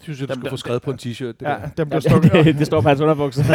Synes 0.00 0.20
jeg, 0.20 0.28
du 0.28 0.34
Dem 0.34 0.40
skal 0.40 0.44
der- 0.44 0.50
få 0.50 0.56
skrevet 0.56 0.82
på 0.82 0.90
en 0.90 0.98
t-shirt. 1.02 1.24
Det 1.26 1.42
Ja, 1.42 1.48
der. 1.48 1.68
den 1.76 1.88
bliver 1.88 2.30
Ja, 2.34 2.42
det, 2.42 2.58
det 2.58 2.66
står 2.66 2.80
på 2.80 2.88
hans 2.88 3.00
underbukser. 3.00 3.42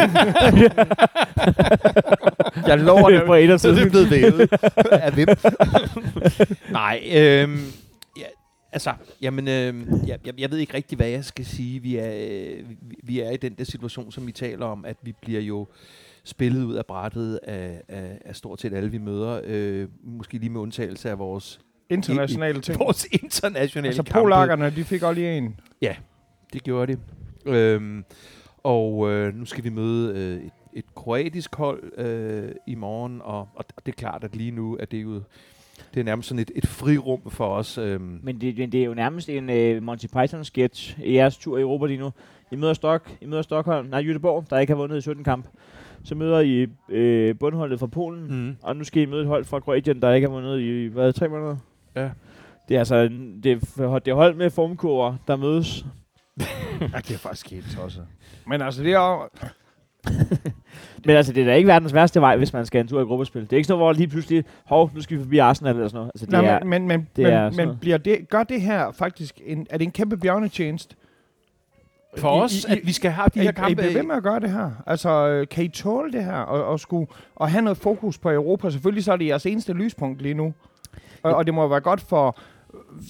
Jeg 2.66 2.78
lover 2.78 3.10
det. 3.10 3.22
på 3.26 3.58
Så 3.58 3.70
det 3.70 3.82
er 3.82 3.90
blevet 3.90 4.10
vævet. 4.10 4.48
Af 4.92 5.12
hvem? 5.12 5.28
Nej, 6.72 7.02
øhm, 7.14 7.60
ja, 8.18 8.24
altså, 8.72 8.92
jamen, 9.22 9.48
øhm, 9.48 10.00
jeg, 10.06 10.18
jeg, 10.26 10.40
jeg 10.40 10.50
ved 10.50 10.58
ikke 10.58 10.74
rigtig, 10.74 10.96
hvad 10.96 11.08
jeg 11.08 11.24
skal 11.24 11.44
sige. 11.46 11.80
Vi 11.82 11.96
er, 11.96 12.12
øh, 12.14 12.68
vi, 12.70 12.76
vi 13.02 13.20
er 13.20 13.30
i 13.30 13.36
den 13.36 13.54
der 13.54 13.64
situation, 13.64 14.12
som 14.12 14.26
vi 14.26 14.32
taler 14.32 14.66
om, 14.66 14.84
at 14.84 14.96
vi 15.02 15.14
bliver 15.22 15.40
jo 15.40 15.66
spillet 16.24 16.64
ud 16.64 16.74
af 16.74 16.86
brættet 16.86 17.40
af, 17.42 17.82
af, 17.88 18.18
af 18.24 18.36
stort 18.36 18.60
set 18.60 18.74
alle, 18.74 18.90
vi 18.90 18.98
møder. 18.98 19.40
Øh, 19.44 19.88
måske 20.04 20.38
lige 20.38 20.50
med 20.50 20.60
undtagelse 20.60 21.10
af 21.10 21.18
vores, 21.18 21.60
Internationale 21.90 22.60
ting. 22.60 22.78
vores 22.78 23.06
internationale 23.12 23.86
Altså 23.88 24.02
kampe. 24.02 24.20
polakkerne, 24.20 24.70
de 24.76 24.84
fik 24.84 25.02
også 25.02 25.14
lige 25.14 25.36
en. 25.36 25.56
Det 26.52 26.62
gjorde 26.62 26.92
de. 26.92 26.98
Øhm, 27.46 28.04
og 28.62 29.10
øh, 29.10 29.34
nu 29.34 29.44
skal 29.44 29.64
vi 29.64 29.68
møde 29.68 30.18
øh, 30.18 30.46
et, 30.46 30.52
et 30.72 30.94
kroatisk 30.94 31.54
hold 31.54 31.98
øh, 31.98 32.52
i 32.66 32.74
morgen, 32.74 33.20
og, 33.24 33.48
og 33.54 33.64
det 33.86 33.92
er 33.92 33.96
klart, 33.96 34.24
at 34.24 34.36
lige 34.36 34.50
nu 34.50 34.76
er 34.80 34.84
det 34.84 35.02
jo 35.02 35.22
det 35.94 36.00
er 36.00 36.04
nærmest 36.04 36.28
sådan 36.28 36.38
et, 36.38 36.50
et 36.54 36.66
frirum 36.66 37.30
for 37.30 37.46
os. 37.46 37.78
Øhm, 37.78 38.20
Men 38.22 38.40
det, 38.40 38.58
men 38.58 38.72
det 38.72 38.80
er 38.80 38.84
jo 38.84 38.94
nærmest 38.94 39.28
en 39.28 39.76
uh, 39.76 39.82
Monty 39.82 40.06
Python-sketch 40.06 41.00
i 41.04 41.14
jeres 41.14 41.36
tur 41.36 41.58
i 41.58 41.60
Europa 41.60 41.86
lige 41.86 42.00
nu. 42.00 42.10
I 42.50 42.56
møder, 42.56 42.74
Stok, 42.74 43.16
I 43.20 43.26
møder 43.26 43.42
Stockholm, 43.42 43.88
nej, 43.88 44.00
Jødeborg, 44.00 44.44
der 44.50 44.58
ikke 44.58 44.72
har 44.72 44.78
vundet 44.78 44.98
i 44.98 45.00
17 45.00 45.24
kamp. 45.24 45.46
Så 46.04 46.14
møder 46.14 46.40
I 46.40 46.66
øh, 46.88 47.38
bundholdet 47.38 47.80
fra 47.80 47.86
Polen, 47.86 48.46
mm. 48.46 48.56
og 48.62 48.76
nu 48.76 48.84
skal 48.84 49.02
I 49.02 49.06
møde 49.06 49.22
et 49.22 49.28
hold 49.28 49.44
fra 49.44 49.60
Kroatien, 49.60 50.02
der 50.02 50.12
ikke 50.12 50.28
har 50.28 50.34
vundet 50.34 50.60
i, 50.60 50.86
hvad, 50.86 51.12
tre 51.12 51.28
måneder? 51.28 51.56
Ja. 51.96 52.10
Det 52.68 52.74
er 52.74 52.78
altså 52.78 53.02
det, 53.02 53.44
det 53.44 54.08
er 54.08 54.14
hold 54.14 54.34
med 54.34 54.50
formkurver, 54.50 55.16
der 55.26 55.36
mødes. 55.36 55.86
Ja, 56.80 56.98
det 56.98 57.10
er 57.14 57.18
faktisk 57.18 57.50
helt 57.50 57.66
tosset. 57.76 58.06
Men 58.46 58.62
altså, 58.62 58.82
det 58.82 58.92
er 58.92 58.98
jo... 59.10 59.28
Men 61.06 61.16
altså, 61.16 61.32
det 61.32 61.40
er 61.40 61.44
da 61.46 61.54
ikke 61.54 61.66
verdens 61.68 61.94
værste 61.94 62.20
vej, 62.20 62.36
hvis 62.36 62.52
man 62.52 62.66
skal 62.66 62.80
en 62.80 62.88
tur 62.88 63.00
i 63.00 63.04
gruppespil. 63.04 63.42
Det 63.42 63.52
er 63.52 63.56
ikke 63.56 63.66
sådan 63.66 63.78
noget, 63.78 63.94
hvor 63.94 63.98
lige 63.98 64.08
pludselig, 64.08 64.44
hov, 64.64 64.90
nu 64.94 65.00
skal 65.00 65.16
vi 65.18 65.22
forbi 65.22 65.38
Arsenal 65.38 65.74
eller 65.74 65.88
sådan 65.88 65.96
noget. 65.98 66.10
Altså, 66.14 66.26
det 66.26 66.32
Nej, 66.32 66.44
er, 66.44 66.58
men, 66.64 66.68
men, 66.68 66.88
men, 66.88 67.08
det 67.16 67.24
er 67.32 67.44
men, 67.44 67.52
sådan 67.52 67.68
men 67.68 67.78
bliver 67.78 67.98
det, 67.98 68.28
gør 68.28 68.42
det 68.42 68.60
her 68.60 68.92
faktisk... 68.92 69.40
En, 69.46 69.66
er 69.70 69.78
det 69.78 69.84
en 69.84 69.90
kæmpe 69.90 70.16
bjørnetjeneste? 70.16 70.96
For 72.18 72.36
I- 72.38 72.40
os, 72.44 72.64
I- 72.64 72.72
at 72.72 72.78
vi 72.84 72.92
skal 72.92 73.10
have 73.10 73.28
de 73.34 73.40
Er, 73.40 73.42
her 73.42 73.44
I, 73.44 73.46
er 73.46 73.50
I 73.50 73.54
kampe. 73.54 73.74
bliver 73.74 73.92
ved 73.92 74.02
med 74.02 74.14
at 74.16 74.22
gøre 74.22 74.40
det 74.40 74.50
her? 74.50 74.70
Altså, 74.86 75.28
øh, 75.28 75.48
kan 75.48 75.64
I 75.64 75.68
tåle 75.68 76.12
det 76.12 76.24
her? 76.24 76.36
Og, 76.36 76.64
og, 76.64 76.80
skulle, 76.80 77.06
og 77.36 77.50
have 77.50 77.62
noget 77.62 77.78
fokus 77.78 78.18
på 78.18 78.30
Europa? 78.30 78.70
Selvfølgelig 78.70 79.04
så 79.04 79.12
er 79.12 79.16
det 79.16 79.26
jeres 79.26 79.46
eneste 79.46 79.72
lyspunkt 79.72 80.22
lige 80.22 80.34
nu. 80.34 80.54
Og, 81.22 81.34
og 81.34 81.46
det 81.46 81.54
må 81.54 81.68
være 81.68 81.80
godt 81.80 82.00
for... 82.00 82.38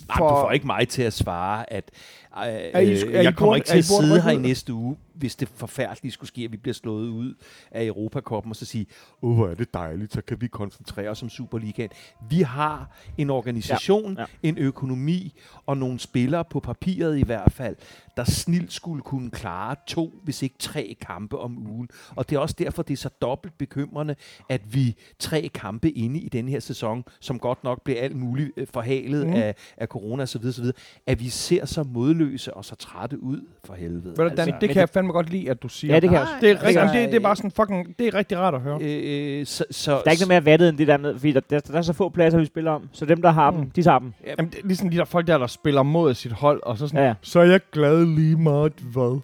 Nej, 0.08 0.16
du 0.18 0.34
får 0.34 0.50
ikke 0.50 0.66
mig 0.66 0.88
til 0.88 1.02
at 1.02 1.12
svare, 1.12 1.72
at 1.72 1.90
øh, 2.38 2.44
Er 2.44 2.80
I- 2.80 2.90
øh, 2.92 3.14
er 3.14 3.20
I 3.20 3.24
jeg 3.24 3.34
kommer 3.36 3.50
burde- 3.52 3.58
ikke 3.58 3.66
til 3.68 3.76
I 3.76 3.78
at 3.78 3.84
sidde 3.84 4.22
her 4.22 4.30
i 4.30 4.36
næste 4.36 4.72
uge, 4.74 4.96
hvis 5.14 5.36
det 5.36 5.48
forfærdelige 5.48 6.12
skulle 6.12 6.28
ske, 6.28 6.42
at 6.44 6.52
vi 6.52 6.56
bliver 6.56 6.74
slået 6.74 7.08
ud 7.08 7.34
af 7.70 7.84
Europakoppen, 7.86 8.50
og 8.50 8.56
så 8.56 8.64
sige, 8.64 8.86
åh, 9.22 9.34
hvor 9.34 9.48
er 9.48 9.54
det 9.54 9.74
dejligt, 9.74 10.12
så 10.12 10.22
kan 10.22 10.40
vi 10.40 10.46
koncentrere 10.46 11.08
os 11.08 11.22
om 11.22 11.28
Superligaen. 11.28 11.90
Vi 12.30 12.40
har 12.42 12.96
en 13.18 13.30
organisation, 13.30 14.16
Ja, 14.18 14.24
en 14.42 14.58
økonomi 14.58 15.34
og 15.66 15.76
nogle 15.76 15.98
spillere 15.98 16.44
på 16.44 16.60
papiret 16.60 17.18
i 17.18 17.22
hvert 17.22 17.52
fald, 17.52 17.76
der 18.16 18.24
snilt 18.24 18.72
skulle 18.72 19.02
kunne 19.02 19.30
klare 19.30 19.76
to, 19.86 20.14
hvis 20.24 20.42
ikke 20.42 20.54
tre 20.58 20.96
kampe 21.00 21.38
om 21.38 21.58
ugen. 21.70 21.88
Og 22.16 22.30
det 22.30 22.36
er 22.36 22.40
også 22.40 22.54
derfor, 22.58 22.82
det 22.82 22.92
er 22.92 22.96
så 22.98 23.08
dobbelt 23.22 23.58
bekymrende, 23.58 24.14
at 24.48 24.74
vi 24.74 24.96
tre 25.18 25.50
kampe 25.54 25.90
inde 25.90 26.20
i 26.20 26.28
den 26.28 26.48
her 26.48 26.60
sæson, 26.60 27.04
som 27.20 27.38
godt 27.38 27.64
nok 27.64 27.84
bliver 27.84 28.00
alt 28.00 28.16
muligt 28.16 28.50
øh, 28.56 28.66
forhalet 28.72 29.26
Mm. 29.26 29.32
af, 29.32 29.54
af 29.76 29.86
corona 29.86 30.22
osv., 30.22 30.44
osv., 30.46 30.64
at 31.06 31.20
vi 31.20 31.28
ser 31.28 31.64
så 31.66 31.82
modløse 32.22 32.54
og 32.54 32.64
så 32.64 32.74
trætte 32.76 33.22
ud 33.22 33.40
for 33.64 33.74
helvede. 33.74 34.14
Ved 34.16 34.30
du, 34.30 34.36
Dan, 34.36 34.46
det 34.46 34.54
men 34.60 34.68
kan 34.68 34.76
jeg 34.80 34.88
fandme 34.88 35.12
godt 35.12 35.30
lide, 35.30 35.50
at 35.50 35.62
du 35.62 35.68
siger. 35.68 35.94
Ja, 35.94 36.00
det 36.00 36.08
kan 36.10 36.14
jeg 36.18 36.22
også. 36.22 36.34
Det 36.40 36.50
er, 36.50 36.52
Altså, 36.52 36.66
rigtig, 36.66 36.80
jamen, 36.80 36.94
det, 37.02 37.08
det 37.08 37.16
er 37.16 37.20
bare 37.20 37.36
sådan 37.36 37.50
fucking... 37.50 37.98
Det 37.98 38.06
er 38.06 38.14
rigtig 38.14 38.38
rart 38.38 38.54
at 38.54 38.60
høre. 38.60 38.78
Øh, 38.82 39.46
så, 39.46 39.64
så, 39.70 39.90
der 39.90 39.96
er 40.06 40.10
ikke 40.10 40.22
noget 40.26 40.28
mere 40.28 40.44
vattet 40.52 40.68
end 40.68 40.78
det 40.78 40.86
der 40.88 40.96
med, 40.98 41.14
fordi 41.14 41.32
der, 41.32 41.40
der, 41.40 41.60
der, 41.60 41.78
er 41.78 41.82
så 41.82 41.92
få 41.92 42.08
pladser, 42.08 42.38
vi 42.38 42.44
spiller 42.46 42.70
om. 42.70 42.88
Så 42.92 43.04
dem, 43.04 43.22
der 43.22 43.30
har 43.30 43.50
Mm. 43.50 43.56
dem, 43.56 43.70
de 43.70 43.82
tager 43.82 43.98
dem. 43.98 44.12
Jamen, 44.26 44.50
det 44.50 44.58
er 44.58 44.66
ligesom 44.66 44.90
de 44.90 44.96
der 44.96 45.04
folk 45.04 45.26
der, 45.26 45.38
der 45.38 45.46
spiller 45.46 45.82
mod 45.82 46.14
sit 46.14 46.32
hold, 46.32 46.60
og 46.62 46.78
så 46.78 46.88
sådan, 46.88 47.04
ja. 47.06 47.14
så 47.22 47.40
er 47.40 47.44
jeg 47.44 47.60
glad 47.72 48.04
lige 48.06 48.36
meget, 48.36 48.72
hvad? 48.92 49.20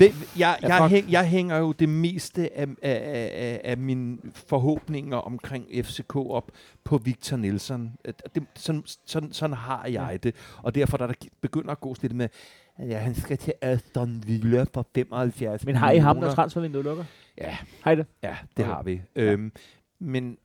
Jeg, 0.00 0.12
Ja, 0.38 0.54
jeg, 0.62 0.78
fuck. 0.82 0.90
hæng, 0.90 1.10
jeg 1.12 1.28
hænger 1.28 1.56
jo 1.56 1.72
det 1.72 1.88
meste 1.88 2.58
af, 2.58 2.66
af, 2.82 3.00
af, 3.32 3.60
af, 3.64 3.78
mine 3.78 4.18
forhåbninger 4.34 5.16
omkring 5.16 5.66
FCK 5.84 6.16
op 6.16 6.50
på 6.84 6.98
Victor 6.98 7.36
Nielsen. 7.36 7.92
Det, 8.34 8.44
sådan, 8.54 8.82
sådan, 9.06 9.32
sådan 9.32 9.56
har 9.56 9.86
jeg 9.86 10.22
det. 10.22 10.34
Og 10.62 10.74
derfor 10.74 10.96
der, 10.96 11.06
der 11.06 11.14
begynder 11.40 11.70
at 11.70 11.80
gå 11.80 11.96
lidt 12.02 12.14
med, 12.14 12.28
at 12.76 12.88
ja, 12.88 12.98
han 12.98 13.14
skal 13.14 13.38
til 13.38 13.52
Aston 13.60 14.22
Villa 14.26 14.64
for 14.74 14.86
75 14.94 15.64
Men 15.64 15.76
har 15.76 15.90
I 15.90 15.98
ham, 15.98 16.16
når 16.16 16.30
transfervinduet 16.34 16.84
lukker? 16.84 17.04
Ja, 17.38 17.56
Har 17.82 17.90
I 17.90 17.96
det? 17.96 18.06
ja, 18.22 18.36
det 18.56 18.64
Okay. 18.64 18.74
har 18.74 18.82
vi. 18.82 19.02
Øhm, 19.16 19.52
men 19.98 20.38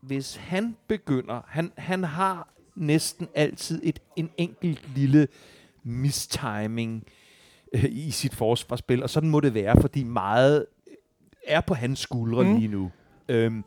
hvis 0.00 0.36
han 0.36 0.76
begynder, 0.88 1.42
han, 1.48 1.72
han 1.76 2.04
har 2.04 2.48
næsten 2.76 3.28
altid 3.34 3.80
et, 3.84 3.98
en 4.16 4.30
enkelt 4.38 4.88
lille 4.96 5.28
mistiming 5.82 7.04
øh, 7.06 7.12
i 7.88 8.10
sit 8.10 8.34
forsvarsspil, 8.34 9.02
og 9.02 9.10
sådan 9.10 9.30
må 9.30 9.40
det 9.40 9.54
være, 9.54 9.80
fordi 9.80 10.04
meget 10.04 10.66
er 11.46 11.60
på 11.60 11.74
hans 11.74 11.98
skuldre 11.98 12.44
Mm. 12.44 12.56
lige 12.56 12.68
nu. 12.68 12.90
Øhm, 13.28 13.64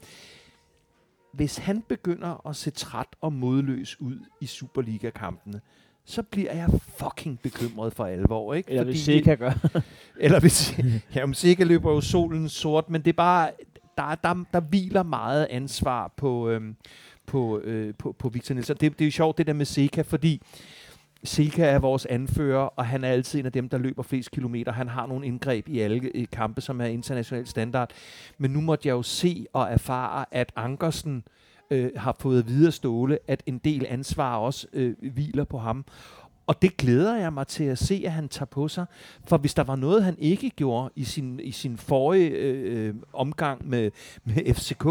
hvis 1.33 1.57
han 1.57 1.81
begynder 1.87 2.47
at 2.49 2.55
se 2.55 2.71
træt 2.71 3.07
og 3.21 3.33
modløs 3.33 4.01
ud 4.01 4.17
i 4.41 4.45
Superliga-kampene, 4.45 5.61
så 6.05 6.23
bliver 6.23 6.53
jeg 6.53 6.69
fucking 6.97 7.39
bekymret 7.43 7.93
for 7.93 8.05
alvor, 8.05 8.53
ikke? 8.53 8.71
Eller 8.71 8.83
hvis 8.83 8.99
Seca 8.99 9.35
gør. 9.35 9.51
Eller 10.19 10.39
hvis... 10.39 10.79
Jamen, 11.15 11.33
sikkert 11.33 11.67
løber 11.67 11.91
jo 11.91 12.01
solen 12.01 12.49
sort, 12.49 12.89
men 12.89 13.01
det 13.01 13.09
er 13.09 13.13
bare... 13.17 13.51
Der, 13.97 14.15
der, 14.15 14.43
der 14.53 14.59
hviler 14.59 15.03
meget 15.03 15.47
ansvar 15.49 16.13
på, 16.17 16.49
øhm, 16.49 16.75
på, 17.25 17.59
øh, 17.59 17.93
på, 17.95 18.11
på 18.19 18.29
Victor 18.29 18.55
Nielsen. 18.55 18.77
Det, 18.79 18.91
det 18.99 19.01
er 19.01 19.07
jo 19.07 19.11
sjovt, 19.11 19.37
det 19.37 19.47
der 19.47 19.53
med 19.53 19.65
Seca, 19.65 20.01
fordi 20.01 20.41
Silke 21.23 21.63
er 21.63 21.79
vores 21.79 22.05
anfører, 22.05 22.63
og 22.63 22.85
han 22.85 23.03
er 23.03 23.09
altid 23.09 23.39
en 23.39 23.45
af 23.45 23.51
dem, 23.51 23.69
der 23.69 23.77
løber 23.77 24.03
flest 24.03 24.31
kilometer. 24.31 24.71
Han 24.71 24.87
har 24.87 25.07
nogle 25.07 25.25
indgreb 25.25 25.67
i 25.67 25.79
alle 25.79 26.09
i 26.09 26.25
kampe, 26.31 26.61
som 26.61 26.81
er 26.81 26.85
international 26.85 27.47
standard. 27.47 27.91
Men 28.37 28.51
nu 28.51 28.61
måtte 28.61 28.87
jeg 28.87 28.93
jo 28.93 29.01
se 29.01 29.45
og 29.53 29.71
erfare, 29.71 30.25
at 30.31 30.51
Ankersen 30.55 31.23
øh, 31.71 31.91
har 31.95 32.15
fået 32.19 32.47
videre 32.47 32.71
Ståle, 32.71 33.19
at 33.27 33.43
en 33.45 33.57
del 33.57 33.85
ansvar 33.89 34.37
også 34.37 34.67
øh, 34.73 34.95
hviler 35.13 35.43
på 35.43 35.57
ham. 35.57 35.85
Og 36.47 36.61
det 36.61 36.77
glæder 36.77 37.15
jeg 37.17 37.33
mig 37.33 37.47
til 37.47 37.63
at 37.63 37.77
se, 37.77 38.03
at 38.05 38.11
han 38.11 38.29
tager 38.29 38.45
på 38.45 38.67
sig. 38.67 38.85
For 39.27 39.37
hvis 39.37 39.53
der 39.53 39.63
var 39.63 39.75
noget, 39.75 40.03
han 40.03 40.15
ikke 40.19 40.49
gjorde 40.49 40.89
i 40.95 41.03
sin, 41.03 41.39
i 41.43 41.51
sin 41.51 41.77
forrige 41.77 42.29
øh, 42.29 42.93
omgang 43.13 43.69
med, 43.69 43.91
med 44.25 44.53
FCK, 44.53 44.85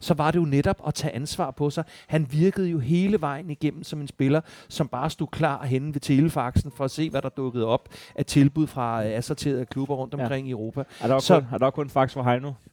så 0.00 0.14
var 0.14 0.30
det 0.30 0.38
jo 0.38 0.44
netop 0.44 0.76
at 0.86 0.94
tage 0.94 1.14
ansvar 1.14 1.50
på 1.50 1.70
sig. 1.70 1.84
Han 2.06 2.26
virkede 2.30 2.68
jo 2.68 2.78
hele 2.78 3.20
vejen 3.20 3.50
igennem 3.50 3.84
som 3.84 4.00
en 4.00 4.08
spiller, 4.08 4.40
som 4.68 4.88
bare 4.88 5.10
stod 5.10 5.26
klar 5.32 5.64
henne 5.64 5.94
ved 5.94 6.00
telefaxen 6.00 6.72
for 6.76 6.84
at 6.84 6.90
se, 6.90 7.10
hvad 7.10 7.22
der 7.22 7.28
dukkede 7.28 7.66
op 7.66 7.88
af 8.14 8.24
tilbud 8.24 8.66
fra 8.66 9.04
øh, 9.06 9.10
assorterede 9.18 9.66
klubber 9.66 9.94
rundt 9.94 10.14
Ja. 10.18 10.22
omkring 10.22 10.48
i 10.48 10.50
Europa. 10.50 10.82
Er 11.00 11.06
der, 11.08 11.18
Så- 11.18 11.34
kun, 11.40 11.46
er 11.52 11.58
der 11.58 11.70
kun 11.70 11.90
fax 11.90 12.12
for 12.12 12.22
Heino? 12.22 12.52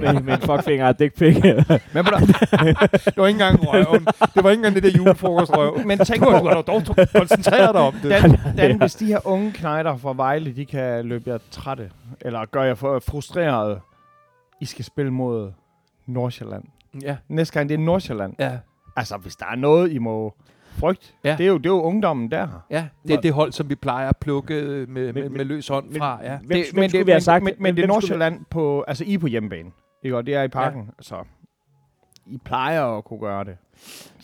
med, 0.00 0.20
med 0.22 0.34
en 0.34 0.40
fuckfinger 0.40 0.86
og 0.88 0.98
dick 0.98 1.14
pic. 1.18 1.36
Men, 1.94 2.04
du- 2.04 2.10
Det 3.04 3.16
var 3.16 3.26
ikke 3.26 3.42
engang 3.42 3.58
røven. 3.62 4.04
Det 4.34 4.44
var 4.44 4.50
ikke 4.50 4.58
engang 4.60 4.74
det 4.74 4.82
der 4.82 4.90
julefrokostrøv. 4.98 5.78
men 5.86 5.98
tænk 5.98 6.20
Du 6.24 6.30
på, 6.30 6.48
har 6.48 6.62
dog 6.62 6.82
koncentreret 7.14 7.74
dig 7.74 7.82
om 7.82 7.94
det. 8.02 8.10
Dan, 8.10 8.38
Dan, 8.56 8.78
hvis 8.78 8.94
de 8.94 9.06
her 9.06 9.26
unge 9.26 9.52
knejder 9.52 9.96
fra 9.96 10.12
Vejle, 10.16 10.52
de 10.56 10.66
kan 10.66 11.04
løbe 11.06 11.30
jer 11.30 11.38
trætte, 11.50 11.90
eller 12.20 12.44
gør 12.44 12.62
jer 12.62 12.74
frustreret, 12.74 13.80
I 14.60 14.64
skal 14.64 14.84
spille 14.84 15.10
mod 15.12 15.52
Nordsjælland. 16.06 16.64
Ja, 17.02 17.16
Næste 17.28 17.54
gang, 17.54 17.68
det 17.68 17.74
er 17.74 17.78
Nordsjælland. 17.78 18.34
ja. 18.38 18.58
Altså, 18.96 19.16
hvis 19.16 19.36
der 19.36 19.46
er 19.46 19.56
noget, 19.56 19.92
I 19.92 19.98
må 19.98 20.34
frygte, 20.78 21.06
Ja. 21.24 21.34
det, 21.38 21.44
er 21.44 21.48
jo, 21.48 21.58
det 21.58 21.66
er 21.66 21.70
jo 21.70 21.82
ungdommen 21.82 22.30
der. 22.30 22.48
Ja, 22.70 22.86
det 23.08 23.14
er 23.14 23.20
det 23.20 23.32
hold, 23.32 23.52
som 23.52 23.68
vi 23.70 23.74
plejer 23.74 24.08
at 24.08 24.16
plukke 24.16 24.54
øh, 24.54 24.88
med, 24.88 25.12
med, 25.12 25.28
med 25.28 25.44
løs 25.44 25.68
hånd 25.68 25.94
fra. 25.98 26.18
Ja. 26.22 26.38
Hvem, 26.38 26.48
det, 26.48 26.66
hvem 26.72 26.80
men, 26.80 26.90
det, 26.90 27.06
vi 27.06 27.10
have 27.10 27.16
men, 27.16 27.20
sagt? 27.20 27.44
men, 27.44 27.54
men 27.58 27.62
hvem 27.64 27.74
det 27.76 27.82
er 27.82 27.86
Nordsjælland 27.86 28.44
på, 28.50 28.84
altså 28.88 29.04
I 29.04 29.14
er 29.14 29.18
på 29.18 29.26
hjemmebane. 29.26 29.70
Ikke? 30.02 30.16
Og 30.16 30.26
det 30.26 30.34
er 30.34 30.42
i 30.42 30.48
parken. 30.48 30.80
Ja. 30.80 31.02
Så 31.02 31.16
I 32.30 32.38
plejer 32.44 32.84
at 32.98 33.04
kunne 33.04 33.20
gøre 33.20 33.44
det. 33.44 33.56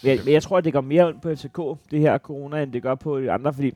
vi- 0.02 0.08
Jeg, 0.08 0.18
men 0.24 0.32
jeg 0.34 0.42
tror, 0.42 0.58
at 0.58 0.64
det 0.64 0.72
går 0.72 0.80
mere 0.80 1.06
ondt 1.06 1.22
på 1.22 1.34
FCK, 1.34 1.60
det 1.90 2.00
her 2.00 2.18
corona, 2.18 2.62
end 2.62 2.72
det 2.72 2.82
gør 2.82 2.94
på 2.94 3.20
de 3.20 3.30
andre, 3.32 3.52
fordi 3.52 3.72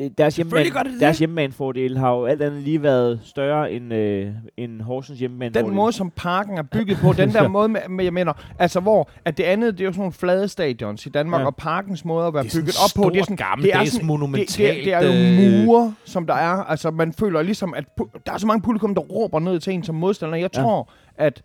øh, 0.00 0.10
deres, 0.18 0.36
hjemmebane, 0.36 0.64
det 0.64 0.74
det. 0.84 1.00
deres 1.00 1.18
hjemmebanefordel 1.18 1.98
har 1.98 2.10
jo 2.10 2.24
alt 2.26 2.42
andet 2.42 2.62
lige 2.62 2.82
været 2.82 3.20
større 3.24 3.72
end, 3.72 3.94
øh, 3.94 4.30
end 4.56 4.80
Horsens 4.80 5.18
hjemmebanefordel. 5.18 5.66
Den 5.66 5.74
måde, 5.74 5.92
som 5.92 6.10
parken 6.10 6.58
er 6.58 6.62
bygget 6.62 6.98
på, 6.98 7.12
den 7.12 7.32
der 7.32 7.48
måde, 7.58 7.68
med, 7.68 7.80
med, 7.88 8.04
jeg 8.04 8.12
mener, 8.12 8.32
altså 8.58 8.80
hvor, 8.80 9.08
at 9.24 9.36
det 9.36 9.44
andet, 9.44 9.72
det 9.78 9.80
er 9.80 9.84
jo 9.84 9.92
sådan 9.92 10.00
nogle 10.00 10.12
flade 10.12 10.48
stadions 10.48 11.06
i 11.06 11.08
Danmark, 11.08 11.40
ja. 11.40 11.46
Og 11.46 11.56
parkens 11.56 12.04
måde 12.04 12.26
at 12.26 12.34
være 12.34 12.44
bygget 12.44 12.74
op 12.84 13.02
på, 13.04 13.10
det 13.10 13.18
er 13.20 13.22
sådan, 13.24 13.36
gammeldags, 13.36 13.78
det 13.80 13.86
er 13.86 13.90
sådan, 13.92 14.06
monumentalt, 14.06 14.58
Det, 14.58 14.76
det, 14.76 14.84
det 14.84 14.92
er 14.94 15.46
jo 15.56 15.58
øh, 15.60 15.64
mure, 15.66 15.94
som 16.04 16.26
der 16.26 16.34
er, 16.34 16.64
altså 16.64 16.90
man 16.90 17.12
føler 17.12 17.42
ligesom, 17.42 17.74
at 17.74 17.84
pu- 18.00 18.20
der 18.26 18.32
er 18.32 18.38
så 18.38 18.46
mange 18.46 18.62
publikum, 18.62 18.94
der 18.94 19.02
råber 19.02 19.38
ned 19.40 19.60
til 19.60 19.72
en 19.72 19.82
som 19.84 19.94
modstander. 19.94 20.36
Jeg 20.36 20.50
Ja. 20.56 20.62
tror, 20.62 20.90
at 21.16 21.42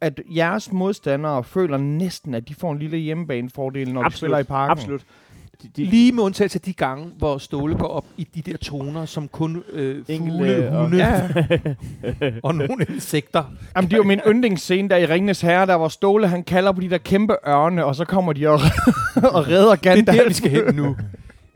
at 0.00 0.20
jeres 0.36 0.72
modstandere 0.72 1.44
føler 1.44 1.76
næsten, 1.78 2.34
at 2.34 2.48
de 2.48 2.54
får 2.54 2.72
en 2.72 2.78
lille 2.78 2.96
hjemmebanefordel, 2.98 3.92
når 3.92 4.00
de 4.00 4.06
Absolut, 4.06 4.18
spiller 4.18 4.38
i 4.38 4.42
parken. 4.42 4.70
Absolut. 4.70 5.02
De, 5.62 5.68
de, 5.76 5.84
Lige 5.84 6.12
med 6.12 6.22
undtagelse 6.22 6.56
af 6.56 6.60
de 6.60 6.72
gange, 6.72 7.06
hvor 7.18 7.38
Ståle 7.38 7.74
går 7.76 7.86
op 7.88 8.04
i 8.16 8.24
de 8.34 8.50
der 8.50 8.56
toner, 8.56 9.04
som 9.06 9.28
kun 9.28 9.62
øh, 9.72 10.04
fugle, 10.16 10.70
og- 10.72 10.82
hunde 10.82 10.96
Ja, 10.96 11.28
og 12.42 12.54
nogle 12.54 12.86
insekter. 12.88 13.44
Jamen, 13.76 13.90
det 13.90 13.92
er 13.92 13.96
jo 13.98 14.02
min 14.04 14.20
yndlingsscene 14.28 14.88
der 14.88 14.96
i 14.96 15.06
Ringenes 15.06 15.40
Herre, 15.40 15.66
der 15.66 15.76
hvor 15.76 15.88
Ståle 15.88 16.28
han 16.28 16.42
kalder 16.44 16.72
på 16.72 16.80
de 16.80 16.90
der 16.90 16.98
kæmpe 16.98 17.36
ørne, 17.48 17.84
og 17.84 17.94
så 17.96 18.04
kommer 18.04 18.32
de 18.32 18.48
og, 18.48 18.60
og 19.36 19.48
redder 19.48 19.74
Det 19.74 19.86
er 19.86 19.94
Gandalf. 19.94 20.18
der, 20.18 20.28
vi 20.28 20.34
skal 20.34 20.50
hen 20.50 20.74
nu. 20.74 20.96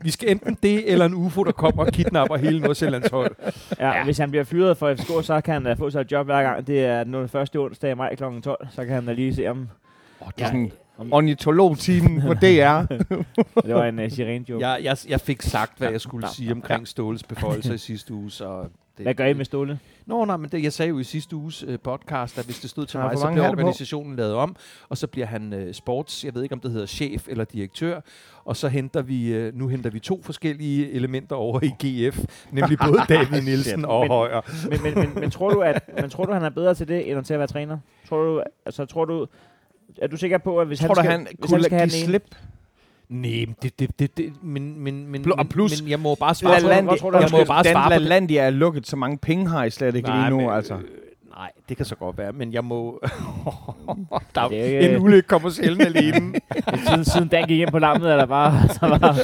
Vi 0.03 0.11
skal 0.11 0.31
enten 0.31 0.57
det, 0.63 0.91
eller 0.91 1.05
en 1.05 1.13
UFO, 1.13 1.43
der 1.43 1.51
kommer 1.51 1.85
og 1.85 1.91
kidnapper 1.91 2.37
hele 2.37 2.59
Nordsjællands 2.59 3.09
hold. 3.09 3.35
ja, 3.79 3.97
ja. 3.97 4.03
Hvis 4.03 4.17
han 4.17 4.31
bliver 4.31 4.43
fyret 4.43 4.77
for 4.77 4.95
FCK, 4.95 5.25
så 5.25 5.41
kan 5.45 5.53
han 5.53 5.63
da 5.63 5.73
få 5.73 5.89
sig 5.89 6.01
et 6.01 6.11
job 6.11 6.25
hver 6.25 6.43
gang. 6.43 6.67
Det 6.67 6.85
er 6.85 7.03
den 7.03 7.29
første 7.29 7.59
onsdag 7.59 7.91
i 7.91 7.93
maj 7.93 8.15
kl. 8.15 8.23
12. 8.43 8.67
Så 8.71 8.85
kan 8.85 8.93
han 8.93 9.05
da 9.05 9.13
lige 9.13 9.35
se, 9.35 9.47
om 9.47 9.69
Oh, 10.21 10.31
det 10.37 10.43
er 10.43 10.45
sådan 10.47 10.71
ornitolog-timen 11.11 12.21
på 12.21 12.33
DR. 12.43 12.81
det 13.65 13.75
var 13.75 13.85
en 13.85 13.99
uh, 13.99 14.11
sirene-joke. 14.11 14.67
Jeg, 14.67 14.83
jeg, 14.83 14.97
jeg 15.09 15.21
fik 15.21 15.41
sagt, 15.41 15.77
hvad 15.77 15.87
Ja, 15.87 15.91
jeg 15.91 16.01
skulle 16.01 16.27
ja, 16.27 16.33
sige 16.33 16.51
omkring 16.51 16.87
Ståles 16.87 17.23
beføjelser 17.23 17.73
i 17.73 17.77
sidste 17.77 18.13
uge. 18.13 18.31
Så 18.31 18.63
det, 18.97 19.05
Hvad 19.05 19.13
gør 19.13 19.25
I 19.25 19.33
med 19.33 19.45
Ståle? 19.45 19.79
Nå, 20.05 20.25
nej, 20.25 20.37
men 20.37 20.49
det, 20.49 20.63
jeg 20.63 20.73
sagde 20.73 20.89
jo 20.89 20.99
i 20.99 21.03
sidste 21.03 21.35
uges 21.35 21.63
øh, 21.67 21.79
podcast, 21.79 22.37
at 22.37 22.45
hvis 22.45 22.59
det 22.59 22.69
stod 22.69 22.85
til 22.85 22.97
Ja, 22.97 23.03
mig, 23.03 23.17
så 23.17 23.27
på? 23.35 23.41
organisationen 23.43 24.15
lavet 24.15 24.33
om, 24.33 24.55
og 24.89 24.97
så 24.97 25.07
bliver 25.07 25.25
han 25.27 25.53
øh, 25.53 25.73
sports, 25.73 26.25
jeg 26.25 26.35
ved 26.35 26.43
ikke 26.43 26.53
om 26.53 26.59
det 26.59 26.71
hedder 26.71 26.85
chef 26.85 27.27
eller 27.27 27.43
direktør, 27.43 28.01
og 28.45 28.55
så 28.57 28.67
henter 28.67 29.01
vi, 29.01 29.33
øh, 29.33 29.55
nu 29.55 29.67
henter 29.67 29.89
vi 29.89 29.99
to 29.99 30.21
forskellige 30.23 30.91
elementer 30.91 31.35
over 31.35 31.59
i 31.63 31.67
GF, 31.85 32.19
nemlig 32.51 32.77
både 32.85 32.97
David 33.09 33.41
Nielsen 33.41 33.85
og 33.85 33.99
Men- 34.01 34.07
Højer. 34.11 34.41
Men, 34.69 34.83
men, 34.83 34.93
men, 34.95 35.19
men, 35.21 35.31
tror 35.31 35.49
du, 35.49 35.61
at, 35.61 35.89
men 36.01 36.09
tror 36.09 36.25
du, 36.25 36.33
han 36.33 36.43
er 36.43 36.49
bedre 36.49 36.73
til 36.75 36.87
det, 36.87 37.11
end 37.11 37.25
til 37.25 37.33
at 37.33 37.39
være 37.39 37.47
træner? 37.47 37.77
Tror 38.09 38.23
du, 38.23 38.43
altså, 38.65 38.85
tror 38.85 39.05
du, 39.05 39.27
er 40.01 40.07
du 40.07 40.17
sikker 40.17 40.37
på, 40.37 40.59
at 40.59 40.67
hvis 40.67 40.79
Tror 40.79 40.87
han 40.87 40.95
du, 40.95 41.01
skal, 41.01 41.11
han 41.11 41.27
hvis 41.39 41.49
kunne 41.49 41.55
han 41.57 41.63
skal 41.63 41.77
have 41.77 41.89
give 41.89 42.01
den 42.01 42.09
ene, 42.09 42.19
slip? 42.19 42.35
Nej, 43.11 43.45
det, 43.63 43.79
det, 43.79 43.99
det, 43.99 44.17
det, 44.17 44.33
men, 44.43 44.79
men, 44.83 45.07
men, 45.07 45.21
Pl- 45.21 45.31
og 45.31 45.45
plus- 45.49 45.81
men 45.81 45.89
jeg 45.91 45.99
må 45.99 46.15
bare 46.15 46.35
svare 46.35 46.61
på 46.61 46.67
Lad- 46.67 46.75
det. 46.77 46.83
hvor 46.83 46.95
tror 46.95 47.11
du, 47.11 47.17
jeg 47.17 47.29
han 47.29 47.39
må 47.39 47.45
bare 47.45 47.63
svare 47.63 47.89
på 47.89 47.93
det. 47.99 48.01
Landia 48.01 48.41
er 48.41 48.49
lukket, 48.49 48.87
så 48.87 48.95
mange 48.95 49.17
penge 49.17 49.47
har 49.47 49.63
I 49.63 49.69
slet 49.69 49.95
ikke 49.95 50.09
lige 50.09 50.29
nu, 50.29 50.37
men, 50.37 50.49
altså. 50.49 50.77
Øh, 51.41 51.45
nej, 51.45 51.51
det 51.69 51.77
kan 51.77 51.85
så 51.85 51.95
godt 51.95 52.17
være, 52.17 52.31
men 52.33 52.53
jeg 52.53 52.63
må... 52.65 52.99
der, 54.35 54.47
Det 54.47 54.59
er 54.61 54.71
jo 54.71 54.77
en 54.77 54.83
ikke- 54.83 54.99
ulykke 55.01 55.27
kommer 55.27 55.49
sjældent 55.49 55.81
alene. 55.81 56.33
siden, 56.87 57.05
siden 57.05 57.27
Dan 57.27 57.47
gik 57.47 57.59
ind 57.59 57.71
på 57.71 57.79
lammet, 57.79 58.11
er 58.11 58.17
der 58.17 58.25
bare... 58.25 58.67
Så 58.73 58.79
var, 58.87 59.17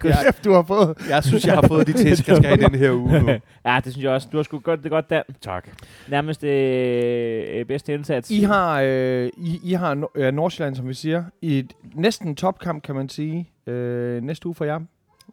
Kæft, 0.00 0.44
du 0.44 0.52
har 0.52 0.62
fået. 0.62 0.98
Jeg 1.08 1.24
synes, 1.24 1.46
jeg 1.46 1.54
har 1.54 1.62
fået 1.68 1.86
de 1.86 1.92
tæsk, 1.92 2.28
jeg 2.28 2.36
skal 2.36 2.48
have 2.48 2.60
i 2.60 2.64
den 2.64 2.74
her 2.74 2.92
uge 2.92 3.20
nu. 3.22 3.28
ja, 3.66 3.80
det 3.84 3.92
synes 3.92 4.04
jeg 4.04 4.12
også. 4.12 4.28
Du 4.32 4.36
har 4.36 4.44
sgu 4.44 4.58
godt 4.58 4.82
det 4.82 4.90
godt, 4.90 5.10
Dan. 5.10 5.22
Tak. 5.40 5.68
Nærmest 6.08 6.44
øh, 6.44 7.64
bedste 7.64 7.94
indsats. 7.94 8.30
I 8.30 8.42
har, 8.42 8.80
øh, 8.84 9.30
I, 9.36 9.60
I 9.62 9.72
har 9.72 9.94
no- 9.94 10.20
øh, 10.20 10.32
Nordsjælland, 10.34 10.74
som 10.76 10.88
vi 10.88 10.94
siger, 10.94 11.24
i 11.42 11.58
et 11.58 11.72
næsten 11.94 12.36
topkamp, 12.36 12.82
kan 12.82 12.94
man 12.94 13.08
sige, 13.08 13.50
øh, 13.66 14.22
næste 14.22 14.46
uge 14.46 14.54
for 14.54 14.64
jer. 14.64 14.80
I, 14.80 14.82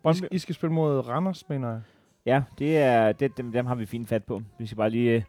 Brøndby. 0.04 0.26
I 0.32 0.38
skal 0.40 0.56
spille 0.56 0.74
mod 0.74 1.08
Randers, 1.10 1.50
mener 1.50 1.70
jeg. 1.70 1.80
Ja, 2.26 2.42
det 2.60 2.78
er, 2.78 3.12
det, 3.12 3.38
dem, 3.38 3.52
dem 3.52 3.66
har 3.66 3.76
vi 3.76 3.86
fint 3.86 4.10
fat 4.10 4.24
på. 4.24 4.42
Vi 4.60 4.66
skal 4.66 4.78
bare 4.78 4.90
lige, 4.90 5.12
øh, 5.12 5.22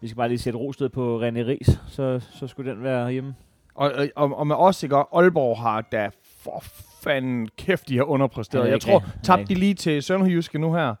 vi 0.00 0.08
skal 0.08 0.16
bare 0.16 0.28
lige 0.28 0.38
sætte 0.38 0.58
rosted 0.58 0.88
på 0.88 1.20
René 1.22 1.38
Ries, 1.46 1.80
så, 1.88 2.20
så 2.32 2.46
skulle 2.46 2.70
den 2.72 2.82
være 2.82 3.10
hjemme. 3.10 3.34
Og, 3.74 3.92
og- 4.16 4.38
og, 4.38 4.46
med 4.46 4.56
os, 4.58 4.82
ikke? 4.82 4.96
Aalborg 4.96 5.58
har 5.58 5.80
da 5.80 6.10
for 6.42 6.64
fanden 7.02 7.48
kæft, 7.58 7.88
de 7.88 7.96
har 7.96 8.04
underpræsteret. 8.04 8.62
Er 8.62 8.66
Jeg 8.66 8.74
ikke 8.74 8.86
tror, 8.86 9.04
tabte 9.22 9.44
de 9.44 9.54
lige 9.54 9.74
til 9.74 10.02
Sønderjyske 10.02 10.58
nu 10.58 10.74
her? 10.74 10.94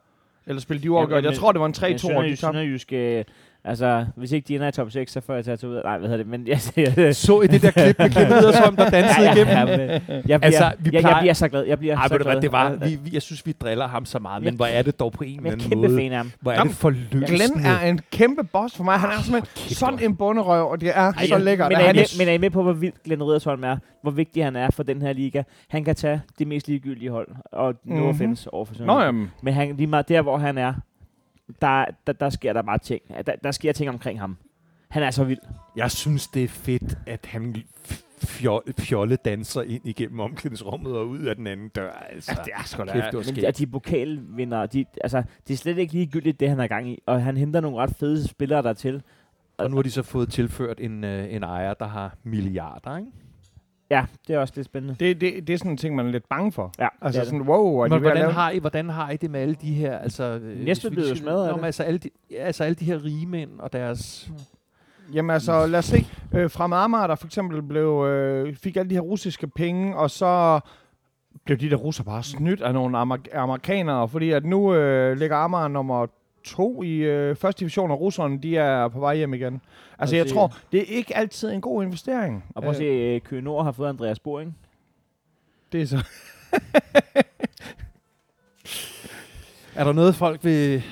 Eller 0.46 0.60
spillede 0.60 0.82
de 0.84 0.90
uafgjort? 0.90 1.24
Jeg 1.24 1.34
tror, 1.34 1.52
det 1.52 1.60
var 1.60 1.66
en 1.66 1.74
3-2, 1.76 2.08
Men 2.08 2.16
og 2.16 2.24
de 2.24 2.28
tabte. 2.28 2.36
Sønderjysk, 2.36 2.92
øh, 2.92 3.24
altså, 3.68 4.06
hvis 4.16 4.32
ikke 4.32 4.48
de 4.48 4.54
ender 4.54 4.68
i 4.68 4.72
top 4.72 4.90
6, 4.90 5.12
så 5.12 5.20
får 5.20 5.34
jeg 5.34 5.44
taget 5.44 5.64
ud 5.64 5.74
af... 5.74 5.82
Nej, 5.84 5.98
hvad 5.98 6.08
hedder 6.08 6.24
det? 6.24 6.30
Men 6.30 6.46
jeg, 6.76 6.96
jeg, 6.96 7.16
Så 7.16 7.40
I 7.40 7.46
det 7.46 7.62
der 7.62 7.70
klip 7.70 7.98
med 7.98 8.10
Kim 8.10 8.22
Edersholm, 8.38 8.76
der 8.76 8.90
dansede 8.90 9.26
ja, 9.26 9.34
ja, 9.34 9.34
igennem? 9.34 9.54
ja, 9.56 9.64
men 9.76 9.90
jeg, 10.08 10.22
bliver, 10.24 10.38
Altså, 10.42 10.72
vi 10.78 10.86
jeg, 10.86 10.92
jeg 10.92 11.00
plejer- 11.02 11.20
bliver 11.20 11.34
så 11.34 11.48
glad. 11.48 11.64
Jeg 11.64 11.78
bliver 11.78 11.96
Ej, 11.96 12.08
så 12.08 12.14
ved 12.14 12.18
du 12.18 12.24
hvad, 12.24 12.32
glad. 12.34 12.42
det 12.42 12.52
var, 12.52 12.70
Jeg- 12.70 12.80
vi, 12.90 12.98
vi, 13.04 13.10
jeg 13.12 13.22
synes, 13.22 13.46
vi 13.46 13.52
driller 13.52 13.88
ham 13.88 14.04
så 14.04 14.18
meget, 14.18 14.42
Jeg- 14.42 14.44
men 14.52 14.56
hvor 14.56 14.66
er 14.66 14.82
det 14.82 15.00
dog 15.00 15.12
på 15.12 15.24
en 15.24 15.30
Jeg 15.30 15.36
eller 15.36 15.48
er 15.50 15.52
anden 15.52 15.68
kæmpe 15.70 15.88
måde. 15.88 15.98
fan 16.00 16.12
af 16.12 16.16
ham. 16.18 16.30
Hvor 16.40 16.52
er 16.52 16.56
Jamen, 16.56 16.68
det 16.70 16.76
forløsende. 16.76 17.26
Glenn 17.26 17.66
er 17.66 17.80
en 17.88 18.00
kæmpe 18.12 18.44
boss 18.44 18.76
for 18.76 18.84
mig. 18.84 18.94
Han 18.98 19.10
er 19.10 19.22
simpelthen 19.22 19.74
sådan 19.74 19.98
en 20.04 20.16
bunderøv, 20.16 20.70
og 20.70 20.80
det 20.80 20.88
er 20.88 20.92
Ej, 20.94 21.26
så 21.26 21.34
jeg- 21.34 21.44
lækkert. 21.44 21.68
Men 21.68 21.76
er, 21.76 21.80
I 21.80 21.86
han 21.86 21.94
med, 21.96 22.02
er, 22.02 22.14
men 22.18 22.28
er 22.28 22.32
I 22.32 22.38
med 22.38 22.50
på, 22.50 22.62
hvor 22.62 22.72
vildt 22.72 23.02
Glenn 23.02 23.22
Riddersholm 23.22 23.64
er? 23.64 23.76
Hvor 24.02 24.10
vigtig 24.10 24.44
han 24.44 24.56
er 24.56 24.70
for 24.70 24.82
den 24.82 25.02
her 25.02 25.12
liga? 25.12 25.42
Han 25.68 25.84
kan 25.84 25.94
tage 25.94 26.20
det 26.38 26.46
mest 26.48 26.68
ligegyldige 26.68 27.10
hold, 27.10 27.28
og 27.52 27.74
no 27.84 27.94
Mhm. 27.96 28.06
offense 28.08 28.54
over 28.54 28.64
for 28.64 28.74
Nå, 28.74 28.78
Sønderjysk. 28.78 29.06
jamen. 29.06 29.30
Men 29.42 29.54
han, 29.54 29.76
lige 29.76 29.86
meget 29.86 30.08
der, 30.08 30.22
hvor 30.22 30.36
han 30.38 30.58
er, 30.58 30.74
der, 31.62 31.84
der, 32.06 32.12
der 32.12 32.30
sker 32.30 32.52
der 32.52 32.62
bare 32.62 32.78
ting. 32.78 33.02
Der, 33.26 33.32
der 33.44 33.50
sker 33.50 33.72
ting 33.72 33.90
omkring 33.90 34.20
ham. 34.20 34.36
Han 34.88 35.02
er 35.02 35.10
så 35.10 35.24
vild. 35.24 35.38
Jeg 35.76 35.90
synes, 35.90 36.26
det 36.26 36.44
er 36.44 36.48
fedt, 36.48 36.98
at 37.06 37.26
han 37.26 37.56
f- 37.88 38.26
fjol, 38.26 38.62
fjolle 38.78 39.16
danser 39.16 39.62
ind 39.62 39.88
igennem 39.88 40.20
omklædningsrummet 40.20 40.92
og 40.96 41.08
ud 41.08 41.18
af 41.18 41.36
den 41.36 41.46
anden 41.46 41.68
dør. 41.68 41.90
Altså. 41.92 42.40
det 42.44 42.52
er 42.56 42.62
sgu 42.64 42.82
da- 42.84 42.92
Kæft, 42.92 43.12
det 43.12 43.34
Men 43.34 43.44
de, 43.44 43.52
de 43.52 43.66
pokalvinder, 43.66 44.66
de, 44.66 44.84
altså, 45.00 45.22
det 45.48 45.54
er 45.54 45.58
slet 45.58 45.78
ikke 45.78 45.92
ligegyldigt, 45.92 46.40
det 46.40 46.48
han 46.48 46.60
er 46.60 46.66
gang 46.66 46.88
i. 46.90 46.98
Og 47.06 47.22
han 47.22 47.36
henter 47.36 47.60
nogle 47.60 47.76
ret 47.78 47.90
fede 47.96 48.28
spillere 48.28 48.62
dertil. 48.62 49.02
Og 49.58 49.70
nu 49.70 49.76
har 49.76 49.82
de 49.82 49.90
så 49.90 50.02
fået 50.02 50.32
tilført 50.32 50.80
en, 50.80 51.04
øh, 51.04 51.34
en 51.34 51.42
ejer, 51.42 51.74
der 51.74 51.86
har 51.88 52.16
milliarder, 52.24 52.96
ikke? 52.98 53.10
Ja, 53.90 54.04
det 54.28 54.34
er 54.34 54.38
også 54.38 54.52
lidt 54.56 54.64
spændende. 54.66 54.96
Det, 55.00 55.20
det, 55.20 55.46
det 55.46 55.54
er 55.54 55.58
sådan 55.58 55.70
en 55.70 55.76
ting, 55.76 55.94
man 55.96 56.06
er 56.06 56.10
lidt 56.10 56.28
bange 56.28 56.52
for. 56.52 56.72
Ja, 56.78 56.88
Altså 57.02 57.24
sådan, 57.24 57.42
wow, 57.42 57.78
er 57.78 57.88
Men 57.88 58.00
hvordan 58.00 58.16
lave... 58.16 58.32
har, 58.32 58.50
I, 58.50 58.58
hvordan 58.58 58.88
har 58.88 59.10
I 59.10 59.16
det 59.16 59.30
med 59.30 59.40
alle 59.40 59.54
de 59.54 59.74
her... 59.74 59.98
Altså, 59.98 60.24
øh, 60.24 60.64
Næste 60.64 60.90
skal- 61.04 61.16
smadret 61.16 61.56
men 61.56 61.64
Altså 61.64 61.82
alle, 61.82 61.98
de, 61.98 62.10
altså 62.38 62.64
alle 62.64 62.74
de 62.74 62.84
her 62.84 63.04
rige 63.04 63.26
mænd 63.26 63.50
og 63.58 63.72
deres... 63.72 64.30
Jamen 65.14 65.30
altså, 65.30 65.66
lad 65.66 65.78
os 65.78 65.84
se. 65.84 66.06
Øh, 66.34 66.50
fra 66.50 66.84
Amager, 66.84 67.06
der 67.06 67.14
for 67.14 67.26
eksempel 67.26 67.62
blev, 67.62 68.04
øh, 68.08 68.56
fik 68.56 68.76
alle 68.76 68.90
de 68.90 68.94
her 68.94 69.00
russiske 69.00 69.46
penge, 69.46 69.96
og 69.96 70.10
så 70.10 70.60
blev 71.44 71.58
de 71.58 71.70
der 71.70 71.76
russer 71.76 72.04
bare 72.04 72.22
snydt 72.22 72.60
af 72.62 72.74
nogle 72.74 72.98
amer- 72.98 73.36
amerikanere, 73.38 74.08
fordi 74.08 74.30
at 74.30 74.44
nu 74.44 74.74
øh, 74.74 75.16
ligger 75.18 75.36
Amager 75.36 75.68
nummer 75.68 76.06
to 76.56 76.82
i 76.82 76.96
øh, 76.96 77.36
første 77.36 77.60
division, 77.60 77.90
og 77.90 78.00
russerne, 78.00 78.38
de 78.42 78.56
er 78.56 78.88
på 78.88 79.00
vej 79.00 79.16
hjem 79.16 79.34
igen. 79.34 79.60
Altså, 79.98 80.16
jeg 80.16 80.28
se- 80.28 80.34
tror, 80.34 80.56
det 80.72 80.80
er 80.80 80.84
ikke 80.96 81.16
altid 81.16 81.52
en 81.52 81.60
god 81.60 81.82
investering. 81.84 82.44
Og 82.54 82.62
prøv 82.62 82.70
at 82.70 82.76
se, 82.76 82.84
øh, 82.84 83.20
Køge 83.20 83.42
Nord 83.42 83.64
har 83.64 83.72
fået 83.72 83.88
Andreas 83.88 84.18
Boring. 84.18 84.56
Det 85.72 85.82
er 85.82 85.86
så... 85.86 86.04
Er 89.74 89.84
der 89.84 89.92
noget, 89.92 90.14
folk 90.14 90.44
vil... 90.44 90.82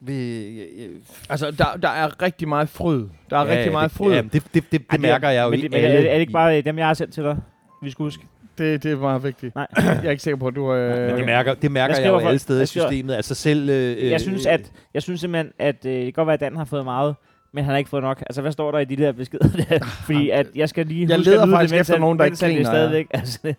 vil 0.00 0.58
øh, 0.78 0.90
Altså, 1.28 1.50
der, 1.50 1.76
der 1.82 1.88
er 1.88 2.22
rigtig 2.22 2.48
meget 2.48 2.68
fryd. 2.68 3.08
Der 3.30 3.38
er 3.38 3.46
ja, 3.46 3.56
rigtig 3.58 3.72
meget 3.72 3.90
fryd. 3.90 4.12
Ja, 4.12 4.22
det, 4.22 4.32
det, 4.54 4.72
det, 4.72 4.90
det, 4.90 5.00
mærker 5.00 5.28
jeg 5.28 5.44
jo 5.44 5.50
men, 5.50 5.58
i 5.60 5.62
men 5.62 5.72
er, 5.84 5.88
er 5.88 6.12
det 6.12 6.20
ikke 6.20 6.32
bare 6.32 6.58
øh, 6.58 6.64
dem, 6.64 6.78
jeg 6.78 6.86
har 6.86 6.94
sendt 6.94 7.14
til 7.14 7.22
dig? 7.22 7.36
Vi 7.82 7.90
skal 7.90 8.02
huske. 8.02 8.26
Det, 8.58 8.82
det 8.82 8.92
er 8.92 8.96
meget 8.96 9.24
vigtigt. 9.24 9.54
Nej. 9.54 9.66
Jeg 9.76 10.04
er 10.06 10.10
ikke 10.10 10.22
sikker 10.22 10.36
på, 10.38 10.46
at 10.46 10.54
du... 10.54 10.74
Øh, 10.74 11.06
Men 11.08 11.16
det 11.16 11.26
mærker, 11.26 11.54
det 11.54 11.70
mærker 11.72 11.94
Jeg 11.94 12.04
jeg, 12.04 12.12
jo 12.12 12.18
for- 12.20 12.28
alle 12.28 12.38
steder 12.38 12.62
i 12.62 12.66
systemet. 12.66 13.14
Altså 13.14 13.34
selv... 13.34 13.68
Øh, 13.70 14.10
Jeg 14.10 14.20
synes, 14.20 14.46
at, 14.46 14.72
jeg 14.94 15.02
synes 15.02 15.20
simpelthen, 15.20 15.52
at 15.58 15.76
øh, 15.86 15.92
det 15.92 16.04
kan 16.04 16.12
godt 16.12 16.26
være, 16.26 16.34
at 16.34 16.40
Dan 16.40 16.56
har 16.56 16.64
fået 16.64 16.84
meget, 16.84 17.14
men 17.52 17.64
han 17.64 17.70
har 17.70 17.78
ikke 17.78 17.90
fået 17.90 18.02
nok. 18.02 18.20
Altså, 18.26 18.40
hvad 18.42 18.52
står 18.52 18.70
der 18.70 18.78
i 18.78 18.84
de 18.84 18.96
der 18.96 19.12
beskeder? 19.12 19.48
der? 19.48 19.78
Fordi 20.06 20.30
at 20.30 20.46
jeg 20.54 20.68
skal 20.68 20.86
lige 20.86 21.06
Jeg 21.08 21.16
huske 21.16 21.30
leder 21.30 21.46
faktisk 21.50 21.72
det, 21.74 21.80
efter 21.80 21.94
han- 21.94 22.00
nogen, 22.00 22.18
der 22.18 22.24
ikke 22.24 22.34
er 22.42 22.46
griner, 22.48 22.60
ja. 22.60 22.64
stadigvæk. 22.64 23.06
Altså, 23.10 23.38
det, 23.42 23.56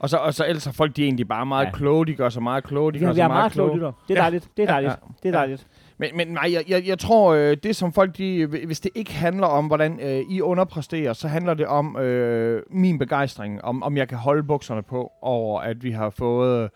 Og 0.00 0.08
så, 0.10 0.16
og 0.16 0.34
så 0.34 0.46
ellers 0.46 0.66
er 0.66 0.72
folk, 0.72 0.96
de 0.96 1.02
er 1.02 1.06
egentlig 1.06 1.28
bare 1.28 1.46
meget 1.46 1.64
Ja. 1.64 1.68
ja. 1.68 1.76
kloge. 1.76 2.06
De 2.06 2.14
gør 2.14 2.28
sig 2.28 2.42
meget 2.42 2.64
kloge. 2.64 2.92
De 2.92 2.98
ja, 2.98 3.04
gør 3.06 3.12
sig 3.12 3.24
har 3.24 3.28
meget 3.28 3.52
kloge 3.52 3.74
lytter. 3.74 3.92
Det 4.08 4.14
er 4.14 4.18
Ja. 4.18 4.20
dejligt. 4.20 4.48
Det 4.56 4.62
er 4.62 4.66
Ja, 4.66 4.72
dejligt. 4.72 4.92
ja. 4.92 5.06
Det 5.22 5.28
er 5.28 5.32
dejligt. 5.38 5.66
Men, 5.98 6.10
men 6.16 6.28
nej, 6.28 6.50
jeg, 6.52 6.64
jeg, 6.68 6.86
jeg 6.86 6.98
tror, 6.98 7.32
øh, 7.34 7.56
det 7.62 7.76
som 7.76 7.92
folk, 7.92 8.16
de, 8.18 8.46
hvis 8.46 8.80
det 8.80 8.90
ikke 8.94 9.14
handler 9.14 9.46
om, 9.46 9.66
hvordan 9.66 10.00
øh, 10.02 10.20
I 10.30 10.40
underpræsterer, 10.40 11.12
så 11.12 11.28
handler 11.28 11.54
det 11.54 11.66
om 11.66 11.96
øh, 11.96 12.62
min 12.70 12.98
begejstring, 12.98 13.64
om, 13.64 13.82
om 13.82 13.96
jeg 13.96 14.08
kan 14.08 14.18
holde 14.18 14.42
bukserne 14.42 14.82
på 14.82 15.12
over, 15.22 15.60
at 15.60 15.82
vi 15.82 15.90
har 15.90 16.10
fået 16.10 16.70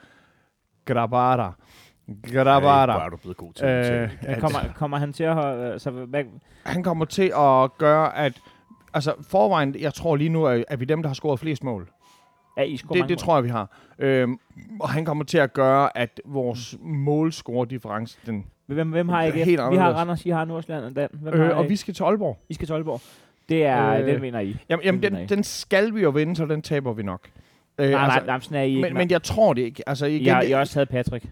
Grabara. 0.85 1.53
Grabara. 2.35 2.93
Hey, 2.99 3.05
er 3.05 3.09
du 3.11 3.17
blevet 3.17 3.37
god 3.37 3.53
til 3.53 3.67
Øh, 3.67 4.11
at 4.23 4.41
kommer, 4.41 4.59
kommer 4.77 4.99
han 4.99 5.13
til 5.13 5.25
at... 5.25 5.35
holde- 5.35 5.73
Altså, 5.73 5.91
hvad, 5.91 6.25
Han 6.65 6.83
kommer 6.83 7.05
til 7.05 7.33
at 7.37 7.79
gøre, 7.79 8.17
at... 8.19 8.33
Altså, 8.95 9.15
forvejen, 9.31 9.75
jeg 9.81 9.95
tror 9.95 10.17
lige 10.17 10.29
nu, 10.29 10.45
er, 10.45 10.63
er 10.69 10.77
vi 10.77 10.85
dem, 10.85 11.03
der 11.03 11.09
har 11.09 11.15
scoret 11.15 11.41
flest 11.41 11.65
mål. 11.65 11.89
Er 12.57 12.63
I 12.63 12.81
Det, 12.93 13.09
det 13.09 13.19
tror 13.19 13.37
jeg, 13.37 13.45
vi 13.45 13.49
har. 13.49 13.79
Øhm, 13.99 14.39
og 14.81 14.89
han 14.91 15.05
kommer 15.05 15.25
til 15.25 15.39
at 15.39 15.53
gøre, 15.53 15.97
at 15.99 16.21
vores 16.25 16.77
målscore-difference, 16.81 18.19
den... 18.27 18.45
Hvem, 18.67 18.91
hvem 18.91 19.09
har 19.09 19.23
I 19.23 19.31
Helt 19.31 19.47
ikke? 19.49 19.69
Vi 19.71 19.77
har. 19.77 19.93
Randers, 19.93 20.27
I 20.27 20.29
har 20.31 20.45
Nordsjælland 20.45 20.85
og 20.85 20.97
Dan. 20.97 21.09
Hvem 21.13 21.35
har 21.41 21.45
Øh, 21.45 21.51
I? 21.51 21.53
og 21.53 21.69
vi 21.69 21.77
skal 21.77 21.95
til 21.95 22.03
Aalborg. 22.03 22.39
I 22.49 22.55
skal 22.55 22.67
til 22.67 22.73
Aalborg. 22.75 23.01
Det 23.49 23.65
er... 23.67 23.89
Øh, 23.89 24.07
den 24.07 24.23
vinder 24.23 24.41
I. 24.41 24.57
Jamen, 24.69 24.85
jamen 24.85 25.03
Den 25.03 25.15
den, 25.15 25.23
I. 25.23 25.27
den 25.27 25.45
skal 25.45 25.95
vi 25.95 26.01
jo 26.03 26.11
vinde, 26.11 26.37
så 26.37 26.47
den 26.47 26.63
taber 26.63 26.93
vi 26.93 27.03
nok. 27.03 27.21
Øh, 27.79 27.91
Nej, 27.91 28.01
altså, 28.05 28.21
nej, 28.27 28.41
nej, 28.51 28.61
er 28.61 28.65
I 28.65 28.69
ikke. 28.69 28.81
men, 28.83 28.95
men 28.95 29.11
jeg 29.11 29.23
tror 29.23 29.53
det 29.53 29.63
ikke. 29.63 29.89
Altså, 29.89 30.07
igen, 30.07 30.27
jeg, 30.27 30.43
det- 30.43 30.49
jeg 30.49 30.57
har 30.57 30.61
også 30.61 30.73
taget 30.75 30.89
Patrick. 30.89 31.25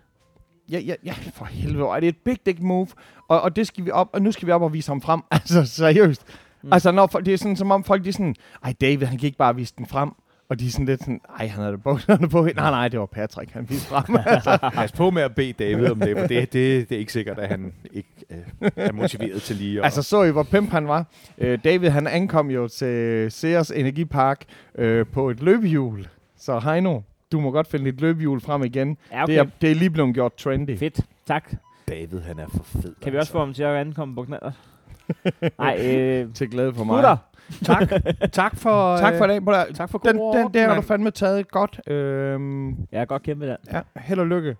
ja, 0.72 0.78
ja, 0.78 0.94
ja, 1.04 1.12
for 1.34 1.44
helvede, 1.44 1.78
hvor 1.78 1.94
er 1.96 2.00
det 2.00 2.08
et 2.08 2.16
big 2.24 2.38
dick 2.46 2.60
move. 2.62 2.86
Og, 3.28 3.40
og 3.42 3.56
det 3.56 3.66
skal 3.66 3.84
vi 3.84 3.90
op, 3.90 4.08
og 4.12 4.22
nu 4.22 4.32
skal 4.32 4.46
vi 4.46 4.52
op 4.52 4.62
og 4.62 4.72
vise 4.72 4.90
ham 4.90 5.00
frem. 5.00 5.20
Altså, 5.30 5.64
seriøst. 5.66 6.24
Mm. 6.62 6.72
Altså, 6.72 6.90
når, 6.92 7.06
folk- 7.06 7.26
det 7.26 7.34
er 7.34 7.38
sådan, 7.38 7.56
som 7.56 7.70
om 7.70 7.84
folk, 7.84 8.04
de 8.04 8.08
er 8.08 8.12
sådan, 8.12 8.34
ej, 8.64 8.74
David, 8.80 9.06
han 9.06 9.18
kan 9.18 9.26
ikke 9.26 9.38
bare 9.38 9.56
vise 9.56 9.74
den 9.78 9.86
frem. 9.86 10.10
Og 10.50 10.60
de 10.60 10.66
er 10.66 10.70
sådan 10.70 10.86
lidt 10.86 11.00
sådan, 11.00 11.20
ej, 11.38 11.46
han 11.46 11.60
havde 11.60 11.72
det 11.72 11.82
bukserne 11.82 12.28
på. 12.28 12.42
Nej, 12.42 12.70
nej, 12.70 12.88
det 12.88 13.00
var 13.00 13.06
Patrick, 13.06 13.52
han 13.52 13.70
viste 13.70 13.88
frem. 13.88 14.16
altså, 14.26 14.70
Pas 14.74 14.92
på 14.92 15.10
med 15.10 15.22
at 15.22 15.34
bede 15.34 15.52
David 15.52 15.90
om 15.90 16.00
det, 16.00 16.16
for 16.18 16.26
det, 16.26 16.52
det, 16.52 16.88
det 16.88 16.94
er 16.94 16.98
ikke 16.98 17.12
sikkert, 17.12 17.38
at 17.38 17.48
han 17.48 17.72
ikke 17.92 18.08
øh, 18.30 18.70
er 18.76 18.92
motiveret 18.92 19.42
til 19.42 19.56
lige 19.56 19.78
at... 19.78 19.84
altså, 19.84 20.02
så 20.02 20.22
I, 20.22 20.30
hvor 20.30 20.42
pimp 20.42 20.70
han 20.70 20.88
var. 20.88 21.04
Øh, 21.38 21.58
David, 21.64 21.88
han 21.88 22.06
ankom 22.06 22.50
jo 22.50 22.68
til 22.68 23.32
Sears 23.32 23.70
Energipark 23.70 24.44
øh, 24.74 25.06
på 25.06 25.30
et 25.30 25.42
løbehjul. 25.42 26.06
Så 26.38 26.58
Heino, 26.58 27.00
du 27.32 27.40
må 27.40 27.50
godt 27.50 27.66
finde 27.66 27.90
dit 27.90 28.00
løbehjul 28.00 28.40
frem 28.40 28.64
igen. 28.64 28.96
Ja, 29.12 29.22
okay. 29.22 29.32
Det, 29.32 29.40
er, 29.40 29.44
det 29.60 29.70
er 29.70 29.74
lige 29.74 29.90
blevet 29.90 30.14
gjort 30.14 30.34
trendy. 30.34 30.78
Fedt. 30.78 31.00
Tak. 31.26 31.52
David, 31.88 32.20
han 32.20 32.38
er 32.38 32.46
for 32.56 32.64
fed. 32.64 32.94
Kan 33.02 33.12
vi 33.12 33.18
også 33.18 33.32
få 33.32 33.38
ham 33.38 33.54
til 33.54 33.62
at 33.62 33.76
ankomme 33.76 34.14
på 34.14 34.22
knaller? 34.22 34.52
Nej, 35.58 35.78
øh... 35.86 36.34
Til 36.34 36.50
glæde 36.50 36.74
for 36.74 36.84
mig. 36.84 36.94
Gutter! 36.94 37.16
Tak, 37.64 37.88
tak 38.32 38.56
for... 38.56 38.96
Tak 39.04 39.14
for 39.18 39.24
i 39.24 39.36
øh, 39.36 39.46
dag. 39.46 39.74
Tak 39.74 39.90
for 39.90 39.98
god 39.98 40.34
Den, 40.34 40.44
den, 40.44 40.54
den 40.54 40.68
har 40.68 40.76
du 40.76 40.82
fandme 40.82 41.10
taget 41.10 41.50
godt. 41.50 41.80
Øhm, 41.86 42.68
Jeg 42.92 43.00
har 43.00 43.04
godt 43.04 43.22
kæmpet 43.22 43.48
der. 43.48 43.56
ja, 43.72 43.80
held 44.00 44.20
og 44.20 44.26
lykke 44.26 44.56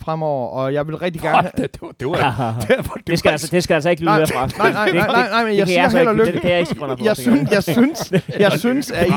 fremover. 0.00 0.48
Og 0.48 0.74
jeg 0.74 0.86
vil 0.86 0.96
rigtig 0.96 1.22
gerne... 1.22 1.36
Hold 1.36 1.52
da, 1.58 1.62
det 1.74 1.78
var, 1.82 1.88
det 2.00 2.08
var, 2.08 2.64
det 2.68 2.76
var, 2.78 3.00
det, 3.06 3.18
skal 3.18 3.30
altså, 3.30 3.48
det 3.52 3.64
skal 3.64 3.74
altså 3.74 3.90
ikke 3.90 4.02
lyde 4.02 4.10
Nej, 4.10 4.18
derfra. 4.18 4.46
Nej, 4.58 4.72
nej, 4.72 4.92
nej, 4.92 5.06
nej, 5.06 5.28
nej, 5.30 5.44
men 5.44 5.56
jeg 5.56 5.66
det 5.66 5.68
siger 5.68 5.88
held 5.98 6.08
og 6.08 6.14
lykke. 6.14 6.32
Det 6.32 6.40
kan 6.40 6.50
jeg 6.50 6.60
ikke. 6.60 6.76
Jeg 7.04 7.16
det 7.16 7.16
synes, 7.16 7.50
jeg 7.50 7.62
synes, 7.62 8.12
jeg 8.38 8.52
synes, 8.64 8.90
at 8.90 9.08
I... 9.08 9.12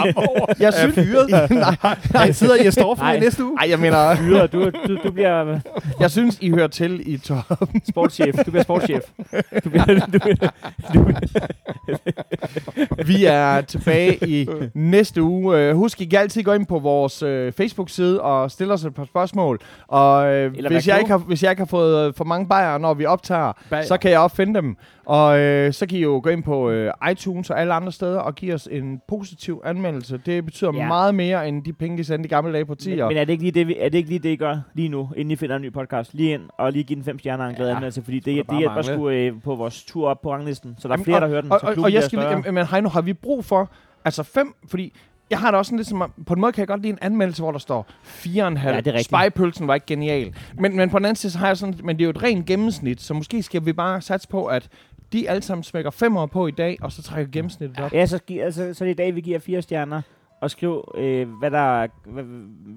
Jeg 0.59 0.73
synes, 0.73 0.95
nej, 1.49 1.75
Han 2.15 2.33
sidder 2.33 2.55
i 2.55 2.67
Estorfen 2.67 3.03
Nej. 3.05 3.15
i 3.15 3.19
næste 3.19 3.43
uge. 3.45 3.55
nej, 3.55 3.69
jeg 3.69 3.79
mener, 3.79 4.15
Fyre, 4.15 4.47
du, 4.47 4.69
du, 4.87 4.97
du 5.03 5.11
bliver 5.11 5.59
jeg 5.99 6.11
synes, 6.11 6.37
I 6.41 6.49
hører 6.49 6.67
til 6.67 7.13
i 7.13 7.17
top. 7.17 7.37
sportschef. 7.89 8.35
Du 8.45 8.51
bliver 8.51 8.63
sportschef. 8.63 9.01
Du 9.63 9.69
bliver, 9.69 9.85
du 9.85 10.19
bliver, 10.19 10.49
du 10.93 11.03
bliver, 11.03 11.19
Vi 13.05 13.25
er 13.25 13.61
tilbage 13.61 14.17
i 14.27 14.47
næste 14.73 15.21
uge. 15.21 15.57
Øh, 15.57 15.75
Husk, 15.75 16.01
I 16.01 16.05
kan 16.05 16.19
altid 16.19 16.43
gå 16.43 16.53
ind 16.53 16.65
på 16.65 16.79
vores 16.79 17.23
øh, 17.23 17.51
Facebook-side 17.51 18.21
og 18.21 18.51
stille 18.51 18.73
os 18.73 18.83
et 18.85 18.95
par 18.95 19.05
spørgsmål. 19.05 19.59
Og 19.87 20.33
øh, 20.33 20.53
Eller 20.65 20.75
hvis, 20.79 20.87
jeg 20.87 20.99
ikke 20.99 21.11
har, 21.11 21.17
hvis 21.17 21.43
jeg 21.43 21.51
ikke 21.51 21.59
har 21.59 21.65
fået 21.65 22.07
øh, 22.07 22.13
for 22.17 22.23
mange 22.23 22.47
bajer, 22.47 22.77
når 22.77 22.93
vi 22.93 23.05
optager, 23.05 23.51
Bajer. 23.69 23.83
så 23.83 23.97
kan 23.97 24.11
jeg 24.11 24.19
også 24.19 24.35
finde 24.35 24.53
dem. 24.61 24.77
Og 25.05 25.39
øh, 25.39 25.73
så 25.73 25.85
kan 25.85 25.97
I 25.97 26.01
jo 26.01 26.19
gå 26.23 26.29
ind 26.29 26.43
på 26.43 26.69
øh, 26.69 26.91
iTunes 27.11 27.49
og 27.49 27.61
alle 27.61 27.73
andre 27.73 27.91
steder 27.91 28.19
og 28.19 28.35
give 28.35 28.53
os 28.53 28.67
en 28.71 29.01
positiv 29.07 29.61
anmeldelse. 29.65 30.21
Det 30.25 30.45
betyder 30.45 30.71
Ja. 30.75 30.87
meget 30.87 31.15
mere, 31.15 31.47
end 31.47 31.63
de 31.63 31.73
penge, 31.73 31.97
de 31.97 32.03
sendte 32.03 32.27
i 32.27 32.29
gamle 32.29 32.53
dage 32.53 32.65
på 32.65 32.75
10 32.75 32.89
men, 32.89 33.07
men 33.07 33.17
er 33.17 33.25
det 33.25 33.29
ikke 33.33 33.43
lige 33.43 33.51
det, 33.51 33.67
vi, 33.67 33.75
er 33.79 33.89
det 33.89 33.97
ikke 33.97 34.09
lige 34.09 34.19
det, 34.19 34.29
I 34.29 34.35
gør 34.35 34.57
lige 34.73 34.89
nu, 34.89 35.09
inden 35.15 35.31
I 35.31 35.35
finder 35.35 35.55
en 35.55 35.61
ny 35.61 35.73
podcast? 35.73 36.13
Lige 36.13 36.33
ind 36.33 36.41
og 36.57 36.71
lige 36.71 36.83
give 36.83 36.95
den 36.95 37.03
fem 37.05 37.19
stjerner 37.19 37.45
en 37.47 37.55
glad 37.55 37.67
Ja, 37.67 37.73
anmeldelse, 37.75 38.01
fordi 38.03 38.19
det, 38.19 38.35
det 38.37 38.47
bare 38.47 38.57
hjælper 38.57 38.81
sgu 38.81 39.09
øh, 39.09 39.31
på 39.43 39.55
vores 39.55 39.83
tur 39.83 40.09
op 40.09 40.21
på 40.21 40.31
ranglisten. 40.33 40.75
Så 40.79 40.87
der 40.87 40.93
er 40.93 40.97
Jamen, 40.97 41.05
flere, 41.05 41.17
og- 41.17 41.21
der 41.21 41.27
hører 41.27 41.41
den, 41.41 41.51
Og, 41.51 41.59
og, 41.63 41.73
og 41.83 41.93
jeg 41.93 42.03
skal, 42.03 42.19
jamen, 42.19 42.53
men 42.53 42.65
Heino, 42.65 42.89
har 42.89 43.01
vi 43.01 43.13
brug 43.13 43.45
for 43.45 43.69
altså 44.05 44.23
fem, 44.23 44.53
fordi 44.69 44.93
jeg 45.33 45.39
har 45.39 45.51
det 45.51 45.57
også 45.57 45.69
sådan 45.69 45.77
lidt 45.77 45.87
som, 45.87 46.01
om- 46.01 46.13
på 46.25 46.33
en 46.33 46.41
måde 46.41 46.51
kan 46.51 46.59
jeg 46.61 46.67
godt 46.67 46.81
lide 46.81 46.91
en 46.93 46.99
anmeldelse, 47.01 47.41
hvor 47.41 47.51
der 47.51 47.59
står 47.59 47.87
4,5. 48.03 48.29
Ja. 48.31 49.01
Spejpølsen 49.03 49.67
var 49.67 49.73
ikke 49.73 49.85
genial. 49.85 50.35
Men, 50.59 50.75
men 50.75 50.89
på 50.89 50.97
den 50.99 51.05
anden 51.05 51.15
side, 51.15 51.31
så 51.31 51.39
har 51.39 51.47
jeg 51.47 51.57
sådan, 51.57 51.75
men 51.83 51.95
det 51.95 52.01
er 52.01 52.05
jo 52.05 52.09
et 52.09 52.23
rent 52.23 52.45
gennemsnit, 52.45 53.01
så 53.01 53.13
måske 53.13 53.43
skal 53.43 53.65
vi 53.65 53.73
bare 53.73 54.01
satse 54.01 54.27
på, 54.27 54.45
at 54.45 54.67
de 55.13 55.29
alle 55.29 55.41
sammen 55.41 55.63
smækker 55.63 55.91
femmer 55.91 56.25
på 56.25 56.47
i 56.47 56.51
dag, 56.51 56.77
og 56.81 56.91
så 56.91 57.01
trækker 57.03 57.31
gennemsnittet 57.31 57.79
op. 57.79 57.93
Ja, 57.93 58.05
så, 58.05 58.17
gi- 58.27 58.39
altså, 58.39 58.73
så 58.73 58.83
er 58.83 58.87
det 58.87 58.93
i 58.93 58.97
dag, 58.97 59.15
vi 59.15 59.21
giver 59.21 59.39
fire 59.39 59.61
stjerner. 59.61 60.01
Og 60.43 60.51
skriv, 60.51 60.91
øh, 60.97 61.27
hvad 61.39 61.51
der 61.51 61.81
er... 61.81 61.87
Hvad, 62.05 62.23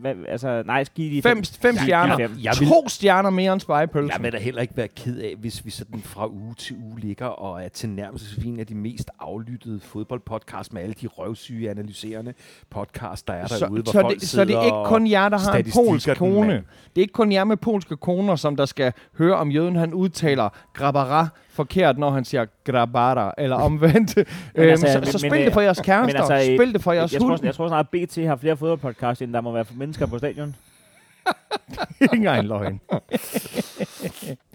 hvad, 0.01 0.14
altså, 0.29 0.62
nej, 0.67 0.85
giv 0.95 1.12
de 1.12 1.23
Fem, 1.23 1.45
fem 1.45 1.77
stjerner. 1.77 2.17
ja, 2.19 2.29
jeg 2.43 2.55
vil- 2.61 2.69
To 2.69 2.89
stjerner 2.89 3.31
mere 3.31 3.53
end 3.53 3.61
spejpølsen. 3.61 4.11
Jeg 4.12 4.23
vil 4.23 4.33
da 4.33 4.39
heller 4.39 4.62
ikke 4.62 4.77
være 4.77 4.89
ked 4.89 5.19
af, 5.19 5.35
hvis 5.39 5.64
vi 5.64 5.71
sådan 5.71 6.01
fra 6.01 6.29
uge 6.29 6.55
til 6.55 6.77
uge 6.85 7.01
ligger 7.01 7.27
og 7.27 7.62
er 7.64 7.69
tilnærmelsesvis 7.69 8.45
en 8.45 8.61
af 8.61 8.67
de 8.67 8.75
mest 8.75 9.11
aflyttede 9.21 9.81
fodboldpodcasts 9.81 10.73
med 10.73 10.83
alle 10.83 10.95
de 11.03 11.07
røvsyge 11.07 11.71
analyserende 11.71 12.35
podcasts, 12.71 13.23
der 13.23 13.33
er 13.35 13.47
så, 13.47 13.64
derude, 13.64 13.83
hvor 13.83 13.93
så, 13.93 14.01
folk 14.01 14.21
det, 14.21 14.29
så 14.29 14.45
det 14.45 14.55
er 14.57 14.64
ikke 14.64 14.85
kun 14.85 15.07
jer, 15.11 15.29
der 15.29 15.39
har 15.39 15.57
en 15.57 15.64
polsk 15.75 16.09
kone. 16.17 16.53
Det 16.55 16.62
er 16.97 17.01
ikke 17.01 17.12
kun 17.12 17.33
jer 17.33 17.45
med 17.45 17.57
polske 17.57 17.97
koner, 17.97 18.37
som 18.37 18.57
der 18.57 18.64
skal 18.64 18.93
høre, 19.19 19.35
om 19.37 19.51
jøden 19.51 19.77
han 19.77 19.95
udtaler 19.95 20.49
grabara 20.73 21.29
forkert, 21.57 21.98
når 21.98 22.11
han 22.11 22.24
siger 22.24 22.46
grabara, 22.64 23.34
eller 23.38 23.57
omvendt. 23.57 24.16
øhm, 24.18 24.26
altså, 24.57 24.86
så, 24.92 24.98
men- 24.98 25.07
så 25.07 25.18
men, 25.22 25.30
spil 25.30 25.40
øh, 25.40 25.44
det 25.44 25.52
for 25.52 25.61
jeres 25.61 25.80
kærester, 25.80 26.18
altså, 26.22 26.50
øh, 26.52 26.57
spil 26.59 26.72
det 26.72 26.82
for 26.82 26.92
jeres 26.92 27.12
jeg, 27.12 27.20
tror, 27.20 27.28
hund. 27.28 27.44
jeg 27.44 27.54
tror 27.54 27.68
snart, 27.68 27.86
at 27.94 28.09
BT 28.09 28.16
har 28.26 28.36
flere 28.36 28.57
fodboldpodcasts, 28.57 29.22
end 29.22 29.32
der 29.32 29.40
må 29.40 29.52
være 29.52 29.64
for 29.64 29.74
mennesker 29.74 30.07
på 30.07 30.18
stadion. 30.18 30.57
Engang 32.12 32.44
løgn. 32.46 32.80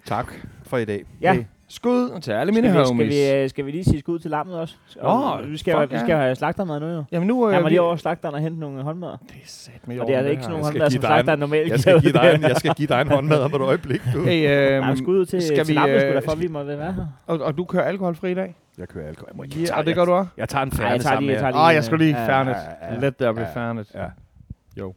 Tak 0.06 0.32
for 0.62 0.76
i 0.78 0.84
dag. 0.84 1.04
Ja. 1.20 1.30
Okay. 1.30 1.44
Skud 1.74 2.20
til 2.20 2.32
alle 2.32 2.52
mine 2.52 2.68
Skal 2.68 2.80
vi, 2.80 2.84
skal, 2.84 2.94
homies. 2.96 3.08
vi, 3.14 3.30
øh, 3.42 3.48
skal 3.50 3.66
vi 3.66 3.70
lige 3.70 3.84
sige 3.84 4.00
skud 4.00 4.18
til 4.18 4.30
lammet 4.30 4.56
også? 4.58 4.74
Og 5.00 5.40
Nå, 5.40 5.46
vi 5.46 5.56
skal, 5.56 5.74
fuck 5.80 5.90
vi 5.90 5.96
ja. 5.96 6.02
skal 6.02 6.16
have 6.16 6.34
slagtermad 6.34 6.80
nu 6.80 6.86
jo. 6.86 7.04
Jamen 7.12 7.28
nu... 7.28 7.50
Jeg 7.50 7.60
må 7.60 7.66
vi- 7.66 7.70
lige 7.70 7.80
over 7.80 7.96
slagteren 7.96 8.34
og 8.34 8.40
hente 8.40 8.60
nogle 8.60 8.82
håndmadder. 8.82 9.16
Det 9.16 9.30
er 9.30 9.40
sat 9.46 9.88
med 9.88 10.00
Og 10.00 10.06
det 10.06 10.14
er 10.16 10.26
ikke 10.26 10.42
sådan 10.42 10.52
nogle 10.58 10.66
skal 10.66 10.80
give 10.80 10.90
som 10.90 11.00
slagteren 11.02 11.38
normalt 11.40 11.70
Jeg 11.70 11.80
skal 11.80 12.00
give 12.00 12.12
dig 12.12 12.32
en, 12.34 12.42
jeg 12.42 12.56
skal 12.56 12.74
give 12.74 12.86
dig 12.88 13.00
en 13.00 13.08
håndmad 13.08 13.40
om 13.40 13.54
et 13.54 13.60
øjeblik. 13.60 14.00
Du. 14.14 14.22
Hey, 14.24 14.50
øhm, 14.76 14.84
Nej, 14.86 14.94
skud 14.96 15.26
til, 15.26 15.42
skal 15.42 15.64
til 15.64 15.68
vi, 15.68 15.72
lammet, 15.80 16.00
sgu 16.00 16.10
da 16.32 16.32
øh, 16.36 16.40
vi 16.40 16.48
må 16.48 16.62
være 16.64 16.92
her. 16.92 17.06
og, 17.26 17.40
og 17.40 17.56
du 17.58 17.64
kører 17.64 17.84
alkoholfri 17.84 18.30
i 18.30 18.34
dag? 18.34 18.54
Jeg 18.78 18.88
kører 18.88 19.08
alkohol. 19.08 19.28
Jeg 19.30 19.36
må 19.36 19.42
ikke. 19.42 19.56
Ja, 19.60 19.66
jeg 19.66 19.74
og 19.78 19.86
det 19.86 19.94
gør 19.94 20.04
du 20.04 20.12
også? 20.12 20.30
Jeg 20.36 20.48
tager 20.48 20.62
en 20.64 20.70
tager 20.70 20.98
sammen 20.98 21.26
med 21.26 21.34
tager 21.38 21.48
Åh, 21.48 21.54
lige 21.54 21.66
jeg 21.66 21.84
skulle 21.84 22.04
lige 22.04 22.20
ja, 22.20 22.28
færdigt. 22.28 22.56
ja, 22.82 22.94
ja. 22.94 23.00
Let 23.00 23.16
there 23.16 23.34
be 23.34 23.40
Ja. 23.40 23.46
færdigt. 23.54 23.94
Ja. 23.94 24.04
Jo. 24.80 24.94